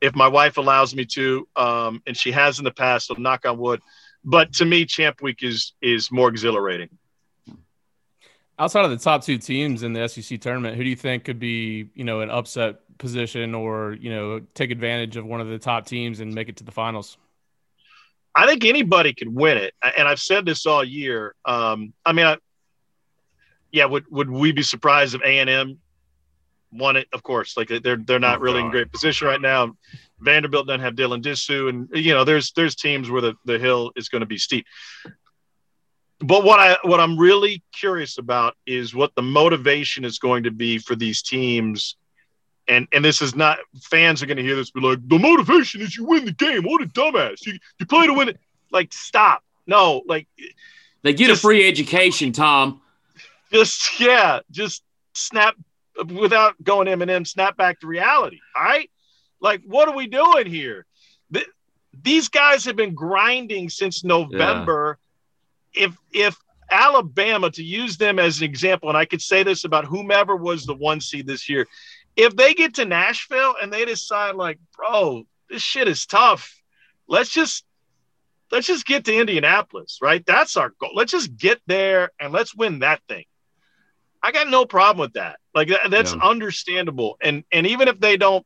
if 0.00 0.14
my 0.16 0.28
wife 0.28 0.56
allows 0.56 0.94
me 0.94 1.04
to 1.06 1.46
um 1.56 2.02
and 2.06 2.16
she 2.16 2.32
has 2.32 2.58
in 2.58 2.64
the 2.64 2.72
past 2.72 3.06
so 3.06 3.14
knock 3.14 3.46
on 3.46 3.58
wood. 3.58 3.80
But 4.24 4.52
to 4.54 4.64
me 4.64 4.84
champ 4.84 5.22
week 5.22 5.42
is 5.42 5.74
is 5.80 6.10
more 6.10 6.28
exhilarating. 6.28 6.90
Outside 8.58 8.84
of 8.84 8.90
the 8.90 8.98
top 8.98 9.24
two 9.24 9.38
teams 9.38 9.82
in 9.82 9.94
the 9.94 10.06
SEC 10.06 10.38
tournament, 10.38 10.76
who 10.76 10.84
do 10.84 10.90
you 10.90 10.96
think 10.96 11.24
could 11.24 11.38
be, 11.38 11.88
you 11.94 12.04
know, 12.04 12.20
an 12.20 12.28
upset 12.28 12.76
position 12.98 13.54
or, 13.54 13.96
you 13.98 14.10
know, 14.10 14.40
take 14.54 14.70
advantage 14.70 15.16
of 15.16 15.24
one 15.24 15.40
of 15.40 15.48
the 15.48 15.58
top 15.58 15.86
teams 15.86 16.20
and 16.20 16.34
make 16.34 16.50
it 16.50 16.58
to 16.58 16.64
the 16.64 16.70
finals? 16.72 17.16
I 18.34 18.46
think 18.46 18.64
anybody 18.64 19.12
could 19.12 19.34
win 19.34 19.58
it, 19.58 19.74
and 19.82 20.06
I've 20.06 20.20
said 20.20 20.46
this 20.46 20.66
all 20.66 20.84
year. 20.84 21.34
Um, 21.44 21.92
I 22.06 22.12
mean, 22.12 22.26
I, 22.26 22.36
yeah, 23.72 23.86
would 23.86 24.04
would 24.10 24.30
we 24.30 24.52
be 24.52 24.62
surprised 24.62 25.14
if 25.14 25.22
A 25.22 25.38
and 25.38 25.50
M 25.50 25.78
won 26.72 26.96
it? 26.96 27.08
Of 27.12 27.22
course, 27.22 27.56
like 27.56 27.68
they're 27.68 27.96
they're 27.96 28.18
not 28.18 28.38
Oh, 28.38 28.40
really 28.40 28.60
in 28.60 28.70
great 28.70 28.92
position 28.92 29.26
right 29.26 29.40
now. 29.40 29.76
Vanderbilt 30.20 30.66
doesn't 30.66 30.80
have 30.80 30.94
Dylan 30.94 31.22
Disu, 31.22 31.68
and 31.68 31.88
you 31.92 32.12
know, 32.14 32.24
there's 32.24 32.52
there's 32.52 32.74
teams 32.74 33.10
where 33.10 33.22
the, 33.22 33.34
the 33.46 33.58
hill 33.58 33.92
is 33.96 34.08
going 34.08 34.20
to 34.20 34.26
be 34.26 34.38
steep. 34.38 34.66
But 36.20 36.44
what 36.44 36.60
I 36.60 36.76
what 36.82 37.00
I'm 37.00 37.18
really 37.18 37.62
curious 37.72 38.18
about 38.18 38.54
is 38.66 38.94
what 38.94 39.14
the 39.14 39.22
motivation 39.22 40.04
is 40.04 40.18
going 40.18 40.44
to 40.44 40.50
be 40.50 40.78
for 40.78 40.94
these 40.94 41.22
teams. 41.22 41.96
And 42.70 42.86
and 42.92 43.04
this 43.04 43.20
is 43.20 43.34
not 43.34 43.58
fans 43.82 44.22
are 44.22 44.26
going 44.26 44.36
to 44.36 44.42
hear 44.44 44.54
this 44.56 44.70
be 44.70 44.80
like 44.80 45.06
the 45.08 45.18
motivation 45.18 45.80
is 45.82 45.96
you 45.96 46.04
win 46.04 46.24
the 46.24 46.32
game. 46.32 46.62
What 46.62 46.80
a 46.82 46.86
dumbass! 46.86 47.44
You 47.44 47.58
you 47.78 47.86
play 47.86 48.06
to 48.06 48.14
win 48.14 48.28
it. 48.30 48.38
Like 48.70 48.92
stop. 48.92 49.42
No, 49.66 50.02
like 50.06 50.28
They 51.02 51.12
get 51.12 51.26
Just- 51.26 51.40
a 51.40 51.42
free 51.42 51.66
education, 51.68 52.30
Tom. 52.32 52.80
just 53.52 53.98
yeah, 54.00 54.40
just 54.50 54.82
snap 55.14 55.56
without 56.06 56.54
going 56.62 56.86
Eminem. 56.86 57.26
Snap 57.26 57.56
back 57.56 57.80
to 57.80 57.86
reality. 57.88 58.38
All 58.56 58.62
right, 58.62 58.88
like 59.40 59.62
what 59.66 59.88
are 59.88 59.96
we 59.96 60.06
doing 60.06 60.46
here? 60.46 60.86
Th- 61.34 61.46
these 62.02 62.28
guys 62.28 62.64
have 62.66 62.76
been 62.76 62.94
grinding 62.94 63.68
since 63.68 64.04
November. 64.04 64.96
If 65.74 65.96
if 66.12 66.36
Alabama, 66.70 67.50
to 67.50 67.64
use 67.64 67.96
them 67.96 68.20
as 68.20 68.38
an 68.38 68.44
example, 68.44 68.88
and 68.88 68.96
I 68.96 69.04
could 69.04 69.20
say 69.20 69.42
this 69.42 69.64
about 69.64 69.86
whomever 69.86 70.36
was 70.36 70.64
the 70.66 70.74
one 70.74 71.00
seed 71.00 71.26
this 71.26 71.48
year, 71.48 71.66
if 72.20 72.36
they 72.36 72.52
get 72.52 72.74
to 72.74 72.84
Nashville 72.84 73.54
and 73.60 73.72
they 73.72 73.86
decide 73.86 74.34
like, 74.34 74.58
bro, 74.76 75.24
this 75.48 75.62
shit 75.62 75.88
is 75.88 76.04
tough. 76.04 76.60
Let's 77.08 77.30
just 77.30 77.64
let's 78.50 78.66
just 78.66 78.84
get 78.84 79.04
to 79.06 79.16
Indianapolis, 79.16 79.98
right? 80.02 80.24
That's 80.26 80.56
our 80.56 80.72
goal. 80.80 80.90
Let's 80.94 81.12
just 81.12 81.34
get 81.36 81.60
there 81.66 82.10
and 82.20 82.32
let's 82.32 82.54
win 82.54 82.80
that 82.80 83.00
thing. 83.08 83.24
I 84.22 84.32
got 84.32 84.48
no 84.48 84.66
problem 84.66 85.00
with 85.00 85.14
that. 85.14 85.38
Like 85.54 85.68
that, 85.68 85.90
that's 85.90 86.12
Yeah. 86.12 86.20
understandable. 86.22 87.16
And 87.22 87.42
and 87.50 87.66
even 87.66 87.88
if 87.88 87.98
they 87.98 88.18
don't, 88.18 88.44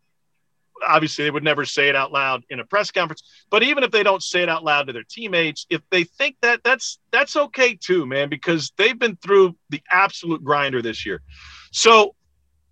obviously 0.87 1.25
they 1.25 1.33
would 1.33 1.43
never 1.43 1.65
say 1.65 1.89
it 1.89 1.97
out 1.97 2.13
loud 2.13 2.45
in 2.51 2.61
a 2.61 2.65
press 2.65 2.93
conference. 2.93 3.25
But 3.51 3.65
even 3.65 3.83
if 3.83 3.91
they 3.91 4.05
don't 4.05 4.23
say 4.23 4.43
it 4.45 4.49
out 4.49 4.63
loud 4.63 4.87
to 4.87 4.93
their 4.93 5.05
teammates, 5.09 5.67
if 5.69 5.83
they 5.91 6.05
think 6.05 6.37
that, 6.43 6.63
that's 6.63 7.01
that's 7.11 7.37
okay 7.37 7.75
too, 7.75 8.07
man, 8.07 8.29
because 8.29 8.73
they've 8.77 8.99
been 8.99 9.17
through 9.17 9.57
the 9.71 9.83
absolute 9.91 10.45
grinder 10.45 10.81
this 10.81 11.05
year. 11.05 11.23
So 11.73 12.15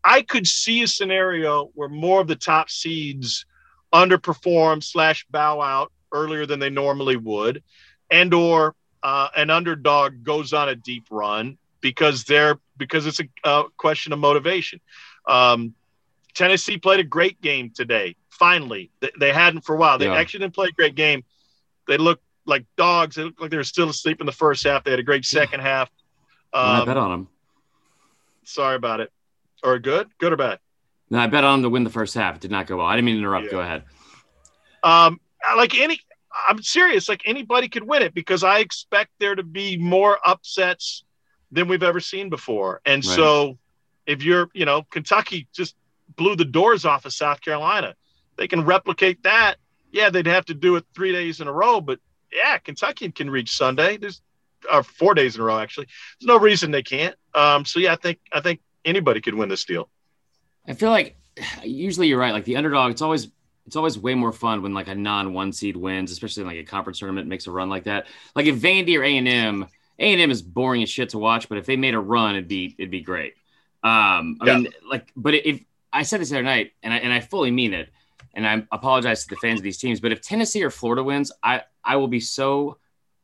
I 0.05 0.23
could 0.23 0.47
see 0.47 0.83
a 0.83 0.87
scenario 0.89 1.71
where 1.75 1.89
more 1.89 2.21
of 2.21 2.27
the 2.27 2.37
top 2.37 2.71
seeds 2.71 3.47
underperform 3.93 4.83
slash 4.83 5.27
bow 5.31 5.61
out 5.61 5.93
earlier 6.13 6.47
than 6.47 6.59
they 6.61 6.71
normally 6.71 7.17
would, 7.17 7.63
and 8.11 8.33
or 8.35 8.75
uh, 9.03 9.29
an 9.37 9.51
underdog 9.51 10.23
goes 10.25 10.53
on 10.53 10.69
a 10.69 10.75
deep 10.75 11.05
run 11.11 11.57
because 11.81 12.25
they're 12.25 12.59
because 12.77 13.07
it's 13.07 13.21
a, 13.21 13.29
a 13.45 13.65
question 13.77 14.13
of 14.13 14.19
motivation. 14.19 14.81
Um, 15.29 15.75
Tennessee 16.35 16.79
played 16.79 17.01
a 17.01 17.05
great 17.05 17.41
game 17.41 17.71
today. 17.71 18.17
Finally, 18.31 18.91
they, 19.01 19.11
they 19.21 19.33
hadn't 19.33 19.61
for 19.63 19.75
a 19.75 19.79
while. 19.79 19.99
They 19.99 20.07
Yeah. 20.07 20.15
actually 20.15 20.41
didn't 20.41 20.55
play 20.55 20.69
a 20.69 20.73
great 20.73 20.95
game. 20.95 21.23
They 21.87 21.97
looked 21.99 22.25
like 22.47 22.65
dogs. 22.77 23.17
They 23.17 23.25
looked 23.25 23.41
like 23.41 23.51
they 23.51 23.57
were 23.57 23.63
still 23.65 23.89
asleep 23.89 24.21
in 24.21 24.27
the 24.27 24.33
first 24.33 24.65
half. 24.65 24.83
They 24.85 24.91
had 24.91 25.01
a 25.01 25.05
great 25.05 25.25
second 25.25 25.61
half. 25.61 25.91
I 26.55 26.81
Um, 26.81 26.87
bet 26.87 26.97
on 26.97 27.11
them. 27.11 27.29
sorry 28.45 28.77
about 28.77 29.01
it. 29.01 29.13
Or 29.63 29.79
good, 29.79 30.09
good 30.19 30.33
or 30.33 30.37
bad. 30.37 30.59
No, 31.11 31.19
I 31.19 31.27
bet 31.27 31.45
on 31.45 31.59
them 31.61 31.71
to 31.71 31.73
win 31.73 31.85
the 31.85 31.91
first 31.91 32.15
half. 32.15 32.37
It 32.37 32.41
did 32.41 32.51
not 32.51 32.67
go 32.67 32.79
well. 32.79 32.87
I 32.87 32.97
didn't 32.97 33.07
mean 33.07 33.17
to 33.17 33.21
interrupt. 33.21 33.47
Yeah. 33.47 33.51
Go 33.53 33.61
ahead. 33.61 33.85
Um, 34.83 35.21
like 35.57 35.79
any, 35.79 36.01
I'm 36.49 36.63
serious. 36.63 37.09
Like 37.09 37.23
anybody 37.27 37.69
could 37.69 37.85
win 37.85 38.03
it 38.03 38.15
because 38.15 38.43
I 38.43 38.59
expect 38.61 39.11
there 39.19 39.35
to 39.35 39.43
be 39.43 39.77
more 39.77 40.19
upsets 40.25 41.05
than 41.51 41.69
we've 41.69 41.83
ever 41.83 42.01
seen 42.01 42.31
before. 42.31 42.81
And 42.87 43.05
Right. 43.05 43.15
so, 43.17 43.59
if 44.07 44.23
you're, 44.25 44.49
you 44.55 44.65
know, 44.65 44.83
Kentucky 44.91 45.47
just 45.53 45.77
blew 46.17 46.35
the 46.35 46.45
doors 46.45 46.85
off 46.85 47.05
of 47.05 47.13
South 47.13 47.41
Carolina, 47.41 47.95
they 48.37 48.49
can 48.49 48.65
replicate 48.65 49.23
that. 49.23 49.57
Yeah, 49.93 50.09
they'd 50.11 50.27
have 50.27 50.47
to 50.47 50.55
do 50.55 50.77
it 50.77 50.85
three 50.95 51.13
days 51.13 51.41
in 51.41 51.47
a 51.47 51.53
row, 51.53 51.81
but 51.81 52.01
yeah, 52.33 52.57
Kentucky 52.59 53.11
can 53.11 53.29
reach 53.31 53.55
Sunday. 53.55 53.99
There's 53.99 54.23
uh, 54.71 54.83
four 54.83 55.13
days 55.15 55.35
in 55.37 55.43
a 55.43 55.45
row 55.45 55.59
actually. 55.59 55.87
There's 56.19 56.27
no 56.27 56.39
reason 56.39 56.71
they 56.71 56.83
can't. 56.83 57.15
Um, 57.35 57.65
so 57.67 57.79
yeah, 57.79 57.93
I 57.93 57.97
think 57.97 58.19
I 58.33 58.41
think 58.41 58.61
anybody 58.85 59.20
could 59.20 59.35
win 59.35 59.49
this 59.49 59.64
deal. 59.64 59.89
I 60.66 60.74
feel 60.74 60.91
like 60.91 61.16
usually 61.64 62.09
you're 62.09 62.18
right. 62.18 62.33
Like 62.33 62.45
the 62.45 62.57
underdog, 62.57 62.91
it's 62.93 63.03
always 63.03 63.28
it's 63.66 63.76
always 63.76 63.99
way 63.99 64.14
more 64.14 64.33
fun 64.33 64.62
when 64.62 64.74
like 64.74 64.89
a 64.89 64.95
non 64.95 65.33
one 65.33 65.53
seed 65.53 65.76
wins, 65.76 66.11
especially 66.11 66.43
in 66.43 66.47
like 66.49 66.59
a 66.59 66.64
conference 66.64 66.99
tournament 66.99 67.28
makes 67.28 67.47
a 67.47 67.51
run 67.51 67.68
like 67.68 67.85
that. 67.85 68.07
Like 68.35 68.47
if 68.47 68.57
Vandy 68.57 68.99
or 68.99 69.05
A 69.05 69.16
and 69.16 69.28
M, 69.28 69.66
A 69.99 70.12
and 70.12 70.20
M 70.20 70.30
is 70.30 70.43
boring 70.43 70.83
as 70.83 70.91
shit 70.91 71.11
to 71.11 71.18
watch, 71.18 71.49
but 71.49 71.59
if 71.59 71.66
they 71.66 71.76
made 71.76 71.95
a 71.95 72.01
run, 72.01 72.35
it'd 72.35 72.49
be 72.49 72.74
it'd 72.78 72.91
be 72.91 73.01
great. 73.03 73.35
Um, 73.83 74.39
I 74.41 74.47
Yeah. 74.47 74.57
mean, 74.59 74.68
like, 74.89 75.11
but 75.16 75.35
if 75.35 75.61
I 75.93 76.03
said 76.05 76.20
this 76.20 76.30
the 76.30 76.37
other 76.37 76.45
night, 76.45 76.72
and 76.83 76.93
I 76.93 76.99
and 76.99 77.12
I 77.12 77.20
fully 77.20 77.51
mean 77.51 77.74
it, 77.74 77.89
and 78.35 78.47
I 78.47 78.64
apologize 78.72 79.24
to 79.24 79.30
the 79.30 79.37
fans 79.37 79.61
of 79.61 79.64
these 79.64 79.78
teams, 79.78 80.01
but 80.01 80.12
if 80.12 80.20
Tennessee 80.20 80.62
or 80.62 80.70
Florida 80.70 81.03
wins, 81.03 81.33
I 81.43 81.62
I 81.85 81.97
will 81.97 82.09
be 82.09 82.20
so 82.20 82.78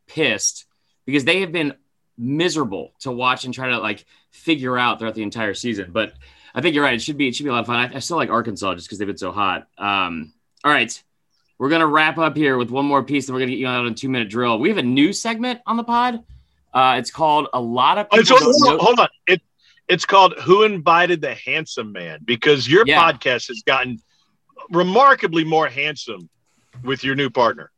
pissed 0.06 0.66
because 1.04 1.24
they 1.24 1.40
have 1.40 1.52
been 1.52 1.74
miserable 2.18 2.92
to 3.00 3.10
watch 3.12 3.44
and 3.44 3.54
try 3.54 3.68
to 3.70 3.78
like 3.78 4.04
figure 4.30 4.76
out 4.76 4.98
throughout 4.98 5.14
the 5.14 5.22
entire 5.22 5.54
season. 5.54 5.90
But 5.92 6.12
I 6.54 6.60
think 6.60 6.74
you're 6.74 6.84
right. 6.84 6.94
It 6.94 7.02
should 7.02 7.16
be 7.16 7.28
it 7.28 7.34
should 7.36 7.44
be 7.44 7.50
a 7.50 7.52
lot 7.52 7.60
of 7.60 7.66
fun. 7.66 7.76
I, 7.92 7.96
I 7.96 7.98
still 8.00 8.16
like 8.16 8.30
Arkansas 8.30 8.74
just 8.74 8.86
because 8.88 8.98
they've 8.98 9.06
been 9.08 9.16
so 9.18 9.32
hot. 9.32 9.68
Um, 9.78 10.32
all 10.64 10.72
right, 10.72 11.00
we're 11.58 11.68
gonna 11.68 11.86
wrap 11.86 12.18
up 12.18 12.36
here 12.36 12.56
with 12.58 12.70
one 12.70 12.84
more 12.86 13.02
piece, 13.02 13.28
and 13.28 13.34
we're 13.34 13.40
gonna 13.40 13.52
get 13.52 13.58
you 13.58 13.66
out 13.68 13.80
on 13.86 13.92
a 13.92 13.94
two 13.94 14.08
minute 14.08 14.28
drill. 14.30 14.58
We 14.58 14.68
have 14.68 14.78
a 14.78 14.82
new 14.82 15.12
segment 15.12 15.60
on 15.66 15.76
the 15.76 15.84
pod. 15.84 16.24
Uh, 16.74 16.96
it's 16.98 17.10
called 17.10 17.48
a 17.54 17.60
lot 17.60 17.98
of 17.98 18.06
Oh, 18.12 18.18
people. 18.18 18.38
so, 18.38 18.52
hold, 18.52 18.66
on, 18.66 18.78
hold 18.84 19.00
on. 19.00 19.08
It 19.26 19.40
it's 19.88 20.04
called 20.04 20.34
Who 20.40 20.64
Invited 20.64 21.22
the 21.22 21.34
Handsome 21.34 21.92
Man 21.92 22.20
because 22.24 22.68
your 22.68 22.84
Yeah. 22.86 23.00
podcast 23.10 23.48
has 23.48 23.62
gotten 23.64 23.98
remarkably 24.70 25.44
more 25.44 25.68
handsome 25.68 26.28
with 26.84 27.04
your 27.04 27.14
new 27.14 27.30
partner. 27.30 27.70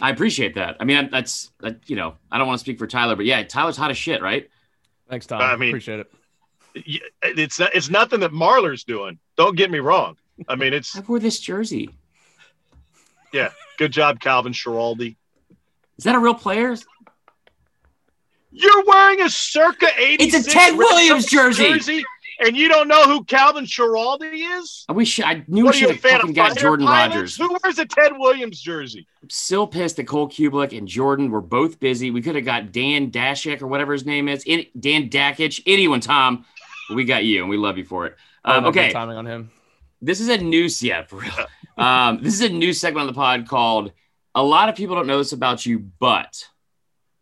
I 0.00 0.10
appreciate 0.10 0.54
that. 0.54 0.76
I 0.80 0.84
mean, 0.84 1.08
that's 1.10 1.50
that, 1.60 1.88
you 1.88 1.96
know, 1.96 2.14
I 2.30 2.38
don't 2.38 2.46
want 2.46 2.58
to 2.58 2.62
speak 2.64 2.78
for 2.78 2.86
Tyler, 2.86 3.16
but 3.16 3.24
yeah, 3.26 3.42
Tyler's 3.42 3.76
hot 3.76 3.90
as 3.90 3.98
shit, 3.98 4.22
right? 4.22 4.48
Thanks, 5.08 5.26
Tom. 5.26 5.40
I 5.40 5.56
mean- 5.56 5.70
appreciate 5.70 6.00
it. 6.00 6.12
It's 7.22 7.58
not, 7.58 7.74
it's 7.74 7.90
nothing 7.90 8.20
that 8.20 8.32
Marler's 8.32 8.84
doing. 8.84 9.18
Don't 9.36 9.56
get 9.56 9.70
me 9.70 9.80
wrong. 9.80 10.16
I 10.48 10.54
mean, 10.54 10.72
it's 10.72 10.96
I 10.96 11.00
wore 11.00 11.18
this 11.18 11.40
jersey. 11.40 11.90
Yeah, 13.32 13.50
good 13.78 13.90
job, 13.90 14.20
Calvin 14.20 14.52
Schiraldi. 14.52 15.16
Is 15.96 16.04
that 16.04 16.14
a 16.14 16.18
real 16.20 16.34
player? 16.34 16.76
You're 18.52 18.84
wearing 18.84 19.20
a 19.22 19.28
circa 19.28 19.88
86 19.98 20.34
It's 20.34 20.46
a 20.46 20.50
Ted 20.50 20.76
Williams 20.78 21.28
Sox 21.28 21.56
jersey. 21.56 22.04
And 22.40 22.56
you 22.56 22.68
don't 22.68 22.86
know 22.86 23.04
who 23.04 23.24
Calvin 23.24 23.64
Schiraldi 23.64 24.58
is? 24.60 24.84
I 24.88 24.92
wish 24.92 25.18
I 25.20 25.44
knew 25.48 25.62
we 25.62 25.62
What 25.64 25.74
are 25.74 25.78
you, 25.78 25.80
should 25.86 25.90
a 25.90 25.92
have 25.94 26.02
fan 26.02 26.12
fucking 26.20 26.30
of 26.30 26.36
got 26.36 26.56
Jordan 26.56 26.86
pilots? 26.86 27.14
Rodgers. 27.14 27.36
Who 27.36 27.58
wears 27.64 27.78
a 27.78 27.86
Ted 27.86 28.12
Williams 28.16 28.60
jersey? 28.60 29.06
I'm 29.22 29.30
still 29.30 29.66
pissed 29.66 29.96
that 29.96 30.06
Cole 30.06 30.28
Cubelic 30.28 30.76
and 30.76 30.86
Jordan 30.86 31.30
were 31.30 31.40
both 31.40 31.80
busy. 31.80 32.10
We 32.12 32.22
could 32.22 32.36
have 32.36 32.44
got 32.44 32.70
Dan 32.70 33.10
Dashik 33.10 33.60
or 33.60 33.66
whatever 33.66 33.92
his 33.92 34.06
name 34.06 34.28
is. 34.28 34.44
Any, 34.46 34.70
Dan 34.78 35.08
Dakich, 35.10 35.62
anyone, 35.66 36.00
Tom. 36.00 36.44
We 36.94 37.04
got 37.04 37.24
you, 37.24 37.40
and 37.40 37.50
we 37.50 37.56
love 37.56 37.76
you 37.76 37.84
for 37.84 38.06
it. 38.06 38.16
Um, 38.44 38.66
okay, 38.66 38.92
timing 38.92 39.16
on 39.16 39.26
him. 39.26 39.50
this 40.00 40.20
is 40.20 40.28
a 40.28 40.38
news, 40.38 40.80
yeah, 40.82 41.02
for 41.02 41.16
real. 41.16 41.32
Um, 41.76 42.22
this 42.22 42.34
is 42.34 42.40
a 42.40 42.48
new 42.48 42.72
segment 42.72 43.02
on 43.02 43.06
the 43.08 43.12
pod 43.12 43.46
called 43.48 43.92
"A 44.34 44.42
lot 44.42 44.68
of 44.68 44.74
people 44.76 44.94
don't 44.96 45.06
know 45.06 45.18
this 45.18 45.32
about 45.32 45.66
you, 45.66 45.78
but." 45.80 46.48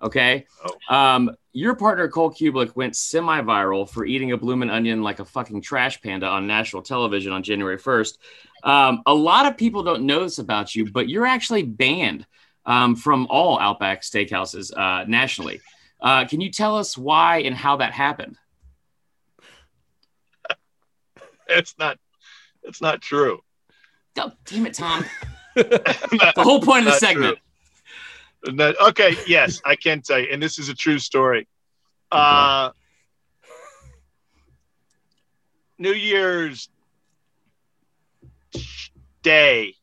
Okay. 0.02 0.46
Um, 0.90 1.30
your 1.52 1.74
partner 1.74 2.06
Cole 2.08 2.30
Cubelic 2.30 2.76
went 2.76 2.94
semi-viral 2.94 3.88
for 3.88 4.04
eating 4.04 4.32
a 4.32 4.36
bloomin' 4.36 4.68
onion 4.68 5.02
like 5.02 5.20
a 5.20 5.24
fucking 5.24 5.62
trash 5.62 6.00
panda 6.02 6.26
on 6.26 6.46
national 6.46 6.82
television 6.82 7.32
on 7.32 7.42
January 7.42 7.78
1st. 7.78 8.18
Um, 8.62 9.02
a 9.06 9.14
lot 9.14 9.46
of 9.46 9.56
people 9.56 9.82
don't 9.82 10.02
know 10.04 10.22
this 10.22 10.38
about 10.38 10.74
you, 10.74 10.90
but 10.90 11.08
you're 11.08 11.24
actually 11.24 11.62
banned 11.62 12.26
um, 12.66 12.94
from 12.94 13.26
all 13.30 13.58
Outback 13.58 14.02
steakhouses 14.02 14.70
uh, 14.76 15.04
nationally. 15.08 15.60
Uh, 16.00 16.26
can 16.26 16.42
you 16.42 16.50
tell 16.50 16.76
us 16.76 16.98
why 16.98 17.38
and 17.38 17.54
how 17.56 17.76
that 17.76 17.92
happened? 17.92 18.36
It's 21.48 21.74
not. 21.78 21.96
It's 22.64 22.82
not 22.82 23.00
true. 23.00 23.40
Oh, 24.18 24.32
damn 24.46 24.66
it, 24.66 24.74
Tom. 24.74 25.04
Not- 25.56 25.70
The 26.34 26.42
whole 26.42 26.60
point 26.60 26.86
of 26.86 26.92
the 26.92 26.98
segment. 26.98 27.38
No, 28.52 28.72
okay, 28.88 29.16
yes, 29.26 29.60
I 29.64 29.76
can 29.76 30.02
tell 30.02 30.18
you, 30.18 30.28
and 30.30 30.42
this 30.42 30.58
is 30.58 30.68
a 30.68 30.74
true 30.74 30.98
story. 30.98 31.48
Uh, 32.12 32.70
New 35.78 35.92
Year's 35.92 36.68
Day, 39.22 39.74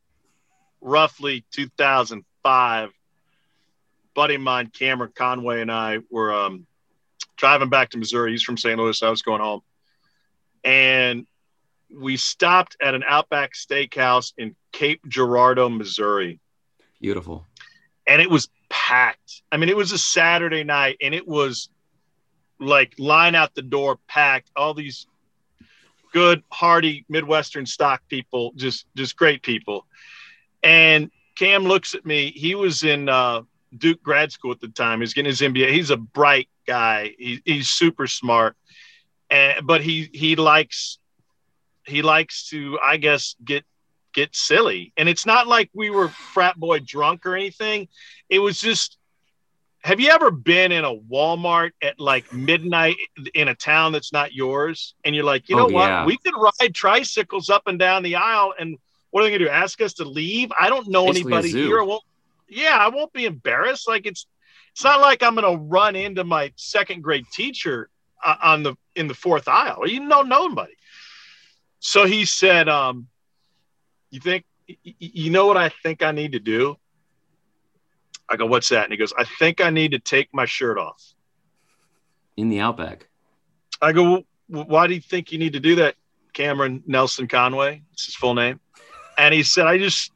roughly 0.82 1.46
2005. 1.52 2.90
Buddy 4.16 4.36
of 4.36 4.42
mine, 4.42 4.68
Cameron 4.68 5.12
Conway, 5.16 5.62
and 5.62 5.72
I 5.72 6.00
were 6.12 6.34
um, 6.34 6.68
driving 7.36 7.70
back 7.70 7.90
to 7.92 7.98
Missouri. 7.98 8.32
He's 8.32 8.44
from 8.44 8.58
St. 8.58 8.78
Louis. 8.80 9.02
I 9.02 9.10
was 9.10 9.24
going 9.24 9.42
home, 9.42 9.62
and 10.64 11.26
we 11.94 12.18
stopped 12.18 12.78
at 12.82 12.94
an 12.94 13.04
Outback 13.06 13.54
Steakhouse 13.54 14.34
in 14.38 14.56
Cape 14.72 15.02
Girardeau, 15.08 15.70
Missouri 15.70 16.40
Beautiful. 17.04 17.46
And 18.08 18.22
it 18.22 18.30
was 18.30 18.50
packed. 18.70 19.42
I 19.52 19.58
mean, 19.58 19.70
it 19.70 19.78
was 19.78 19.92
a 19.92 19.98
Saturday 19.98 20.64
night, 20.64 20.98
and 21.02 21.14
it 21.14 21.28
was 21.28 21.70
like 22.60 22.94
line 22.98 23.36
out 23.36 23.56
the 23.56 23.62
door, 23.62 24.00
packed. 24.08 24.52
All 24.56 24.74
these 24.74 25.08
good, 26.12 26.44
hearty 26.52 27.06
Midwestern 27.10 27.66
stock 27.66 28.02
people, 28.08 28.54
just 28.56 28.86
just 28.96 29.16
great 29.16 29.42
people. 29.42 29.86
And 30.62 31.12
Cam 31.36 31.64
looks 31.64 31.94
at 31.96 32.06
me. 32.06 32.32
He 32.32 32.56
was 32.56 32.84
in 32.84 33.10
uh, 33.10 33.42
Duke 33.78 34.02
grad 34.04 34.32
school 34.32 34.52
at 34.52 34.62
the 34.62 34.68
time. 34.70 35.02
He's 35.02 35.14
getting 35.14 35.30
his 35.30 35.42
MBA. 35.42 35.72
He's 35.72 35.90
a 35.90 35.98
bright 35.98 36.50
guy. 36.66 37.16
He, 37.18 37.42
he's 37.44 37.70
super 37.70 38.08
smart, 38.08 38.56
and 39.30 39.66
but 39.66 39.82
he 39.82 40.10
he 40.14 40.36
likes 40.36 41.00
he 41.86 42.02
likes 42.02 42.50
to, 42.50 42.80
I 42.82 42.98
guess, 42.98 43.36
get 43.44 43.66
get 44.14 44.36
silly. 44.36 44.94
And 44.98 45.10
it's 45.10 45.26
not 45.26 45.48
like 45.48 45.70
we 45.74 45.90
were 45.90 46.08
frat 46.10 46.56
boy 46.56 46.80
drunk 46.80 47.26
or 47.26 47.36
anything. 47.36 47.88
It 48.30 48.40
was 48.40 48.60
just 48.60 48.98
have 49.84 50.00
you 50.00 50.10
ever 50.10 50.32
been 50.32 50.72
in 50.72 50.86
a 50.86 50.96
Walmart 50.96 51.72
at 51.82 52.00
like 52.00 52.32
midnight 52.32 52.96
in 53.34 53.50
a 53.50 53.56
town 53.56 53.92
that's 53.92 54.14
not 54.14 54.32
yours? 54.34 54.96
And 55.04 55.14
you're 55.14 55.26
like, 55.26 55.50
you 55.50 55.58
know 55.58 55.68
Oh, 55.68 55.74
what? 55.74 55.90
yeah. 55.90 56.06
We 56.06 56.18
could 56.18 56.36
ride 56.38 56.74
tricycles 56.74 57.50
up 57.50 57.64
and 57.68 57.78
down 57.78 58.02
the 58.02 58.16
aisle. 58.16 58.54
And 58.58 58.78
what 59.10 59.22
are 59.22 59.24
they 59.26 59.32
going 59.32 59.40
to 59.40 59.46
do? 59.46 59.52
Ask 59.52 59.82
us 59.82 59.94
to 59.96 60.06
leave? 60.06 60.52
I 60.58 60.70
don't 60.70 60.88
know 60.88 61.08
Basically 61.08 61.34
anybody 61.34 61.52
here. 61.52 61.82
I 61.82 61.84
won't, 61.84 62.04
yeah, 62.48 62.78
I 62.80 62.88
won't 62.90 63.12
be 63.12 63.26
embarrassed. 63.26 63.88
Like 63.88 64.06
it's, 64.06 64.26
it's 64.72 64.86
not 64.86 65.02
like 65.02 65.22
I'm 65.22 65.36
going 65.36 65.58
to 65.58 65.62
run 65.62 65.98
into 65.98 66.24
my 66.24 66.54
second 66.56 67.04
grade 67.04 67.26
teacher 67.34 67.90
uh, 68.24 68.36
on 68.42 68.64
the, 68.64 68.76
in 68.96 69.08
the 69.10 69.14
fourth 69.14 69.50
aisle. 69.50 69.86
You 69.86 70.00
don't 70.00 70.30
know 70.30 70.48
nobody. 70.48 70.74
So 71.80 72.06
he 72.06 72.24
said, 72.24 72.70
um, 72.70 73.08
you 74.14 74.20
think, 74.20 74.46
y- 74.70 74.78
y- 74.86 74.94
you 75.00 75.30
know 75.32 75.48
what 75.48 75.58
I 75.58 75.70
think 75.70 76.04
I 76.04 76.12
need 76.12 76.34
to 76.34 76.40
do? 76.40 76.78
I 78.30 78.36
go, 78.36 78.46
what's 78.46 78.70
that? 78.70 78.84
And 78.84 78.92
he 78.92 78.98
goes, 78.98 79.14
I 79.18 79.26
think 79.26 79.60
I 79.60 79.70
need 79.70 79.92
to 79.92 80.00
take 80.00 80.30
my 80.34 80.46
shirt 80.46 80.78
off. 80.78 81.04
In 82.38 82.50
the 82.50 82.60
Outback. 82.60 83.08
I 83.82 83.92
go, 83.92 84.24
why 84.48 84.88
do 84.88 84.94
you 84.94 85.02
think 85.02 85.32
you 85.32 85.40
need 85.40 85.54
to 85.54 85.60
do 85.60 85.76
that, 85.76 85.96
Cameron 86.34 86.84
Nelson 86.88 87.28
Conway? 87.28 87.82
It's 87.92 88.06
his 88.06 88.16
full 88.16 88.34
name. 88.34 88.60
And 89.18 89.34
he 89.34 89.44
said, 89.44 89.68
I 89.68 89.78
just, 89.78 90.12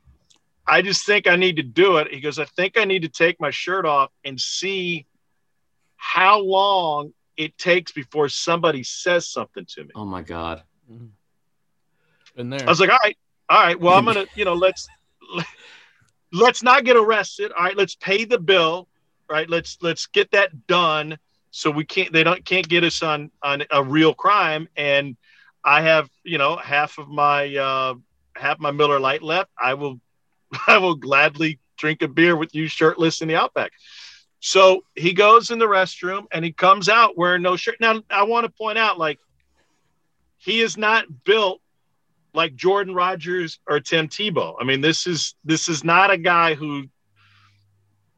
I 0.65 0.81
just 0.81 1.05
think 1.05 1.27
I 1.27 1.35
need 1.35 1.57
to 1.57 1.63
do 1.63 1.97
it. 1.97 2.13
He 2.13 2.19
goes, 2.19 2.39
I 2.39 2.45
think 2.45 2.77
I 2.77 2.85
need 2.85 3.01
to 3.01 3.09
take 3.09 3.39
my 3.39 3.51
shirt 3.51 3.85
off 3.85 4.11
and 4.23 4.39
see 4.39 5.05
how 5.97 6.39
long 6.39 7.13
it 7.35 7.57
takes 7.57 7.91
before 7.91 8.29
somebody 8.29 8.83
says 8.83 9.29
something 9.29 9.65
to 9.65 9.83
me. 9.83 9.89
Oh 9.95 10.05
my 10.05 10.21
God. 10.21 10.63
Mm-hmm. 10.91 11.07
Been 12.35 12.49
there. 12.49 12.61
I 12.65 12.69
was 12.69 12.79
like, 12.79 12.89
all 12.89 12.99
right, 13.03 13.17
all 13.49 13.63
right. 13.63 13.79
Well, 13.79 13.95
I'm 13.95 14.05
gonna, 14.05 14.25
you 14.35 14.45
know, 14.45 14.53
let's 14.53 14.87
let's 16.33 16.63
not 16.63 16.85
get 16.85 16.95
arrested. 16.95 17.51
All 17.51 17.63
right, 17.63 17.77
let's 17.77 17.95
pay 17.95 18.25
the 18.25 18.39
bill. 18.39 18.87
Right, 19.29 19.49
let's 19.49 19.77
let's 19.81 20.05
get 20.07 20.31
that 20.31 20.67
done 20.67 21.17
so 21.51 21.71
we 21.71 21.85
can't 21.85 22.13
they 22.13 22.23
don't 22.23 22.45
can't 22.45 22.67
get 22.67 22.83
us 22.83 23.01
on 23.01 23.31
on 23.41 23.63
a 23.71 23.83
real 23.83 24.13
crime. 24.13 24.67
And 24.75 25.17
I 25.63 25.81
have, 25.81 26.09
you 26.23 26.37
know, 26.37 26.55
half 26.55 26.97
of 26.97 27.09
my 27.09 27.55
uh 27.55 27.95
half 28.35 28.59
my 28.59 28.71
Miller 28.71 28.99
Lite 28.99 29.23
left. 29.23 29.49
I 29.59 29.73
will 29.73 29.99
I 30.67 30.77
will 30.77 30.95
gladly 30.95 31.59
drink 31.77 32.01
a 32.01 32.07
beer 32.07 32.35
with 32.35 32.53
you 32.53 32.67
shirtless 32.67 33.21
in 33.21 33.27
the 33.27 33.35
outback. 33.35 33.71
So 34.39 34.83
he 34.95 35.13
goes 35.13 35.49
in 35.49 35.57
the 35.57 35.65
restroom 35.65 36.25
and 36.31 36.45
he 36.45 36.51
comes 36.51 36.89
out 36.89 37.17
wearing 37.17 37.41
no 37.41 37.55
shirt. 37.55 37.77
Now 37.79 38.01
I 38.09 38.23
want 38.23 38.45
to 38.45 38.51
point 38.51 38.77
out 38.77 38.99
like 38.99 39.19
he 40.37 40.61
is 40.61 40.77
not 40.77 41.05
built 41.23 41.59
like 42.37 42.55
Jordan 42.55 42.93
Rodgers 42.93 43.59
or 43.67 43.79
Tim 43.79 44.07
Tebow. 44.07 44.55
I 44.61 44.63
mean, 44.63 44.79
this 44.79 45.07
is 45.07 45.35
this 45.43 45.67
is 45.67 45.83
not 45.83 46.11
a 46.11 46.17
guy 46.17 46.53
who 46.53 46.87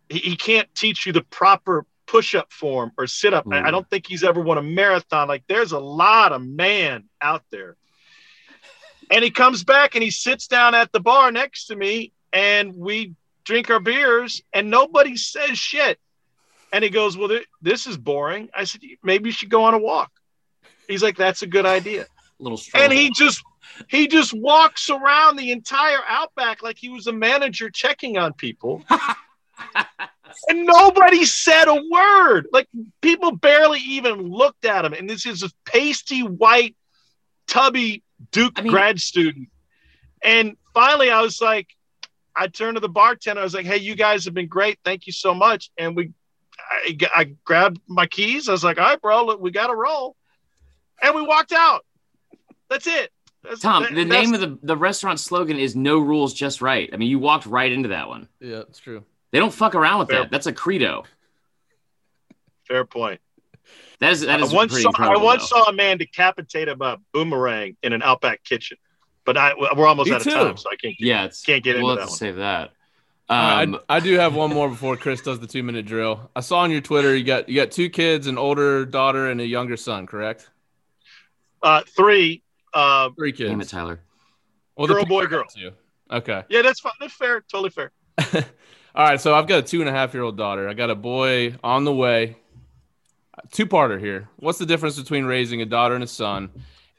he, 0.09 0.20
he 0.20 0.36
can't 0.36 0.67
teach 0.76 1.05
you 1.05 1.13
the 1.13 1.22
proper 1.24 1.86
push-up 2.05 2.51
form 2.51 2.91
or 2.97 3.07
sit-up. 3.07 3.47
I, 3.49 3.59
I 3.59 3.61
mm. 3.61 3.72
don't 3.72 3.89
think 3.89 4.07
he's 4.07 4.24
ever 4.24 4.41
won 4.41 4.57
a 4.57 4.61
marathon. 4.61 5.28
Like 5.28 5.43
there's 5.47 5.72
a 5.72 5.80
lot 5.80 6.34
of 6.34 6.45
man 6.45 7.05
out 7.22 7.43
there. 7.49 7.78
And 9.09 9.24
he 9.24 9.32
comes 9.32 9.63
back 9.63 9.95
and 9.95 10.03
he 10.03 10.11
sits 10.11 10.47
down 10.47 10.76
at 10.76 10.91
the 10.91 10.99
bar 10.99 11.32
next 11.32 11.67
to 11.67 11.76
me 11.76 12.11
and 12.34 12.76
we 12.76 13.15
drink 13.45 13.70
our 13.72 13.80
beers 13.80 14.43
and 14.53 14.70
nobody 14.70 15.15
says 15.15 15.57
shit. 15.57 15.97
And 16.72 16.84
he 16.84 16.89
goes, 16.91 17.17
Well, 17.17 17.30
th- 17.30 17.47
this 17.61 17.88
is 17.88 17.97
boring. 17.97 18.49
I 18.53 18.65
said, 18.65 18.82
Maybe 19.01 19.30
you 19.30 19.32
should 19.32 19.49
go 19.49 19.63
on 19.63 19.74
a 19.74 19.80
walk. 19.80 20.11
He's 20.88 21.01
like, 21.01 21.17
That's 21.17 21.41
a 21.41 21.47
good 21.47 21.65
idea. 21.65 22.05
little 22.39 22.57
stroll. 22.57 22.84
And 22.84 22.93
he 22.93 23.11
just 23.11 23.43
he 23.88 24.07
just 24.07 24.34
walks 24.34 24.89
around 24.89 25.36
the 25.36 25.51
entire 25.51 25.99
outback 26.07 26.61
like 26.61 26.78
he 26.78 26.89
was 26.89 27.07
a 27.07 27.13
manager 27.13 27.70
checking 27.70 28.17
on 28.17 28.34
people. 28.34 28.84
and 30.47 30.65
nobody 30.65 31.26
said 31.26 31.67
a 31.67 31.82
word. 31.89 32.47
Like 32.51 32.67
people 33.01 33.32
barely 33.32 33.80
even 33.80 34.30
looked 34.30 34.65
at 34.65 34.86
him. 34.86 34.93
And 34.93 35.09
this 35.09 35.26
is 35.26 35.43
a 35.43 35.49
pasty 35.65 36.22
white, 36.22 36.76
tubby 37.47 38.03
Duke 38.32 38.53
I 38.57 38.61
mean- 38.61 38.72
grad 38.72 38.99
student. 38.99 39.49
And 40.22 40.57
finally, 40.74 41.09
I 41.09 41.22
was 41.22 41.41
like, 41.41 41.67
I 42.36 42.47
turned 42.47 42.76
to 42.76 42.82
the 42.82 42.89
bartender. 42.89 43.41
I 43.41 43.43
was 43.43 43.53
like, 43.53 43.65
"Hey, 43.65 43.78
you 43.78 43.95
guys 43.95 44.26
have 44.26 44.34
been 44.34 44.47
great. 44.47 44.80
Thank 44.86 45.07
you 45.07 45.13
so 45.13 45.34
much." 45.34 45.72
And 45.78 45.95
we, 45.95 46.11
I, 46.57 46.97
I 47.15 47.24
grabbed 47.43 47.80
my 47.88 48.05
keys. 48.05 48.47
I 48.47 48.51
was 48.51 48.63
like, 48.63 48.78
"All 48.78 48.86
right, 48.86 49.01
bro, 49.01 49.26
look, 49.26 49.41
we 49.41 49.51
got 49.51 49.67
to 49.67 49.76
roll," 49.76 50.15
and 51.01 51.15
we 51.15 51.22
walked 51.22 51.51
out. 51.51 51.86
That's 52.70 52.88
it. 52.88 53.11
That's, 53.43 53.61
Tom, 53.61 53.83
that- 53.83 53.93
the 53.95 54.03
that's- 54.03 54.25
name 54.25 54.33
of 54.33 54.41
the, 54.41 54.57
the 54.63 54.75
restaurant 54.77 55.19
slogan 55.19 55.57
is 55.57 55.75
no 55.75 55.99
rules, 55.99 56.33
just 56.33 56.61
right. 56.61 56.89
I 56.93 56.97
mean, 56.97 57.09
you 57.09 57.19
walked 57.19 57.45
right 57.45 57.71
into 57.71 57.89
that 57.89 58.07
one. 58.07 58.27
yeah, 58.39 58.59
it's 58.59 58.79
true. 58.79 59.03
They 59.31 59.39
don't 59.39 59.53
fuck 59.53 59.75
around 59.75 59.99
with 59.99 60.09
Fair. 60.09 60.21
that. 60.23 60.31
That's 60.31 60.47
a 60.47 60.53
credo. 60.53 61.03
fair 62.67 62.85
point. 62.85 63.21
That 63.99 64.11
is 64.13 64.21
that 64.21 64.39
is 64.39 64.53
I 64.53 64.55
once 64.55 64.71
pretty 64.71 64.83
saw, 64.83 64.91
I 64.97 65.17
once 65.17 65.49
though. 65.49 65.63
saw 65.63 65.69
a 65.69 65.73
man 65.73 65.97
decapitate 65.97 66.67
a 66.69 66.97
boomerang 67.13 67.75
in 67.83 67.93
an 67.93 68.01
Outback 68.01 68.43
kitchen, 68.43 68.77
but 69.25 69.37
I 69.37 69.53
we're 69.75 69.85
almost 69.87 70.09
Me 70.09 70.15
out 70.15 70.21
too. 70.21 70.29
of 70.31 70.35
time, 70.35 70.57
so 70.57 70.69
I 70.71 70.75
can't. 70.77 70.95
yeah, 70.99 71.25
it's 71.25 71.41
Can't 71.43 71.63
get 71.63 71.75
we'll 71.77 71.91
into 71.91 72.01
have 72.01 72.01
that 72.01 72.05
to 72.05 72.11
one. 72.11 72.17
save 72.17 72.35
that. 72.37 72.71
Um, 73.31 73.79
I, 73.89 73.97
I 73.97 73.99
do 73.99 74.13
have 74.15 74.33
one 74.33 74.51
more 74.53 74.69
before 74.69 74.95
Chris 74.97 75.21
does 75.21 75.39
the 75.39 75.45
two 75.47 75.61
minute 75.63 75.85
drill. 75.85 76.31
I 76.35 76.39
saw 76.39 76.59
on 76.61 76.71
your 76.71 76.81
Twitter 76.81 77.15
you 77.15 77.23
got 77.25 77.49
you 77.49 77.55
got 77.61 77.71
two 77.71 77.89
kids, 77.89 78.25
an 78.27 78.37
older 78.37 78.85
daughter 78.85 79.29
and 79.29 79.39
a 79.41 79.45
younger 79.45 79.77
son, 79.77 80.07
correct? 80.07 80.49
Uh, 81.61 81.81
three. 81.95 82.41
Uh, 82.74 83.09
Three 83.17 83.32
kids. 83.32 83.49
damn 83.49 83.61
it, 83.61 83.70
Tyler. 83.70 83.99
Well, 84.76 84.88
Girl, 84.88 85.05
boy, 85.05 85.26
girl. 85.28 85.45
Too. 85.53 85.72
Okay. 86.11 86.43
yeah, 86.49 86.61
that's 86.61 86.80
fine. 86.80 86.93
That's 86.99 87.13
fair. 87.13 87.41
Totally 87.41 87.70
fair. 87.70 87.91
All 88.95 89.05
right, 89.05 89.20
so 89.22 89.36
I've 89.36 89.47
got 89.47 89.59
a 89.59 89.61
two 89.61 89.82
and 89.82 89.89
a 89.89 89.91
half 89.91 90.13
year 90.13 90.24
old 90.24 90.38
daughter. 90.38 90.67
I 90.67 90.74
got 90.74 90.89
a 90.89 90.95
boy 90.95 91.55
on 91.63 91.84
the 91.84 91.93
way. 91.93 92.38
Two 93.51 93.65
parter 93.67 93.99
here. 93.99 94.28
What's 94.38 94.57
the 94.59 94.65
difference 94.65 94.99
between 94.99 95.26
raising 95.26 95.61
a 95.61 95.65
daughter 95.65 95.95
and 95.95 96.03
a 96.03 96.07
son? 96.07 96.49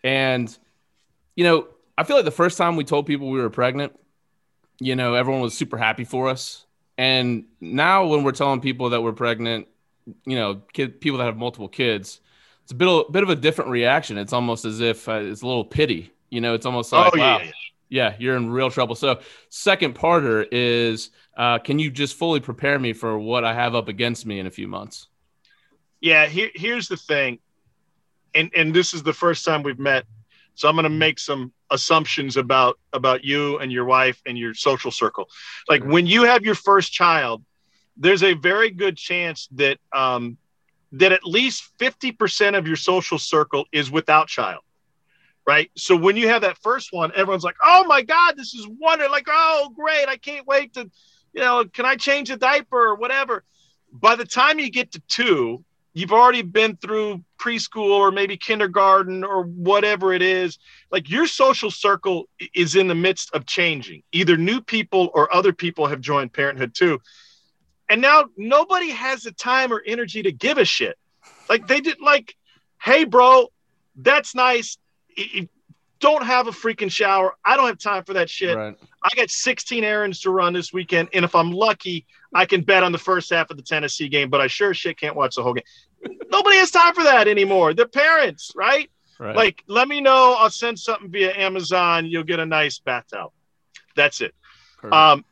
And, 0.02 0.56
you 1.36 1.44
know, 1.44 1.68
I 1.98 2.04
feel 2.04 2.16
like 2.16 2.24
the 2.24 2.30
first 2.30 2.56
time 2.56 2.76
we 2.76 2.84
told 2.84 3.06
people 3.06 3.28
we 3.28 3.40
were 3.40 3.50
pregnant, 3.50 3.98
you 4.78 4.96
know, 4.96 5.14
everyone 5.14 5.42
was 5.42 5.52
super 5.56 5.76
happy 5.76 6.04
for 6.04 6.28
us. 6.28 6.64
And 6.96 7.44
now 7.60 8.06
when 8.06 8.24
we're 8.24 8.32
telling 8.32 8.60
people 8.60 8.90
that 8.90 9.02
we're 9.02 9.12
pregnant, 9.12 9.68
you 10.24 10.36
know, 10.36 10.62
kid, 10.72 11.00
people 11.00 11.18
that 11.18 11.24
have 11.24 11.36
multiple 11.36 11.68
kids, 11.68 12.20
it's 12.70 12.74
a 12.76 12.76
bit 12.76 12.86
of, 12.86 13.10
bit 13.10 13.24
of 13.24 13.30
a 13.30 13.34
different 13.34 13.68
reaction. 13.68 14.16
It's 14.16 14.32
almost 14.32 14.64
as 14.64 14.78
if 14.78 15.08
uh, 15.08 15.14
it's 15.14 15.42
a 15.42 15.46
little 15.46 15.64
pity. 15.64 16.12
You 16.30 16.40
know, 16.40 16.54
it's 16.54 16.66
almost 16.66 16.92
like, 16.92 17.12
oh 17.12 17.18
wow, 17.18 17.38
yeah, 17.38 17.44
yeah. 17.44 17.50
yeah, 17.88 18.14
you're 18.16 18.36
in 18.36 18.48
real 18.48 18.70
trouble. 18.70 18.94
So, 18.94 19.18
second 19.48 19.96
parter 19.96 20.46
is 20.52 21.10
uh, 21.36 21.58
can 21.58 21.80
you 21.80 21.90
just 21.90 22.16
fully 22.16 22.38
prepare 22.38 22.78
me 22.78 22.92
for 22.92 23.18
what 23.18 23.44
I 23.44 23.54
have 23.54 23.74
up 23.74 23.88
against 23.88 24.24
me 24.24 24.38
in 24.38 24.46
a 24.46 24.52
few 24.52 24.68
months? 24.68 25.08
Yeah, 26.00 26.26
here, 26.26 26.50
here's 26.54 26.86
the 26.86 26.96
thing, 26.96 27.40
and 28.36 28.52
and 28.54 28.72
this 28.72 28.94
is 28.94 29.02
the 29.02 29.12
first 29.12 29.44
time 29.44 29.64
we've 29.64 29.80
met, 29.80 30.04
so 30.54 30.68
I'm 30.68 30.76
going 30.76 30.84
to 30.84 30.90
make 30.90 31.18
some 31.18 31.52
assumptions 31.72 32.36
about 32.36 32.78
about 32.92 33.24
you 33.24 33.58
and 33.58 33.72
your 33.72 33.84
wife 33.84 34.22
and 34.26 34.38
your 34.38 34.54
social 34.54 34.92
circle. 34.92 35.28
Like 35.68 35.82
when 35.82 36.06
you 36.06 36.22
have 36.22 36.44
your 36.44 36.54
first 36.54 36.92
child, 36.92 37.42
there's 37.96 38.22
a 38.22 38.34
very 38.34 38.70
good 38.70 38.96
chance 38.96 39.48
that 39.56 39.78
um, 39.92 40.38
that 40.92 41.12
at 41.12 41.24
least 41.24 41.70
50% 41.78 42.56
of 42.56 42.66
your 42.66 42.76
social 42.76 43.18
circle 43.18 43.66
is 43.72 43.90
without 43.90 44.28
child. 44.28 44.62
Right. 45.46 45.70
So 45.76 45.96
when 45.96 46.16
you 46.16 46.28
have 46.28 46.42
that 46.42 46.58
first 46.58 46.92
one, 46.92 47.10
everyone's 47.14 47.44
like, 47.44 47.56
oh 47.64 47.84
my 47.84 48.02
God, 48.02 48.36
this 48.36 48.54
is 48.54 48.68
wonderful!" 48.68 49.10
Like, 49.10 49.26
oh, 49.28 49.72
great. 49.74 50.06
I 50.06 50.16
can't 50.16 50.46
wait 50.46 50.74
to, 50.74 50.88
you 51.32 51.40
know, 51.40 51.64
can 51.64 51.86
I 51.86 51.96
change 51.96 52.30
a 52.30 52.36
diaper 52.36 52.78
or 52.78 52.94
whatever? 52.94 53.44
By 53.90 54.14
the 54.16 54.24
time 54.24 54.58
you 54.58 54.70
get 54.70 54.92
to 54.92 55.02
two, 55.08 55.64
you've 55.92 56.12
already 56.12 56.42
been 56.42 56.76
through 56.76 57.24
preschool 57.38 57.90
or 57.90 58.12
maybe 58.12 58.36
kindergarten 58.36 59.24
or 59.24 59.42
whatever 59.42 60.12
it 60.12 60.22
is. 60.22 60.58
Like 60.92 61.10
your 61.10 61.26
social 61.26 61.70
circle 61.70 62.28
is 62.54 62.76
in 62.76 62.86
the 62.86 62.94
midst 62.94 63.34
of 63.34 63.46
changing. 63.46 64.02
Either 64.12 64.36
new 64.36 64.60
people 64.60 65.10
or 65.14 65.34
other 65.34 65.52
people 65.52 65.86
have 65.86 66.00
joined 66.00 66.32
parenthood 66.32 66.74
too. 66.74 67.00
And 67.90 68.00
now 68.00 68.26
nobody 68.36 68.90
has 68.90 69.24
the 69.24 69.32
time 69.32 69.72
or 69.72 69.82
energy 69.84 70.22
to 70.22 70.30
give 70.30 70.58
a 70.58 70.64
shit. 70.64 70.96
Like 71.48 71.66
they 71.66 71.80
did 71.80 72.00
like, 72.00 72.36
hey, 72.80 73.04
bro, 73.04 73.48
that's 73.96 74.34
nice. 74.34 74.78
Don't 75.98 76.24
have 76.24 76.46
a 76.46 76.52
freaking 76.52 76.90
shower. 76.90 77.34
I 77.44 77.56
don't 77.56 77.66
have 77.66 77.78
time 77.78 78.04
for 78.04 78.14
that 78.14 78.30
shit. 78.30 78.56
Right. 78.56 78.78
I 79.02 79.08
got 79.16 79.28
16 79.28 79.82
errands 79.82 80.20
to 80.20 80.30
run 80.30 80.52
this 80.52 80.72
weekend, 80.72 81.08
and 81.12 81.24
if 81.24 81.34
I'm 81.34 81.50
lucky, 81.50 82.06
I 82.32 82.46
can 82.46 82.62
bet 82.62 82.82
on 82.82 82.92
the 82.92 82.98
first 82.98 83.30
half 83.30 83.50
of 83.50 83.56
the 83.56 83.62
Tennessee 83.62 84.08
game. 84.08 84.30
But 84.30 84.40
I 84.40 84.46
sure 84.46 84.72
shit 84.72 84.98
can't 84.98 85.16
watch 85.16 85.34
the 85.34 85.42
whole 85.42 85.54
game. 85.54 85.64
Nobody 86.30 86.56
has 86.56 86.70
time 86.70 86.94
for 86.94 87.02
that 87.02 87.28
anymore. 87.28 87.74
The 87.74 87.86
parents, 87.86 88.52
right? 88.54 88.88
Right. 89.18 89.36
Like, 89.36 89.64
let 89.66 89.88
me 89.88 90.00
know. 90.00 90.34
I'll 90.38 90.48
send 90.48 90.78
something 90.78 91.10
via 91.10 91.36
Amazon. 91.36 92.06
You'll 92.06 92.22
get 92.22 92.40
a 92.40 92.46
nice 92.46 92.78
bath 92.78 93.04
towel. 93.12 93.34
That's 93.94 94.22
it. 94.22 94.34
Um, 94.90 95.24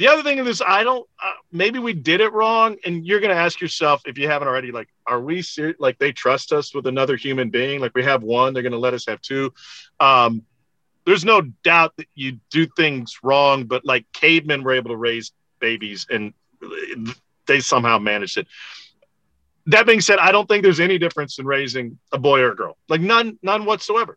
the 0.00 0.08
other 0.08 0.22
thing 0.22 0.38
is, 0.38 0.62
I 0.66 0.82
don't. 0.82 1.06
Uh, 1.22 1.32
maybe 1.52 1.78
we 1.78 1.92
did 1.92 2.22
it 2.22 2.32
wrong, 2.32 2.78
and 2.86 3.06
you're 3.06 3.20
gonna 3.20 3.34
ask 3.34 3.60
yourself 3.60 4.00
if 4.06 4.16
you 4.16 4.28
haven't 4.28 4.48
already. 4.48 4.72
Like, 4.72 4.88
are 5.06 5.20
we 5.20 5.42
ser- 5.42 5.74
like 5.78 5.98
they 5.98 6.10
trust 6.10 6.54
us 6.54 6.74
with 6.74 6.86
another 6.86 7.16
human 7.16 7.50
being? 7.50 7.80
Like 7.80 7.94
we 7.94 8.02
have 8.04 8.22
one, 8.22 8.54
they're 8.54 8.62
gonna 8.62 8.78
let 8.78 8.94
us 8.94 9.04
have 9.04 9.20
two. 9.20 9.52
Um, 10.00 10.40
there's 11.04 11.22
no 11.22 11.42
doubt 11.42 11.98
that 11.98 12.06
you 12.14 12.40
do 12.50 12.66
things 12.78 13.18
wrong, 13.22 13.64
but 13.64 13.84
like 13.84 14.06
cavemen 14.14 14.62
were 14.62 14.72
able 14.72 14.88
to 14.88 14.96
raise 14.96 15.32
babies, 15.60 16.06
and 16.08 16.32
they 17.46 17.60
somehow 17.60 17.98
managed 17.98 18.38
it. 18.38 18.46
That 19.66 19.84
being 19.84 20.00
said, 20.00 20.18
I 20.18 20.32
don't 20.32 20.48
think 20.48 20.62
there's 20.62 20.80
any 20.80 20.96
difference 20.96 21.38
in 21.38 21.44
raising 21.44 21.98
a 22.10 22.18
boy 22.18 22.40
or 22.40 22.52
a 22.52 22.56
girl. 22.56 22.78
Like 22.88 23.02
none, 23.02 23.38
none 23.42 23.66
whatsoever. 23.66 24.16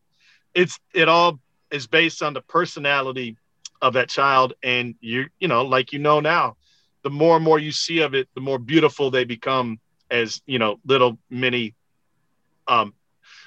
It's 0.54 0.80
it 0.94 1.10
all 1.10 1.42
is 1.72 1.88
based 1.88 2.24
on 2.24 2.34
the 2.34 2.42
personality 2.42 3.36
of 3.84 3.94
that 3.94 4.08
child 4.08 4.54
and 4.64 4.96
you 5.02 5.26
you 5.40 5.48
know 5.50 5.64
like 5.64 5.92
you 5.92 6.00
know 6.00 6.22
now 6.22 6.56
the 7.04 7.10
more 7.10 7.36
and 7.36 7.44
more 7.44 7.60
you 7.60 7.72
see 7.72 8.00
of 8.00 8.16
it 8.16 8.30
the 8.34 8.40
more 8.40 8.58
beautiful 8.58 9.12
they 9.12 9.26
become 9.26 9.78
as 10.10 10.42
you 10.46 10.58
know 10.58 10.80
little 10.86 11.18
mini 11.30 11.76
um 12.70 12.94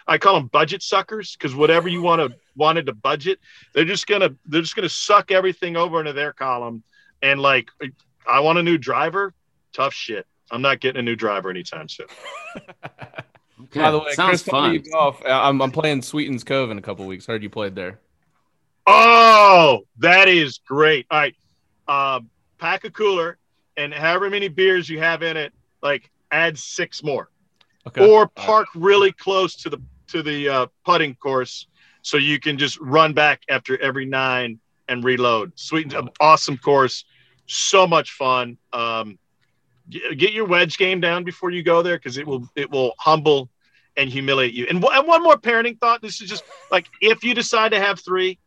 i 0.07 0.19
call 0.19 0.35
them 0.35 0.47
budget 0.49 0.83
suckers 0.83 1.35
because 1.35 1.55
whatever 1.55 1.89
you 1.89 2.03
want 2.03 2.21
to 2.21 2.37
wanted 2.55 2.85
to 2.85 2.93
budget 2.93 3.39
they're 3.73 3.87
just 3.87 4.07
gonna 4.07 4.29
they're 4.45 4.61
just 4.61 4.77
gonna 4.77 4.91
suck 4.91 5.31
everything 5.31 5.75
over 5.75 6.01
into 6.01 6.13
their 6.13 6.35
column 6.35 6.83
and 7.23 7.41
like 7.41 7.71
i 8.29 8.39
want 8.39 8.59
a 8.59 8.63
new 8.63 8.77
driver 8.77 9.33
tough 9.73 9.95
shit 9.95 10.27
i'm 10.51 10.61
not 10.61 10.81
getting 10.81 11.01
a 11.01 11.03
new 11.03 11.17
driver 11.17 11.49
anytime 11.49 11.89
soon 11.89 12.07
Okay. 13.59 13.81
By 13.81 13.91
the 13.91 13.99
way, 14.01 14.13
sounds 14.13 14.43
Chris, 14.43 14.51
fun. 14.51 14.75
you 14.75 14.81
golf. 14.81 15.23
I'm, 15.27 15.63
I'm 15.63 15.73
playing 15.73 16.03
Sweetens 16.03 16.45
Cove 16.45 16.71
in 16.71 16.77
a 16.77 16.83
couple 16.83 17.07
weeks. 17.07 17.25
Heard 17.25 17.43
you 17.43 17.49
played 17.49 17.75
there. 17.75 18.01
Oh, 18.87 19.81
that 19.99 20.29
is 20.29 20.59
great. 20.67 21.07
All 21.11 21.19
right. 21.19 21.37
Uh, 21.89 22.21
pack 22.59 22.85
a 22.85 22.91
cooler 22.91 23.39
and 23.77 23.93
however 23.93 24.31
many 24.31 24.49
beers 24.49 24.89
you 24.89 24.99
have 25.01 25.23
in 25.23 25.37
it, 25.37 25.53
like 25.83 26.11
add 26.31 26.59
six 26.59 27.03
more. 27.03 27.31
Okay. 27.87 28.09
Or 28.11 28.27
park 28.29 28.69
really 28.75 29.13
close 29.13 29.57
to 29.57 29.71
the 29.71 29.81
to 30.09 30.23
the 30.23 30.49
uh, 30.49 30.67
putting 30.85 31.15
course 31.17 31.67
so 32.03 32.17
you 32.17 32.39
can 32.39 32.59
just 32.59 32.79
run 32.81 33.13
back 33.13 33.43
after 33.49 33.81
every 33.81 34.07
nine 34.07 34.59
and 34.89 35.03
reload. 35.05 35.53
Sweet, 35.57 35.93
an 35.93 36.09
awesome 36.21 36.57
course, 36.57 37.05
so 37.47 37.87
much 37.87 38.13
fun. 38.13 38.57
Um, 38.73 39.19
get, 39.91 40.33
your 40.33 40.45
wedge 40.47 40.79
game 40.79 41.01
down 41.01 41.25
before 41.25 41.51
you 41.51 41.63
go 41.63 41.83
there 41.83 41.97
because 41.97 42.19
it 42.19 42.27
will 42.27 42.49
it 42.55 42.71
will 42.71 42.95
humble 42.99 43.49
and 43.97 44.11
humiliate 44.11 44.53
you. 44.55 44.67
And, 44.69 44.83
one- 44.83 44.97
and 44.97 45.07
one 45.07 45.23
more 45.23 45.37
parenting 45.37 45.79
thought. 45.79 46.03
This 46.03 46.21
is 46.21 46.29
just 46.29 46.45
like 46.71 46.87
if 47.01 47.25
you 47.25 47.35
decide 47.35 47.71
to 47.73 47.81
have 47.81 48.01
three, 48.01 48.39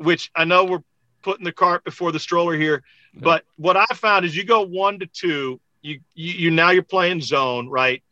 which 0.00 0.30
I 0.34 0.44
know 0.44 0.64
we're 0.64 0.82
putting 1.22 1.44
the 1.44 1.52
cart 1.52 1.84
before 1.84 2.10
the 2.12 2.18
stroller 2.18 2.56
here, 2.56 2.82
but 3.14 3.44
what 3.56 3.76
I 3.76 3.84
found 3.94 4.24
is 4.24 4.34
you 4.36 4.44
go 4.44 4.62
one 4.62 4.98
to 5.00 5.06
two, 5.06 5.60
you 5.82 6.00
you, 6.14 6.32
you 6.32 6.50
now 6.50 6.70
you're 6.70 6.82
playing 6.82 7.20
zone, 7.20 7.68
right? 7.68 8.02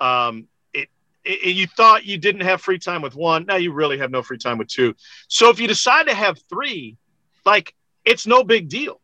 Um, 0.00 0.48
it, 0.74 0.88
it 1.24 1.54
you 1.56 1.66
thought 1.66 2.04
you 2.04 2.18
didn't 2.18 2.42
have 2.42 2.60
free 2.60 2.78
time 2.78 3.02
with 3.02 3.14
one, 3.14 3.46
now 3.46 3.56
you 3.56 3.72
really 3.72 3.98
have 3.98 4.10
no 4.10 4.22
free 4.22 4.38
time 4.38 4.58
with 4.58 4.68
two. 4.68 4.94
So 5.28 5.50
if 5.50 5.60
you 5.60 5.68
decide 5.68 6.06
to 6.08 6.14
have 6.14 6.38
three, 6.48 6.96
like 7.44 7.74
it's 8.04 8.26
no 8.26 8.44
big 8.44 8.68
deal. 8.68 9.00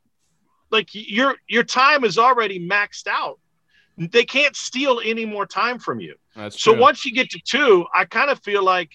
Like 0.71 0.89
your 0.93 1.37
your 1.49 1.65
time 1.65 2.05
is 2.05 2.19
already 2.19 2.59
maxed 2.59 3.07
out. 3.07 3.39
They 3.99 4.25
can't 4.25 4.55
steal 4.55 5.01
any 5.03 5.25
more 5.25 5.47
time 5.47 5.79
from 5.79 6.01
you. 6.01 6.17
That's 6.35 6.61
So 6.61 6.73
true. 6.73 6.81
once 6.83 7.07
you 7.07 7.15
get 7.15 7.31
to 7.31 7.41
two, 7.43 7.87
I 7.95 8.05
kind 8.05 8.31
of 8.31 8.43
feel 8.43 8.63
like 8.63 8.91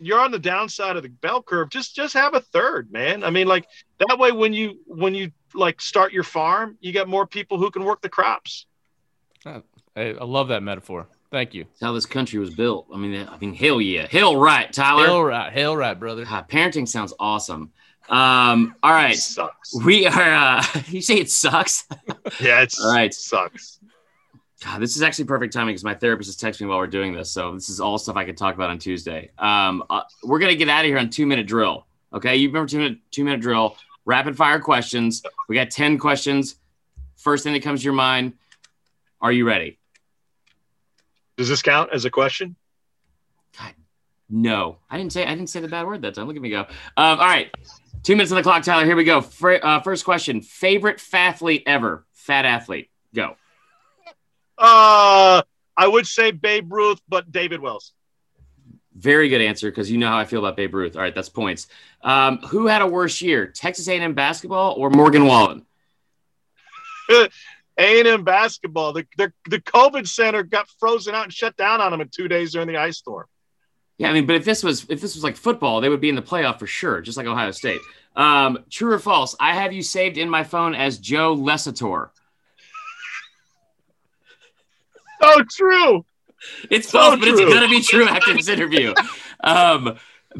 you're 0.00 0.20
on 0.20 0.30
the 0.30 0.38
downside 0.38 0.96
of 0.96 1.02
the 1.02 1.08
bell 1.08 1.42
curve. 1.42 1.70
Just 1.70 1.94
just 1.94 2.14
have 2.14 2.34
a 2.34 2.40
third, 2.40 2.90
man. 2.90 3.22
I 3.22 3.30
mean, 3.30 3.46
like 3.46 3.66
that 3.98 4.18
way 4.18 4.32
when 4.32 4.52
you 4.52 4.78
when 4.86 5.14
you 5.14 5.30
like 5.54 5.80
start 5.80 6.12
your 6.12 6.22
farm, 6.24 6.76
you 6.80 6.92
got 6.92 7.08
more 7.08 7.26
people 7.26 7.58
who 7.58 7.70
can 7.70 7.84
work 7.84 8.00
the 8.00 8.08
crops. 8.08 8.66
Hey, 9.44 10.16
I 10.18 10.24
love 10.24 10.48
that 10.48 10.62
metaphor. 10.62 11.08
Thank 11.30 11.54
you. 11.54 11.64
That's 11.64 11.80
how 11.82 11.92
this 11.92 12.06
country 12.06 12.38
was 12.38 12.50
built. 12.54 12.86
I 12.92 12.96
mean, 12.96 13.28
I 13.28 13.38
mean, 13.38 13.54
hell 13.54 13.80
yeah, 13.80 14.06
hell 14.10 14.36
right, 14.36 14.72
Tyler. 14.72 15.06
Hell 15.06 15.22
right, 15.22 15.52
hell 15.52 15.76
right, 15.76 15.98
brother. 15.98 16.24
God, 16.24 16.48
parenting 16.48 16.88
sounds 16.88 17.12
awesome. 17.20 17.72
Um, 18.08 18.74
all 18.82 18.90
right, 18.90 19.14
sucks. 19.16 19.74
we 19.84 20.06
are. 20.06 20.34
Uh, 20.34 20.64
you 20.88 21.00
say 21.00 21.16
it 21.16 21.30
sucks. 21.30 21.86
Yeah, 22.40 22.62
it's 22.62 22.80
All 22.84 22.92
right. 22.92 23.06
it 23.06 23.14
sucks. 23.14 23.79
God, 24.62 24.80
this 24.80 24.94
is 24.94 25.02
actually 25.02 25.24
perfect 25.24 25.54
timing 25.54 25.72
because 25.72 25.84
my 25.84 25.94
therapist 25.94 26.28
is 26.28 26.36
texting 26.36 26.62
me 26.62 26.66
while 26.66 26.78
we're 26.78 26.86
doing 26.86 27.14
this. 27.14 27.30
So 27.30 27.54
this 27.54 27.70
is 27.70 27.80
all 27.80 27.96
stuff 27.96 28.16
I 28.16 28.26
could 28.26 28.36
talk 28.36 28.54
about 28.54 28.68
on 28.68 28.78
Tuesday. 28.78 29.30
Um, 29.38 29.82
uh, 29.88 30.02
we're 30.22 30.38
gonna 30.38 30.54
get 30.54 30.68
out 30.68 30.80
of 30.84 30.86
here 30.86 30.98
on 30.98 31.08
two 31.08 31.26
minute 31.26 31.46
drill. 31.46 31.86
Okay, 32.12 32.36
you 32.36 32.48
remember 32.48 32.68
two 32.68 32.78
minute 32.78 32.98
two 33.10 33.24
minute 33.24 33.40
drill? 33.40 33.76
Rapid 34.04 34.36
fire 34.36 34.60
questions. 34.60 35.22
We 35.48 35.54
got 35.54 35.70
ten 35.70 35.98
questions. 35.98 36.56
First 37.16 37.44
thing 37.44 37.54
that 37.54 37.62
comes 37.62 37.80
to 37.80 37.84
your 37.84 37.94
mind. 37.94 38.34
Are 39.20 39.32
you 39.32 39.46
ready? 39.46 39.78
Does 41.36 41.48
this 41.48 41.62
count 41.62 41.90
as 41.92 42.04
a 42.04 42.10
question? 42.10 42.56
God, 43.58 43.74
No, 44.28 44.78
I 44.90 44.98
didn't 44.98 45.12
say 45.12 45.24
I 45.24 45.30
didn't 45.30 45.48
say 45.48 45.60
the 45.60 45.68
bad 45.68 45.86
word 45.86 46.02
that 46.02 46.14
time. 46.14 46.26
Look 46.26 46.36
at 46.36 46.42
me 46.42 46.50
go. 46.50 46.60
Um, 46.60 46.66
all 46.98 47.16
right, 47.18 47.50
two 48.02 48.14
minutes 48.14 48.30
on 48.30 48.36
the 48.36 48.42
clock, 48.42 48.62
Tyler. 48.62 48.84
Here 48.84 48.96
we 48.96 49.04
go. 49.04 49.24
Uh, 49.42 49.80
first 49.80 50.04
question: 50.04 50.42
favorite 50.42 51.00
fat 51.00 51.28
athlete 51.28 51.62
ever? 51.66 52.04
Fat 52.12 52.44
athlete. 52.44 52.90
Go. 53.14 53.36
Uh 54.60 55.42
I 55.76 55.88
would 55.88 56.06
say 56.06 56.30
Babe 56.30 56.70
Ruth, 56.72 57.00
but 57.08 57.32
David 57.32 57.60
Wells. 57.60 57.94
Very 58.94 59.30
good 59.30 59.40
answer 59.40 59.70
because 59.70 59.90
you 59.90 59.96
know 59.96 60.08
how 60.08 60.18
I 60.18 60.26
feel 60.26 60.40
about 60.40 60.56
Babe 60.56 60.74
Ruth. 60.74 60.94
All 60.94 61.00
right, 61.00 61.14
that's 61.14 61.30
points. 61.30 61.68
Um, 62.02 62.38
who 62.38 62.66
had 62.66 62.82
a 62.82 62.86
worse 62.86 63.22
year, 63.22 63.46
Texas 63.46 63.88
A&M 63.88 64.12
basketball 64.12 64.74
or 64.76 64.90
Morgan 64.90 65.24
Wallen? 65.24 65.64
A&M 67.78 68.24
basketball. 68.24 68.92
The, 68.92 69.06
the 69.16 69.32
the 69.48 69.60
COVID 69.60 70.06
center 70.06 70.42
got 70.42 70.68
frozen 70.78 71.14
out 71.14 71.24
and 71.24 71.32
shut 71.32 71.56
down 71.56 71.80
on 71.80 71.92
them 71.92 72.02
in 72.02 72.08
two 72.08 72.28
days 72.28 72.52
during 72.52 72.68
the 72.68 72.76
ice 72.76 72.98
storm. 72.98 73.26
Yeah, 73.96 74.10
I 74.10 74.12
mean, 74.12 74.26
but 74.26 74.36
if 74.36 74.44
this 74.44 74.62
was 74.62 74.84
if 74.90 75.00
this 75.00 75.14
was 75.14 75.24
like 75.24 75.36
football, 75.36 75.80
they 75.80 75.88
would 75.88 76.00
be 76.00 76.10
in 76.10 76.14
the 76.14 76.22
playoff 76.22 76.58
for 76.58 76.66
sure, 76.66 77.00
just 77.00 77.16
like 77.16 77.26
Ohio 77.26 77.52
State. 77.52 77.80
Um, 78.16 78.64
true 78.68 78.92
or 78.92 78.98
false? 78.98 79.34
I 79.40 79.54
have 79.54 79.72
you 79.72 79.82
saved 79.82 80.18
in 80.18 80.28
my 80.28 80.44
phone 80.44 80.74
as 80.74 80.98
Joe 80.98 81.34
Lesator. 81.34 82.10
So 85.22 85.42
true. 85.50 86.04
It's 86.70 86.88
So 86.88 86.98
false, 86.98 87.18
but 87.20 87.28
it's 87.28 87.40
gonna 87.40 87.68
be 87.68 87.82
true 87.82 88.08
after 88.08 88.32
this 88.34 88.48
interview. 88.48 88.94
Um, 89.44 89.96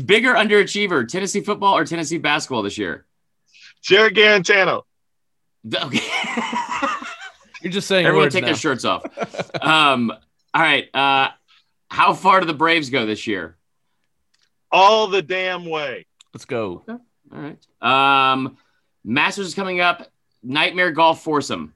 bigger 0.07 0.33
underachiever, 0.35 1.07
Tennessee 1.07 1.41
football 1.43 1.77
or 1.77 1.85
Tennessee 1.85 2.19
basketball 2.19 2.63
this 2.63 2.79
year? 2.79 3.05
Jarrett 3.83 4.15
Guarantano. 4.15 4.83
Okay. 5.75 6.01
You're 7.63 7.73
just 7.73 7.87
saying 7.89 8.07
Everyone 8.07 8.25
words 8.27 8.35
take 8.35 8.43
now. 8.43 8.49
their 8.49 8.57
shirts 8.57 8.85
off. 8.85 9.05
Um, 9.63 10.11
all 10.55 10.63
right. 10.63 10.89
Uh, 10.95 11.29
how 11.91 12.15
far 12.15 12.41
do 12.41 12.47
the 12.47 12.55
Braves 12.55 12.89
go 12.89 13.05
this 13.05 13.27
year? 13.27 13.57
All 14.73 15.09
the 15.09 15.21
damn 15.21 15.67
way. 15.67 16.07
Let's 16.33 16.45
go. 16.47 16.83
All 16.89 17.01
right. 17.31 17.59
Um, 17.83 18.57
Masters 19.05 19.49
is 19.49 19.55
coming 19.55 19.81
up. 19.81 20.11
Nightmare 20.43 20.93
Golf 20.93 21.23
Foursome, 21.23 21.75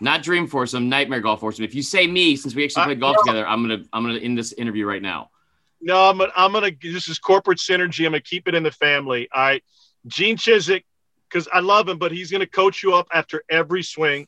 not 0.00 0.22
Dream 0.22 0.46
Foursome. 0.46 0.88
Nightmare 0.88 1.20
Golf 1.20 1.40
Foursome. 1.40 1.64
If 1.64 1.74
you 1.74 1.82
say 1.82 2.06
me, 2.06 2.36
since 2.36 2.54
we 2.54 2.64
actually 2.64 2.84
played 2.84 3.00
golf 3.00 3.16
no. 3.18 3.22
together, 3.22 3.46
I'm 3.46 3.62
gonna 3.62 3.84
I'm 3.92 4.04
gonna 4.04 4.18
end 4.18 4.36
this 4.36 4.52
interview 4.52 4.86
right 4.86 5.02
now. 5.02 5.30
No, 5.80 6.08
I'm 6.08 6.18
gonna, 6.18 6.32
I'm 6.36 6.52
gonna. 6.52 6.70
This 6.82 7.08
is 7.08 7.18
corporate 7.18 7.58
synergy. 7.58 8.06
I'm 8.06 8.12
gonna 8.12 8.20
keep 8.20 8.48
it 8.48 8.54
in 8.54 8.62
the 8.62 8.70
family. 8.70 9.28
All 9.32 9.42
right, 9.42 9.64
Gene 10.06 10.36
Chizik, 10.36 10.84
because 11.28 11.48
I 11.52 11.60
love 11.60 11.88
him, 11.88 11.98
but 11.98 12.12
he's 12.12 12.30
gonna 12.30 12.46
coach 12.46 12.82
you 12.82 12.94
up 12.94 13.08
after 13.12 13.42
every 13.48 13.82
swing. 13.82 14.26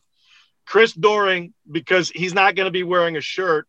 Chris 0.66 0.92
Doering, 0.92 1.52
because 1.70 2.10
he's 2.10 2.34
not 2.34 2.54
gonna 2.54 2.70
be 2.70 2.82
wearing 2.82 3.16
a 3.16 3.20
shirt. 3.20 3.66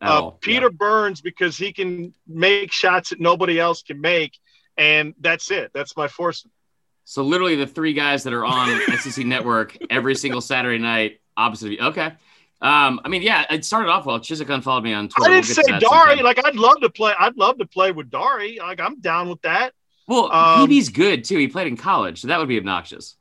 Uh. 0.00 0.30
Peter 0.30 0.70
Burns, 0.70 1.20
because 1.20 1.56
he 1.56 1.72
can 1.72 2.14
make 2.26 2.70
shots 2.70 3.10
that 3.10 3.20
nobody 3.20 3.58
else 3.58 3.82
can 3.82 4.00
make, 4.00 4.38
and 4.76 5.14
that's 5.20 5.50
it. 5.50 5.70
That's 5.74 5.96
my 5.96 6.08
foursome. 6.08 6.50
So 7.08 7.22
literally 7.22 7.54
the 7.54 7.68
three 7.68 7.92
guys 7.92 8.24
that 8.24 8.32
are 8.32 8.44
on 8.44 8.80
SEC 8.98 9.24
Network 9.24 9.78
every 9.90 10.16
single 10.16 10.40
Saturday 10.40 10.78
night, 10.78 11.20
opposite 11.36 11.66
of 11.66 11.72
you. 11.72 11.78
Okay. 11.80 12.12
Um, 12.60 13.00
I 13.04 13.08
mean, 13.08 13.22
yeah, 13.22 13.44
it 13.48 13.64
started 13.64 13.88
off 13.90 14.06
well. 14.06 14.18
Chizik 14.18 14.52
unfollowed 14.52 14.82
me 14.82 14.92
on 14.92 15.08
Twitter. 15.08 15.30
I 15.30 15.34
didn't 15.40 15.46
We'll 15.56 15.64
say 15.64 15.70
Dari. 15.72 15.80
sometime. 15.82 16.24
Like 16.24 16.44
I'd 16.44 16.56
love 16.56 16.80
to 16.80 16.90
play. 16.90 17.14
I'd 17.16 17.36
love 17.36 17.58
to 17.58 17.66
play 17.66 17.92
with 17.92 18.10
Dari. 18.10 18.58
Like 18.58 18.80
I'm 18.80 18.98
down 19.00 19.28
with 19.28 19.40
that. 19.42 19.72
well, 20.08 20.32
um, 20.32 20.68
PB's 20.68 20.88
good 20.88 21.22
too. 21.22 21.38
He 21.38 21.46
played 21.48 21.68
in 21.68 21.76
college, 21.76 22.22
so 22.22 22.28
that 22.28 22.38
would 22.40 22.48
be 22.48 22.58
obnoxious. 22.58 23.16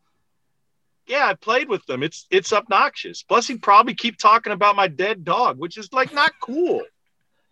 Yeah, 1.06 1.28
I 1.28 1.36
played 1.36 1.70
with 1.70 1.86
them. 1.86 2.02
It's 2.02 2.26
it's 2.32 2.52
obnoxious. 2.54 3.22
Plus, 3.22 3.46
he'd 3.48 3.62
probably 3.62 3.94
keep 3.94 4.18
talking 4.18 4.52
about 4.52 4.76
my 4.76 4.88
dead 4.88 5.24
dog, 5.24 5.60
which 5.60 5.78
is 5.78 5.94
like 5.94 6.12
not 6.12 6.32
cool. 6.42 6.82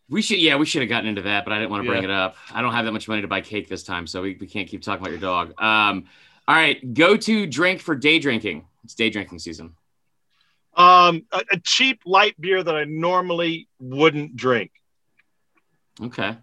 We 0.09 0.21
should, 0.21 0.39
yeah, 0.39 0.57
we 0.57 0.65
should 0.65 0.81
have 0.81 0.89
gotten 0.89 1.07
into 1.07 1.21
that, 1.23 1.43
but 1.45 1.53
I 1.53 1.59
didn't 1.59 1.71
want 1.71 1.83
to 1.83 1.89
bring 1.89 2.03
Yeah. 2.03 2.09
it 2.09 2.13
up. 2.13 2.35
I 2.53 2.61
don't 2.61 2.73
have 2.73 2.85
that 2.85 2.91
much 2.91 3.07
money 3.07 3.21
to 3.21 3.27
buy 3.27 3.41
cake 3.41 3.67
this 3.69 3.83
time, 3.83 4.05
so 4.05 4.21
we, 4.21 4.37
we 4.39 4.47
can't 4.47 4.67
keep 4.67 4.81
talking 4.81 5.01
about 5.01 5.11
your 5.11 5.19
dog. 5.21 5.59
Um, 5.61 6.05
all 6.47 6.55
right, 6.55 6.93
go 6.93 7.15
to 7.15 7.47
drink 7.47 7.79
for 7.79 7.95
day 7.95 8.19
drinking. 8.19 8.67
It's 8.83 8.95
day 8.95 9.09
drinking 9.09 9.39
season. 9.39 9.75
Um, 10.75 11.23
a, 11.31 11.41
a 11.51 11.59
cheap 11.59 12.01
light 12.05 12.39
beer 12.39 12.61
that 12.61 12.75
I 12.75 12.83
normally 12.83 13.69
wouldn't 13.79 14.35
drink. 14.35 14.71
Okay. 16.01 16.35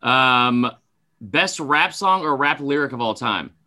Um, 0.00 0.70
best 1.20 1.60
rap 1.60 1.92
song 1.92 2.22
or 2.22 2.34
rap 2.36 2.60
lyric 2.60 2.92
of 2.92 3.00
all 3.00 3.14
time? 3.14 3.50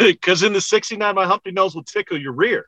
Because 0.00 0.42
in 0.42 0.52
the 0.52 0.60
'69, 0.60 1.14
my 1.14 1.24
Humpty 1.24 1.52
nose 1.52 1.74
will 1.74 1.84
tickle 1.84 2.20
your 2.20 2.32
rear. 2.32 2.66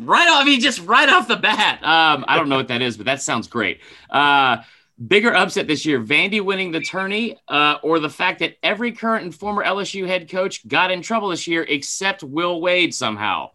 Right 0.00 0.28
off, 0.28 0.42
I 0.42 0.44
mean, 0.44 0.60
just 0.60 0.80
right 0.86 1.08
off 1.08 1.28
the 1.28 1.36
bat. 1.36 1.82
Um, 1.84 2.24
I 2.26 2.36
don't 2.36 2.48
know 2.48 2.56
what 2.56 2.68
that 2.68 2.80
is, 2.82 2.96
but 2.96 3.06
that 3.06 3.20
sounds 3.22 3.48
great. 3.48 3.80
Uh, 4.08 4.58
bigger 5.06 5.34
upset 5.34 5.66
this 5.66 5.84
year: 5.84 6.00
Vandy 6.00 6.40
winning 6.40 6.70
the 6.72 6.80
tourney, 6.80 7.36
uh, 7.48 7.76
or 7.82 7.98
the 7.98 8.08
fact 8.08 8.38
that 8.38 8.56
every 8.62 8.92
current 8.92 9.24
and 9.24 9.34
former 9.34 9.62
LSU 9.62 10.06
head 10.06 10.30
coach 10.30 10.66
got 10.66 10.90
in 10.90 11.02
trouble 11.02 11.28
this 11.28 11.46
year 11.46 11.64
except 11.68 12.22
Will 12.22 12.60
Wade 12.60 12.94
somehow. 12.94 13.50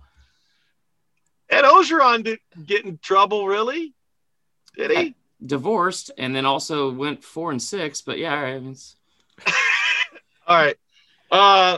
Ed 1.50 1.64
Orgeron 1.64 2.24
didn't 2.24 2.42
get 2.66 2.86
in 2.86 2.98
trouble, 3.00 3.48
really? 3.48 3.94
Did 4.78 4.92
he? 4.92 5.16
Divorced, 5.46 6.12
and 6.18 6.36
then 6.36 6.46
also 6.46 6.92
went 6.92 7.24
four 7.24 7.52
and 7.52 7.62
six. 7.62 8.02
But 8.02 8.18
yeah, 8.20 8.36
all 8.36 8.42
right. 8.44 8.56
I 8.56 8.60
mean, 8.60 8.72
it's- 8.72 8.96
All 10.48 10.56
right. 10.56 10.78
Uh, 11.32 11.78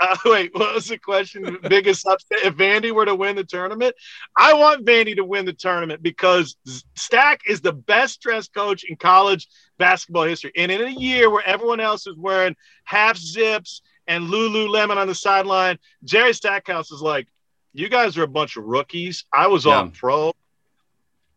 uh, 0.00 0.16
wait, 0.24 0.50
what 0.54 0.74
was 0.74 0.88
the 0.88 0.98
question? 0.98 1.58
Biggest 1.68 2.06
upset? 2.06 2.38
If 2.44 2.54
Vandy 2.56 2.90
were 2.92 3.04
to 3.04 3.14
win 3.14 3.36
the 3.36 3.44
tournament, 3.44 3.94
I 4.36 4.54
want 4.54 4.84
Vandy 4.86 5.14
to 5.16 5.24
win 5.24 5.44
the 5.44 5.52
tournament 5.52 6.02
because 6.02 6.56
Stack 6.96 7.42
is 7.46 7.60
the 7.60 7.72
best 7.72 8.20
dress 8.20 8.48
coach 8.48 8.84
in 8.84 8.96
college 8.96 9.46
basketball 9.78 10.24
history. 10.24 10.52
And 10.56 10.72
in 10.72 10.82
a 10.82 10.90
year 10.90 11.30
where 11.30 11.46
everyone 11.46 11.80
else 11.80 12.06
is 12.06 12.16
wearing 12.16 12.56
half 12.84 13.16
zips 13.16 13.82
and 14.06 14.24
Lululemon 14.28 14.96
on 14.96 15.06
the 15.06 15.14
sideline, 15.14 15.78
Jerry 16.04 16.32
Stackhouse 16.34 16.90
is 16.90 17.00
like, 17.02 17.28
"You 17.72 17.88
guys 17.88 18.16
are 18.18 18.22
a 18.24 18.28
bunch 18.28 18.56
of 18.56 18.64
rookies. 18.64 19.24
I 19.32 19.46
was 19.46 19.64
Yeah. 19.66 19.74
all 19.76 19.88
pro. 19.90 20.32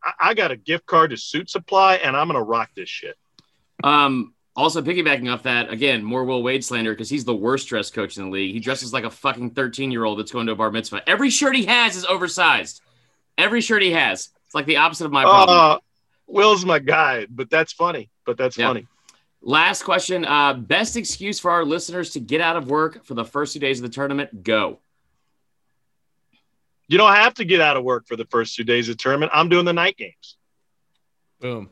I, 0.03 0.13
I 0.29 0.33
got 0.33 0.51
a 0.51 0.57
gift 0.57 0.85
card 0.85 1.11
to 1.11 1.17
Suit 1.17 1.49
Supply, 1.49 1.95
and 1.95 2.15
I'm 2.15 2.27
gonna 2.27 2.41
rock 2.43 2.69
this 2.75 2.89
shit. 2.89 3.17
Um, 3.83 4.33
also 4.55 4.81
piggybacking 4.81 5.31
off 5.33 5.43
that, 5.43 5.71
again, 5.71 6.03
more 6.03 6.23
Will 6.25 6.43
Wade 6.43 6.63
slander 6.63 6.91
because 6.93 7.09
he's 7.09 7.25
the 7.25 7.35
worst 7.35 7.67
dressed 7.67 7.93
coach 7.93 8.17
in 8.17 8.25
the 8.25 8.29
league. 8.29 8.53
He 8.53 8.59
dresses 8.59 8.93
like 8.93 9.03
a 9.03 9.09
fucking 9.09 9.51
13 9.51 9.91
year 9.91 10.05
old 10.05 10.19
that's 10.19 10.31
going 10.31 10.45
to 10.47 10.51
a 10.53 10.55
bar 10.55 10.71
mitzvah. 10.71 11.01
Every 11.09 11.29
shirt 11.29 11.55
he 11.55 11.65
has 11.65 11.95
is 11.95 12.05
oversized. 12.05 12.81
Every 13.37 13.61
shirt 13.61 13.81
he 13.81 13.91
has. 13.91 14.29
It's 14.45 14.53
like 14.55 14.65
the 14.67 14.77
opposite 14.77 15.05
of 15.05 15.11
my 15.11 15.23
problem. 15.23 15.57
Uh, 15.57 15.77
Will's 16.27 16.65
my 16.65 16.79
guy, 16.79 17.25
but 17.29 17.49
that's 17.49 17.73
funny. 17.73 18.09
But 18.25 18.37
that's 18.37 18.57
Yeah. 18.57 18.67
funny. 18.67 18.87
Last 19.41 19.83
question. 19.83 20.23
Uh, 20.23 20.53
best 20.53 20.95
excuse 20.95 21.39
for 21.39 21.51
our 21.51 21.65
listeners 21.65 22.11
to 22.11 22.19
get 22.19 22.39
out 22.39 22.55
of 22.55 22.69
work 22.69 23.03
for 23.03 23.13
the 23.15 23.25
first 23.25 23.53
two 23.53 23.59
days 23.59 23.79
of 23.79 23.83
the 23.83 23.93
tournament? 23.93 24.43
Go. 24.43 24.79
You 26.87 26.97
don't 26.97 27.13
have 27.15 27.33
to 27.35 27.45
get 27.45 27.59
out 27.59 27.75
of 27.75 27.83
work 27.83 28.07
for 28.07 28.15
the 28.15 28.25
first 28.25 28.55
two 28.55 28.63
days 28.63 28.87
of 28.87 28.97
the 28.97 29.01
tournament. 29.01 29.31
I'm 29.33 29.49
doing 29.49 29.65
the 29.65 29.73
night 29.73 29.97
games. 29.97 30.37
Boom. 31.39 31.69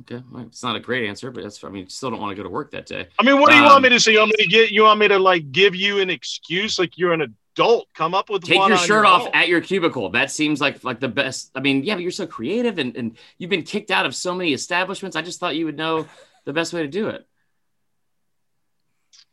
Okay. 0.00 0.22
Well, 0.30 0.44
it's 0.44 0.62
not 0.62 0.76
a 0.76 0.80
great 0.80 1.08
answer, 1.08 1.30
but 1.30 1.42
that's, 1.42 1.62
I 1.64 1.68
mean, 1.68 1.84
you 1.84 1.88
still 1.90 2.10
don't 2.10 2.20
want 2.20 2.30
to 2.30 2.36
go 2.36 2.42
to 2.44 2.48
work 2.48 2.70
that 2.70 2.86
day. 2.86 3.08
I 3.18 3.22
mean, 3.24 3.40
what 3.40 3.50
do 3.50 3.56
you 3.56 3.62
Um, 3.62 3.68
want 3.68 3.82
me 3.82 3.88
to 3.90 4.00
say? 4.00 4.12
You 4.12 4.20
want 4.20 4.30
me 4.38 4.44
to 4.44 4.48
get? 4.50 4.70
You 4.70 4.82
want 4.82 5.00
me 5.00 5.08
to 5.08 5.18
like 5.18 5.50
give 5.52 5.74
you 5.74 6.00
an 6.00 6.08
excuse? 6.10 6.78
Like 6.78 6.96
you're 6.96 7.12
an 7.12 7.22
adult. 7.56 7.88
Come 7.94 8.14
up 8.14 8.30
with 8.30 8.44
Take 8.44 8.58
one 8.58 8.70
your 8.70 8.78
on 8.78 8.86
shirt 8.86 9.04
off 9.04 9.22
own. 9.26 9.30
at 9.34 9.48
your 9.48 9.60
cubicle. 9.60 10.10
That 10.10 10.30
seems 10.30 10.60
like 10.60 10.84
like 10.84 11.00
the 11.00 11.08
best. 11.08 11.50
I 11.54 11.60
mean, 11.60 11.82
yeah, 11.82 11.94
but 11.94 12.02
you're 12.02 12.10
so 12.12 12.26
creative 12.26 12.78
and, 12.78 12.96
and 12.96 13.18
you've 13.38 13.50
been 13.50 13.64
kicked 13.64 13.90
out 13.90 14.06
of 14.06 14.14
so 14.14 14.34
many 14.34 14.52
establishments. 14.52 15.16
I 15.16 15.22
just 15.22 15.40
thought 15.40 15.56
you 15.56 15.64
would 15.64 15.76
know 15.76 16.06
the 16.44 16.52
best 16.52 16.72
way 16.72 16.82
to 16.82 16.88
do 16.88 17.08
it. 17.08 17.26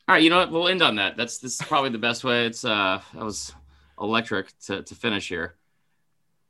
All 0.07 0.13
right, 0.13 0.23
you 0.23 0.29
know 0.29 0.37
what? 0.37 0.51
We'll 0.51 0.67
end 0.67 0.81
on 0.81 0.95
that. 0.95 1.15
That's 1.17 1.37
this 1.37 1.59
is 1.59 1.67
probably 1.67 1.91
the 1.91 1.97
best 1.99 2.23
way. 2.23 2.45
It's 2.47 2.65
uh 2.65 3.01
that 3.13 3.23
was 3.23 3.53
electric 4.01 4.47
to, 4.65 4.81
to 4.83 4.95
finish 4.95 5.29
here. 5.29 5.55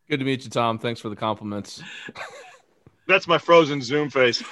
Good 0.10 0.20
to 0.20 0.26
meet 0.26 0.44
you, 0.46 0.50
Tom. 0.50 0.78
Thanks 0.80 1.02
for 1.02 1.10
the 1.10 1.16
compliments. 1.16 1.84
That's 3.08 3.28
my 3.28 3.38
frozen 3.38 3.82
Zoom 3.82 4.10
face. 4.10 4.42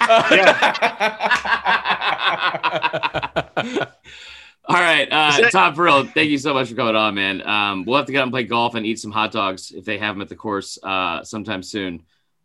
All 4.66 4.76
right, 4.80 5.06
uh, 5.10 5.40
that- 5.40 5.50
Tom 5.52 5.74
Farrell, 5.74 6.04
thank 6.04 6.30
you 6.30 6.38
so 6.38 6.54
much 6.54 6.70
for 6.70 6.74
coming 6.74 6.96
on, 6.96 7.14
man. 7.14 7.46
Um, 7.46 7.84
we'll 7.84 7.98
have 7.98 8.06
to 8.06 8.12
get 8.12 8.20
out 8.20 8.24
and 8.24 8.32
play 8.32 8.44
golf 8.44 8.74
and 8.74 8.86
eat 8.86 8.98
some 8.98 9.10
hot 9.10 9.30
dogs 9.32 9.72
if 9.72 9.84
they 9.84 9.98
have 9.98 10.14
them 10.14 10.22
at 10.22 10.28
the 10.28 10.36
course 10.36 10.78
uh, 10.82 11.22
sometime 11.22 11.62
soon. 11.62 12.02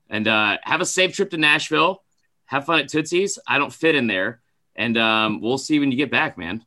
And 0.10 0.28
uh, 0.28 0.58
have 0.64 0.82
a 0.82 0.86
safe 0.86 1.14
trip 1.16 1.30
to 1.30 1.38
Nashville. 1.38 2.04
Have 2.46 2.66
fun 2.66 2.80
at 2.80 2.90
Tootsie's. 2.90 3.40
I 3.48 3.58
don't 3.60 3.72
fit 3.72 3.96
in 3.96 4.08
there, 4.08 4.42
and 4.76 4.98
um, 4.98 5.40
we'll 5.40 5.60
see 5.60 5.80
when 5.80 5.92
you 5.92 5.98
get 5.98 6.10
back, 6.12 6.38
man. 6.38 6.66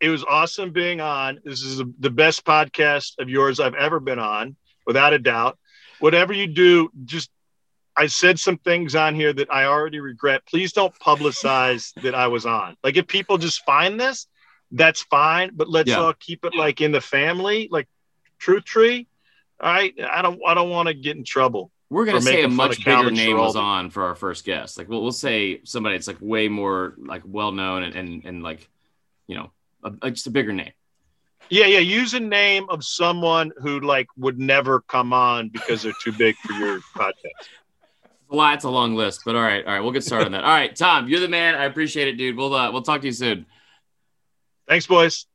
It 0.00 0.10
was 0.10 0.22
awesome 0.22 0.70
being 0.70 1.00
on. 1.00 1.40
This 1.44 1.62
is 1.62 1.82
the 1.98 2.10
best 2.10 2.44
podcast 2.44 3.18
of 3.18 3.30
yours 3.30 3.58
I've 3.58 3.74
ever 3.74 3.98
been 3.98 4.18
on, 4.18 4.54
without 4.86 5.14
a 5.14 5.18
doubt. 5.18 5.58
Whatever 5.98 6.34
you 6.34 6.46
do, 6.46 6.90
just 7.06 7.30
I 7.96 8.06
said 8.06 8.38
some 8.38 8.58
things 8.58 8.94
on 8.94 9.14
here 9.14 9.32
that 9.32 9.50
I 9.50 9.64
already 9.64 10.00
regret. 10.00 10.44
Please 10.46 10.72
don't 10.72 10.94
publicize 10.98 11.94
that 12.02 12.14
I 12.14 12.26
was 12.26 12.44
on. 12.46 12.76
Like 12.84 12.96
if 12.96 13.06
people 13.06 13.38
just 13.38 13.64
find 13.64 13.98
this, 13.98 14.26
that's 14.70 15.02
fine. 15.02 15.50
But 15.54 15.68
let's 15.70 15.88
Yeah. 15.88 16.00
all 16.00 16.12
keep 16.12 16.44
it 16.44 16.54
like 16.54 16.80
in 16.80 16.92
the 16.92 17.00
family, 17.00 17.68
like 17.70 17.88
Truth 18.38 18.64
Tree. 18.64 19.06
All 19.60 19.72
right. 19.72 19.94
I 20.10 20.20
don't 20.22 20.40
I 20.46 20.54
don't 20.54 20.68
want 20.70 20.88
to 20.88 20.94
get 20.94 21.16
in 21.16 21.24
trouble. 21.24 21.70
We're 21.88 22.04
gonna 22.04 22.20
say 22.20 22.42
a 22.42 22.48
much 22.48 22.84
bigger 22.84 23.10
name 23.10 23.38
was 23.38 23.56
on 23.56 23.90
for 23.90 24.04
our 24.04 24.14
first 24.16 24.44
guest. 24.44 24.76
Like 24.76 24.88
we'll, 24.88 25.02
we'll 25.02 25.12
say 25.12 25.60
somebody 25.64 25.96
that's 25.96 26.08
like 26.08 26.18
way 26.20 26.48
more 26.48 26.94
like 26.98 27.22
well 27.24 27.52
known 27.52 27.84
and, 27.84 27.94
and 27.94 28.24
and 28.24 28.42
like 28.42 28.68
you 29.28 29.36
know 29.36 29.52
a, 29.84 29.92
a- 30.02 30.10
just 30.10 30.26
a 30.26 30.30
bigger 30.30 30.52
name. 30.52 30.72
Yeah, 31.48 31.66
yeah. 31.66 31.78
Use 31.78 32.12
a 32.14 32.20
name 32.20 32.66
of 32.70 32.82
someone 32.84 33.52
who 33.58 33.78
like 33.80 34.08
would 34.16 34.38
never 34.38 34.80
come 34.80 35.12
on 35.12 35.48
because 35.48 35.82
they're 35.82 35.92
too 36.02 36.10
big 36.12 36.34
for 36.38 36.52
your 36.54 36.80
podcast. 36.96 37.46
It's 38.26 38.32
a 38.32 38.36
lot. 38.36 38.54
It's 38.54 38.64
a 38.64 38.70
long 38.70 38.96
list, 38.96 39.22
but 39.24 39.36
all 39.36 39.42
right, 39.42 39.64
all 39.64 39.72
right. 39.72 39.80
We'll 39.80 39.92
get 39.92 40.02
started 40.02 40.26
on 40.26 40.32
that. 40.32 40.42
All 40.42 40.50
right, 40.50 40.74
Tom, 40.74 41.08
you're 41.08 41.20
the 41.20 41.28
man. 41.28 41.54
I 41.54 41.66
appreciate 41.66 42.08
it, 42.08 42.16
dude. 42.16 42.36
We'll 42.36 42.52
uh, 42.52 42.72
we'll 42.72 42.82
talk 42.82 43.02
to 43.02 43.06
you 43.06 43.12
soon. 43.12 43.46
Thanks, 44.66 44.84
boys. 44.88 45.26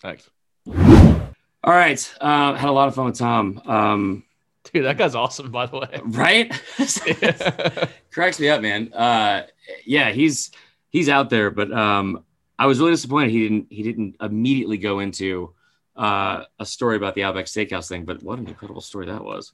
Thanks. 0.00 0.30
All 0.66 1.74
right. 1.74 2.14
Uh, 2.22 2.54
had 2.54 2.70
a 2.70 2.72
lot 2.72 2.88
of 2.88 2.94
fun 2.94 3.04
with 3.04 3.18
Tom. 3.18 3.60
Um, 3.66 4.24
Dude, 4.72 4.84
that 4.86 4.96
guy's 4.96 5.14
awesome, 5.14 5.50
by 5.50 5.66
the 5.66 5.78
way. 5.78 6.00
right? 6.06 7.90
Cracks 8.10 8.40
me 8.40 8.48
up, 8.48 8.62
man. 8.62 8.92
Uh, 8.94 9.42
yeah, 9.84 10.10
he's 10.10 10.50
he's 10.88 11.10
out 11.10 11.28
there, 11.28 11.50
but 11.50 11.70
um, 11.70 12.24
I 12.58 12.66
was 12.66 12.78
really 12.78 12.92
disappointed 12.92 13.30
he 13.30 13.42
didn't 13.42 13.66
he 13.70 13.82
didn't 13.82 14.16
immediately 14.20 14.78
go 14.78 15.00
into 15.00 15.52
uh, 15.96 16.44
a 16.58 16.64
story 16.64 16.96
about 16.96 17.14
the 17.14 17.24
Outback 17.24 17.46
Steakhouse 17.46 17.88
thing. 17.88 18.04
But 18.04 18.22
what 18.22 18.38
an 18.38 18.48
incredible 18.48 18.80
story 18.80 19.06
that 19.06 19.22
was. 19.22 19.52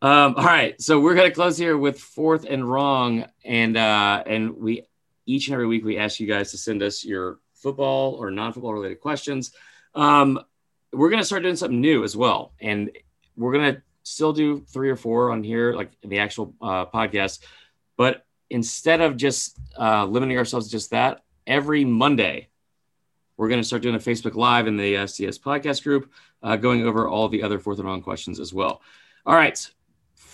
Um, 0.00 0.34
all 0.36 0.44
right, 0.44 0.80
so 0.80 1.00
we're 1.00 1.14
gonna 1.14 1.30
close 1.30 1.58
here 1.58 1.76
with 1.76 1.98
fourth 1.98 2.44
and 2.48 2.68
wrong, 2.68 3.26
and 3.44 3.76
uh, 3.76 4.22
and 4.26 4.56
we 4.56 4.86
each 5.26 5.48
and 5.48 5.54
every 5.54 5.66
week 5.66 5.84
we 5.84 5.98
ask 5.98 6.20
you 6.20 6.26
guys 6.26 6.52
to 6.52 6.58
send 6.58 6.82
us 6.82 7.04
your 7.04 7.38
football 7.54 8.14
or 8.14 8.30
non-football 8.30 8.72
related 8.72 9.00
questions. 9.00 9.52
Um, 9.94 10.40
we're 10.92 11.10
gonna 11.10 11.24
start 11.24 11.42
doing 11.42 11.56
something 11.56 11.80
new 11.80 12.04
as 12.04 12.16
well, 12.16 12.52
and 12.60 12.90
we're 13.36 13.52
gonna 13.52 13.82
still 14.04 14.32
do 14.32 14.60
three 14.60 14.90
or 14.90 14.96
four 14.96 15.32
on 15.32 15.42
here, 15.42 15.72
like 15.72 15.90
the 16.02 16.20
actual 16.20 16.54
uh, 16.62 16.86
podcast. 16.86 17.40
But 17.96 18.24
instead 18.50 19.00
of 19.00 19.16
just 19.16 19.58
uh, 19.78 20.04
limiting 20.06 20.38
ourselves 20.38 20.66
to 20.66 20.72
just 20.72 20.90
that, 20.90 21.22
every 21.46 21.84
Monday 21.84 22.48
we're 23.38 23.48
going 23.48 23.60
to 23.60 23.66
start 23.66 23.82
doing 23.82 23.94
a 23.94 24.00
Facebook 24.00 24.34
Live 24.34 24.66
in 24.66 24.76
the 24.76 24.94
SDS 24.94 25.38
podcast 25.38 25.84
group, 25.84 26.10
uh, 26.42 26.56
going 26.56 26.84
over 26.84 27.08
all 27.08 27.28
the 27.28 27.42
other 27.42 27.58
fourth 27.60 27.78
and 27.78 27.86
wrong 27.86 28.02
questions 28.02 28.40
as 28.40 28.52
well. 28.52 28.82
All 29.24 29.34
right. 29.34 29.70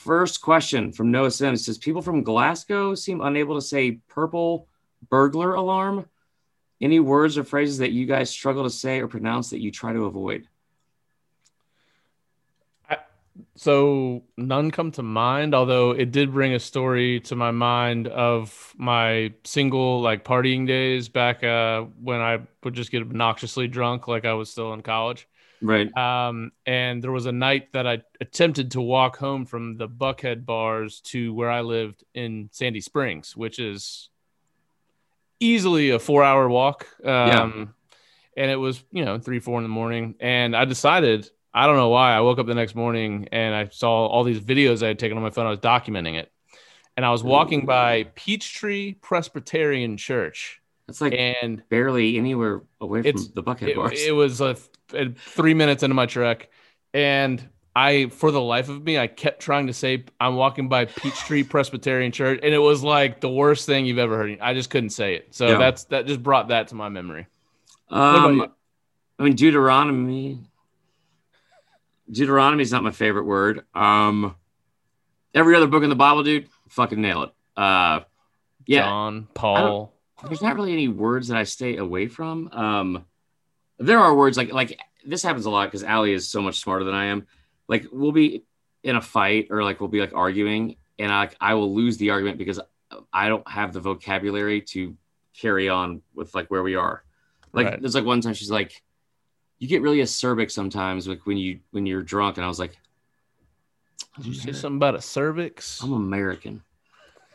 First 0.04 0.42
question 0.42 0.92
from 0.92 1.10
Noah 1.10 1.30
Sims 1.30 1.64
says 1.64 1.78
People 1.78 2.02
from 2.02 2.22
Glasgow 2.22 2.94
seem 2.94 3.22
unable 3.22 3.54
to 3.54 3.62
say 3.62 3.92
purple 4.06 4.68
burglar 5.08 5.54
alarm. 5.54 6.04
Any 6.78 7.00
words 7.00 7.38
or 7.38 7.44
phrases 7.44 7.78
that 7.78 7.92
you 7.92 8.04
guys 8.04 8.28
struggle 8.28 8.64
to 8.64 8.70
say 8.70 9.00
or 9.00 9.08
pronounce 9.08 9.48
that 9.48 9.62
you 9.62 9.70
try 9.70 9.94
to 9.94 10.04
avoid? 10.04 10.46
So 13.56 14.24
none 14.36 14.70
come 14.70 14.90
to 14.92 15.02
mind, 15.02 15.54
although 15.54 15.92
it 15.92 16.12
did 16.12 16.34
bring 16.34 16.52
a 16.52 16.60
story 16.60 17.20
to 17.20 17.34
my 17.34 17.50
mind 17.50 18.06
of 18.08 18.74
my 18.76 19.32
single 19.44 20.02
like 20.02 20.22
partying 20.22 20.66
days 20.66 21.08
back 21.08 21.42
uh, 21.42 21.84
when 22.02 22.20
I 22.20 22.40
would 22.62 22.74
just 22.74 22.90
get 22.90 23.00
obnoxiously 23.00 23.68
drunk, 23.68 24.06
like 24.06 24.26
I 24.26 24.34
was 24.34 24.50
still 24.50 24.74
in 24.74 24.82
college. 24.82 25.26
Right. 25.62 25.96
Um, 25.96 26.52
and 26.66 27.02
there 27.02 27.12
was 27.12 27.26
a 27.26 27.32
night 27.32 27.72
that 27.72 27.86
I 27.86 28.02
attempted 28.20 28.72
to 28.72 28.80
walk 28.80 29.16
home 29.16 29.46
from 29.46 29.76
the 29.76 29.88
Buckhead 29.88 30.44
bars 30.44 31.00
to 31.06 31.32
where 31.32 31.50
I 31.50 31.62
lived 31.62 32.04
in 32.14 32.48
Sandy 32.52 32.80
Springs, 32.80 33.36
which 33.36 33.58
is 33.58 34.10
easily 35.40 35.90
a 35.90 35.98
four 35.98 36.22
hour 36.22 36.48
walk. 36.48 36.86
Um, 37.04 37.74
And 38.36 38.50
it 38.50 38.56
was, 38.56 38.82
you 38.90 39.04
know, 39.04 39.20
three, 39.20 39.38
four 39.38 39.58
in 39.58 39.62
the 39.62 39.68
morning. 39.68 40.16
And 40.18 40.56
I 40.56 40.64
decided, 40.64 41.30
I 41.54 41.66
don't 41.66 41.76
know 41.76 41.90
why, 41.90 42.16
I 42.16 42.20
woke 42.20 42.40
up 42.40 42.46
the 42.46 42.54
next 42.56 42.74
morning 42.74 43.28
and 43.30 43.54
I 43.54 43.68
saw 43.68 44.06
all 44.06 44.24
these 44.24 44.40
videos 44.40 44.82
I 44.82 44.88
had 44.88 44.98
taken 44.98 45.16
on 45.16 45.22
my 45.22 45.30
phone. 45.30 45.46
I 45.46 45.50
was 45.50 45.60
documenting 45.60 46.18
it. 46.18 46.32
And 46.96 47.06
I 47.06 47.10
was 47.10 47.22
walking 47.22 47.64
by 47.64 48.08
Peachtree 48.16 48.94
Presbyterian 48.94 49.96
Church. 49.96 50.60
That's 50.88 51.00
like 51.00 51.14
And 51.14 51.62
barely 51.68 52.18
anywhere 52.18 52.62
away 52.80 53.02
from 53.02 53.20
the 53.34 53.42
Buckhead 53.44 53.68
it, 53.68 53.76
bars. 53.76 54.02
it 54.02 54.10
was 54.10 54.40
a 54.40 54.56
three 55.18 55.54
minutes 55.54 55.82
into 55.82 55.94
my 55.94 56.06
trek, 56.06 56.48
and 56.92 57.46
I, 57.76 58.06
for 58.06 58.30
the 58.30 58.40
life 58.40 58.68
of 58.68 58.84
me, 58.84 58.98
I 58.98 59.06
kept 59.08 59.40
trying 59.40 59.66
to 59.66 59.72
say 59.72 60.04
I'm 60.20 60.36
walking 60.36 60.68
by 60.68 60.84
Peachtree 60.84 61.42
Presbyterian 61.48 62.12
Church, 62.12 62.40
and 62.42 62.54
it 62.54 62.58
was 62.58 62.82
like 62.84 63.20
the 63.20 63.28
worst 63.30 63.66
thing 63.66 63.84
you've 63.86 63.98
ever 63.98 64.16
heard. 64.16 64.38
I 64.40 64.54
just 64.54 64.70
couldn't 64.70 64.90
say 64.90 65.14
it, 65.16 65.34
so 65.34 65.48
Yeah. 65.48 65.58
that's 65.58 65.84
that 65.84 66.06
just 66.06 66.22
brought 66.22 66.48
that 66.48 66.68
to 66.68 66.74
my 66.74 66.88
memory. 66.88 67.26
Um? 67.90 68.52
I 69.18 69.22
mean, 69.22 69.34
Deuteronomy. 69.34 70.40
Deuteronomy 72.10 72.62
is 72.62 72.72
not 72.72 72.82
my 72.82 72.90
favorite 72.90 73.24
word. 73.24 73.64
Um, 73.74 74.34
every 75.34 75.54
other 75.56 75.66
book 75.66 75.82
in 75.82 75.88
the 75.88 75.96
Bible, 75.96 76.22
dude, 76.22 76.48
fucking 76.68 77.00
nail 77.00 77.22
it. 77.24 77.30
Uh, 77.56 78.00
yeah, 78.66 78.82
John, 78.82 79.28
Paul. 79.34 79.92
there's 80.26 80.42
not 80.42 80.56
really 80.56 80.72
any 80.72 80.88
words 80.88 81.28
that 81.28 81.36
I 81.38 81.44
stay 81.44 81.76
away 81.76 82.08
from. 82.08 82.48
Um, 82.52 83.04
there 83.78 83.98
are 83.98 84.14
words 84.14 84.36
like 84.36 84.52
like 84.52 84.78
this 85.04 85.22
happens 85.22 85.46
a 85.46 85.50
lot 85.50 85.66
because 85.66 85.82
Allie 85.82 86.12
is 86.12 86.28
so 86.28 86.40
much 86.40 86.60
smarter 86.60 86.84
than 86.84 86.94
I 86.94 87.06
am. 87.06 87.26
Like 87.68 87.86
we'll 87.92 88.12
be 88.12 88.44
in 88.82 88.96
a 88.96 89.00
fight 89.00 89.48
or 89.50 89.62
like 89.62 89.80
we'll 89.80 89.88
be 89.88 90.00
like 90.00 90.14
arguing, 90.14 90.76
and 90.98 91.12
I 91.12 91.30
I 91.40 91.54
will 91.54 91.74
lose 91.74 91.96
the 91.96 92.10
argument 92.10 92.38
because 92.38 92.60
I 93.12 93.28
don't 93.28 93.46
have 93.48 93.72
the 93.72 93.80
vocabulary 93.80 94.60
to 94.62 94.96
carry 95.34 95.68
on 95.68 96.02
with 96.14 96.34
like 96.34 96.48
where 96.48 96.62
we 96.62 96.76
are. 96.76 97.02
Like 97.52 97.66
Right. 97.66 97.80
there's 97.80 97.94
like 97.94 98.04
one 98.04 98.20
time 98.20 98.34
she's 98.34 98.50
like, 98.50 98.82
"You 99.58 99.68
get 99.68 99.82
really 99.82 99.98
acerbic 99.98 100.50
sometimes 100.50 101.08
like 101.08 101.26
when 101.26 101.36
you 101.36 101.60
when 101.70 101.86
you're 101.86 102.02
drunk," 102.02 102.36
and 102.36 102.44
I 102.44 102.48
was 102.48 102.58
like, 102.58 102.76
Did 104.16 104.26
you 104.26 104.34
say 104.34 104.52
something 104.52 104.76
about 104.76 104.94
a 104.94 105.00
cervix? 105.00 105.82
I'm 105.82 105.92
American. 105.92 106.62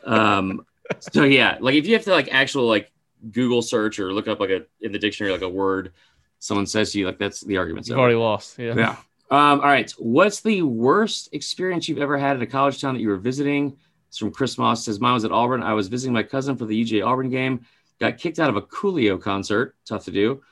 Um, 0.04 0.64
so 0.98 1.24
yeah, 1.24 1.58
like 1.60 1.74
if 1.74 1.86
you 1.86 1.94
have 1.94 2.04
to 2.04 2.12
like 2.12 2.28
actual 2.32 2.66
like 2.66 2.90
Google 3.30 3.62
search 3.62 3.98
or 3.98 4.12
look 4.12 4.28
up 4.28 4.40
like 4.40 4.50
a 4.50 4.66
in 4.80 4.92
the 4.92 4.98
dictionary 4.98 5.32
like 5.32 5.42
a 5.42 5.48
word 5.48 5.92
someone 6.40 6.66
says 6.66 6.92
to 6.92 6.98
you, 6.98 7.06
like 7.06 7.18
that's 7.18 7.42
the 7.42 7.56
argument. 7.56 7.86
You've 7.86 7.94
over. 7.94 8.02
already 8.02 8.16
lost. 8.16 8.58
Yeah. 8.58 8.74
Yeah. 8.74 8.96
Um, 9.30 9.60
all 9.60 9.66
right. 9.68 9.88
What's 9.92 10.40
the 10.40 10.62
worst 10.62 11.28
experience 11.32 11.88
you've 11.88 11.98
ever 12.00 12.18
had 12.18 12.34
at 12.34 12.42
a 12.42 12.46
college 12.46 12.80
town 12.80 12.94
that 12.94 13.00
you 13.00 13.08
were 13.08 13.16
visiting? 13.16 13.76
It's 14.08 14.18
from 14.18 14.32
Chris 14.32 14.58
Moss. 14.58 14.84
Says 14.84 14.98
mine 14.98 15.14
was 15.14 15.24
at 15.24 15.30
Auburn. 15.30 15.62
I 15.62 15.74
was 15.74 15.86
visiting 15.86 16.12
my 16.12 16.24
cousin 16.24 16.56
for 16.56 16.66
the 16.66 16.82
UJ 16.84 17.06
Auburn 17.06 17.30
game. 17.30 17.64
Got 18.00 18.18
kicked 18.18 18.40
out 18.40 18.48
of 18.48 18.56
a 18.56 18.62
Coolio 18.62 19.20
concert. 19.22 19.76
Tough 19.84 20.06
to 20.06 20.10
do. 20.10 20.42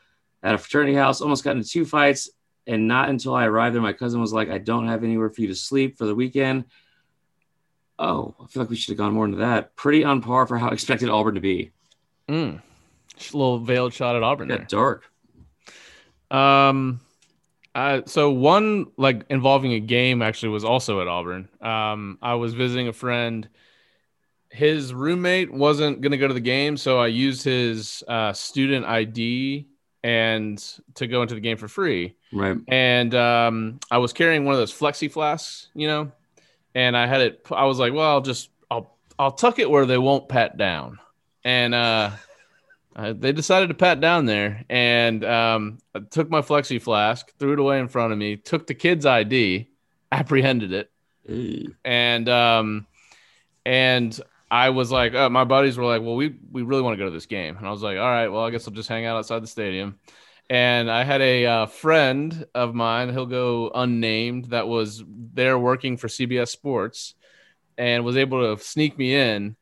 At 0.45 0.55
a 0.55 0.59
fraternity 0.59 0.95
house. 0.95 1.21
Almost 1.21 1.43
got 1.43 1.57
into 1.57 1.69
two 1.69 1.85
fights. 1.85 2.31
And 2.69 2.87
not 2.87 3.09
until 3.09 3.35
I 3.35 3.47
arrived 3.47 3.75
there, 3.75 3.83
my 3.83 3.95
cousin 3.95 4.21
was 4.21 4.33
like, 4.33 4.51
"I 4.51 4.59
don't 4.59 4.87
have 4.87 5.03
anywhere 5.03 5.31
for 5.31 5.41
you 5.41 5.49
to 5.49 5.55
sleep 5.55 5.97
for 5.97 6.05
the 6.05 6.15
weekend." 6.15 6.67
Oh, 7.99 8.35
I 8.41 8.47
feel 8.47 8.63
like 8.63 8.71
we 8.71 8.77
should 8.77 8.93
have 8.93 8.99
gone 8.99 9.15
more 9.15 9.25
into 9.25 9.39
that. 9.39 9.75
Pretty 9.75 10.05
on 10.05 10.21
par 10.21 10.47
for 10.47 10.59
how 10.59 10.69
I 10.69 10.73
expected 10.75 11.09
Auburn 11.09 11.35
to 11.35 11.41
be. 11.41 11.73
Mm. 12.29 12.63
Just 13.17 13.35
a 13.35 13.39
little 13.39 13.59
veiled 13.59 13.95
shot 13.95 14.15
at 14.15 14.23
Auburn. 14.23 14.49
There. 14.49 14.59
dark. 14.69 15.11
Um, 16.31 17.01
I, 17.75 18.03
so 18.07 18.31
one 18.31 18.87
like 18.97 19.25
involving 19.31 19.73
a 19.73 19.81
game 19.81 20.23
actually 20.23 20.51
was 20.51 20.65
also 20.65 21.01
at 21.01 21.09
Auburn. 21.09 21.49
Um, 21.61 22.19
I 22.21 22.35
was 22.35 22.55
visiting 22.55 22.89
a 22.89 22.93
friend. 22.93 23.49
His 24.51 24.95
roommate 24.95 25.53
wasn't 25.53 26.01
going 26.01 26.13
to 26.13 26.19
go 26.19 26.27
to 26.27 26.35
the 26.35 26.41
game, 26.41 26.77
so 26.77 26.99
I 26.99 27.09
used 27.09 27.45
his 27.45 28.03
uh, 28.09 28.33
student 28.33 28.87
ID 28.87 29.69
and 30.03 30.59
to 30.95 31.07
go 31.07 31.23
into 31.23 31.35
the 31.35 31.41
game 31.41 31.57
for 31.57 31.69
free. 31.69 32.17
Right. 32.33 32.57
And 32.67 33.15
um, 33.15 33.81
I 33.91 33.99
was 33.99 34.13
carrying 34.13 34.45
one 34.45 34.55
of 34.55 34.59
those 34.59 34.73
flexi 34.73 35.11
flasks, 35.11 35.69
you 35.75 35.87
know, 35.87 36.13
and 36.75 36.97
I 36.97 37.07
had 37.07 37.21
it. 37.21 37.47
I 37.51 37.67
was 37.67 37.79
like, 37.79 37.93
well, 37.93 38.11
I'll 38.11 38.21
just 38.21 38.51
I'll 38.71 38.97
I'll 39.19 39.33
tuck 39.33 39.59
it 39.59 39.71
where 39.71 39.87
they 39.87 39.99
won't 39.99 40.29
pat 40.29 40.57
down, 40.57 40.99
and 41.45 41.75
uh, 41.75 42.11
uh, 42.99 43.15
they 43.17 43.31
decided 43.31 43.69
to 43.69 43.75
pat 43.75 44.01
down 44.01 44.27
there, 44.27 44.65
and 44.69 45.25
um, 45.25 45.79
took 46.11 46.29
my 46.29 46.41
flexi 46.41 46.83
flask, 46.83 47.33
threw 47.39 47.53
it 47.53 47.61
away 47.61 47.79
in 47.79 47.87
front 47.87 48.13
of 48.13 48.19
me, 48.19 48.35
took 48.35 48.67
the 48.67 48.75
kid's 48.75 49.07
ID, 49.07 49.69
apprehended 50.11 50.73
it, 50.73 50.91
and 51.85 52.29
um, 52.29 52.87
and 53.65 54.21
I 54.51 54.71
was 54.71 54.91
like, 54.91 55.15
uh, 55.15 55.31
my 55.31 55.45
buddies 55.45 55.79
were 55.79 55.85
like, 55.85 56.03
well, 56.03 56.17
we 56.17 56.35
we 56.51 56.63
really 56.63 56.83
want 56.83 56.95
to 56.95 56.99
go 56.99 57.05
to 57.05 57.13
this 57.13 57.27
game, 57.27 57.57
and 57.57 57.65
I 57.65 57.71
was 57.71 57.83
like, 57.83 57.99
all 57.99 58.03
right, 58.03 58.27
well, 58.27 58.43
I 58.43 58.51
guess 58.51 58.67
I'll 58.67 58.75
just 58.75 58.89
hang 58.89 59.07
out 59.07 59.17
outside 59.17 59.45
the 59.45 59.47
stadium. 59.47 60.01
And 60.51 60.91
I 60.91 61.05
had 61.05 61.21
a 61.21 61.47
uh, 61.47 61.67
friend 61.67 62.47
of 62.55 62.75
mine, 62.75 63.13
he'll 63.13 63.27
go 63.27 63.71
unnamed, 63.73 64.47
that 64.47 64.67
was 64.67 65.05
there 65.07 65.59
working 65.59 65.99
for 65.99 66.09
CBS 66.09 66.49
Sports, 66.49 67.15
and 67.77 68.05
was 68.05 68.17
able 68.17 68.57
to 68.57 68.65
sneak 68.65 68.99
me 68.99 69.15
in. 69.15 69.57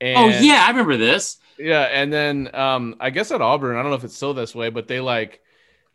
And, 0.00 0.18
Oh 0.18 0.28
yeah, 0.40 0.64
I 0.66 0.70
remember 0.70 0.96
this. 0.96 1.36
Yeah, 1.62 1.82
and 1.82 2.12
then 2.12 2.54
um, 2.54 2.96
I 3.00 3.10
guess 3.10 3.30
at 3.30 3.40
Auburn, 3.40 3.76
I 3.76 3.82
don't 3.82 3.90
know 3.90 3.96
if 3.96 4.04
it's 4.04 4.16
still 4.16 4.34
this 4.34 4.54
way, 4.54 4.68
but 4.70 4.88
they 4.88 5.00
like 5.00 5.40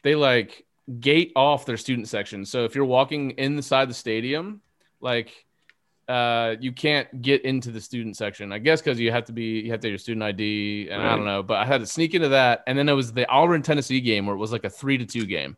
they 0.03 0.15
like 0.15 0.65
gate 0.99 1.33
off 1.35 1.65
their 1.65 1.77
student 1.77 2.07
section. 2.07 2.45
So 2.45 2.63
if 2.63 2.73
you're 2.75 2.85
walking 2.85 3.31
inside 3.31 3.89
the 3.89 3.93
stadium, 3.93 4.61
like 5.01 5.45
uh, 6.07 6.55
you 6.61 6.71
can't 6.71 7.21
get 7.21 7.43
into 7.43 7.71
the 7.71 7.81
student 7.81 8.15
section. 8.15 8.53
I 8.53 8.59
guess 8.59 8.81
because 8.81 8.99
you 8.99 9.11
have 9.11 9.25
to 9.25 9.33
be 9.33 9.59
you 9.59 9.71
have 9.71 9.81
to 9.81 9.87
have 9.87 9.91
your 9.91 9.99
student 9.99 10.23
ID, 10.23 10.89
and 10.89 11.01
I 11.01 11.15
don't 11.15 11.25
know. 11.25 11.43
But 11.43 11.57
I 11.57 11.65
had 11.65 11.81
to 11.81 11.87
sneak 11.87 12.13
into 12.13 12.29
that, 12.29 12.63
and 12.65 12.77
then 12.77 12.87
it 12.87 12.93
was 12.93 13.11
the 13.11 13.27
Auburn 13.27 13.61
Tennessee 13.61 13.99
game 13.99 14.25
where 14.25 14.35
it 14.35 14.39
was 14.39 14.51
like 14.51 14.63
a 14.63 14.69
three 14.69 14.97
to 14.97 15.05
two 15.05 15.25
game. 15.25 15.57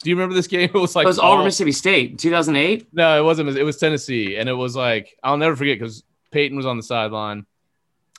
Do 0.00 0.10
you 0.10 0.16
remember 0.16 0.34
this 0.34 0.46
game? 0.46 0.70
It 0.74 0.78
was 0.78 0.94
like 0.94 1.04
it 1.04 1.08
was 1.08 1.18
Auburn, 1.18 1.44
Mississippi 1.44 1.72
State, 1.72 2.18
2008. 2.18 2.88
no, 2.92 3.18
it 3.18 3.24
wasn't. 3.24 3.48
It 3.56 3.64
was 3.64 3.78
Tennessee, 3.78 4.36
and 4.36 4.48
it 4.48 4.54
was 4.54 4.76
like 4.76 5.16
I'll 5.24 5.36
never 5.36 5.56
forget 5.56 5.78
because 5.78 6.04
Peyton 6.30 6.56
was 6.56 6.66
on 6.66 6.76
the 6.76 6.82
sideline. 6.84 7.46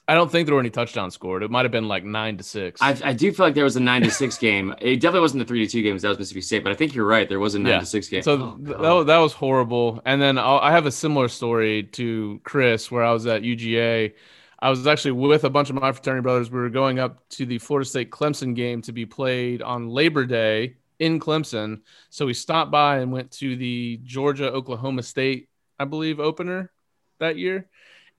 I 0.07 0.15
don't 0.15 0.29
think 0.29 0.47
there 0.47 0.55
were 0.55 0.59
any 0.59 0.69
touchdowns 0.69 1.13
scored. 1.13 1.43
It 1.43 1.49
might 1.51 1.63
have 1.63 1.71
been 1.71 1.87
like 1.87 2.03
nine 2.03 2.35
to 2.37 2.43
six. 2.43 2.81
I, 2.81 2.97
I 3.03 3.13
do 3.13 3.31
feel 3.31 3.45
like 3.45 3.55
there 3.55 3.63
was 3.63 3.77
a 3.77 3.79
nine 3.79 4.01
to 4.01 4.11
six 4.11 4.37
game. 4.37 4.75
It 4.81 4.97
definitely 4.97 5.21
wasn't 5.21 5.39
the 5.39 5.45
three 5.45 5.65
to 5.65 5.71
two 5.71 5.81
games. 5.81 6.01
That 6.01 6.09
was 6.09 6.17
Mississippi 6.19 6.41
State, 6.41 6.63
but 6.63 6.73
I 6.73 6.75
think 6.75 6.93
you're 6.93 7.05
right. 7.05 7.27
There 7.29 7.39
was 7.39 7.55
a 7.55 7.59
nine 7.59 7.71
Yeah. 7.73 7.79
to 7.79 7.85
six 7.85 8.09
game. 8.09 8.21
So 8.21 8.33
Oh, 8.33 8.57
th- 8.57 8.77
that, 8.79 8.91
was, 8.91 9.05
that 9.05 9.17
was 9.19 9.31
horrible. 9.33 10.01
And 10.05 10.21
then 10.21 10.37
I'll, 10.37 10.59
I 10.59 10.71
have 10.71 10.85
a 10.85 10.91
similar 10.91 11.29
story 11.29 11.83
to 11.93 12.41
Chris, 12.43 12.91
where 12.91 13.03
I 13.03 13.13
was 13.13 13.25
at 13.27 13.43
UGA. 13.43 14.13
I 14.59 14.69
was 14.69 14.85
actually 14.87 15.11
with 15.11 15.45
a 15.45 15.49
bunch 15.49 15.69
of 15.69 15.75
my 15.77 15.91
fraternity 15.93 16.21
brothers. 16.23 16.51
We 16.51 16.59
were 16.59 16.69
going 16.69 16.99
up 16.99 17.27
to 17.29 17.45
the 17.45 17.57
Florida 17.59 17.87
State 17.89 18.11
Clemson 18.11 18.55
game 18.55 18.81
to 18.83 18.91
be 18.91 19.05
played 19.05 19.61
on 19.61 19.87
Labor 19.89 20.25
Day 20.25 20.75
in 20.99 21.19
Clemson. 21.19 21.81
So 22.09 22.25
we 22.25 22.33
stopped 22.33 22.71
by 22.71 22.99
and 22.99 23.11
went 23.11 23.31
to 23.39 23.55
the 23.55 23.99
Georgia 24.03 24.51
Oklahoma 24.51 25.03
State, 25.03 25.47
I 25.79 25.85
believe, 25.85 26.19
opener 26.19 26.71
that 27.19 27.37
year. 27.37 27.67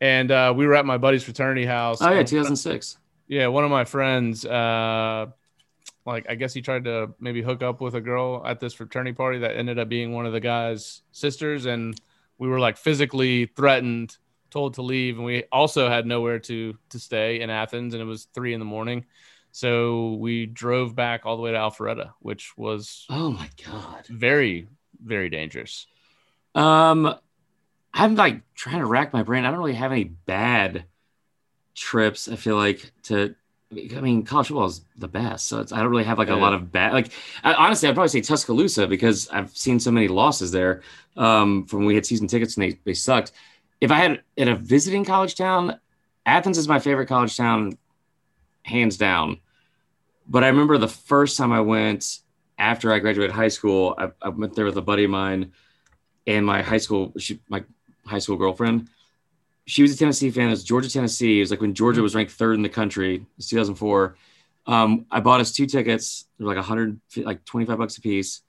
And 0.00 0.30
uh, 0.30 0.52
we 0.56 0.66
were 0.66 0.74
at 0.74 0.84
my 0.86 0.98
buddy's 0.98 1.22
fraternity 1.24 1.64
house. 1.66 2.02
oh 2.02 2.10
yeah, 2.10 2.18
And 2.20 2.28
2006. 2.28 2.98
yeah, 3.28 3.46
one 3.46 3.64
of 3.64 3.70
my 3.70 3.84
friends, 3.84 4.44
uh, 4.44 5.26
like 6.06 6.26
I 6.28 6.34
guess 6.34 6.52
he 6.52 6.60
tried 6.60 6.84
to 6.84 7.14
maybe 7.20 7.40
hook 7.42 7.62
up 7.62 7.80
with 7.80 7.94
a 7.94 8.00
girl 8.00 8.42
at 8.44 8.60
this 8.60 8.74
fraternity 8.74 9.14
party 9.14 9.38
that 9.38 9.56
ended 9.56 9.78
up 9.78 9.88
being 9.88 10.12
one 10.12 10.26
of 10.26 10.32
the 10.32 10.40
guy's 10.40 11.02
sisters, 11.12 11.64
and 11.66 11.98
we 12.38 12.48
were 12.48 12.60
like 12.60 12.76
physically 12.76 13.46
threatened, 13.46 14.18
told 14.50 14.74
to 14.74 14.82
leave, 14.82 15.16
and 15.16 15.24
we 15.24 15.44
also 15.50 15.88
had 15.88 16.04
nowhere 16.06 16.38
to 16.40 16.76
to 16.90 16.98
stay 16.98 17.40
in 17.40 17.48
Athens, 17.48 17.94
and 17.94 18.02
it 18.02 18.06
was 18.06 18.24
three 18.34 18.52
in 18.52 18.58
the 18.58 18.66
morning, 18.66 19.06
so 19.52 20.14
we 20.14 20.44
drove 20.44 20.94
back 20.94 21.24
all 21.24 21.36
the 21.36 21.42
way 21.42 21.52
to 21.52 21.58
Alpharetta, 21.58 22.10
which 22.18 22.56
was 22.58 23.06
Oh 23.08 23.30
my 23.30 23.48
God. 23.64 24.04
very 24.10 24.68
very 25.02 25.30
dangerous. 25.30 25.86
Um, 26.54 27.14
I'm 27.94 28.16
like 28.16 28.42
trying 28.54 28.80
to 28.80 28.86
rack 28.86 29.12
my 29.12 29.22
brain. 29.22 29.44
I 29.44 29.50
don't 29.50 29.60
really 29.60 29.74
have 29.74 29.92
any 29.92 30.04
bad 30.04 30.84
trips. 31.74 32.28
I 32.28 32.36
feel 32.36 32.56
like 32.56 32.92
to. 33.04 33.34
I 33.72 34.00
mean, 34.00 34.24
college 34.24 34.48
football 34.48 34.66
is 34.66 34.84
the 34.96 35.08
best, 35.08 35.46
so 35.46 35.58
it's, 35.58 35.72
I 35.72 35.78
don't 35.78 35.88
really 35.88 36.04
have 36.04 36.18
like 36.18 36.28
a 36.28 36.36
lot 36.36 36.54
of 36.54 36.70
bad. 36.70 36.92
Like, 36.92 37.10
I, 37.42 37.54
honestly, 37.54 37.88
I'd 37.88 37.96
probably 37.96 38.08
say 38.08 38.20
Tuscaloosa 38.20 38.86
because 38.86 39.28
I've 39.30 39.56
seen 39.56 39.80
so 39.80 39.90
many 39.90 40.06
losses 40.06 40.52
there 40.52 40.82
um, 41.16 41.66
from 41.66 41.80
when 41.80 41.88
we 41.88 41.96
had 41.96 42.06
season 42.06 42.28
tickets 42.28 42.56
and 42.56 42.62
they, 42.62 42.78
they 42.84 42.94
sucked. 42.94 43.32
If 43.80 43.90
I 43.90 43.96
had 43.96 44.22
in 44.36 44.46
a 44.46 44.54
visiting 44.54 45.04
college 45.04 45.34
town, 45.34 45.80
Athens 46.24 46.56
is 46.56 46.68
my 46.68 46.78
favorite 46.78 47.06
college 47.06 47.36
town, 47.36 47.76
hands 48.62 48.96
down. 48.96 49.40
But 50.28 50.44
I 50.44 50.48
remember 50.48 50.78
the 50.78 50.86
first 50.86 51.36
time 51.36 51.50
I 51.50 51.60
went 51.60 52.20
after 52.56 52.92
I 52.92 53.00
graduated 53.00 53.34
high 53.34 53.48
school, 53.48 53.96
I, 53.98 54.10
I 54.22 54.28
went 54.28 54.54
there 54.54 54.66
with 54.66 54.76
a 54.76 54.82
buddy 54.82 55.04
of 55.04 55.10
mine 55.10 55.50
and 56.28 56.46
my 56.46 56.62
high 56.62 56.78
school, 56.78 57.12
she, 57.18 57.40
my 57.48 57.64
high 58.06 58.18
school 58.18 58.36
girlfriend. 58.36 58.89
She 59.66 59.82
was 59.82 59.93
a 59.93 59.97
Tennessee 59.97 60.31
fan. 60.31 60.48
It 60.48 60.51
was 60.51 60.64
Georgia, 60.64 60.90
Tennessee. 60.90 61.39
It 61.39 61.40
was 61.40 61.51
like 61.51 61.60
when 61.60 61.74
Georgia 61.74 62.02
was 62.02 62.14
ranked 62.14 62.32
third 62.32 62.55
in 62.55 62.62
the 62.62 62.68
country. 62.68 63.16
It 63.16 63.26
was 63.36 63.48
2004. 63.48 64.16
Um, 64.66 65.06
I 65.10 65.20
bought 65.20 65.40
us 65.40 65.52
two 65.52 65.66
tickets. 65.66 66.26
They 66.39 66.44
were 66.44 66.55
like 66.55 66.59
100, 66.59 67.01
like 67.18 67.44
25 67.44 67.78
bucks 67.78 67.98
a 67.98 68.01
piece. 68.01 68.43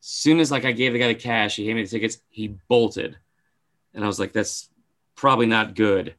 Soon 0.00 0.40
as 0.40 0.50
like 0.50 0.64
I 0.64 0.72
gave 0.72 0.92
the 0.92 0.98
guy 0.98 1.08
the 1.08 1.14
cash, 1.14 1.56
he 1.56 1.64
gave 1.64 1.76
me 1.76 1.82
the 1.82 1.88
tickets. 1.88 2.18
He 2.28 2.56
bolted, 2.68 3.16
and 3.94 4.02
I 4.02 4.06
was 4.08 4.18
like, 4.18 4.32
"That's 4.32 4.68
probably 5.14 5.46
not 5.46 5.76
good." 5.76 6.16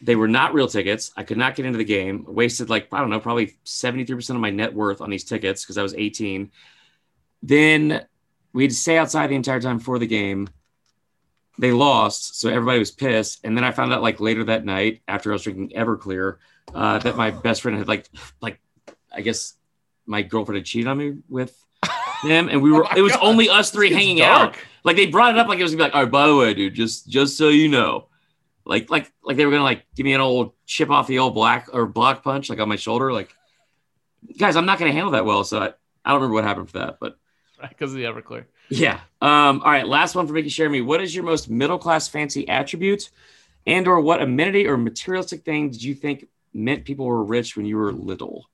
They 0.00 0.14
were 0.14 0.28
not 0.28 0.54
real 0.54 0.68
tickets. 0.68 1.10
I 1.16 1.24
could 1.24 1.36
not 1.36 1.56
get 1.56 1.66
into 1.66 1.78
the 1.78 1.84
game. 1.84 2.24
Wasted 2.28 2.70
like 2.70 2.86
I 2.92 3.00
don't 3.00 3.10
know, 3.10 3.18
probably 3.18 3.56
73% 3.64 4.30
of 4.30 4.40
my 4.40 4.50
net 4.50 4.72
worth 4.72 5.00
on 5.00 5.10
these 5.10 5.24
tickets 5.24 5.64
because 5.64 5.76
I 5.76 5.82
was 5.82 5.94
18. 5.94 6.52
Then 7.42 8.06
we'd 8.52 8.72
stay 8.72 8.98
outside 8.98 9.28
the 9.30 9.34
entire 9.34 9.60
time 9.60 9.80
for 9.80 9.98
the 9.98 10.06
game. 10.06 10.48
They 11.58 11.72
lost, 11.72 12.38
so 12.40 12.48
everybody 12.48 12.78
was 12.78 12.90
pissed. 12.92 13.40
And 13.44 13.56
then 13.56 13.64
I 13.64 13.72
found 13.72 13.92
out 13.92 14.02
like 14.02 14.20
later 14.20 14.44
that 14.44 14.64
night, 14.64 15.02
after 15.08 15.30
I 15.30 15.34
was 15.34 15.42
drinking 15.42 15.70
Everclear, 15.70 16.36
uh, 16.72 16.98
that 17.00 17.16
my 17.16 17.30
best 17.32 17.62
friend 17.62 17.76
had 17.78 17.88
like, 17.88 18.08
like, 18.40 18.60
I 19.12 19.22
guess 19.22 19.54
my 20.06 20.22
girlfriend 20.22 20.56
had 20.58 20.66
cheated 20.66 20.86
on 20.86 20.98
me 20.98 21.16
with 21.28 21.56
him, 22.22 22.48
and 22.48 22.62
we 22.62 22.70
were 22.70 22.84
oh 22.86 22.96
it 22.96 23.02
was 23.02 23.12
God. 23.12 23.24
only 23.24 23.48
us 23.48 23.70
three 23.70 23.88
It's 23.88 23.96
hanging 23.96 24.18
dark. 24.18 24.50
out. 24.50 24.56
Like 24.84 24.96
they 24.96 25.06
brought 25.06 25.34
it 25.34 25.38
up 25.38 25.48
like 25.48 25.58
it 25.58 25.62
was 25.64 25.72
gonna 25.72 25.78
be 25.78 25.82
like, 25.88 25.94
all 25.94 26.02
right, 26.02 26.10
by 26.12 26.26
the 26.28 26.36
way, 26.36 26.54
dude, 26.54 26.74
just 26.74 27.08
just 27.08 27.36
so 27.36 27.48
you 27.48 27.68
know, 27.68 28.06
like 28.64 28.88
like 28.90 29.12
like 29.24 29.36
they 29.36 29.44
were 29.44 29.50
gonna 29.50 29.64
like 29.64 29.84
give 29.96 30.04
me 30.04 30.12
an 30.14 30.20
old 30.20 30.52
chip 30.66 30.90
off 30.90 31.06
the 31.08 31.18
old 31.18 31.34
black 31.34 31.68
or 31.72 31.86
block 31.86 32.22
punch 32.22 32.48
like 32.50 32.60
on 32.60 32.68
my 32.68 32.76
shoulder. 32.76 33.12
Like, 33.12 33.34
guys, 34.38 34.54
I'm 34.56 34.66
not 34.66 34.78
gonna 34.78 34.92
handle 34.92 35.10
that 35.12 35.24
well, 35.24 35.42
so 35.44 35.58
I, 35.58 35.66
I 36.04 36.10
don't 36.12 36.20
remember 36.20 36.34
what 36.34 36.44
happened 36.44 36.70
for 36.70 36.78
that, 36.78 36.98
but 37.00 37.16
Because 37.68 37.92
of 37.92 37.98
the 37.98 38.04
Everclear. 38.04 38.44
Yeah. 38.70 39.00
Um, 39.20 39.62
all 39.64 39.70
right, 39.70 39.86
last 39.86 40.14
one 40.14 40.26
for 40.26 40.32
Mickey 40.32 40.48
Jeremy. 40.48 40.80
What 40.80 41.00
is 41.00 41.14
your 41.14 41.24
most 41.24 41.48
middle 41.50 41.78
class 41.78 42.08
fancy 42.08 42.48
attribute, 42.48 43.10
and 43.66 43.86
or 43.88 44.00
what 44.00 44.22
amenity 44.22 44.66
or 44.66 44.76
materialistic 44.76 45.44
thing 45.44 45.70
did 45.70 45.82
you 45.82 45.94
think 45.94 46.26
meant 46.54 46.84
people 46.84 47.06
were 47.06 47.22
rich 47.24 47.56
when 47.56 47.66
you 47.66 47.76
were 47.76 47.92
little? 47.92 48.48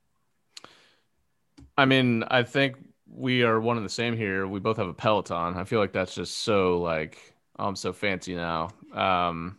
I 1.76 1.84
mean, 1.84 2.24
I 2.28 2.42
think 2.44 2.76
we 3.08 3.42
are 3.42 3.60
one 3.60 3.76
and 3.76 3.84
the 3.86 3.90
same 3.90 4.16
here. 4.16 4.46
We 4.46 4.60
both 4.60 4.76
have 4.76 4.88
a 4.88 4.94
Peloton. 4.94 5.54
I 5.56 5.64
feel 5.64 5.80
like 5.80 5.92
that's 5.92 6.14
just 6.14 6.38
so 6.38 6.78
like 6.80 7.18
oh, 7.58 7.66
I'm 7.68 7.76
so 7.76 7.92
fancy 7.92 8.34
now. 8.34 8.70
Um, 8.92 9.58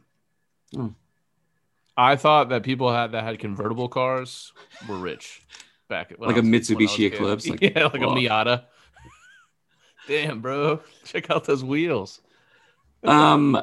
Hmm. 0.73 0.87
I 1.95 2.17
thought 2.17 2.49
that 2.49 2.63
people 2.63 2.91
had 2.91 3.13
that 3.13 3.23
had 3.23 3.39
convertible 3.39 3.87
cars 3.87 4.51
were 4.89 4.97
rich 4.97 5.41
back 5.87 6.11
Like 6.11 6.17
a 6.19 6.21
was- 6.21 6.27
when 6.27 6.35
I 6.35 6.39
was 6.39 6.67
Mitsubishi. 6.69 7.05
Eclipse, 7.13 7.47
like, 7.49 7.61
yeah, 7.61 7.83
like 7.85 8.01
wow. 8.01 8.09
a 8.09 8.15
Miata. 8.15 8.63
Damn, 10.07 10.41
bro, 10.41 10.81
check 11.05 11.29
out 11.29 11.45
those 11.45 11.63
wheels. 11.63 12.21
Um, 13.03 13.59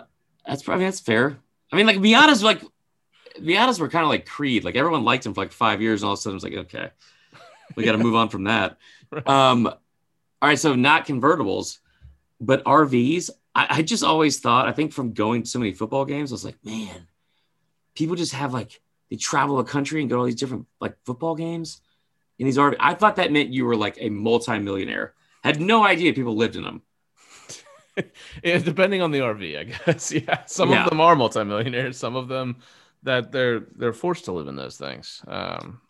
that's 0.46 0.62
probably 0.62 0.84
that's 0.84 1.00
fair. 1.00 1.38
I 1.72 1.76
mean, 1.76 1.86
like 1.86 1.96
Miatas, 1.98 2.42
like 2.42 2.62
Miatas 3.40 3.80
were 3.80 3.88
kind 3.88 4.04
of 4.04 4.08
like 4.10 4.26
Creed. 4.26 4.64
Like 4.64 4.76
everyone 4.76 5.04
liked 5.04 5.24
him 5.26 5.34
for 5.34 5.40
like 5.40 5.52
five 5.52 5.80
years, 5.80 6.02
and 6.02 6.06
all 6.08 6.14
of 6.14 6.18
a 6.18 6.22
sudden 6.22 6.36
it's 6.36 6.44
like, 6.44 6.54
okay, 6.54 6.90
we 7.76 7.84
got 7.84 7.92
to 7.92 7.98
move 7.98 8.14
on 8.14 8.28
from 8.28 8.44
that. 8.44 8.78
Right. 9.12 9.28
Um, 9.28 9.66
all 9.66 9.76
right, 10.48 10.58
so 10.58 10.74
not 10.74 11.06
convertibles. 11.06 11.80
but 12.40 12.64
RVs, 12.64 13.28
I, 13.54 13.66
I 13.68 13.82
just 13.82 14.02
always 14.02 14.40
thought, 14.40 14.66
I 14.66 14.72
think 14.72 14.94
from 14.94 15.12
going 15.12 15.42
to 15.42 15.48
so 15.50 15.58
many 15.58 15.72
football 15.72 16.06
games, 16.06 16.32
I 16.32 16.34
was 16.34 16.46
like, 16.46 16.56
man, 16.64 17.06
people 17.94 18.16
just 18.16 18.32
have 18.32 18.54
like 18.54 18.80
they 19.10 19.16
travel 19.16 19.58
the 19.58 19.64
country 19.64 20.00
and 20.00 20.08
go 20.08 20.16
to 20.16 20.20
all 20.20 20.24
these 20.24 20.36
different 20.36 20.66
like 20.80 20.96
football 21.04 21.34
games 21.34 21.82
in 22.38 22.46
these 22.46 22.56
RV. 22.56 22.76
I 22.80 22.94
thought 22.94 23.16
that 23.16 23.30
meant 23.32 23.50
you 23.50 23.66
were 23.66 23.76
like 23.76 23.98
a 24.00 24.08
multimillionaire. 24.08 25.12
Had 25.42 25.60
no 25.60 25.84
idea 25.84 26.12
people 26.12 26.36
lived 26.36 26.56
in 26.56 26.62
them. 26.64 26.82
yeah, 28.44 28.58
depending 28.58 29.02
on 29.02 29.10
the 29.10 29.18
RV, 29.20 29.58
I 29.58 29.64
guess. 29.64 30.12
Yeah, 30.12 30.44
some 30.46 30.70
Yeah. 30.70 30.84
of 30.84 30.90
them 30.90 31.00
are 31.00 31.14
multimillionaires. 31.16 31.96
Some 31.98 32.16
of 32.16 32.28
them 32.28 32.56
that 33.02 33.32
they're 33.32 33.60
they're 33.76 33.92
forced 33.92 34.24
to 34.26 34.32
live 34.32 34.46
in 34.48 34.56
those 34.56 34.76
things. 34.76 35.22
Um, 35.26 35.80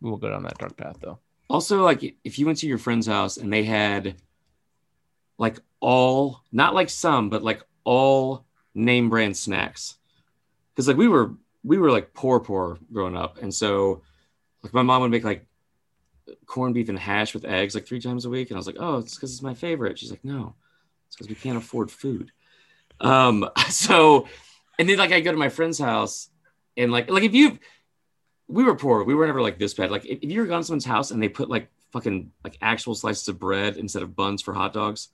we 0.00 0.10
will 0.10 0.18
go 0.18 0.30
down 0.30 0.42
that 0.44 0.58
dark 0.58 0.76
path 0.76 0.98
though. 1.00 1.18
Also, 1.48 1.82
like 1.82 2.16
if 2.24 2.38
you 2.38 2.46
went 2.46 2.58
to 2.58 2.66
your 2.68 2.78
friend's 2.78 3.06
house 3.06 3.36
and 3.36 3.52
they 3.52 3.64
had 3.64 4.16
like 5.38 5.58
all, 5.80 6.42
not 6.52 6.74
like 6.74 6.88
some, 6.90 7.28
but 7.30 7.42
like 7.42 7.62
all 7.84 8.44
name 8.74 9.08
brand 9.10 9.36
snacks. 9.36 9.96
Cause 10.76 10.86
like 10.88 10.96
we 10.96 11.08
were, 11.08 11.32
we 11.64 11.76
were 11.78 11.90
like 11.90 12.14
poor, 12.14 12.40
poor 12.40 12.78
growing 12.92 13.16
up. 13.16 13.42
And 13.42 13.52
so 13.52 14.02
like 14.62 14.72
my 14.72 14.82
mom 14.82 15.02
would 15.02 15.10
make 15.10 15.24
like 15.24 15.44
corned 16.46 16.74
beef 16.74 16.88
and 16.88 16.98
hash 16.98 17.34
with 17.34 17.44
eggs 17.44 17.74
like 17.74 17.86
three 17.86 18.00
times 18.00 18.24
a 18.24 18.30
week. 18.30 18.50
And 18.50 18.56
I 18.56 18.58
was 18.58 18.66
like, 18.66 18.76
oh, 18.78 18.98
it's 18.98 19.14
because 19.14 19.32
it's 19.32 19.42
my 19.42 19.54
favorite. 19.54 19.98
She's 19.98 20.10
like, 20.10 20.24
no, 20.24 20.54
it's 21.06 21.16
because 21.16 21.28
we 21.28 21.34
can't 21.34 21.58
afford 21.58 21.90
food. 21.90 22.32
Um, 23.00 23.48
so, 23.68 24.28
and 24.78 24.88
then 24.88 24.98
like 24.98 25.12
I 25.12 25.20
go 25.20 25.32
to 25.32 25.38
my 25.38 25.48
friend's 25.48 25.78
house 25.78 26.28
and 26.76 26.92
like, 26.92 27.10
like 27.10 27.24
if 27.24 27.34
you, 27.34 27.58
we 28.48 28.64
were 28.64 28.74
poor. 28.74 29.04
We 29.04 29.14
were 29.14 29.26
never 29.26 29.42
like 29.42 29.58
this 29.58 29.74
bad. 29.74 29.90
Like 29.90 30.04
if, 30.04 30.18
if 30.22 30.30
you 30.30 30.40
were 30.40 30.46
gone 30.46 30.60
to 30.60 30.64
someone's 30.64 30.84
house 30.84 31.10
and 31.10 31.22
they 31.22 31.28
put 31.28 31.48
like 31.48 31.68
fucking 31.92 32.32
like 32.44 32.58
actual 32.60 32.94
slices 32.94 33.28
of 33.28 33.38
bread 33.38 33.76
instead 33.76 34.02
of 34.02 34.16
buns 34.16 34.42
for 34.42 34.52
hot 34.52 34.72
dogs. 34.72 35.08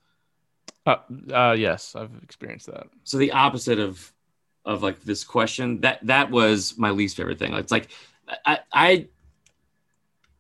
Uh, 0.87 0.97
uh, 1.33 1.55
yes, 1.59 1.95
I've 1.95 2.11
experienced 2.23 2.67
that. 2.67 2.87
So 3.05 3.19
the 3.19 3.33
opposite 3.33 3.79
of 3.79 4.13
of 4.65 4.83
like 4.83 5.03
this 5.03 5.25
question 5.25 5.81
that 5.81 5.99
that 6.07 6.31
was 6.31 6.77
my 6.77 6.91
least 6.91 7.17
favorite 7.17 7.39
thing. 7.39 7.53
It's 7.55 7.73
like 7.73 7.89
I 8.47 8.61
I 8.73 9.09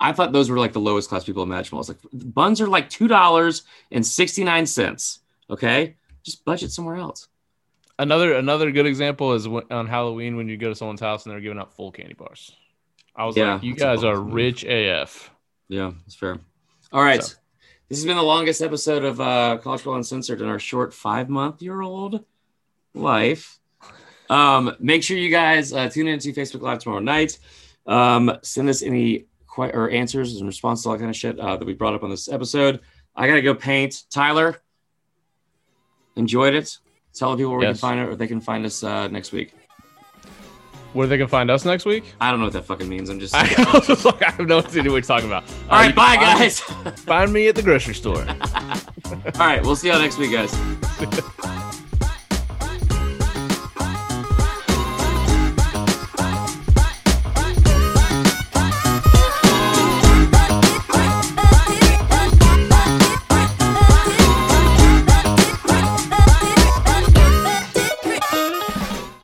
I 0.00 0.12
thought 0.12 0.32
those 0.32 0.48
were 0.50 0.58
like 0.58 0.72
the 0.72 0.80
lowest 0.80 1.08
class 1.08 1.24
people 1.24 1.42
imaginable. 1.42 1.78
I 1.78 1.80
was 1.80 1.88
like 1.88 1.98
buns 2.12 2.60
are 2.60 2.68
like 2.68 2.88
two 2.88 3.08
dollars 3.08 3.62
and 3.90 4.06
sixty 4.06 4.44
nine 4.44 4.66
cents. 4.66 5.20
Okay, 5.50 5.96
just 6.22 6.44
budget 6.44 6.70
somewhere 6.70 6.96
else. 6.96 7.28
Another 7.98 8.34
another 8.34 8.70
good 8.70 8.86
example 8.86 9.32
is 9.32 9.48
when, 9.48 9.64
on 9.70 9.86
Halloween 9.88 10.36
when 10.36 10.48
you 10.48 10.56
go 10.56 10.68
to 10.68 10.74
someone's 10.74 11.00
house 11.00 11.24
and 11.26 11.32
they're 11.32 11.40
giving 11.40 11.58
out 11.58 11.74
full 11.74 11.90
candy 11.90 12.14
bars. 12.14 12.52
I 13.16 13.24
was 13.24 13.36
Yeah, 13.36 13.54
like, 13.54 13.64
you 13.64 13.74
guys 13.74 14.04
are 14.04 14.16
move. 14.22 14.32
rich 14.34 14.64
AF. 14.64 15.30
Yeah, 15.68 15.90
that's 16.04 16.14
fair. 16.14 16.38
All 16.92 17.02
right. 17.02 17.22
So- 17.24 17.34
This 17.88 17.98
has 17.98 18.04
been 18.04 18.16
the 18.16 18.22
longest 18.22 18.62
episode 18.62 19.02
of 19.04 19.20
uh, 19.20 19.58
College 19.58 19.80
Football 19.80 19.96
Uncensored 19.96 20.40
in 20.40 20.46
our 20.48 20.60
short 20.60 20.94
five 20.94 21.28
month 21.28 21.60
year 21.62 21.80
old 21.82 22.24
life. 22.94 23.58
Um, 24.30 24.76
make 24.78 25.02
sure 25.02 25.16
you 25.16 25.30
guys 25.30 25.72
uh, 25.72 25.88
tune 25.88 26.06
in 26.06 26.18
to 26.20 26.32
Facebook 26.32 26.60
Live 26.60 26.78
tomorrow 26.80 27.00
night. 27.00 27.38
Um, 27.86 28.38
send 28.42 28.68
us 28.68 28.82
any 28.82 29.24
que- 29.66 29.74
or 29.74 29.90
answers 29.90 30.42
response 30.42 30.82
to 30.82 30.88
all 30.88 30.94
that 30.94 30.98
kind 31.00 31.10
of 31.10 31.16
shit 31.16 31.38
uh, 31.38 31.56
that 31.56 31.64
we 31.64 31.74
brought 31.74 31.94
up 31.94 32.02
on 32.02 32.10
this 32.10 32.28
episode. 32.28 32.80
I 33.16 33.26
got 33.26 33.34
to 33.34 33.42
go 33.42 33.54
paint. 33.54 34.04
Tyler, 34.10 34.60
enjoyed 36.16 36.54
it. 36.54 36.78
Tell 37.14 37.30
the 37.32 37.36
people 37.38 37.50
where 37.52 37.60
we 37.60 37.66
can 37.66 37.74
find 37.74 37.98
it 38.00 38.04
or 38.08 38.14
they 38.16 38.26
can 38.28 38.40
find 38.40 38.64
us 38.64 38.82
uh, 38.84 39.08
next 39.08 39.32
week. 39.32 39.54
Where 40.94 41.06
they 41.06 41.18
can 41.18 41.28
find 41.28 41.50
us 41.50 41.64
next 41.64 41.84
week? 41.84 42.04
I 42.20 42.30
don't 42.30 42.38
know 42.40 42.46
what 42.46 42.52
that 42.54 42.64
fucking 42.64 42.88
means. 42.88 43.10
I'm 43.10 43.20
just. 43.20 43.34
I 43.36 43.42
was 43.88 44.04
like, 44.04 44.22
I 44.22 44.30
have 44.30 44.46
no 44.46 44.58
idea 44.60 44.82
what 44.84 44.88
you're 44.90 45.00
talking 45.02 45.26
about. 45.28 45.44
all 45.68 45.78
Uh, 45.78 45.82
right, 45.82 45.94
bye, 45.94 46.16
find- 46.16 46.38
guys. 46.38 46.60
Find 46.60 47.32
me 47.32 47.48
at 47.48 47.56
the 47.56 47.62
grocery 47.62 47.94
store. 47.94 48.24
all 49.06 49.22
right, 49.38 49.62
we'll 49.62 49.76
see 49.76 49.88
y'all 49.88 49.98
next 50.00 50.16
week, 50.18 50.32
guys. 50.32 50.54